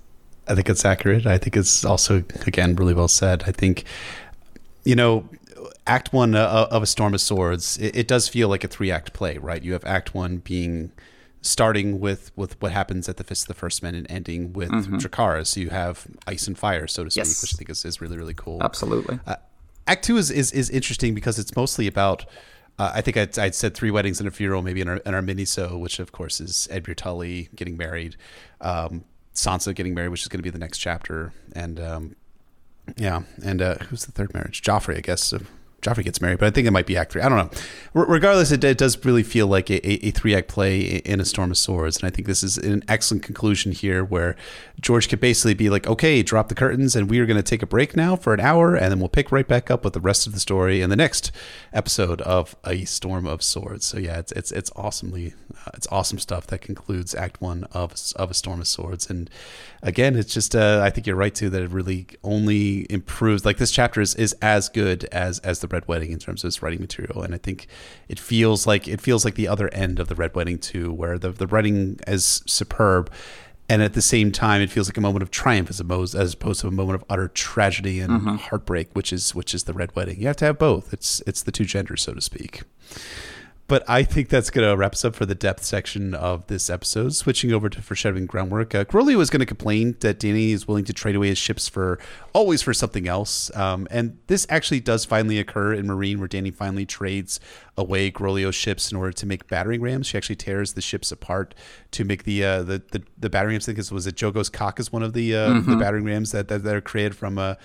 I 0.47 0.55
think 0.55 0.69
it's 0.69 0.83
accurate. 0.83 1.25
I 1.25 1.37
think 1.37 1.55
it's 1.55 1.85
also, 1.85 2.23
again, 2.45 2.75
really 2.75 2.93
well 2.93 3.07
said. 3.07 3.43
I 3.47 3.51
think, 3.51 3.85
you 4.83 4.95
know, 4.95 5.29
Act 5.87 6.11
One 6.11 6.35
uh, 6.35 6.67
of 6.69 6.83
A 6.83 6.85
Storm 6.85 7.13
of 7.13 7.21
Swords, 7.21 7.77
it, 7.77 7.95
it 7.95 8.07
does 8.07 8.27
feel 8.27 8.49
like 8.49 8.63
a 8.63 8.67
three 8.67 8.91
act 8.91 9.13
play, 9.13 9.37
right? 9.37 9.63
You 9.63 9.73
have 9.73 9.85
Act 9.85 10.13
One 10.13 10.37
being, 10.37 10.91
starting 11.43 11.99
with 11.99 12.31
with 12.35 12.59
what 12.61 12.71
happens 12.71 13.07
at 13.07 13.17
the 13.17 13.23
Fist 13.23 13.43
of 13.43 13.47
the 13.49 13.53
First 13.53 13.83
Men 13.83 13.93
and 13.93 14.09
ending 14.09 14.53
with 14.53 14.71
mm-hmm. 14.71 14.95
Dracarys. 14.95 15.47
So 15.47 15.59
you 15.59 15.69
have 15.69 16.07
ice 16.25 16.47
and 16.47 16.57
fire, 16.57 16.87
so 16.87 17.03
to 17.03 17.11
speak, 17.11 17.25
yes. 17.25 17.41
which 17.41 17.53
I 17.53 17.57
think 17.57 17.69
is, 17.69 17.85
is 17.85 18.01
really 18.01 18.17
really 18.17 18.33
cool. 18.33 18.63
Absolutely. 18.63 19.19
Uh, 19.27 19.35
Act 19.85 20.05
two 20.05 20.17
is, 20.17 20.31
is 20.31 20.51
is 20.51 20.69
interesting 20.69 21.13
because 21.13 21.37
it's 21.37 21.55
mostly 21.55 21.85
about. 21.85 22.25
Uh, 22.79 22.91
I 22.95 23.01
think 23.01 23.17
I'd, 23.17 23.37
I'd, 23.37 23.53
said 23.53 23.75
three 23.75 23.91
weddings 23.91 24.19
and 24.19 24.27
a 24.27 24.31
funeral, 24.31 24.63
maybe 24.63 24.81
in 24.81 24.87
our, 24.87 24.97
in 24.97 25.13
our 25.13 25.21
mini 25.21 25.45
so, 25.45 25.77
which 25.77 25.99
of 25.99 26.11
course 26.11 26.41
is 26.41 26.67
Edmure 26.71 26.95
Tully 26.95 27.49
getting 27.55 27.77
married, 27.77 28.15
um, 28.61 29.03
Sansa 29.35 29.75
getting 29.75 29.93
married, 29.93 30.07
which 30.07 30.23
is 30.23 30.27
going 30.27 30.39
to 30.39 30.43
be 30.43 30.49
the 30.49 30.57
next 30.57 30.79
chapter, 30.79 31.33
and 31.55 31.79
um, 31.79 32.15
yeah, 32.97 33.23
and 33.43 33.61
uh, 33.61 33.75
who's 33.75 34.07
the 34.07 34.11
third 34.11 34.33
marriage? 34.33 34.63
Joffrey, 34.63 34.97
I 34.97 35.01
guess. 35.01 35.23
So 35.23 35.41
Joffrey 35.83 36.03
gets 36.03 36.21
married, 36.21 36.39
but 36.39 36.47
I 36.47 36.51
think 36.51 36.67
it 36.67 36.71
might 36.71 36.85
be 36.85 36.97
Act 36.97 37.11
Three. 37.11 37.21
I 37.21 37.29
don't 37.29 37.37
know. 37.37 37.59
R- 37.93 38.05
regardless, 38.07 38.51
it, 38.51 38.63
it, 38.63 38.77
does 38.77 39.03
really 39.05 39.23
feel 39.23 39.47
like 39.47 39.69
a, 39.69 39.85
a, 39.87 40.07
a, 40.07 40.11
three 40.11 40.33
act 40.35 40.47
play 40.47 40.81
in 40.81 41.19
a 41.19 41.25
Storm 41.25 41.51
of 41.51 41.57
Swords, 41.57 41.97
and 41.97 42.05
I 42.05 42.09
think 42.09 42.27
this 42.27 42.41
is 42.41 42.57
an 42.57 42.83
excellent 42.87 43.23
conclusion 43.23 43.71
here, 43.71 44.03
where 44.03 44.35
George 44.79 45.09
could 45.09 45.19
basically 45.19 45.53
be 45.53 45.69
like, 45.69 45.85
"Okay, 45.85 46.23
drop 46.23 46.49
the 46.49 46.55
curtains, 46.55 46.95
and 46.95 47.09
we 47.09 47.19
are 47.19 47.25
going 47.25 47.37
to 47.37 47.43
take 47.43 47.61
a 47.61 47.67
break 47.67 47.95
now 47.95 48.15
for 48.15 48.33
an 48.33 48.39
hour, 48.39 48.75
and 48.75 48.91
then 48.91 48.99
we'll 48.99 49.09
pick 49.09 49.31
right 49.31 49.47
back 49.47 49.69
up 49.69 49.83
with 49.83 49.93
the 49.93 49.99
rest 49.99 50.25
of 50.25 50.33
the 50.33 50.39
story 50.39 50.81
in 50.81 50.89
the 50.89 50.95
next 50.95 51.31
episode 51.73 52.21
of 52.21 52.55
A 52.65 52.85
Storm 52.85 53.27
of 53.27 53.43
Swords." 53.43 53.85
So 53.85 53.97
yeah, 53.99 54.19
it's 54.19 54.31
it's 54.31 54.51
it's 54.51 54.71
awesomely 54.75 55.33
uh, 55.65 55.71
it's 55.73 55.87
awesome 55.91 56.19
stuff 56.19 56.47
that 56.47 56.61
concludes 56.61 57.13
Act 57.13 57.41
One 57.41 57.65
of 57.73 57.93
of 58.15 58.31
A 58.31 58.33
Storm 58.33 58.61
of 58.61 58.67
Swords, 58.67 59.09
and 59.09 59.29
again, 59.81 60.15
it's 60.15 60.33
just 60.33 60.55
uh, 60.55 60.81
I 60.83 60.89
think 60.89 61.05
you're 61.05 61.15
right 61.15 61.35
too 61.35 61.49
that 61.49 61.61
it 61.61 61.69
really 61.69 62.07
only 62.23 62.87
improves. 62.89 63.45
Like 63.45 63.57
this 63.57 63.71
chapter 63.71 64.01
is, 64.01 64.15
is 64.15 64.33
as 64.41 64.69
good 64.69 65.05
as 65.11 65.39
as 65.39 65.59
the 65.59 65.67
Red 65.73 65.87
Wedding 65.87 66.11
in 66.11 66.19
terms 66.19 66.43
of 66.43 66.47
its 66.47 66.61
writing 66.61 66.79
material, 66.79 67.21
and 67.21 67.35
I 67.35 67.37
think 67.37 67.67
it 68.07 68.19
feels 68.19 68.65
like 68.65 68.87
it 68.87 69.01
feels 69.01 69.25
like 69.25 69.35
the 69.35 69.47
other 69.49 69.67
end 69.73 69.99
of 69.99 70.07
the 70.07 70.15
Red 70.15 70.35
Wedding 70.35 70.59
too, 70.59 70.93
where 70.93 71.17
the 71.17 71.31
the 71.31 71.47
writing 71.47 71.99
is 72.07 72.43
superb. 72.45 73.11
And 73.69 73.81
at 73.81 73.93
the 73.93 74.01
same 74.01 74.33
time, 74.33 74.61
it 74.61 74.69
feels 74.69 74.89
like 74.89 74.97
a 74.97 75.01
moment 75.01 75.23
of 75.23 75.31
triumph 75.31 75.69
as 75.69 75.79
opposed 75.79 76.15
as 76.15 76.33
opposed 76.33 76.61
to 76.61 76.67
a 76.67 76.71
moment 76.71 77.01
of 77.01 77.05
utter 77.09 77.29
tragedy 77.29 78.01
and 78.01 78.11
mm-hmm. 78.11 78.35
heartbreak, 78.35 78.89
which 78.93 79.13
is 79.13 79.33
which 79.33 79.53
is 79.53 79.63
the 79.63 79.73
red 79.73 79.95
wedding. 79.95 80.19
You 80.19 80.27
have 80.27 80.35
to 80.37 80.45
have 80.45 80.59
both. 80.59 80.93
It's 80.93 81.21
it's 81.25 81.41
the 81.43 81.51
two 81.51 81.65
genders, 81.65 82.01
so 82.01 82.13
to 82.13 82.21
speak. 82.21 82.63
But 83.67 83.89
I 83.89 84.03
think 84.03 84.27
that's 84.27 84.49
going 84.49 84.69
to 84.69 84.75
wrap 84.75 84.91
us 84.91 85.05
up 85.05 85.15
for 85.15 85.25
the 85.25 85.35
depth 85.35 85.63
section 85.63 86.13
of 86.13 86.45
this 86.47 86.69
episode. 86.69 87.15
Switching 87.15 87.53
over 87.53 87.69
to 87.69 87.81
foreshadowing 87.81 88.25
groundwork, 88.25 88.75
uh, 88.75 88.83
Groleo 88.83 89.21
is 89.21 89.29
going 89.29 89.39
to 89.39 89.45
complain 89.45 89.95
that 90.01 90.19
Danny 90.19 90.51
is 90.51 90.67
willing 90.67 90.83
to 90.83 90.91
trade 90.91 91.15
away 91.15 91.29
his 91.29 91.37
ships 91.37 91.69
for 91.69 91.97
always 92.33 92.61
for 92.61 92.73
something 92.73 93.07
else. 93.07 93.55
Um, 93.55 93.87
and 93.89 94.17
this 94.27 94.45
actually 94.49 94.81
does 94.81 95.05
finally 95.05 95.39
occur 95.39 95.73
in 95.73 95.87
Meereen, 95.87 96.17
where 96.17 96.27
Danny 96.27 96.51
finally 96.51 96.85
trades 96.85 97.39
away 97.77 98.11
Groleo's 98.11 98.53
ships 98.53 98.91
in 98.91 98.97
order 98.97 99.13
to 99.13 99.25
make 99.25 99.47
battering 99.47 99.81
rams. 99.81 100.07
She 100.07 100.17
actually 100.17 100.35
tears 100.35 100.73
the 100.73 100.81
ships 100.81 101.09
apart 101.09 101.55
to 101.91 102.03
make 102.03 102.23
the 102.23 102.43
uh, 102.43 102.63
the, 102.63 102.83
the, 102.91 103.01
the 103.17 103.29
battering 103.29 103.53
rams. 103.53 103.63
I 103.63 103.73
think 103.73 103.79
it 103.79 103.91
was 103.93 104.05
it 104.05 104.17
Jhogo's 104.17 104.49
cock 104.49 104.77
is 104.77 104.91
one 104.91 105.03
of 105.03 105.13
the 105.13 105.35
uh, 105.35 105.49
mm-hmm. 105.49 105.71
the 105.71 105.77
battering 105.77 106.03
rams 106.03 106.33
that, 106.33 106.49
that, 106.49 106.63
that 106.63 106.75
are 106.75 106.81
created 106.81 107.15
from 107.15 107.37
uh, 107.37 107.55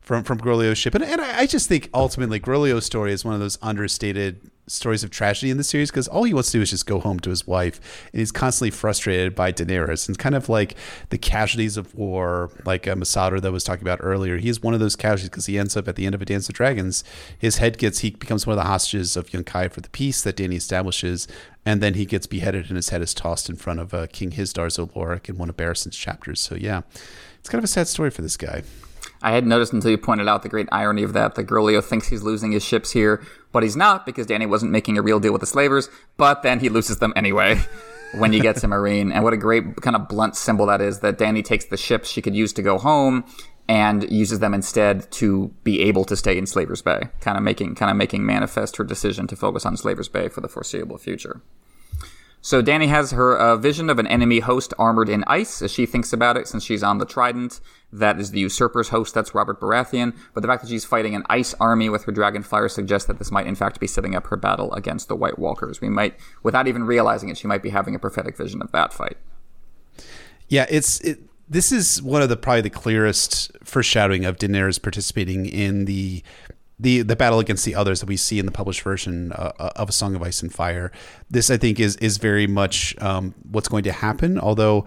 from 0.00 0.24
from 0.24 0.40
Groleo's 0.40 0.78
ship. 0.78 0.94
And, 0.94 1.04
and 1.04 1.20
I 1.20 1.44
just 1.46 1.68
think 1.68 1.90
ultimately 1.92 2.40
Groleo's 2.40 2.86
story 2.86 3.12
is 3.12 3.22
one 3.22 3.34
of 3.34 3.40
those 3.40 3.58
understated 3.60 4.50
stories 4.68 5.02
of 5.02 5.10
tragedy 5.10 5.50
in 5.50 5.56
the 5.56 5.64
series 5.64 5.90
because 5.90 6.06
all 6.06 6.22
he 6.22 6.32
wants 6.32 6.50
to 6.50 6.58
do 6.58 6.62
is 6.62 6.70
just 6.70 6.86
go 6.86 7.00
home 7.00 7.18
to 7.18 7.30
his 7.30 7.46
wife 7.46 8.08
and 8.12 8.20
he's 8.20 8.30
constantly 8.30 8.70
frustrated 8.70 9.34
by 9.34 9.50
Daenerys 9.50 10.06
and 10.06 10.18
kind 10.18 10.34
of 10.34 10.48
like 10.48 10.76
the 11.10 11.18
casualties 11.18 11.76
of 11.76 11.94
war 11.94 12.50
like 12.64 12.86
uh, 12.86 12.94
Masada 12.94 13.40
that 13.40 13.50
was 13.50 13.64
talking 13.64 13.82
about 13.82 13.98
earlier. 14.02 14.38
He's 14.38 14.62
one 14.62 14.72
of 14.72 14.80
those 14.80 14.94
casualties 14.94 15.30
because 15.30 15.46
he 15.46 15.58
ends 15.58 15.76
up 15.76 15.88
at 15.88 15.96
the 15.96 16.06
end 16.06 16.14
of 16.14 16.22
a 16.22 16.24
Dance 16.24 16.48
of 16.48 16.54
Dragons 16.54 17.02
his 17.36 17.56
head 17.56 17.76
gets 17.76 18.00
he 18.00 18.10
becomes 18.10 18.46
one 18.46 18.56
of 18.56 18.62
the 18.62 18.68
hostages 18.68 19.16
of 19.16 19.30
Yunkai 19.30 19.70
for 19.72 19.80
the 19.80 19.90
peace 19.90 20.22
that 20.22 20.36
Dany 20.36 20.54
establishes 20.54 21.26
and 21.66 21.80
then 21.80 21.94
he 21.94 22.06
gets 22.06 22.26
beheaded 22.26 22.68
and 22.68 22.76
his 22.76 22.90
head 22.90 23.02
is 23.02 23.14
tossed 23.14 23.48
in 23.48 23.56
front 23.56 23.80
of 23.80 23.92
uh, 23.92 24.06
King 24.12 24.30
Hizdahr 24.30 24.70
zo 24.70 24.86
Loraq 24.86 25.28
in 25.28 25.38
one 25.38 25.48
of 25.48 25.56
Barristan's 25.56 25.96
chapters. 25.96 26.40
So 26.40 26.54
yeah 26.54 26.82
it's 27.40 27.48
kind 27.48 27.58
of 27.58 27.64
a 27.64 27.68
sad 27.68 27.88
story 27.88 28.10
for 28.10 28.22
this 28.22 28.36
guy. 28.36 28.62
I 29.20 29.32
hadn't 29.32 29.48
noticed 29.48 29.72
until 29.72 29.90
you 29.90 29.98
pointed 29.98 30.28
out 30.28 30.42
the 30.42 30.48
great 30.48 30.68
irony 30.72 31.02
of 31.02 31.12
that. 31.12 31.34
The 31.34 31.44
Groleo 31.44 31.82
thinks 31.82 32.08
he's 32.08 32.22
losing 32.22 32.52
his 32.52 32.64
ships 32.64 32.92
here, 32.92 33.24
but 33.52 33.62
he's 33.62 33.76
not 33.76 34.04
because 34.04 34.26
Danny 34.26 34.46
wasn't 34.46 34.72
making 34.72 34.98
a 34.98 35.02
real 35.02 35.20
deal 35.20 35.32
with 35.32 35.40
the 35.40 35.46
slavers, 35.46 35.88
but 36.16 36.42
then 36.42 36.60
he 36.60 36.68
loses 36.68 36.98
them 36.98 37.12
anyway 37.14 37.60
when 38.14 38.32
he 38.32 38.40
gets 38.40 38.62
a 38.64 38.66
Meereen 38.66 39.12
And 39.12 39.24
what 39.24 39.32
a 39.32 39.38
great 39.38 39.76
kind 39.76 39.96
of 39.96 40.08
blunt 40.08 40.36
symbol 40.36 40.66
that 40.66 40.80
is 40.80 41.00
that 41.00 41.18
danny 41.18 41.42
takes 41.42 41.66
the 41.66 41.76
ships 41.76 42.08
she 42.08 42.20
could 42.20 42.34
use 42.34 42.52
to 42.54 42.62
go 42.62 42.78
home 42.78 43.24
and 43.68 44.10
uses 44.10 44.40
them 44.40 44.54
instead 44.54 45.10
to 45.12 45.54
be 45.64 45.80
able 45.82 46.04
to 46.04 46.16
stay 46.16 46.36
in 46.36 46.46
Slaver's 46.46 46.82
Bay, 46.82 47.08
kind 47.20 47.36
of 47.36 47.42
making 47.42 47.74
kind 47.74 47.90
of 47.90 47.96
making 47.96 48.26
manifest 48.26 48.76
her 48.76 48.84
decision 48.84 49.26
to 49.28 49.36
focus 49.36 49.64
on 49.64 49.76
Slaver's 49.76 50.08
Bay 50.08 50.28
for 50.28 50.40
the 50.40 50.48
foreseeable 50.48 50.98
future. 50.98 51.40
So 52.44 52.60
Dany 52.60 52.88
has 52.88 53.12
her 53.12 53.38
uh, 53.38 53.56
vision 53.56 53.88
of 53.88 54.00
an 54.00 54.06
enemy 54.08 54.40
host 54.40 54.74
armored 54.76 55.08
in 55.08 55.22
ice 55.28 55.62
as 55.62 55.70
she 55.70 55.86
thinks 55.86 56.12
about 56.12 56.36
it 56.36 56.48
since 56.48 56.64
she's 56.64 56.82
on 56.82 56.98
the 56.98 57.06
Trident. 57.06 57.60
That 57.92 58.18
is 58.18 58.32
the 58.32 58.40
usurper's 58.40 58.88
host, 58.88 59.14
that's 59.14 59.32
Robert 59.32 59.60
Baratheon. 59.60 60.16
But 60.34 60.40
the 60.40 60.48
fact 60.48 60.62
that 60.62 60.68
she's 60.68 60.84
fighting 60.84 61.14
an 61.14 61.22
ice 61.30 61.54
army 61.60 61.88
with 61.88 62.02
her 62.04 62.12
dragon 62.12 62.42
fire 62.42 62.68
suggests 62.68 63.06
that 63.06 63.20
this 63.20 63.30
might 63.30 63.46
in 63.46 63.54
fact 63.54 63.78
be 63.78 63.86
setting 63.86 64.16
up 64.16 64.26
her 64.26 64.36
battle 64.36 64.72
against 64.74 65.06
the 65.06 65.14
White 65.14 65.38
Walkers. 65.38 65.80
We 65.80 65.88
might, 65.88 66.16
without 66.42 66.66
even 66.66 66.82
realizing 66.82 67.28
it, 67.28 67.38
she 67.38 67.46
might 67.46 67.62
be 67.62 67.70
having 67.70 67.94
a 67.94 68.00
prophetic 68.00 68.36
vision 68.36 68.60
of 68.60 68.72
that 68.72 68.92
fight. 68.92 69.18
Yeah, 70.48 70.66
it's 70.68 71.00
it, 71.02 71.20
this 71.48 71.70
is 71.70 72.02
one 72.02 72.22
of 72.22 72.28
the 72.28 72.36
probably 72.36 72.62
the 72.62 72.70
clearest 72.70 73.52
foreshadowing 73.62 74.24
of 74.24 74.36
Daenerys 74.36 74.82
participating 74.82 75.46
in 75.46 75.84
the 75.84 76.24
the 76.82 77.02
the 77.02 77.16
battle 77.16 77.38
against 77.38 77.64
the 77.64 77.74
others 77.74 78.00
that 78.00 78.06
we 78.06 78.16
see 78.16 78.38
in 78.38 78.46
the 78.46 78.52
published 78.52 78.82
version 78.82 79.32
uh, 79.32 79.52
uh, 79.58 79.70
of 79.76 79.88
a 79.88 79.92
Song 79.92 80.14
of 80.14 80.22
Ice 80.22 80.42
and 80.42 80.52
Fire. 80.52 80.90
This, 81.30 81.50
I 81.50 81.56
think, 81.56 81.78
is 81.78 81.96
is 81.96 82.18
very 82.18 82.46
much 82.46 82.94
um, 83.00 83.34
what's 83.50 83.68
going 83.68 83.84
to 83.84 83.92
happen. 83.92 84.38
Although 84.38 84.86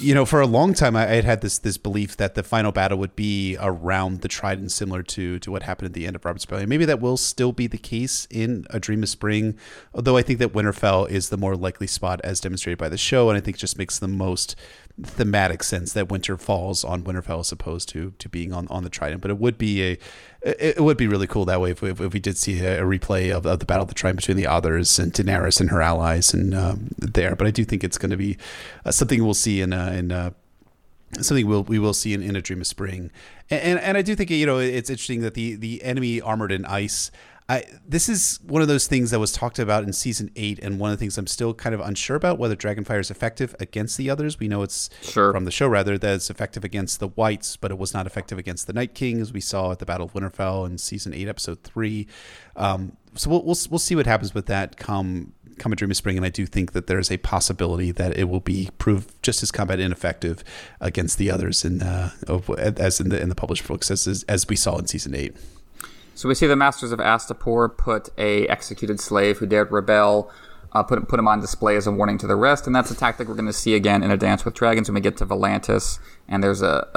you 0.00 0.14
know, 0.14 0.24
for 0.24 0.40
a 0.40 0.46
long 0.46 0.74
time, 0.74 0.96
I, 0.96 1.02
I, 1.02 1.14
had 1.16 1.24
had 1.24 1.40
this 1.40 1.58
this 1.58 1.76
belief 1.76 2.16
that 2.16 2.34
the 2.34 2.42
final 2.42 2.72
battle 2.72 2.98
would 2.98 3.16
be 3.16 3.56
around 3.60 4.20
the 4.20 4.28
Trident, 4.28 4.70
similar 4.70 5.02
to 5.02 5.38
to 5.40 5.50
what 5.50 5.64
happened 5.64 5.86
at 5.86 5.92
the 5.92 6.06
end 6.06 6.16
of 6.16 6.24
Robert's 6.24 6.46
Rebellion. 6.46 6.68
Maybe 6.68 6.84
that 6.84 7.00
will 7.00 7.16
still 7.16 7.52
be 7.52 7.66
the 7.66 7.78
case 7.78 8.26
in 8.30 8.64
A 8.70 8.78
Dream 8.78 9.02
of 9.02 9.08
Spring, 9.08 9.58
although 9.94 10.16
I 10.16 10.22
think 10.22 10.38
that 10.38 10.52
Winterfell 10.52 11.10
is 11.10 11.28
the 11.28 11.36
more 11.36 11.56
likely 11.56 11.86
spot, 11.86 12.20
as 12.22 12.40
demonstrated 12.40 12.78
by 12.78 12.88
the 12.88 12.98
show, 12.98 13.28
and 13.28 13.36
I 13.36 13.40
think 13.40 13.56
just 13.56 13.78
makes 13.78 13.98
the 13.98 14.08
most 14.08 14.56
thematic 15.02 15.62
sense 15.62 15.94
that 15.94 16.10
winter 16.10 16.36
falls 16.36 16.84
on 16.84 17.02
Winterfell 17.02 17.40
as 17.40 17.50
opposed 17.50 17.88
to 17.90 18.12
to 18.18 18.28
being 18.28 18.52
on, 18.52 18.68
on 18.68 18.84
the 18.84 18.90
Trident. 18.90 19.20
But 19.20 19.30
it 19.30 19.38
would 19.38 19.58
be 19.58 19.82
a 19.82 19.98
it, 20.44 20.80
would 20.80 20.96
be 20.96 21.06
really 21.06 21.26
cool 21.26 21.44
that 21.44 21.60
way 21.60 21.70
if, 21.70 21.82
if, 21.82 22.00
if 22.00 22.12
we 22.12 22.20
did 22.20 22.36
see 22.36 22.60
a, 22.60 22.82
replay 22.82 23.34
of, 23.34 23.46
of, 23.46 23.60
the 23.60 23.64
battle 23.64 23.82
of 23.82 23.88
the 23.88 23.94
Trident 23.94 24.20
between 24.20 24.36
the 24.36 24.46
others 24.46 24.98
and 24.98 25.12
Daenerys 25.12 25.60
and 25.60 25.70
her 25.70 25.80
allies 25.80 26.34
and 26.34 26.54
um, 26.54 26.88
there. 26.98 27.36
But 27.36 27.46
I 27.46 27.50
do 27.50 27.64
think 27.64 27.84
it's 27.84 27.98
going 27.98 28.10
to 28.10 28.16
be 28.16 28.36
uh, 28.84 28.90
something 28.90 29.22
we'll 29.22 29.34
see 29.34 29.60
in 29.60 29.72
uh, 29.72 29.92
in 29.96 30.10
uh, 30.10 30.30
something 31.20 31.46
we'll 31.46 31.62
we 31.64 31.78
will 31.78 31.94
see 31.94 32.12
in, 32.12 32.22
in 32.22 32.34
a 32.34 32.42
Dream 32.42 32.60
of 32.60 32.66
Spring. 32.66 33.10
And, 33.50 33.62
and, 33.62 33.80
and 33.80 33.98
I 33.98 34.02
do 34.02 34.16
think 34.16 34.30
you 34.30 34.46
know 34.46 34.58
it's 34.58 34.90
interesting 34.90 35.20
that 35.20 35.34
the 35.34 35.54
the 35.54 35.82
enemy 35.82 36.20
armored 36.20 36.52
in 36.52 36.64
ice 36.64 37.10
I, 37.48 37.64
this 37.86 38.08
is 38.08 38.38
one 38.46 38.62
of 38.62 38.68
those 38.68 38.86
things 38.86 39.10
that 39.10 39.18
was 39.18 39.32
talked 39.32 39.58
about 39.58 39.84
in 39.84 39.92
season 39.92 40.30
eight, 40.36 40.58
and 40.60 40.78
one 40.78 40.90
of 40.90 40.98
the 40.98 41.00
things 41.00 41.18
I'm 41.18 41.26
still 41.26 41.52
kind 41.54 41.74
of 41.74 41.80
unsure 41.80 42.16
about 42.16 42.38
whether 42.38 42.56
Dragonfire 42.56 43.00
is 43.00 43.10
effective 43.10 43.54
against 43.60 43.98
the 43.98 44.08
others. 44.08 44.38
We 44.38 44.48
know 44.48 44.62
it's 44.62 44.88
sure. 45.02 45.32
from 45.32 45.44
the 45.44 45.50
show 45.50 45.68
rather 45.68 45.98
that 45.98 46.14
it's 46.14 46.30
effective 46.30 46.64
against 46.64 47.00
the 47.00 47.08
Whites, 47.08 47.56
but 47.56 47.70
it 47.70 47.78
was 47.78 47.92
not 47.92 48.06
effective 48.06 48.38
against 48.38 48.66
the 48.66 48.72
Night 48.72 48.94
King, 48.94 49.20
as 49.20 49.32
we 49.32 49.40
saw 49.40 49.72
at 49.72 49.80
the 49.80 49.86
Battle 49.86 50.06
of 50.06 50.12
Winterfell 50.12 50.66
in 50.66 50.78
season 50.78 51.12
eight, 51.12 51.28
episode 51.28 51.62
three. 51.62 52.06
Um, 52.56 52.96
so 53.14 53.28
we'll, 53.28 53.42
we'll 53.42 53.56
we'll 53.70 53.78
see 53.78 53.96
what 53.96 54.06
happens 54.06 54.34
with 54.34 54.46
that 54.46 54.76
come 54.76 55.34
come 55.58 55.72
a 55.72 55.76
Dream 55.76 55.90
of 55.90 55.96
Spring, 55.96 56.16
and 56.16 56.24
I 56.24 56.30
do 56.30 56.46
think 56.46 56.72
that 56.72 56.86
there's 56.86 57.10
a 57.10 57.18
possibility 57.18 57.92
that 57.92 58.16
it 58.16 58.24
will 58.24 58.40
be 58.40 58.70
proved 58.78 59.22
just 59.22 59.42
as 59.42 59.50
combat 59.50 59.80
ineffective 59.80 60.42
against 60.80 61.18
the 61.18 61.30
others 61.30 61.64
in 61.64 61.82
uh, 61.82 62.10
as 62.78 63.00
in 63.00 63.08
the 63.10 63.20
in 63.20 63.28
the 63.28 63.34
published 63.34 63.66
books 63.66 63.90
as 63.90 64.24
as 64.28 64.48
we 64.48 64.56
saw 64.56 64.78
in 64.78 64.86
season 64.86 65.14
eight. 65.14 65.36
So 66.14 66.28
we 66.28 66.34
see 66.34 66.46
the 66.46 66.56
masters 66.56 66.92
of 66.92 66.98
Astapor 66.98 67.76
put 67.76 68.10
a 68.18 68.46
executed 68.48 69.00
slave 69.00 69.38
who 69.38 69.46
dared 69.46 69.72
rebel, 69.72 70.30
uh, 70.72 70.82
put 70.82 71.06
put 71.08 71.18
him 71.18 71.28
on 71.28 71.40
display 71.40 71.76
as 71.76 71.86
a 71.86 71.92
warning 71.92 72.18
to 72.18 72.26
the 72.26 72.36
rest, 72.36 72.66
and 72.66 72.74
that's 72.74 72.90
a 72.90 72.94
tactic 72.94 73.28
we're 73.28 73.34
going 73.34 73.46
to 73.46 73.52
see 73.52 73.74
again 73.74 74.02
in 74.02 74.10
a 74.10 74.16
Dance 74.16 74.44
with 74.44 74.54
Dragons 74.54 74.88
when 74.88 74.94
we 74.94 75.00
get 75.00 75.16
to 75.18 75.26
Volantis, 75.26 75.98
and 76.28 76.42
there's 76.42 76.62
a, 76.62 76.88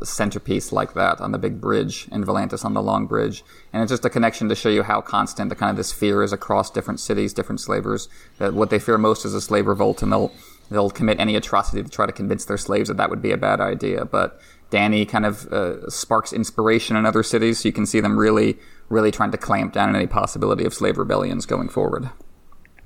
a 0.00 0.04
centerpiece 0.04 0.72
like 0.72 0.94
that 0.94 1.20
on 1.20 1.32
the 1.32 1.38
big 1.38 1.60
bridge 1.60 2.08
in 2.10 2.24
Volantis 2.24 2.64
on 2.64 2.74
the 2.74 2.82
long 2.82 3.06
bridge, 3.06 3.44
and 3.72 3.82
it's 3.82 3.90
just 3.90 4.04
a 4.04 4.10
connection 4.10 4.48
to 4.48 4.54
show 4.54 4.68
you 4.68 4.82
how 4.82 5.00
constant 5.00 5.50
the 5.50 5.56
kind 5.56 5.70
of 5.70 5.76
this 5.76 5.92
fear 5.92 6.22
is 6.22 6.32
across 6.32 6.70
different 6.70 6.98
cities, 6.98 7.32
different 7.32 7.60
slavers. 7.60 8.08
That 8.38 8.54
what 8.54 8.70
they 8.70 8.78
fear 8.78 8.98
most 8.98 9.24
is 9.24 9.34
a 9.34 9.40
slave 9.40 9.66
revolt, 9.66 10.02
and 10.02 10.12
they'll 10.12 10.32
they'll 10.70 10.90
commit 10.90 11.20
any 11.20 11.36
atrocity 11.36 11.82
to 11.82 11.88
try 11.88 12.06
to 12.06 12.12
convince 12.12 12.44
their 12.44 12.56
slaves 12.56 12.88
that 12.88 12.96
that 12.96 13.10
would 13.10 13.22
be 13.22 13.30
a 13.30 13.36
bad 13.36 13.60
idea, 13.60 14.04
but 14.04 14.40
Dany 14.72 15.08
kind 15.08 15.26
of 15.26 15.46
uh, 15.52 15.88
sparks 15.90 16.32
inspiration 16.32 16.96
in 16.96 17.04
other 17.04 17.22
cities. 17.22 17.60
So 17.60 17.68
you 17.68 17.72
can 17.72 17.86
see 17.86 18.00
them 18.00 18.18
really, 18.18 18.58
really 18.88 19.10
trying 19.10 19.30
to 19.30 19.38
clamp 19.38 19.72
down 19.72 19.90
on 19.90 19.96
any 19.96 20.06
possibility 20.06 20.64
of 20.64 20.74
slave 20.74 20.98
rebellions 20.98 21.46
going 21.46 21.68
forward. 21.68 22.10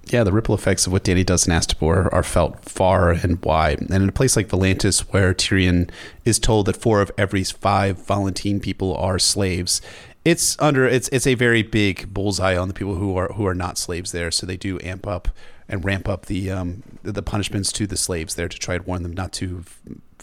Yeah, 0.09 0.23
the 0.23 0.33
ripple 0.33 0.55
effects 0.55 0.87
of 0.87 0.93
what 0.93 1.03
Dany 1.03 1.27
does 1.27 1.49
in 1.49 1.53
Astapor 1.53 2.13
are 2.13 2.23
felt 2.23 2.65
far 2.65 3.11
and 3.11 3.45
wide. 3.45 3.81
And 3.81 3.91
in 3.91 4.09
a 4.09 4.13
place 4.13 4.37
like 4.37 4.49
Volantis, 4.49 5.01
where 5.13 5.35
Tyrion 5.35 5.91
is 6.25 6.39
told 6.39 6.67
that 6.67 6.77
four 6.77 7.01
of 7.01 7.11
every 7.19 7.43
five 7.43 7.99
Volantene 7.99 8.63
people 8.63 8.97
are 8.97 9.19
slaves, 9.19 9.81
it's 10.25 10.57
under 10.61 10.87
it's 10.87 11.09
it's 11.09 11.27
a 11.27 11.35
very 11.35 11.63
big 11.63 12.13
bullseye 12.13 12.57
on 12.57 12.69
the 12.69 12.75
people 12.75 12.97
who 12.97 13.17
are 13.17 13.29
who 13.35 13.47
are 13.47 13.55
not 13.55 13.79
slaves 13.79 14.13
there. 14.13 14.31
So 14.31 14.47
they 14.47 14.57
do 14.57 14.79
amp 14.83 15.07
up 15.09 15.29
and 15.69 15.85
ramp 15.85 16.09
up 16.09 16.27
the 16.27 16.51
um, 16.51 16.83
the 17.03 17.23
punishments 17.23 17.73
to 17.73 17.87
the 17.87 17.97
slaves 17.97 18.37
there 18.37 18.49
to 18.49 18.59
try 18.59 18.79
to 18.79 18.85
warn 18.85 19.03
them 19.03 19.13
not 19.13 19.33
to 19.35 19.65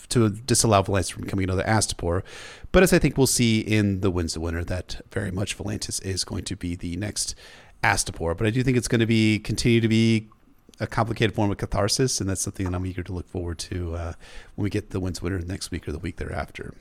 to 0.09 0.29
disallow 0.29 0.83
Volantis 0.83 1.11
from 1.11 1.23
becoming 1.23 1.45
another 1.45 1.63
Astapor. 1.63 2.23
But 2.71 2.83
as 2.83 2.93
I 2.93 2.99
think 2.99 3.17
we'll 3.17 3.27
see 3.27 3.59
in 3.59 4.01
the 4.01 4.11
Winds 4.11 4.35
of 4.35 4.41
Winter, 4.41 4.63
that 4.63 5.01
very 5.11 5.31
much 5.31 5.57
Volantis 5.57 6.03
is 6.03 6.23
going 6.23 6.43
to 6.45 6.55
be 6.55 6.75
the 6.75 6.95
next 6.97 7.35
Astapor. 7.83 8.37
But 8.37 8.47
I 8.47 8.49
do 8.49 8.63
think 8.63 8.77
it's 8.77 8.87
going 8.87 9.01
to 9.01 9.05
be 9.05 9.39
continue 9.39 9.81
to 9.81 9.87
be 9.87 10.27
a 10.79 10.87
complicated 10.87 11.35
form 11.35 11.51
of 11.51 11.57
catharsis, 11.57 12.19
and 12.19 12.29
that's 12.29 12.41
something 12.41 12.65
that 12.65 12.75
I'm 12.75 12.85
eager 12.85 13.03
to 13.03 13.13
look 13.13 13.27
forward 13.29 13.59
to 13.59 13.95
uh, 13.95 14.13
when 14.55 14.63
we 14.63 14.69
get 14.69 14.89
the 14.89 14.99
Winds 14.99 15.19
of 15.19 15.23
Winter 15.23 15.39
next 15.45 15.71
week 15.71 15.87
or 15.87 15.91
the 15.91 15.99
week 15.99 16.17
thereafter. 16.17 16.73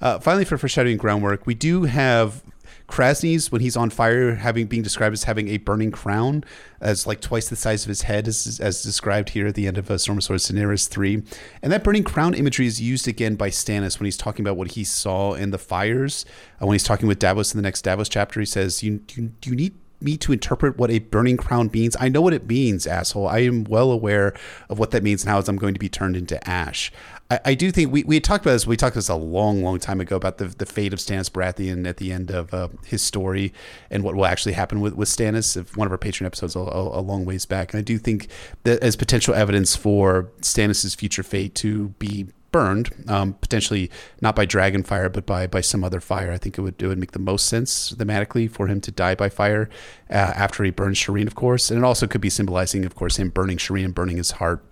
Uh, 0.00 0.18
finally, 0.18 0.44
for 0.44 0.58
foreshadowing 0.58 0.96
groundwork, 0.96 1.46
we 1.46 1.54
do 1.54 1.84
have 1.84 2.42
Kraznys, 2.88 3.52
when 3.52 3.60
he's 3.60 3.76
on 3.76 3.90
fire, 3.90 4.34
having 4.34 4.66
being 4.66 4.82
described 4.82 5.12
as 5.12 5.24
having 5.24 5.48
a 5.48 5.58
burning 5.58 5.90
crown, 5.90 6.42
as 6.80 7.06
like 7.06 7.20
twice 7.20 7.48
the 7.48 7.56
size 7.56 7.84
of 7.84 7.88
his 7.88 8.02
head, 8.02 8.26
as, 8.26 8.58
as 8.60 8.82
described 8.82 9.30
here 9.30 9.46
at 9.46 9.54
the 9.54 9.66
end 9.66 9.76
of 9.76 9.90
uh, 9.90 9.98
Storm 9.98 10.18
of 10.18 10.24
Swords 10.24 10.50
Daenerys 10.50 10.88
3. 10.88 11.22
And 11.62 11.70
that 11.70 11.84
burning 11.84 12.04
crown 12.04 12.34
imagery 12.34 12.66
is 12.66 12.80
used 12.80 13.06
again 13.06 13.36
by 13.36 13.50
Stannis 13.50 13.98
when 13.98 14.06
he's 14.06 14.16
talking 14.16 14.44
about 14.44 14.56
what 14.56 14.72
he 14.72 14.84
saw 14.84 15.34
in 15.34 15.50
the 15.50 15.58
fires. 15.58 16.24
Uh, 16.60 16.66
when 16.66 16.74
he's 16.74 16.84
talking 16.84 17.08
with 17.08 17.18
Davos 17.18 17.52
in 17.52 17.58
the 17.58 17.62
next 17.62 17.82
Davos 17.82 18.08
chapter, 18.08 18.40
he 18.40 18.46
says, 18.46 18.82
you, 18.82 19.02
you, 19.14 19.32
you 19.44 19.54
need 19.54 19.74
me 20.00 20.16
to 20.16 20.32
interpret 20.32 20.78
what 20.78 20.90
a 20.90 20.98
burning 20.98 21.36
crown 21.36 21.70
means? 21.72 21.96
I 22.00 22.08
know 22.08 22.20
what 22.20 22.32
it 22.32 22.46
means, 22.46 22.86
asshole. 22.86 23.28
I 23.28 23.40
am 23.40 23.64
well 23.64 23.90
aware 23.90 24.34
of 24.68 24.78
what 24.78 24.92
that 24.92 25.02
means 25.02 25.24
and 25.24 25.30
how 25.30 25.42
I'm 25.46 25.56
going 25.56 25.74
to 25.74 25.80
be 25.80 25.88
turned 25.88 26.16
into 26.16 26.48
ash. 26.48 26.92
I, 27.30 27.54
do 27.54 27.70
think 27.70 27.92
we, 27.92 28.04
we 28.04 28.20
talked 28.20 28.46
about 28.46 28.54
this. 28.54 28.66
We 28.66 28.78
talked 28.78 28.94
about 28.96 29.00
this 29.00 29.08
a 29.10 29.14
long, 29.14 29.62
long 29.62 29.78
time 29.78 30.00
ago 30.00 30.16
about 30.16 30.38
the, 30.38 30.46
the 30.46 30.64
fate 30.64 30.94
of 30.94 30.98
Stannis 30.98 31.28
Baratheon 31.28 31.86
at 31.86 31.98
the 31.98 32.10
end 32.10 32.30
of 32.30 32.54
uh, 32.54 32.68
his 32.86 33.02
story 33.02 33.52
and 33.90 34.02
what 34.02 34.14
will 34.14 34.24
actually 34.24 34.54
happen 34.54 34.80
with, 34.80 34.94
with 34.94 35.10
Stannis. 35.10 35.54
If 35.54 35.76
one 35.76 35.86
of 35.86 35.92
our 35.92 35.98
Patreon 35.98 36.24
episodes 36.24 36.56
a, 36.56 36.60
a, 36.60 37.00
a, 37.00 37.02
long 37.02 37.26
ways 37.26 37.44
back, 37.44 37.74
and 37.74 37.78
I 37.78 37.82
do 37.82 37.98
think 37.98 38.28
that 38.64 38.82
as 38.82 38.96
potential 38.96 39.34
evidence 39.34 39.76
for 39.76 40.30
Stannis's 40.40 40.94
future 40.94 41.22
fate 41.22 41.54
to 41.56 41.88
be 41.98 42.28
burned, 42.50 42.90
um, 43.08 43.34
potentially 43.34 43.90
not 44.22 44.34
by 44.34 44.46
dragon 44.46 44.82
fire, 44.82 45.10
but 45.10 45.26
by 45.26 45.46
by 45.46 45.60
some 45.60 45.84
other 45.84 46.00
fire. 46.00 46.32
I 46.32 46.38
think 46.38 46.56
it 46.56 46.62
would 46.62 46.80
it 46.82 46.86
would 46.86 46.98
make 46.98 47.12
the 47.12 47.18
most 47.18 47.44
sense 47.44 47.92
thematically 47.92 48.50
for 48.50 48.68
him 48.68 48.80
to 48.80 48.90
die 48.90 49.14
by 49.14 49.28
fire 49.28 49.68
uh, 50.08 50.14
after 50.14 50.64
he 50.64 50.70
burns 50.70 50.98
Shireen, 50.98 51.26
of 51.26 51.34
course, 51.34 51.70
and 51.70 51.78
it 51.78 51.84
also 51.84 52.06
could 52.06 52.22
be 52.22 52.30
symbolizing, 52.30 52.86
of 52.86 52.94
course, 52.94 53.18
him 53.18 53.28
burning 53.28 53.58
Shireen 53.58 53.84
and 53.84 53.94
burning 53.94 54.16
his 54.16 54.32
heart 54.32 54.64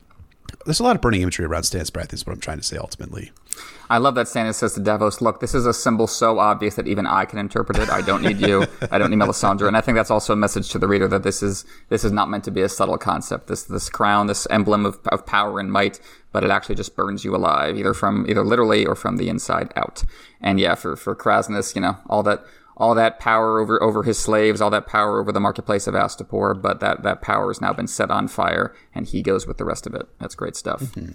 there's 0.64 0.80
a 0.80 0.82
lot 0.82 0.96
of 0.96 1.02
burning 1.02 1.22
imagery 1.22 1.44
around 1.44 1.62
Stannis 1.62 1.90
Baratheon. 1.90 2.14
Is 2.14 2.26
what 2.26 2.32
I'm 2.32 2.40
trying 2.40 2.58
to 2.58 2.62
say 2.62 2.76
ultimately. 2.76 3.32
I 3.88 3.98
love 3.98 4.16
that 4.16 4.26
Stannis 4.26 4.54
says 4.54 4.74
to 4.74 4.80
Davos, 4.80 5.20
"Look, 5.20 5.40
this 5.40 5.54
is 5.54 5.64
a 5.64 5.72
symbol 5.72 6.06
so 6.06 6.38
obvious 6.38 6.74
that 6.74 6.88
even 6.88 7.06
I 7.06 7.24
can 7.24 7.38
interpret 7.38 7.78
it. 7.78 7.88
I 7.88 8.00
don't 8.00 8.22
need 8.22 8.40
you. 8.40 8.66
I 8.90 8.98
don't 8.98 9.10
need 9.10 9.18
Melisandre." 9.18 9.68
And 9.68 9.76
I 9.76 9.80
think 9.80 9.96
that's 9.96 10.10
also 10.10 10.32
a 10.32 10.36
message 10.36 10.70
to 10.70 10.78
the 10.78 10.88
reader 10.88 11.08
that 11.08 11.22
this 11.22 11.42
is 11.42 11.64
this 11.88 12.04
is 12.04 12.12
not 12.12 12.28
meant 12.28 12.44
to 12.44 12.50
be 12.50 12.62
a 12.62 12.68
subtle 12.68 12.98
concept. 12.98 13.46
This 13.46 13.62
this 13.62 13.88
crown, 13.88 14.26
this 14.26 14.46
emblem 14.50 14.84
of, 14.84 14.98
of 15.06 15.24
power 15.24 15.60
and 15.60 15.70
might, 15.70 16.00
but 16.32 16.44
it 16.44 16.50
actually 16.50 16.74
just 16.74 16.96
burns 16.96 17.24
you 17.24 17.34
alive, 17.34 17.78
either 17.78 17.94
from 17.94 18.28
either 18.28 18.44
literally 18.44 18.84
or 18.84 18.94
from 18.94 19.16
the 19.16 19.28
inside 19.28 19.72
out. 19.76 20.02
And 20.40 20.58
yeah, 20.58 20.74
for 20.74 20.96
for 20.96 21.14
Kraznys, 21.14 21.74
you 21.74 21.80
know, 21.80 21.98
all 22.08 22.22
that 22.24 22.44
all 22.76 22.94
that 22.94 23.18
power 23.18 23.60
over 23.60 23.82
over 23.82 24.02
his 24.02 24.18
slaves, 24.18 24.60
all 24.60 24.70
that 24.70 24.86
power 24.86 25.20
over 25.20 25.32
the 25.32 25.40
marketplace 25.40 25.86
of 25.86 25.94
Astapor, 25.94 26.60
but 26.60 26.80
that 26.80 27.02
that 27.02 27.22
power 27.22 27.48
has 27.48 27.60
now 27.60 27.72
been 27.72 27.86
set 27.86 28.10
on 28.10 28.28
fire, 28.28 28.74
and 28.94 29.06
he 29.06 29.22
goes 29.22 29.46
with 29.46 29.58
the 29.58 29.64
rest 29.64 29.86
of 29.86 29.94
it. 29.94 30.06
That's 30.18 30.34
great 30.34 30.56
stuff. 30.56 30.82
Mm-hmm. 30.82 31.12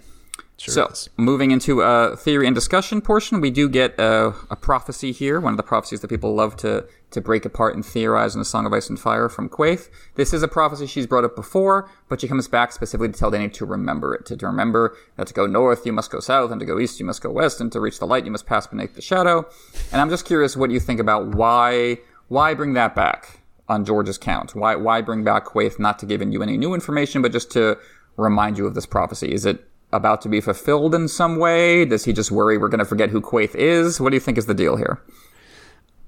Sure 0.62 0.74
so, 0.76 0.86
is. 0.90 1.10
moving 1.18 1.50
into 1.50 1.82
a 1.82 2.16
theory 2.16 2.46
and 2.46 2.54
discussion 2.54 3.02
portion, 3.02 3.42
we 3.42 3.50
do 3.50 3.68
get 3.68 4.00
a, 4.00 4.36
a, 4.52 4.56
prophecy 4.56 5.12
here, 5.12 5.40
one 5.40 5.54
of 5.54 5.58
the 5.58 5.64
prophecies 5.64 6.02
that 6.02 6.08
people 6.08 6.36
love 6.36 6.56
to, 6.58 6.86
to 7.10 7.20
break 7.20 7.46
apart 7.46 7.74
and 7.74 7.84
theorize 7.84 8.36
in 8.36 8.40
the 8.40 8.46
Song 8.46 8.68
of 8.68 8.72
Ice 8.72 8.88
and 8.88 9.00
Fire 9.00 9.28
from 9.28 9.50
Quaithe. 9.50 9.90
This 10.14 10.34
is 10.34 10.44
a 10.44 10.48
prophecy 10.48 10.86
she's 10.86 11.08
brought 11.08 11.24
up 11.24 11.36
before, 11.36 11.90
but 12.10 12.22
she 12.22 12.28
comes 12.28 12.48
back 12.48 12.74
specifically 12.74 13.12
to 13.12 13.18
tell 13.18 13.32
Dany 13.32 13.52
to 13.54 13.66
remember 13.66 14.14
it, 14.14 14.28
to, 14.28 14.38
to 14.38 14.46
remember 14.46 14.96
that 15.16 15.26
to 15.26 15.34
go 15.34 15.48
north, 15.48 15.84
you 15.84 15.94
must 15.94 16.12
go 16.12 16.20
south, 16.20 16.52
and 16.52 16.60
to 16.60 16.66
go 16.68 16.78
east, 16.78 17.00
you 17.00 17.08
must 17.08 17.24
go 17.24 17.32
west, 17.32 17.60
and 17.60 17.72
to 17.72 17.80
reach 17.80 17.98
the 17.98 18.06
light, 18.06 18.26
you 18.26 18.32
must 18.32 18.46
pass 18.46 18.68
beneath 18.68 18.94
the 18.94 19.02
shadow. 19.02 19.50
And 19.92 20.00
I'm 20.00 20.12
just 20.12 20.28
curious 20.28 20.56
what 20.56 20.70
you 20.70 20.80
think 20.80 21.00
about 21.00 21.30
why, 21.30 21.98
why 22.28 22.54
bring 22.54 22.74
that 22.74 22.94
back 22.94 23.40
on 23.68 23.84
George's 23.84 24.20
count? 24.20 24.54
Why, 24.54 24.76
why 24.76 25.02
bring 25.02 25.24
back 25.24 25.46
Quaithe 25.46 25.80
not 25.80 25.98
to 25.98 26.06
give 26.06 26.22
you 26.22 26.44
any 26.44 26.56
new 26.56 26.76
information, 26.76 27.24
but 27.24 27.32
just 27.32 27.50
to 27.54 27.80
remind 28.16 28.60
you 28.60 28.68
of 28.68 28.76
this 28.76 28.86
prophecy? 28.86 29.34
Is 29.34 29.44
it 29.48 29.66
about 29.94 30.22
to 30.22 30.30
be 30.30 30.42
fulfilled 30.42 30.96
in 30.96 31.08
some 31.08 31.38
way? 31.38 31.86
Does 31.86 32.06
he 32.06 32.14
just 32.14 32.32
worry 32.32 32.58
we're 32.58 32.70
going 32.70 32.80
to 32.80 32.86
forget 32.86 33.10
who 33.10 33.22
Quaithe 33.22 33.56
is? 33.56 34.00
What 34.00 34.10
do 34.10 34.16
you 34.16 34.20
think 34.20 34.38
is 34.38 34.46
the 34.46 34.54
deal 34.54 34.76
here? 34.78 35.02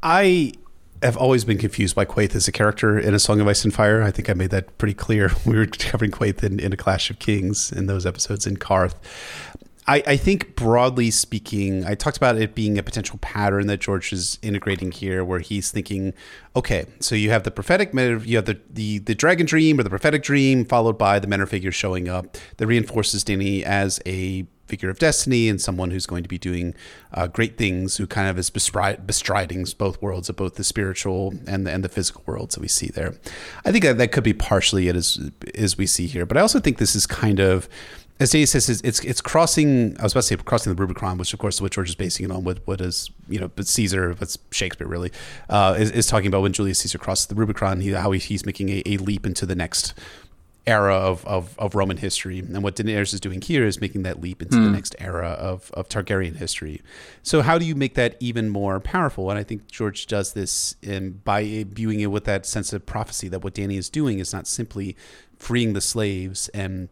I 0.02 0.54
have 1.02 1.18
always 1.18 1.44
been 1.44 1.58
confused 1.58 1.96
by 1.96 2.06
Quaithe 2.06 2.36
as 2.36 2.48
a 2.48 2.52
character 2.52 2.98
in 2.98 3.14
A 3.14 3.20
Song 3.20 3.42
of 3.42 3.48
Ice 3.48 3.64
and 3.64 3.74
Fire. 3.74 4.02
I 4.02 4.12
think 4.12 4.30
I 4.30 4.34
made 4.34 4.52
that 4.52 4.78
pretty 4.78 4.94
clear. 4.94 5.32
We 5.46 5.58
were 5.58 5.66
covering 5.66 6.12
Quaithe 6.12 6.44
in, 6.44 6.60
in 6.60 6.74
A 6.74 6.78
Clash 6.78 7.10
of 7.10 7.20
Kings 7.20 7.72
in 7.72 7.88
those 7.88 8.06
episodes 8.06 8.48
in 8.48 8.58
Qarth. 8.58 8.96
I, 9.88 10.04
I, 10.08 10.18
think 10.18 10.56
broadly 10.56 11.12
speaking, 11.12 11.86
I 11.86 11.96
talked 11.96 12.18
about 12.18 12.38
it 12.38 12.56
being 12.56 12.78
a 12.78 12.84
potential 12.84 13.18
pattern 13.20 13.68
that 13.68 13.82
George 13.82 14.14
is 14.14 14.40
integrating 14.42 14.92
here, 14.92 15.26
where 15.26 15.40
he's 15.40 15.72
thinking, 15.72 16.14
okay, 16.56 16.86
so 17.00 17.16
you 17.16 17.30
have 17.32 17.44
the 17.44 17.52
prophetic, 17.52 17.94
you 17.94 18.38
have 18.38 18.46
the, 18.46 18.60
the, 18.70 19.00
the 19.00 19.16
dragon 19.16 19.46
dream 19.46 19.80
or 19.80 19.84
the 19.84 19.90
prophetic 19.90 20.24
dream, 20.24 20.66
followed 20.66 20.98
by 20.98 21.20
the 21.20 21.28
mentor 21.28 21.46
figure 21.46 21.72
showing 21.72 22.08
up 22.08 22.38
that 22.58 22.68
reinforces 22.68 23.24
Dany 23.24 23.64
as 23.64 24.00
a 24.06 24.46
figure 24.66 24.90
of 24.90 24.98
destiny 24.98 25.50
and 25.50 25.62
someone 25.62 25.92
who's 25.92 26.06
going 26.06 26.24
to 26.24 26.30
be 26.30 26.38
doing 26.38 26.74
uh, 27.14 27.28
great 27.28 27.58
things, 27.58 27.98
who 27.98 28.08
kind 28.08 28.30
of 28.30 28.38
is 28.40 28.50
bestriding 28.50 29.66
both 29.78 30.02
worlds 30.02 30.30
of 30.30 30.36
both 30.36 30.56
the 30.56 30.64
spiritual 30.64 31.34
and 31.48 31.68
the, 31.68 31.72
and 31.72 31.84
the 31.84 31.90
physical 31.90 32.24
worlds 32.26 32.56
that 32.56 32.62
we 32.62 32.68
see 32.68 32.88
there. 32.88 33.14
I 33.66 33.72
think 33.72 33.84
that, 33.84 33.98
that 33.98 34.12
could 34.12 34.24
be 34.24 34.34
partially 34.34 34.88
it 34.88 34.96
as, 34.96 35.30
as 35.56 35.78
we 35.78 35.86
see 35.86 36.08
here, 36.08 36.26
but 36.26 36.38
I 36.38 36.42
also 36.42 36.60
think 36.60 36.78
this 36.78 36.96
is 36.96 37.06
kind 37.06 37.40
of 37.40 37.68
as 38.20 38.30
Dave 38.30 38.48
says, 38.48 38.70
it's, 38.70 39.00
it's 39.04 39.22
crossing. 39.22 39.98
I 40.00 40.04
was 40.04 40.14
about 40.14 40.22
to 40.22 40.28
say 40.28 40.36
crossing 40.38 40.74
the 40.74 40.80
Rubicon, 40.80 41.18
which 41.18 41.34
of 41.34 41.40
course 41.40 41.60
what 41.60 41.72
George 41.72 41.90
is 41.90 41.96
basing 41.96 42.26
it 42.26 42.32
on. 42.32 42.44
What 42.44 42.66
what 42.66 42.80
is 42.80 43.10
you 43.28 43.40
know, 43.40 43.50
but 43.50 43.68
Caesar, 43.68 44.14
but 44.14 44.38
Shakespeare 44.52 44.88
really 44.88 45.12
uh, 45.50 45.76
is, 45.78 45.92
is 45.92 46.08
talking 46.08 46.28
about 46.28 46.42
when 46.42 46.54
Julius 46.54 46.80
Caesar 46.80 46.98
crosses 47.00 47.28
the 47.28 47.36
Rubicon, 47.36 47.82
he, 47.82 47.92
how 47.92 48.12
he, 48.12 48.20
he's 48.20 48.46
making 48.46 48.70
a, 48.70 48.84
a 48.86 48.98
leap 48.98 49.26
into 49.26 49.46
the 49.46 49.56
next 49.56 49.94
era 50.66 50.96
of, 50.96 51.26
of, 51.26 51.58
of 51.60 51.76
Roman 51.76 51.98
history. 51.98 52.40
And 52.40 52.64
what 52.64 52.76
Daenerys 52.76 53.14
is 53.14 53.20
doing 53.20 53.42
here 53.42 53.66
is 53.66 53.82
making 53.82 54.04
that 54.04 54.22
leap 54.22 54.42
into 54.42 54.56
mm. 54.56 54.62
the 54.62 54.68
hmm. 54.68 54.76
next 54.76 54.96
era 54.98 55.32
of, 55.32 55.72
of 55.74 55.90
Targaryen 55.90 56.38
history. 56.38 56.82
So 57.22 57.42
how 57.42 57.58
do 57.58 57.66
you 57.66 57.76
make 57.76 57.96
that 57.96 58.16
even 58.20 58.50
more 58.50 58.80
powerful? 58.80 59.30
And 59.30 59.38
I 59.38 59.44
think 59.44 59.68
George 59.68 60.08
does 60.08 60.34
this 60.34 60.76
in, 60.82 61.20
by 61.26 61.42
imbuing 61.42 62.00
it 62.00 62.08
with 62.08 62.24
that 62.26 62.46
sense 62.46 62.72
of 62.72 62.86
prophecy 62.86 63.28
that 63.30 63.44
what 63.44 63.56
Dany 63.56 63.78
is 63.78 63.90
doing 63.90 64.20
is 64.20 64.32
not 64.32 64.48
simply 64.48 64.96
freeing 65.38 65.74
the 65.74 65.82
slaves 65.82 66.48
and 66.50 66.88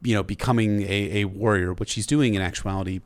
you 0.00 0.14
know 0.14 0.22
becoming 0.22 0.82
a, 0.82 1.20
a 1.20 1.24
warrior. 1.24 1.72
What 1.72 1.88
she's 1.88 2.06
doing 2.06 2.34
in 2.34 2.42
actuality 2.42 3.00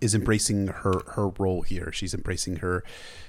is 0.00 0.14
embracing 0.14 0.68
her 0.68 1.02
her 1.12 1.28
role 1.28 1.62
here. 1.62 1.92
She's 1.92 2.14
embracing 2.14 2.56
her 2.56 2.84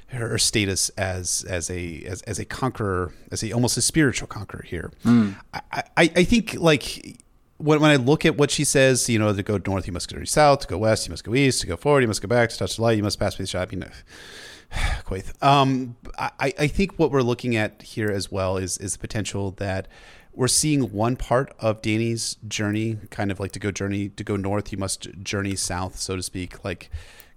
her 0.07 0.37
status 0.37 0.89
as 0.89 1.45
as 1.49 1.69
a 1.69 2.03
as, 2.03 2.21
as 2.23 2.39
a 2.39 2.45
conqueror, 2.45 3.13
as 3.31 3.43
a 3.43 3.51
almost 3.51 3.77
a 3.77 3.81
spiritual 3.81 4.27
conqueror 4.27 4.63
here. 4.63 4.91
Mm. 5.05 5.35
I, 5.53 5.61
I, 5.71 5.83
I 6.15 6.23
think 6.23 6.55
like 6.55 7.17
when, 7.57 7.79
when 7.79 7.91
I 7.91 7.95
look 7.95 8.25
at 8.25 8.37
what 8.37 8.51
she 8.51 8.63
says, 8.63 9.09
you 9.09 9.17
know, 9.19 9.33
to 9.33 9.43
go 9.43 9.59
north, 9.65 9.87
you 9.87 9.93
must 9.93 10.13
go 10.13 10.23
south. 10.23 10.61
To 10.61 10.67
go 10.67 10.77
west, 10.77 11.07
you 11.07 11.11
must 11.11 11.23
go 11.23 11.33
east. 11.33 11.61
To 11.61 11.67
go 11.67 11.77
forward, 11.77 12.01
you 12.01 12.07
must 12.07 12.21
go 12.21 12.27
back. 12.27 12.49
To 12.49 12.57
touch 12.57 12.75
the 12.75 12.81
light, 12.81 12.97
you 12.97 13.03
must 13.03 13.19
pass 13.19 13.35
through 13.35 13.45
the 13.45 13.49
shop. 13.49 13.71
You 13.71 13.79
know, 13.79 13.89
Quaithe. 15.05 15.31
Um, 15.41 15.95
I, 16.17 16.53
I 16.59 16.67
think 16.67 16.99
what 16.99 17.11
we're 17.11 17.21
looking 17.21 17.55
at 17.55 17.81
here 17.81 18.11
as 18.11 18.31
well 18.31 18.57
is 18.57 18.77
is 18.77 18.93
the 18.93 18.99
potential 18.99 19.51
that 19.51 19.87
we're 20.33 20.47
seeing 20.47 20.91
one 20.91 21.15
part 21.15 21.53
of 21.59 21.81
Dany's 21.81 22.37
journey, 22.47 22.97
kind 23.09 23.31
of 23.31 23.39
like 23.39 23.51
to 23.53 23.59
go 23.59 23.71
journey 23.71 24.09
to 24.09 24.23
go 24.23 24.35
north, 24.35 24.71
you 24.71 24.77
must 24.77 25.07
journey 25.21 25.55
south, 25.55 25.99
so 25.99 26.15
to 26.15 26.23
speak. 26.23 26.63
Like 26.63 26.89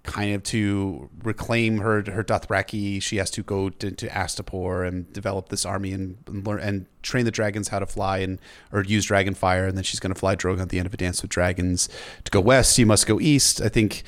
kind 0.03 0.33
of 0.33 0.41
to 0.41 1.09
reclaim 1.21 1.79
her 1.79 2.03
her 2.09 2.23
Dothraki, 2.23 3.01
she 3.01 3.17
has 3.17 3.29
to 3.31 3.43
go 3.43 3.69
to, 3.69 3.91
to 3.91 4.07
Astapor 4.07 4.87
and 4.87 5.11
develop 5.13 5.49
this 5.49 5.65
army 5.65 5.91
and, 5.91 6.17
and, 6.25 6.47
learn 6.47 6.59
and 6.61 6.85
train 7.03 7.25
the 7.25 7.31
dragons 7.31 7.67
how 7.67 7.79
to 7.79 7.85
fly 7.85 8.19
and 8.19 8.39
or 8.71 8.83
use 8.83 9.05
dragon 9.05 9.35
fire, 9.35 9.67
and 9.67 9.77
then 9.77 9.83
she's 9.83 9.99
going 9.99 10.13
to 10.13 10.19
fly 10.19 10.35
Drogon 10.35 10.61
at 10.61 10.69
the 10.69 10.79
end 10.79 10.87
of 10.87 10.93
a 10.93 10.97
Dance 10.97 11.21
with 11.21 11.29
Dragons. 11.29 11.89
To 12.23 12.31
go 12.31 12.41
west, 12.41 12.77
you 12.77 12.85
must 12.85 13.05
go 13.05 13.19
east. 13.19 13.61
I 13.61 13.69
think 13.69 14.03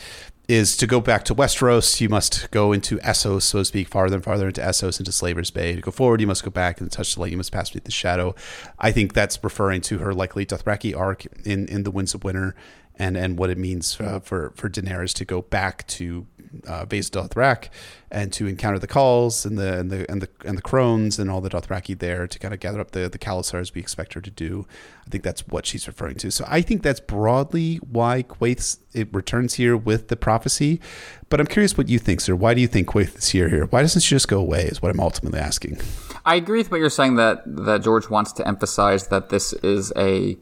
is 0.49 0.75
to 0.75 0.87
go 0.87 0.99
back 0.99 1.23
to 1.25 1.35
Westeros, 1.35 2.01
you 2.01 2.09
must 2.09 2.49
go 2.49 2.71
into 2.71 2.97
Essos, 2.97 3.43
so 3.43 3.59
to 3.59 3.65
speak, 3.65 3.87
farther 3.87 4.15
and 4.15 4.23
farther 4.23 4.47
into 4.47 4.59
Essos, 4.59 4.97
into 4.97 5.11
Slaver's 5.11 5.51
Bay. 5.51 5.75
To 5.75 5.81
go 5.81 5.91
forward, 5.91 6.21
you 6.21 6.25
must 6.25 6.43
go 6.43 6.49
back 6.49 6.81
and 6.81 6.91
touch 6.91 7.13
the 7.13 7.21
light. 7.21 7.29
You 7.29 7.37
must 7.37 7.51
pass 7.51 7.69
beneath 7.69 7.83
the 7.83 7.91
shadow. 7.91 8.33
I 8.79 8.91
think 8.91 9.13
that's 9.13 9.41
referring 9.43 9.81
to 9.81 9.99
her 9.99 10.11
likely 10.11 10.47
Dothraki 10.47 10.97
arc 10.97 11.27
in, 11.45 11.67
in 11.67 11.83
the 11.83 11.91
Winds 11.91 12.15
of 12.15 12.23
Winter 12.23 12.55
and 12.99 13.15
and 13.17 13.39
what 13.39 13.49
it 13.49 13.57
means 13.57 13.99
uh, 13.99 14.19
for 14.19 14.51
for 14.55 14.69
Daenerys 14.69 15.13
to 15.15 15.25
go 15.25 15.41
back 15.41 15.87
to 15.87 16.27
uh, 16.67 16.85
Dothrak 16.85 17.69
and 18.11 18.33
to 18.33 18.47
encounter 18.47 18.79
the 18.79 18.87
khals 18.87 19.45
and 19.45 19.57
the 19.57 19.79
and 19.79 19.91
the 19.91 20.11
and 20.11 20.21
the 20.21 20.29
and 20.43 20.57
the 20.57 20.61
crones 20.61 21.17
and 21.17 21.31
all 21.31 21.41
the 21.41 21.49
Dothraki 21.49 21.97
there 21.97 22.27
to 22.27 22.39
kind 22.39 22.53
of 22.53 22.59
gather 22.59 22.79
up 22.79 22.91
the 22.91 23.07
the 23.07 23.17
khalasars 23.17 23.73
we 23.73 23.81
expect 23.81 24.13
her 24.13 24.21
to 24.21 24.29
do. 24.29 24.67
I 25.05 25.09
think 25.09 25.23
that's 25.23 25.47
what 25.47 25.65
she's 25.65 25.87
referring 25.87 26.15
to. 26.15 26.31
So 26.31 26.45
I 26.47 26.61
think 26.61 26.83
that's 26.83 26.99
broadly 26.99 27.77
why 27.77 28.23
Quaithe 28.23 28.77
it 28.93 29.13
returns 29.13 29.55
here 29.55 29.77
with 29.77 30.09
the 30.09 30.17
prophecy. 30.17 30.81
But 31.29 31.39
I'm 31.39 31.47
curious 31.47 31.77
what 31.77 31.87
you 31.87 31.99
think, 31.99 32.21
sir. 32.21 32.35
Why 32.35 32.53
do 32.53 32.61
you 32.61 32.67
think 32.67 32.87
Quaithe 32.87 33.17
is 33.17 33.29
here 33.29 33.49
here? 33.49 33.65
Why 33.65 33.81
doesn't 33.81 34.01
she 34.01 34.15
just 34.15 34.27
go 34.27 34.39
away? 34.39 34.63
Is 34.63 34.81
what 34.81 34.91
I'm 34.91 34.99
ultimately 34.99 35.39
asking. 35.39 35.79
I 36.25 36.35
agree 36.35 36.57
with 36.59 36.71
what 36.71 36.79
you're 36.79 36.89
saying 36.89 37.15
that 37.15 37.43
that 37.45 37.83
George 37.83 38.09
wants 38.09 38.33
to 38.33 38.47
emphasize 38.47 39.07
that 39.07 39.29
this 39.29 39.53
is 39.53 39.93
a 39.95 40.37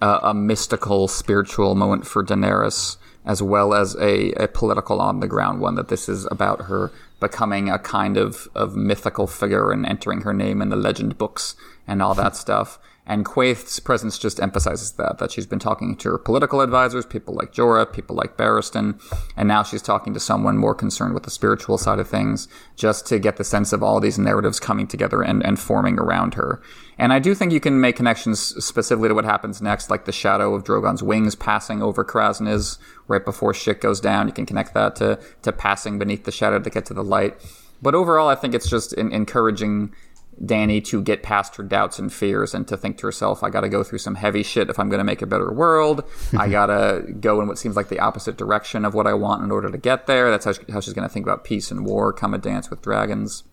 a 0.00 0.34
mystical, 0.34 1.08
spiritual 1.08 1.74
moment 1.74 2.06
for 2.06 2.24
Daenerys, 2.24 2.96
as 3.24 3.42
well 3.42 3.74
as 3.74 3.96
a, 3.96 4.32
a 4.32 4.48
political 4.48 5.00
on 5.00 5.20
the 5.20 5.26
ground 5.26 5.60
one. 5.60 5.74
That 5.74 5.88
this 5.88 6.08
is 6.08 6.26
about 6.30 6.62
her 6.62 6.90
becoming 7.20 7.68
a 7.68 7.78
kind 7.78 8.16
of, 8.16 8.48
of 8.54 8.76
mythical 8.76 9.26
figure 9.26 9.72
and 9.72 9.84
entering 9.84 10.22
her 10.22 10.32
name 10.32 10.62
in 10.62 10.68
the 10.68 10.76
legend 10.76 11.18
books 11.18 11.56
and 11.86 12.00
all 12.02 12.14
that 12.14 12.36
stuff. 12.36 12.78
And 13.08 13.24
Quaithe's 13.24 13.80
presence 13.80 14.18
just 14.18 14.38
emphasizes 14.38 14.92
that, 14.92 15.16
that 15.18 15.32
she's 15.32 15.46
been 15.46 15.58
talking 15.58 15.96
to 15.96 16.10
her 16.10 16.18
political 16.18 16.60
advisors, 16.60 17.06
people 17.06 17.34
like 17.34 17.54
Jorah, 17.54 17.90
people 17.90 18.14
like 18.14 18.36
Barristan, 18.36 19.00
and 19.34 19.48
now 19.48 19.62
she's 19.62 19.80
talking 19.80 20.12
to 20.12 20.20
someone 20.20 20.58
more 20.58 20.74
concerned 20.74 21.14
with 21.14 21.22
the 21.22 21.30
spiritual 21.30 21.78
side 21.78 21.98
of 21.98 22.06
things, 22.06 22.48
just 22.76 23.06
to 23.06 23.18
get 23.18 23.38
the 23.38 23.44
sense 23.44 23.72
of 23.72 23.82
all 23.82 23.98
these 23.98 24.18
narratives 24.18 24.60
coming 24.60 24.86
together 24.86 25.22
and, 25.22 25.44
and 25.44 25.58
forming 25.58 25.98
around 25.98 26.34
her. 26.34 26.60
And 26.98 27.12
I 27.12 27.18
do 27.18 27.34
think 27.34 27.50
you 27.52 27.60
can 27.60 27.80
make 27.80 27.96
connections 27.96 28.40
specifically 28.62 29.08
to 29.08 29.14
what 29.14 29.24
happens 29.24 29.62
next, 29.62 29.88
like 29.88 30.04
the 30.04 30.12
shadow 30.12 30.54
of 30.54 30.64
Drogon's 30.64 31.02
wings 31.02 31.34
passing 31.34 31.80
over 31.80 32.04
Kraznys 32.04 32.76
right 33.06 33.24
before 33.24 33.54
shit 33.54 33.80
goes 33.80 34.00
down. 34.00 34.26
You 34.26 34.34
can 34.34 34.46
connect 34.46 34.74
that 34.74 34.96
to, 34.96 35.18
to 35.42 35.52
passing 35.52 35.98
beneath 35.98 36.24
the 36.24 36.32
shadow 36.32 36.58
to 36.58 36.70
get 36.70 36.84
to 36.86 36.94
the 36.94 37.04
light. 37.04 37.36
But 37.80 37.94
overall, 37.94 38.28
I 38.28 38.34
think 38.34 38.54
it's 38.54 38.68
just 38.68 38.92
encouraging 38.92 39.94
Dany 40.44 40.84
to 40.86 41.02
get 41.02 41.22
past 41.22 41.56
her 41.56 41.62
doubts 41.62 41.98
and 41.98 42.12
fears 42.12 42.54
and 42.54 42.66
to 42.68 42.76
think 42.76 42.98
to 42.98 43.06
herself, 43.06 43.42
I 43.42 43.50
got 43.50 43.62
to 43.62 43.68
go 43.68 43.82
through 43.82 43.98
some 43.98 44.14
heavy 44.14 44.42
shit 44.42 44.70
if 44.70 44.78
I'm 44.78 44.88
going 44.88 44.98
to 44.98 45.04
make 45.04 45.22
a 45.22 45.26
better 45.26 45.52
world. 45.52 46.04
I 46.38 46.48
got 46.50 46.66
to 46.66 47.12
go 47.20 47.40
in 47.40 47.48
what 47.48 47.58
seems 47.58 47.76
like 47.76 47.88
the 47.88 47.98
opposite 47.98 48.36
direction 48.36 48.84
of 48.84 48.94
what 48.94 49.06
I 49.06 49.14
want 49.14 49.42
in 49.42 49.50
order 49.50 49.70
to 49.70 49.78
get 49.78 50.06
there. 50.06 50.30
That's 50.30 50.44
how, 50.44 50.52
she, 50.52 50.62
how 50.70 50.80
she's 50.80 50.94
going 50.94 51.08
to 51.08 51.12
think 51.12 51.26
about 51.26 51.44
peace 51.44 51.70
and 51.70 51.84
war, 51.84 52.12
come 52.12 52.34
a 52.34 52.38
dance 52.38 52.70
with 52.70 52.82
dragons. 52.82 53.44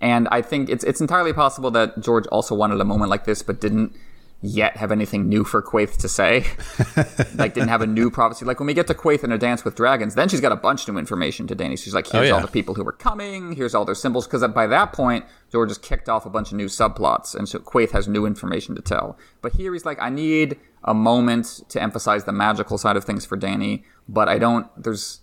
And 0.00 0.28
I 0.30 0.42
think 0.42 0.68
it's 0.68 0.84
it's 0.84 1.00
entirely 1.00 1.32
possible 1.32 1.70
that 1.70 2.00
George 2.00 2.26
also 2.26 2.54
wanted 2.54 2.80
a 2.80 2.84
moment 2.84 3.10
like 3.10 3.24
this, 3.24 3.42
but 3.42 3.60
didn't 3.60 3.96
yet 4.42 4.76
have 4.76 4.92
anything 4.92 5.28
new 5.28 5.44
for 5.44 5.62
Quaithe 5.62 5.96
to 5.96 6.08
say. 6.08 6.46
like 7.34 7.54
didn't 7.54 7.68
have 7.68 7.82
a 7.82 7.86
new 7.86 8.10
prophecy. 8.10 8.44
Like 8.44 8.60
when 8.60 8.66
we 8.66 8.74
get 8.74 8.86
to 8.88 8.94
Quaithe 8.94 9.24
in 9.24 9.32
a 9.32 9.38
dance 9.38 9.64
with 9.64 9.74
dragons, 9.74 10.14
then 10.14 10.28
she's 10.28 10.40
got 10.40 10.52
a 10.52 10.56
bunch 10.56 10.86
new 10.86 10.98
information 10.98 11.46
to 11.46 11.56
Dany. 11.56 11.78
She's 11.78 11.94
like, 11.94 12.06
oh, 12.08 12.18
here's 12.18 12.24
oh, 12.24 12.26
yeah. 12.28 12.34
all 12.34 12.40
the 12.40 12.52
people 12.52 12.74
who 12.74 12.84
were 12.84 12.92
coming, 12.92 13.52
here's 13.52 13.74
all 13.74 13.84
their 13.84 13.94
symbols. 13.94 14.26
Because 14.26 14.46
by 14.48 14.66
that 14.66 14.92
point, 14.92 15.24
George 15.50 15.70
has 15.70 15.78
kicked 15.78 16.08
off 16.08 16.26
a 16.26 16.30
bunch 16.30 16.52
of 16.52 16.56
new 16.56 16.66
subplots, 16.66 17.34
and 17.34 17.48
so 17.48 17.58
Quaithe 17.58 17.92
has 17.92 18.06
new 18.06 18.26
information 18.26 18.74
to 18.74 18.82
tell. 18.82 19.18
But 19.40 19.52
here 19.52 19.72
he's 19.72 19.84
like, 19.84 20.00
I 20.00 20.10
need 20.10 20.58
a 20.84 20.94
moment 20.94 21.62
to 21.68 21.82
emphasize 21.82 22.24
the 22.24 22.32
magical 22.32 22.78
side 22.78 22.96
of 22.96 23.04
things 23.04 23.24
for 23.24 23.36
Dany, 23.36 23.84
but 24.08 24.28
I 24.28 24.38
don't. 24.38 24.66
There's 24.80 25.20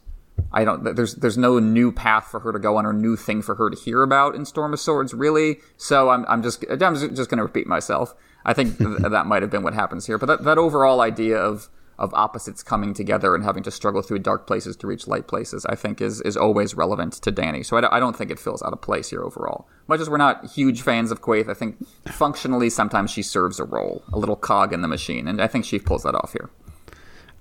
I 0.52 0.66
don't. 0.66 0.96
There's 0.96 1.16
there's 1.16 1.38
no 1.38 1.60
new 1.60 1.92
path 1.92 2.28
for 2.30 2.40
her 2.42 2.52
to 2.52 2.60
go 2.60 2.78
on 2.78 2.86
or 2.86 2.94
new 2.94 3.16
thing 3.16 3.42
for 3.42 3.56
her 3.56 3.70
to 3.70 3.78
hear 3.78 4.02
about 4.02 4.36
in 4.36 4.46
Storm 4.46 4.74
of 4.74 4.80
Swords, 4.80 5.14
really. 5.14 5.60
So 5.78 6.10
I'm 6.10 6.26
I'm 6.28 6.42
just 6.42 6.66
I'm 6.70 6.96
just 6.96 7.30
going 7.30 7.38
to 7.38 7.44
repeat 7.44 7.68
myself. 7.68 8.16
I 8.46 8.54
think 8.54 8.78
that 8.78 9.26
might 9.26 9.42
have 9.42 9.52
been 9.52 9.64
what 9.64 9.74
happens 9.74 10.06
here. 10.06 10.18
But 10.18 10.26
that, 10.28 10.44
that 10.44 10.58
overall 10.58 11.02
idea 11.02 11.38
of 11.38 11.70
of 12.00 12.14
opposites 12.16 12.64
coming 12.64 12.94
together 12.94 13.36
and 13.36 13.44
having 13.44 13.62
to 13.64 13.70
struggle 13.70 14.02
through 14.02 14.20
dark 14.20 14.48
places 14.48 14.76
to 14.76 14.88
reach 14.88 15.08
light 15.08 15.28
places, 15.28 15.66
I 15.68 15.76
think 15.76 16.02
is 16.02 16.22
is 16.22 16.36
always 16.36 16.76
relevant 16.76 17.14
to 17.14 17.32
Dany. 17.32 17.66
So 17.66 17.78
I, 17.78 17.98
I 17.98 18.00
don't 18.00 18.16
think 18.16 18.32
it 18.32 18.40
feels 18.40 18.64
out 18.64 18.74
of 18.74 18.82
place 18.82 19.10
here 19.10 19.24
overall. 19.24 19.68
Much 19.88 20.02
as 20.02 20.10
we're 20.10 20.18
not 20.18 20.46
huge 20.52 20.82
fans 20.82 21.12
of 21.12 21.22
Quaithe, 21.22 21.50
I 21.50 21.54
think 21.54 21.78
functionally 22.08 22.70
sometimes 22.70 23.12
she 23.12 23.22
serves 23.22 23.60
a 23.60 23.64
role, 23.64 24.04
a 24.12 24.18
little 24.18 24.36
cog 24.36 24.74
in 24.74 24.82
the 24.82 24.88
machine, 24.88 25.28
and 25.28 25.42
I 25.42 25.48
think 25.48 25.66
she 25.66 25.80
pulls 25.80 26.04
that 26.04 26.16
off 26.16 26.34
here. 26.34 26.50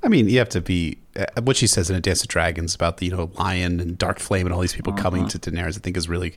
I 0.02 0.08
mean, 0.08 0.28
you 0.28 0.38
have 0.38 0.48
to 0.50 0.60
be 0.60 0.98
what 1.42 1.56
she 1.56 1.66
says 1.66 1.90
in 1.90 1.96
a 1.96 2.00
Dance 2.00 2.22
of 2.22 2.28
Dragons 2.28 2.74
about 2.74 2.96
the 2.96 3.06
you 3.06 3.12
know 3.12 3.30
lion 3.34 3.80
and 3.80 3.98
dark 3.98 4.18
flame 4.18 4.46
and 4.46 4.54
all 4.54 4.60
these 4.60 4.74
people 4.74 4.92
uh-huh. 4.92 5.02
coming 5.02 5.28
to 5.28 5.38
Daenerys. 5.38 5.76
I 5.76 5.80
think 5.80 5.96
is 5.96 6.08
really 6.08 6.34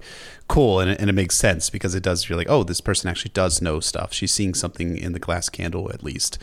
cool 0.48 0.80
and 0.80 0.92
it, 0.92 1.00
and 1.00 1.10
it 1.10 1.14
makes 1.14 1.36
sense 1.36 1.70
because 1.70 1.96
it 1.96 2.04
does. 2.04 2.28
You're 2.28 2.38
like, 2.38 2.50
oh, 2.50 2.64
this 2.64 2.82
person 2.82 3.10
actually 3.10 3.32
does 3.32 3.62
know 3.62 3.80
stuff. 3.80 4.14
She's 4.14 4.34
seeing 4.34 4.54
something 4.54 4.98
in 4.98 5.14
the 5.14 5.20
glass 5.20 5.50
candle 5.50 5.92
at 5.92 6.04
least. 6.04 6.38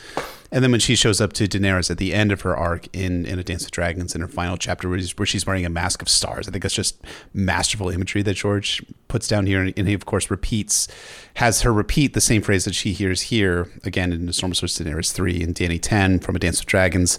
And 0.53 0.63
then 0.63 0.71
when 0.71 0.81
she 0.81 0.97
shows 0.97 1.19
up 1.19 1.33
to 1.35 1.49
Daenerys 1.49 1.91
at 1.91 1.97
the 1.97 2.13
end 2.13 2.31
of 2.31 2.43
her 2.43 2.55
arc 2.55 2.87
in, 2.95 3.25
in 3.25 3.39
A 3.39 3.43
Dance 3.43 3.65
of 3.65 3.71
Dragons 3.71 4.15
in 4.15 4.21
her 4.21 4.29
final 4.29 4.59
chapter, 4.59 4.87
where, 4.87 5.01
where 5.17 5.25
she's 5.25 5.47
wearing 5.47 5.65
a 5.65 5.71
mask 5.71 6.03
of 6.03 6.11
stars, 6.11 6.47
I 6.47 6.51
think 6.51 6.63
that's 6.63 6.75
just 6.75 7.03
masterful 7.33 7.89
imagery 7.89 8.21
that 8.23 8.35
George 8.35 8.85
puts 9.09 9.27
down 9.27 9.47
here. 9.47 9.63
And, 9.63 9.73
and, 9.79 9.89
he, 9.89 9.95
of 9.95 10.05
course, 10.05 10.31
repeats, 10.31 10.89
has 11.37 11.63
her 11.63 11.73
repeat 11.73 12.13
the 12.13 12.21
same 12.21 12.43
phrase 12.43 12.67
that 12.67 12.75
she 12.75 12.93
hears 12.93 13.23
here, 13.23 13.71
again 13.83 14.13
in 14.13 14.27
the 14.27 14.35
Storm 14.35 14.53
of 14.53 14.59
Swords 14.59 14.79
Daenerys 14.79 15.11
3 15.11 15.43
and 15.43 15.55
Dany 15.55 15.81
10 15.81 16.19
from 16.19 16.37
A 16.37 16.39
Dance 16.39 16.61
of 16.61 16.67
Dragons. 16.67 17.19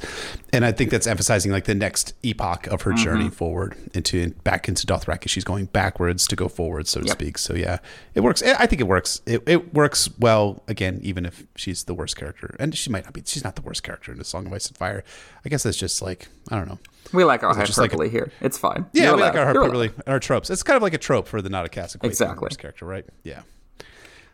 And 0.54 0.64
I 0.64 0.72
think 0.72 0.92
that's 0.92 1.08
emphasizing 1.08 1.52
like 1.52 1.66
the 1.66 1.74
next 1.74 2.14
epoch 2.24 2.68
of 2.68 2.84
her 2.84 2.92
mm-hmm. 2.92 3.04
journey 3.04 3.30
forward 3.30 3.76
into 3.94 4.30
back 4.44 4.70
into 4.70 4.86
Dothraki. 4.86 5.28
She's 5.28 5.44
going 5.44 5.66
backwards 5.66 6.28
to 6.28 6.36
go 6.36 6.48
forward, 6.48 6.88
so 6.88 7.02
to 7.02 7.08
yep. 7.08 7.18
speak. 7.18 7.38
So 7.40 7.56
yeah, 7.56 7.80
it 8.14 8.22
works. 8.22 8.44
I 8.44 8.68
think 8.68 8.80
it 8.80 8.88
works. 8.88 9.22
It, 9.26 9.42
it 9.48 9.74
works 9.74 10.10
well, 10.20 10.62
again, 10.68 11.00
even 11.02 11.26
if 11.26 11.46
she's 11.56 11.86
the 11.86 11.96
worst 11.96 12.16
character. 12.16 12.56
And 12.60 12.76
she 12.78 12.92
might 12.92 13.04
not 13.04 13.14
be 13.14 13.24
she's 13.26 13.44
not 13.44 13.56
the 13.56 13.64
worst 13.64 13.82
character 13.82 14.12
in 14.12 14.20
the 14.20 14.24
Song 14.24 14.46
of 14.46 14.54
Ice 14.54 14.68
and 14.68 14.78
Fire. 14.78 15.04
I 15.44 15.50
guess 15.50 15.64
that's 15.64 15.78
just 15.78 16.02
like 16.02 16.28
I 16.52 16.56
don't 16.58 16.68
know. 16.68 16.80
We 17.12 17.24
like 17.24 17.44
our 17.44 17.56
hyperbole 17.56 17.98
like 17.98 18.08
a, 18.08 18.12
here. 18.12 18.32
It's 18.40 18.58
fine. 18.58 18.86
Yeah, 18.94 19.04
You're 19.04 19.16
we 19.16 19.22
allowed. 19.22 19.28
like 19.28 19.38
our 19.38 19.46
hyperbole 19.48 19.90
and 20.06 20.08
our 20.08 20.20
tropes. 20.20 20.50
It's 20.52 20.64
kind 20.64 20.78
of 20.78 20.84
like 20.84 20.94
a 20.94 21.00
trope 21.00 21.28
for 21.28 21.42
the 21.42 21.50
not 21.50 21.66
a 21.66 21.70
cast 21.70 21.98
exactly 22.04 22.50
character, 22.56 22.86
right? 22.86 23.06
Yeah. 23.24 23.42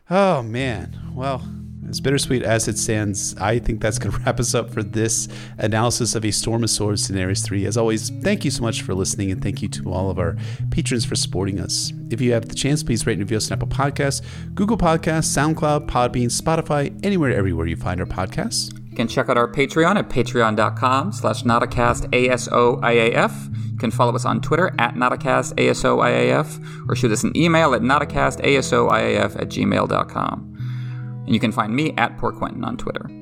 Oh 0.10 0.42
man. 0.42 1.00
Well, 1.14 1.44
as 1.88 2.02
bittersweet 2.02 2.42
as 2.44 2.68
it 2.68 2.78
stands, 2.78 3.36
I 3.38 3.60
think 3.60 3.80
that's 3.80 4.00
going 4.00 4.12
to 4.16 4.18
wrap 4.20 4.40
us 4.40 4.56
up 4.56 4.72
for 4.72 4.82
this 4.82 5.28
analysis 5.58 6.16
of 6.16 6.26
A 6.26 6.32
Storm 6.32 6.64
of 6.64 6.70
Swords 6.70 7.10
Daenerys 7.10 7.44
3. 7.44 7.66
As 7.66 7.78
always, 7.78 8.10
thank 8.22 8.44
you 8.44 8.52
so 8.52 8.64
much 8.64 8.82
for 8.82 8.96
listening, 8.96 9.32
and 9.32 9.42
thank 9.42 9.62
you 9.62 9.68
to 9.70 9.92
all 9.92 10.10
of 10.10 10.18
our 10.18 10.36
patrons 10.72 11.06
for 11.06 11.16
supporting 11.16 11.60
us. 11.60 11.94
If 12.10 12.22
you 12.22 12.34
have 12.34 12.48
the 12.48 12.56
chance, 12.56 12.82
please 12.84 13.06
rate 13.06 13.14
and 13.14 13.22
review 13.22 13.38
us 13.38 13.52
on 13.52 13.58
Apple 13.58 13.68
Podcasts, 13.68 14.24
Google 14.56 14.78
Podcasts, 14.78 15.28
SoundCloud, 15.36 15.88
Podbean, 15.88 16.28
Spotify, 16.28 16.98
anywhere, 17.06 17.32
everywhere 17.32 17.68
you 17.68 17.76
find 17.76 18.00
our 18.00 18.08
podcasts. 18.08 18.76
Can 19.00 19.08
check 19.08 19.30
out 19.30 19.38
our 19.38 19.50
Patreon 19.50 19.96
at 19.96 20.10
patreon.com 20.10 21.14
slash 21.14 21.44
notacastASOIAF. 21.44 23.72
You 23.72 23.78
can 23.78 23.92
follow 23.92 24.14
us 24.14 24.26
on 24.26 24.42
Twitter 24.42 24.76
at 24.78 24.96
notacastASOIAF 24.96 26.90
or 26.90 26.96
shoot 26.98 27.14
us 27.14 27.24
an 27.24 27.32
email 27.38 27.74
at 27.74 27.82
notacastASOIAF 27.82 29.42
at 29.42 29.48
gmail.com. 29.48 31.24
And 31.26 31.34
you 31.34 31.40
can 31.40 31.54
find 31.54 31.74
me 31.74 31.94
at 31.96 32.18
Poor 32.18 32.34
Quentyn 32.34 32.66
on 32.66 32.76
Twitter. 32.76 33.19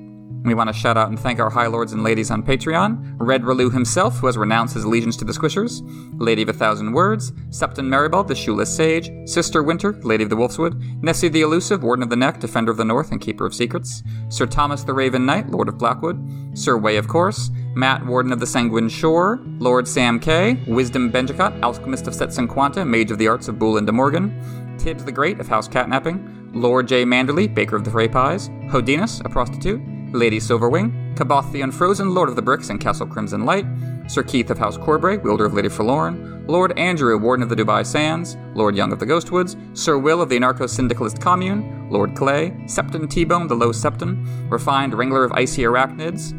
We 0.47 0.53
want 0.53 0.69
to 0.69 0.73
shout 0.73 0.95
out 0.95 1.09
and 1.09 1.19
thank 1.19 1.41
our 1.41 1.49
high 1.49 1.67
lords 1.67 1.91
and 1.91 2.03
ladies 2.03 2.31
on 2.31 2.41
Patreon. 2.41 3.17
Red 3.17 3.43
Relu 3.43 3.69
himself, 3.69 4.19
who 4.19 4.27
has 4.27 4.37
renounced 4.37 4.75
his 4.75 4.85
allegiance 4.85 5.17
to 5.17 5.25
the 5.25 5.33
Squishers, 5.33 5.81
Lady 6.21 6.41
of 6.41 6.47
a 6.47 6.53
Thousand 6.53 6.93
Words, 6.93 7.33
Septon 7.49 7.89
Maribel, 7.89 8.25
the 8.25 8.33
Shoeless 8.33 8.73
Sage, 8.73 9.11
Sister 9.27 9.61
Winter, 9.61 9.91
Lady 10.03 10.23
of 10.23 10.29
the 10.29 10.37
Wolfswood, 10.37 11.03
Nessie 11.03 11.27
the 11.27 11.41
Elusive, 11.41 11.83
Warden 11.83 12.01
of 12.01 12.09
the 12.09 12.15
Neck, 12.15 12.39
Defender 12.39 12.71
of 12.71 12.77
the 12.77 12.85
North, 12.85 13.11
and 13.11 13.19
Keeper 13.19 13.45
of 13.45 13.53
Secrets, 13.53 14.03
Sir 14.29 14.45
Thomas 14.45 14.85
the 14.85 14.93
Raven 14.93 15.25
Knight, 15.25 15.49
Lord 15.49 15.67
of 15.67 15.77
Blackwood, 15.77 16.17
Sir 16.57 16.77
Way, 16.77 16.95
of 16.95 17.09
course, 17.09 17.49
Matt, 17.75 18.05
Warden 18.05 18.31
of 18.31 18.39
the 18.39 18.47
Sanguine 18.47 18.87
Shore, 18.87 19.41
Lord 19.59 19.85
Sam 19.85 20.17
K, 20.17 20.63
Wisdom 20.65 21.11
Benjicott, 21.11 21.61
Alchemist 21.61 22.07
of 22.07 22.13
Setsanquanta, 22.13 22.87
Mage 22.87 23.11
of 23.11 23.17
the 23.17 23.27
Arts 23.27 23.49
of 23.49 23.55
Boolin 23.55 23.85
de 23.85 23.91
Morgan, 23.91 24.77
Tibbs 24.77 25.03
the 25.03 25.11
Great 25.11 25.41
of 25.41 25.49
House 25.49 25.67
Catnapping, 25.67 26.51
Lord 26.53 26.87
J. 26.87 27.03
Manderley, 27.03 27.53
Baker 27.53 27.75
of 27.75 27.83
the 27.83 27.91
Frey 27.91 28.07
Pies, 28.07 28.47
Hodinus, 28.69 29.19
a 29.25 29.29
prostitute, 29.29 29.81
Lady 30.13 30.39
Silverwing, 30.39 31.15
Kaboth 31.15 31.51
the 31.51 31.61
Unfrozen, 31.61 32.13
Lord 32.13 32.29
of 32.29 32.35
the 32.35 32.41
Bricks 32.41 32.69
and 32.69 32.79
Castle 32.79 33.07
Crimson 33.07 33.45
Light, 33.45 33.65
Sir 34.07 34.23
Keith 34.23 34.49
of 34.49 34.57
House 34.57 34.77
Corbray, 34.77 35.21
wielder 35.21 35.45
of 35.45 35.53
Lady 35.53 35.69
Forlorn, 35.69 36.45
Lord 36.47 36.77
Andrew, 36.79 37.17
Warden 37.17 37.43
of 37.43 37.49
the 37.49 37.55
Dubai 37.55 37.85
Sands, 37.85 38.37
Lord 38.53 38.75
Young 38.75 38.93
of 38.93 38.99
the 38.99 39.05
Ghostwoods, 39.05 39.77
Sir 39.77 39.97
Will 39.97 40.21
of 40.21 40.29
the 40.29 40.37
Anarcho 40.37 40.69
Syndicalist 40.69 41.19
Commune, 41.19 41.89
Lord 41.89 42.15
Clay, 42.15 42.51
Septon 42.65 43.09
T-Bone, 43.09 43.47
the 43.47 43.55
Low 43.55 43.71
Septon, 43.71 44.49
Refined 44.49 44.93
Wrangler 44.93 45.25
of 45.25 45.33
Icy 45.33 45.63
Arachnids, 45.63 46.33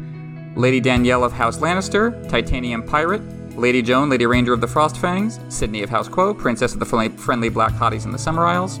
Lady 0.57 0.79
Danielle 0.79 1.23
of 1.23 1.31
House 1.31 1.59
Lannister, 1.59 2.27
Titanium 2.27 2.81
Pirate, 2.83 3.21
Lady 3.55 3.81
Joan, 3.81 4.09
Lady 4.09 4.25
Ranger 4.25 4.53
of 4.53 4.61
the 4.61 4.67
Frostfangs, 4.67 5.39
Sydney 5.51 5.83
of 5.83 5.89
House 5.89 6.07
Quo, 6.07 6.33
Princess 6.33 6.73
of 6.73 6.79
the 6.79 6.85
friendly, 6.85 7.15
friendly 7.17 7.49
Black 7.49 7.73
Hotties 7.73 8.05
in 8.05 8.11
the 8.11 8.17
Summer 8.17 8.45
Isles, 8.45 8.79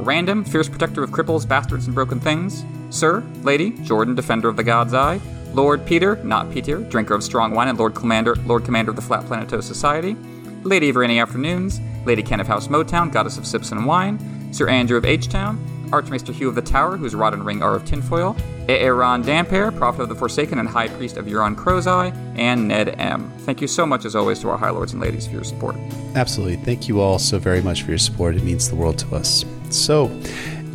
Random, 0.00 0.44
Fierce 0.44 0.68
Protector 0.68 1.02
of 1.02 1.10
Cripples, 1.10 1.46
Bastards, 1.46 1.86
and 1.86 1.94
Broken 1.94 2.20
Things, 2.20 2.64
Sir, 2.90 3.22
Lady, 3.42 3.70
Jordan, 3.82 4.14
Defender 4.14 4.48
of 4.48 4.56
the 4.56 4.64
God's 4.64 4.94
Eye, 4.94 5.20
Lord 5.52 5.84
Peter, 5.84 6.16
not 6.24 6.50
Peter, 6.50 6.78
Drinker 6.78 7.14
of 7.14 7.22
Strong 7.22 7.54
Wine 7.54 7.68
and 7.68 7.78
Lord 7.78 7.94
Commander, 7.94 8.34
Lord 8.46 8.64
Commander 8.64 8.90
of 8.90 8.96
the 8.96 9.02
Flat 9.02 9.24
Planetos 9.24 9.64
Society, 9.64 10.16
Lady 10.62 10.88
of 10.90 10.96
Rainy 10.96 11.18
Afternoons, 11.18 11.80
Lady 12.04 12.22
Ken 12.22 12.40
of 12.40 12.46
House 12.46 12.68
Motown, 12.68 13.12
Goddess 13.12 13.36
of 13.38 13.46
Sips 13.46 13.72
and 13.72 13.84
Wine, 13.84 14.52
Sir 14.52 14.68
Andrew 14.68 14.96
of 14.96 15.04
H-Town, 15.04 15.88
Archmaester 15.92 16.32
Hugh 16.32 16.48
of 16.48 16.54
the 16.54 16.62
Tower, 16.62 16.96
whose 16.96 17.14
rod 17.14 17.34
and 17.34 17.44
ring 17.44 17.62
are 17.62 17.74
of 17.74 17.84
tinfoil, 17.84 18.36
Aaron 18.68 19.22
Damper, 19.22 19.72
Prophet 19.72 20.02
of 20.02 20.08
the 20.08 20.14
Forsaken 20.14 20.58
and 20.58 20.68
High 20.68 20.88
Priest 20.88 21.16
of 21.16 21.26
Euron 21.26 21.56
Crowseye, 21.56 22.12
and 22.36 22.68
Ned 22.68 22.94
M. 23.00 23.32
Thank 23.38 23.60
you 23.60 23.66
so 23.66 23.84
much, 23.84 24.04
as 24.04 24.14
always, 24.14 24.38
to 24.40 24.50
our 24.50 24.56
High 24.56 24.70
Lords 24.70 24.92
and 24.92 25.02
Ladies 25.02 25.26
for 25.26 25.32
your 25.32 25.44
support. 25.44 25.74
Absolutely. 26.14 26.56
Thank 26.56 26.88
you 26.88 27.00
all 27.00 27.18
so 27.18 27.40
very 27.40 27.60
much 27.60 27.82
for 27.82 27.90
your 27.90 27.98
support. 27.98 28.36
It 28.36 28.44
means 28.44 28.68
the 28.68 28.76
world 28.76 28.98
to 28.98 29.16
us. 29.16 29.44
So, 29.70 30.10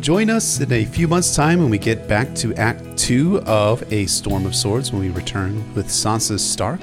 join 0.00 0.30
us 0.30 0.60
in 0.60 0.72
a 0.72 0.84
few 0.84 1.06
months' 1.08 1.34
time 1.36 1.60
when 1.60 1.70
we 1.70 1.78
get 1.78 2.08
back 2.08 2.34
to 2.36 2.54
Act 2.54 2.82
2 2.96 3.40
of 3.42 3.82
A 3.92 4.06
Storm 4.06 4.46
of 4.46 4.54
Swords 4.54 4.90
when 4.92 5.00
we 5.02 5.10
return 5.10 5.62
with 5.74 5.88
Sansa 5.88 6.38
Stark. 6.40 6.80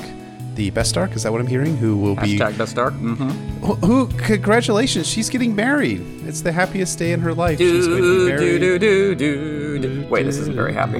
The 0.56 0.70
best 0.70 0.90
Stark, 0.92 1.16
is 1.16 1.24
that 1.24 1.32
what 1.32 1.42
I'm 1.42 1.48
hearing? 1.48 1.76
Who 1.78 1.98
will 1.98 2.16
be. 2.16 2.38
Hashtag 2.38 2.58
best 2.60 2.72
Stark. 2.74 2.94
Mm-hmm. 2.94 3.30
Who, 3.66 3.74
who- 4.06 4.08
congratulations, 4.20 5.08
she's 5.08 5.28
getting 5.30 5.56
married. 5.56 6.06
It's 6.28 6.42
the 6.42 6.52
happiest 6.52 7.00
day 7.00 7.12
in 7.14 7.20
her 7.22 7.34
life. 7.34 7.58
she's 7.58 7.88
going 7.88 8.02
to 8.04 8.26
be 8.26 8.32
married. 8.32 8.60
do, 8.60 8.80
do, 8.80 9.16
do, 9.16 9.80
do. 9.80 10.08
Wait, 10.10 10.24
this 10.24 10.38
isn't 10.38 10.56
very 10.56 10.74
happy. 10.74 11.00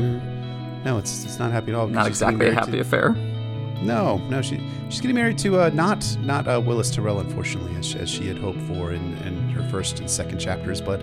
No, 0.84 0.98
it's 0.98 1.24
it's 1.24 1.38
not 1.40 1.52
happy 1.52 1.72
at 1.72 1.76
all. 1.78 1.88
Not 1.88 2.08
exactly 2.08 2.50
a 2.50 2.54
happy 2.54 2.72
to- 2.74 2.80
affair. 2.80 3.16
No, 3.84 4.18
no, 4.30 4.42
she 4.42 4.62
she's 4.90 5.02
getting 5.02 5.16
married 5.16 5.38
to 5.40 5.60
uh, 5.60 5.70
not 5.74 6.18
not 6.22 6.48
uh, 6.48 6.62
Willas 6.62 6.94
Tyrell, 6.94 7.20
unfortunately, 7.20 7.76
as, 7.76 7.96
as 7.96 8.10
she 8.10 8.28
had 8.28 8.38
hoped 8.38 8.62
for 8.62 8.94
in, 8.94 9.18
in 9.20 9.50
her 9.50 9.68
first 9.70 10.00
and 10.00 10.10
second 10.10 10.40
chapters, 10.40 10.82
but 10.82 11.02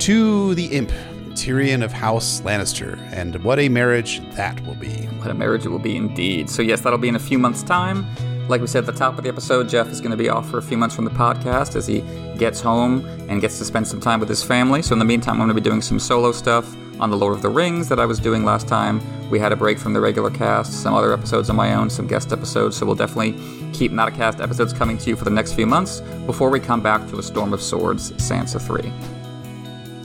to 0.00 0.54
the 0.54 0.66
imp, 0.66 0.92
Tyrion 1.34 1.82
of 1.82 1.92
House 1.92 2.40
Lannister, 2.42 2.98
and 3.12 3.42
what 3.42 3.58
a 3.58 3.68
marriage 3.68 4.20
that 4.34 4.60
will 4.66 4.74
be. 4.74 5.06
What 5.18 5.30
a 5.30 5.34
marriage 5.34 5.64
it 5.64 5.70
will 5.70 5.78
be 5.78 5.96
indeed. 5.96 6.50
So, 6.50 6.62
yes, 6.62 6.80
that'll 6.82 6.98
be 6.98 7.08
in 7.08 7.16
a 7.16 7.20
few 7.20 7.38
months' 7.38 7.62
time. 7.62 8.06
Like 8.48 8.60
we 8.60 8.66
said 8.66 8.80
at 8.80 8.86
the 8.86 8.98
top 8.98 9.16
of 9.16 9.24
the 9.24 9.30
episode, 9.30 9.68
Jeff 9.68 9.88
is 9.88 10.00
going 10.00 10.10
to 10.10 10.16
be 10.16 10.28
off 10.28 10.50
for 10.50 10.58
a 10.58 10.62
few 10.62 10.76
months 10.76 10.94
from 10.94 11.04
the 11.04 11.10
podcast 11.10 11.76
as 11.76 11.86
he 11.86 12.02
gets 12.36 12.60
home 12.60 13.06
and 13.28 13.40
gets 13.40 13.58
to 13.58 13.64
spend 13.64 13.86
some 13.86 14.00
time 14.00 14.20
with 14.20 14.28
his 14.28 14.42
family. 14.42 14.82
So, 14.82 14.92
in 14.92 14.98
the 14.98 15.04
meantime, 15.04 15.34
I'm 15.40 15.46
going 15.46 15.48
to 15.48 15.54
be 15.54 15.60
doing 15.60 15.80
some 15.80 15.98
solo 15.98 16.32
stuff 16.32 16.76
on 17.00 17.10
The 17.10 17.16
Lord 17.16 17.34
of 17.34 17.42
the 17.42 17.48
Rings 17.48 17.88
that 17.88 17.98
I 17.98 18.06
was 18.06 18.18
doing 18.18 18.44
last 18.44 18.68
time. 18.68 19.00
We 19.30 19.38
had 19.38 19.52
a 19.52 19.56
break 19.56 19.78
from 19.78 19.92
the 19.92 20.00
regular 20.00 20.30
cast, 20.30 20.82
some 20.82 20.94
other 20.94 21.12
episodes 21.12 21.50
on 21.50 21.56
my 21.56 21.74
own, 21.74 21.90
some 21.90 22.06
guest 22.06 22.32
episodes. 22.32 22.76
So, 22.76 22.86
we'll 22.86 22.94
definitely 22.94 23.32
keep 23.72 23.92
Not 23.92 24.08
a 24.08 24.10
Cast 24.10 24.40
episodes 24.40 24.72
coming 24.72 24.98
to 24.98 25.10
you 25.10 25.16
for 25.16 25.24
the 25.24 25.30
next 25.30 25.54
few 25.54 25.66
months 25.66 26.00
before 26.26 26.50
we 26.50 26.60
come 26.60 26.82
back 26.82 27.08
to 27.08 27.18
A 27.18 27.22
Storm 27.22 27.52
of 27.52 27.62
Swords 27.62 28.12
Sansa 28.12 28.60
3. 28.60 28.92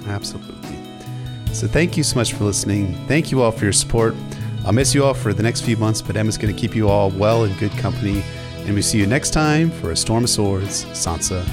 Absolutely. 0.08 0.58
So 1.54 1.68
thank 1.68 1.98
you 1.98 2.04
so 2.04 2.16
much 2.16 2.34
for 2.34 2.44
listening. 2.44 2.94
Thank 3.08 3.32
you 3.32 3.42
all 3.42 3.52
for 3.52 3.64
your 3.64 3.74
support. 3.74 4.16
I'll 4.66 4.74
miss 4.74 4.94
you 4.94 5.04
all 5.04 5.14
for 5.14 5.34
the 5.34 5.44
next 5.44 5.62
few 5.62 5.78
months, 5.78 6.02
but 6.02 6.16
Emma's 6.16 6.38
going 6.38 6.54
to 6.54 6.60
keep 6.60 6.76
you 6.76 6.88
all 6.90 7.10
well 7.10 7.46
in 7.46 7.54
good 7.58 7.72
company. 7.72 8.24
And 8.66 8.76
we 8.76 8.82
see 8.82 9.00
you 9.00 9.08
next 9.08 9.32
time 9.32 9.72
for 9.72 9.92
A 9.92 9.96
Storm 9.96 10.24
of 10.24 10.30
Swords, 10.30 10.86
Sansa 10.86 11.44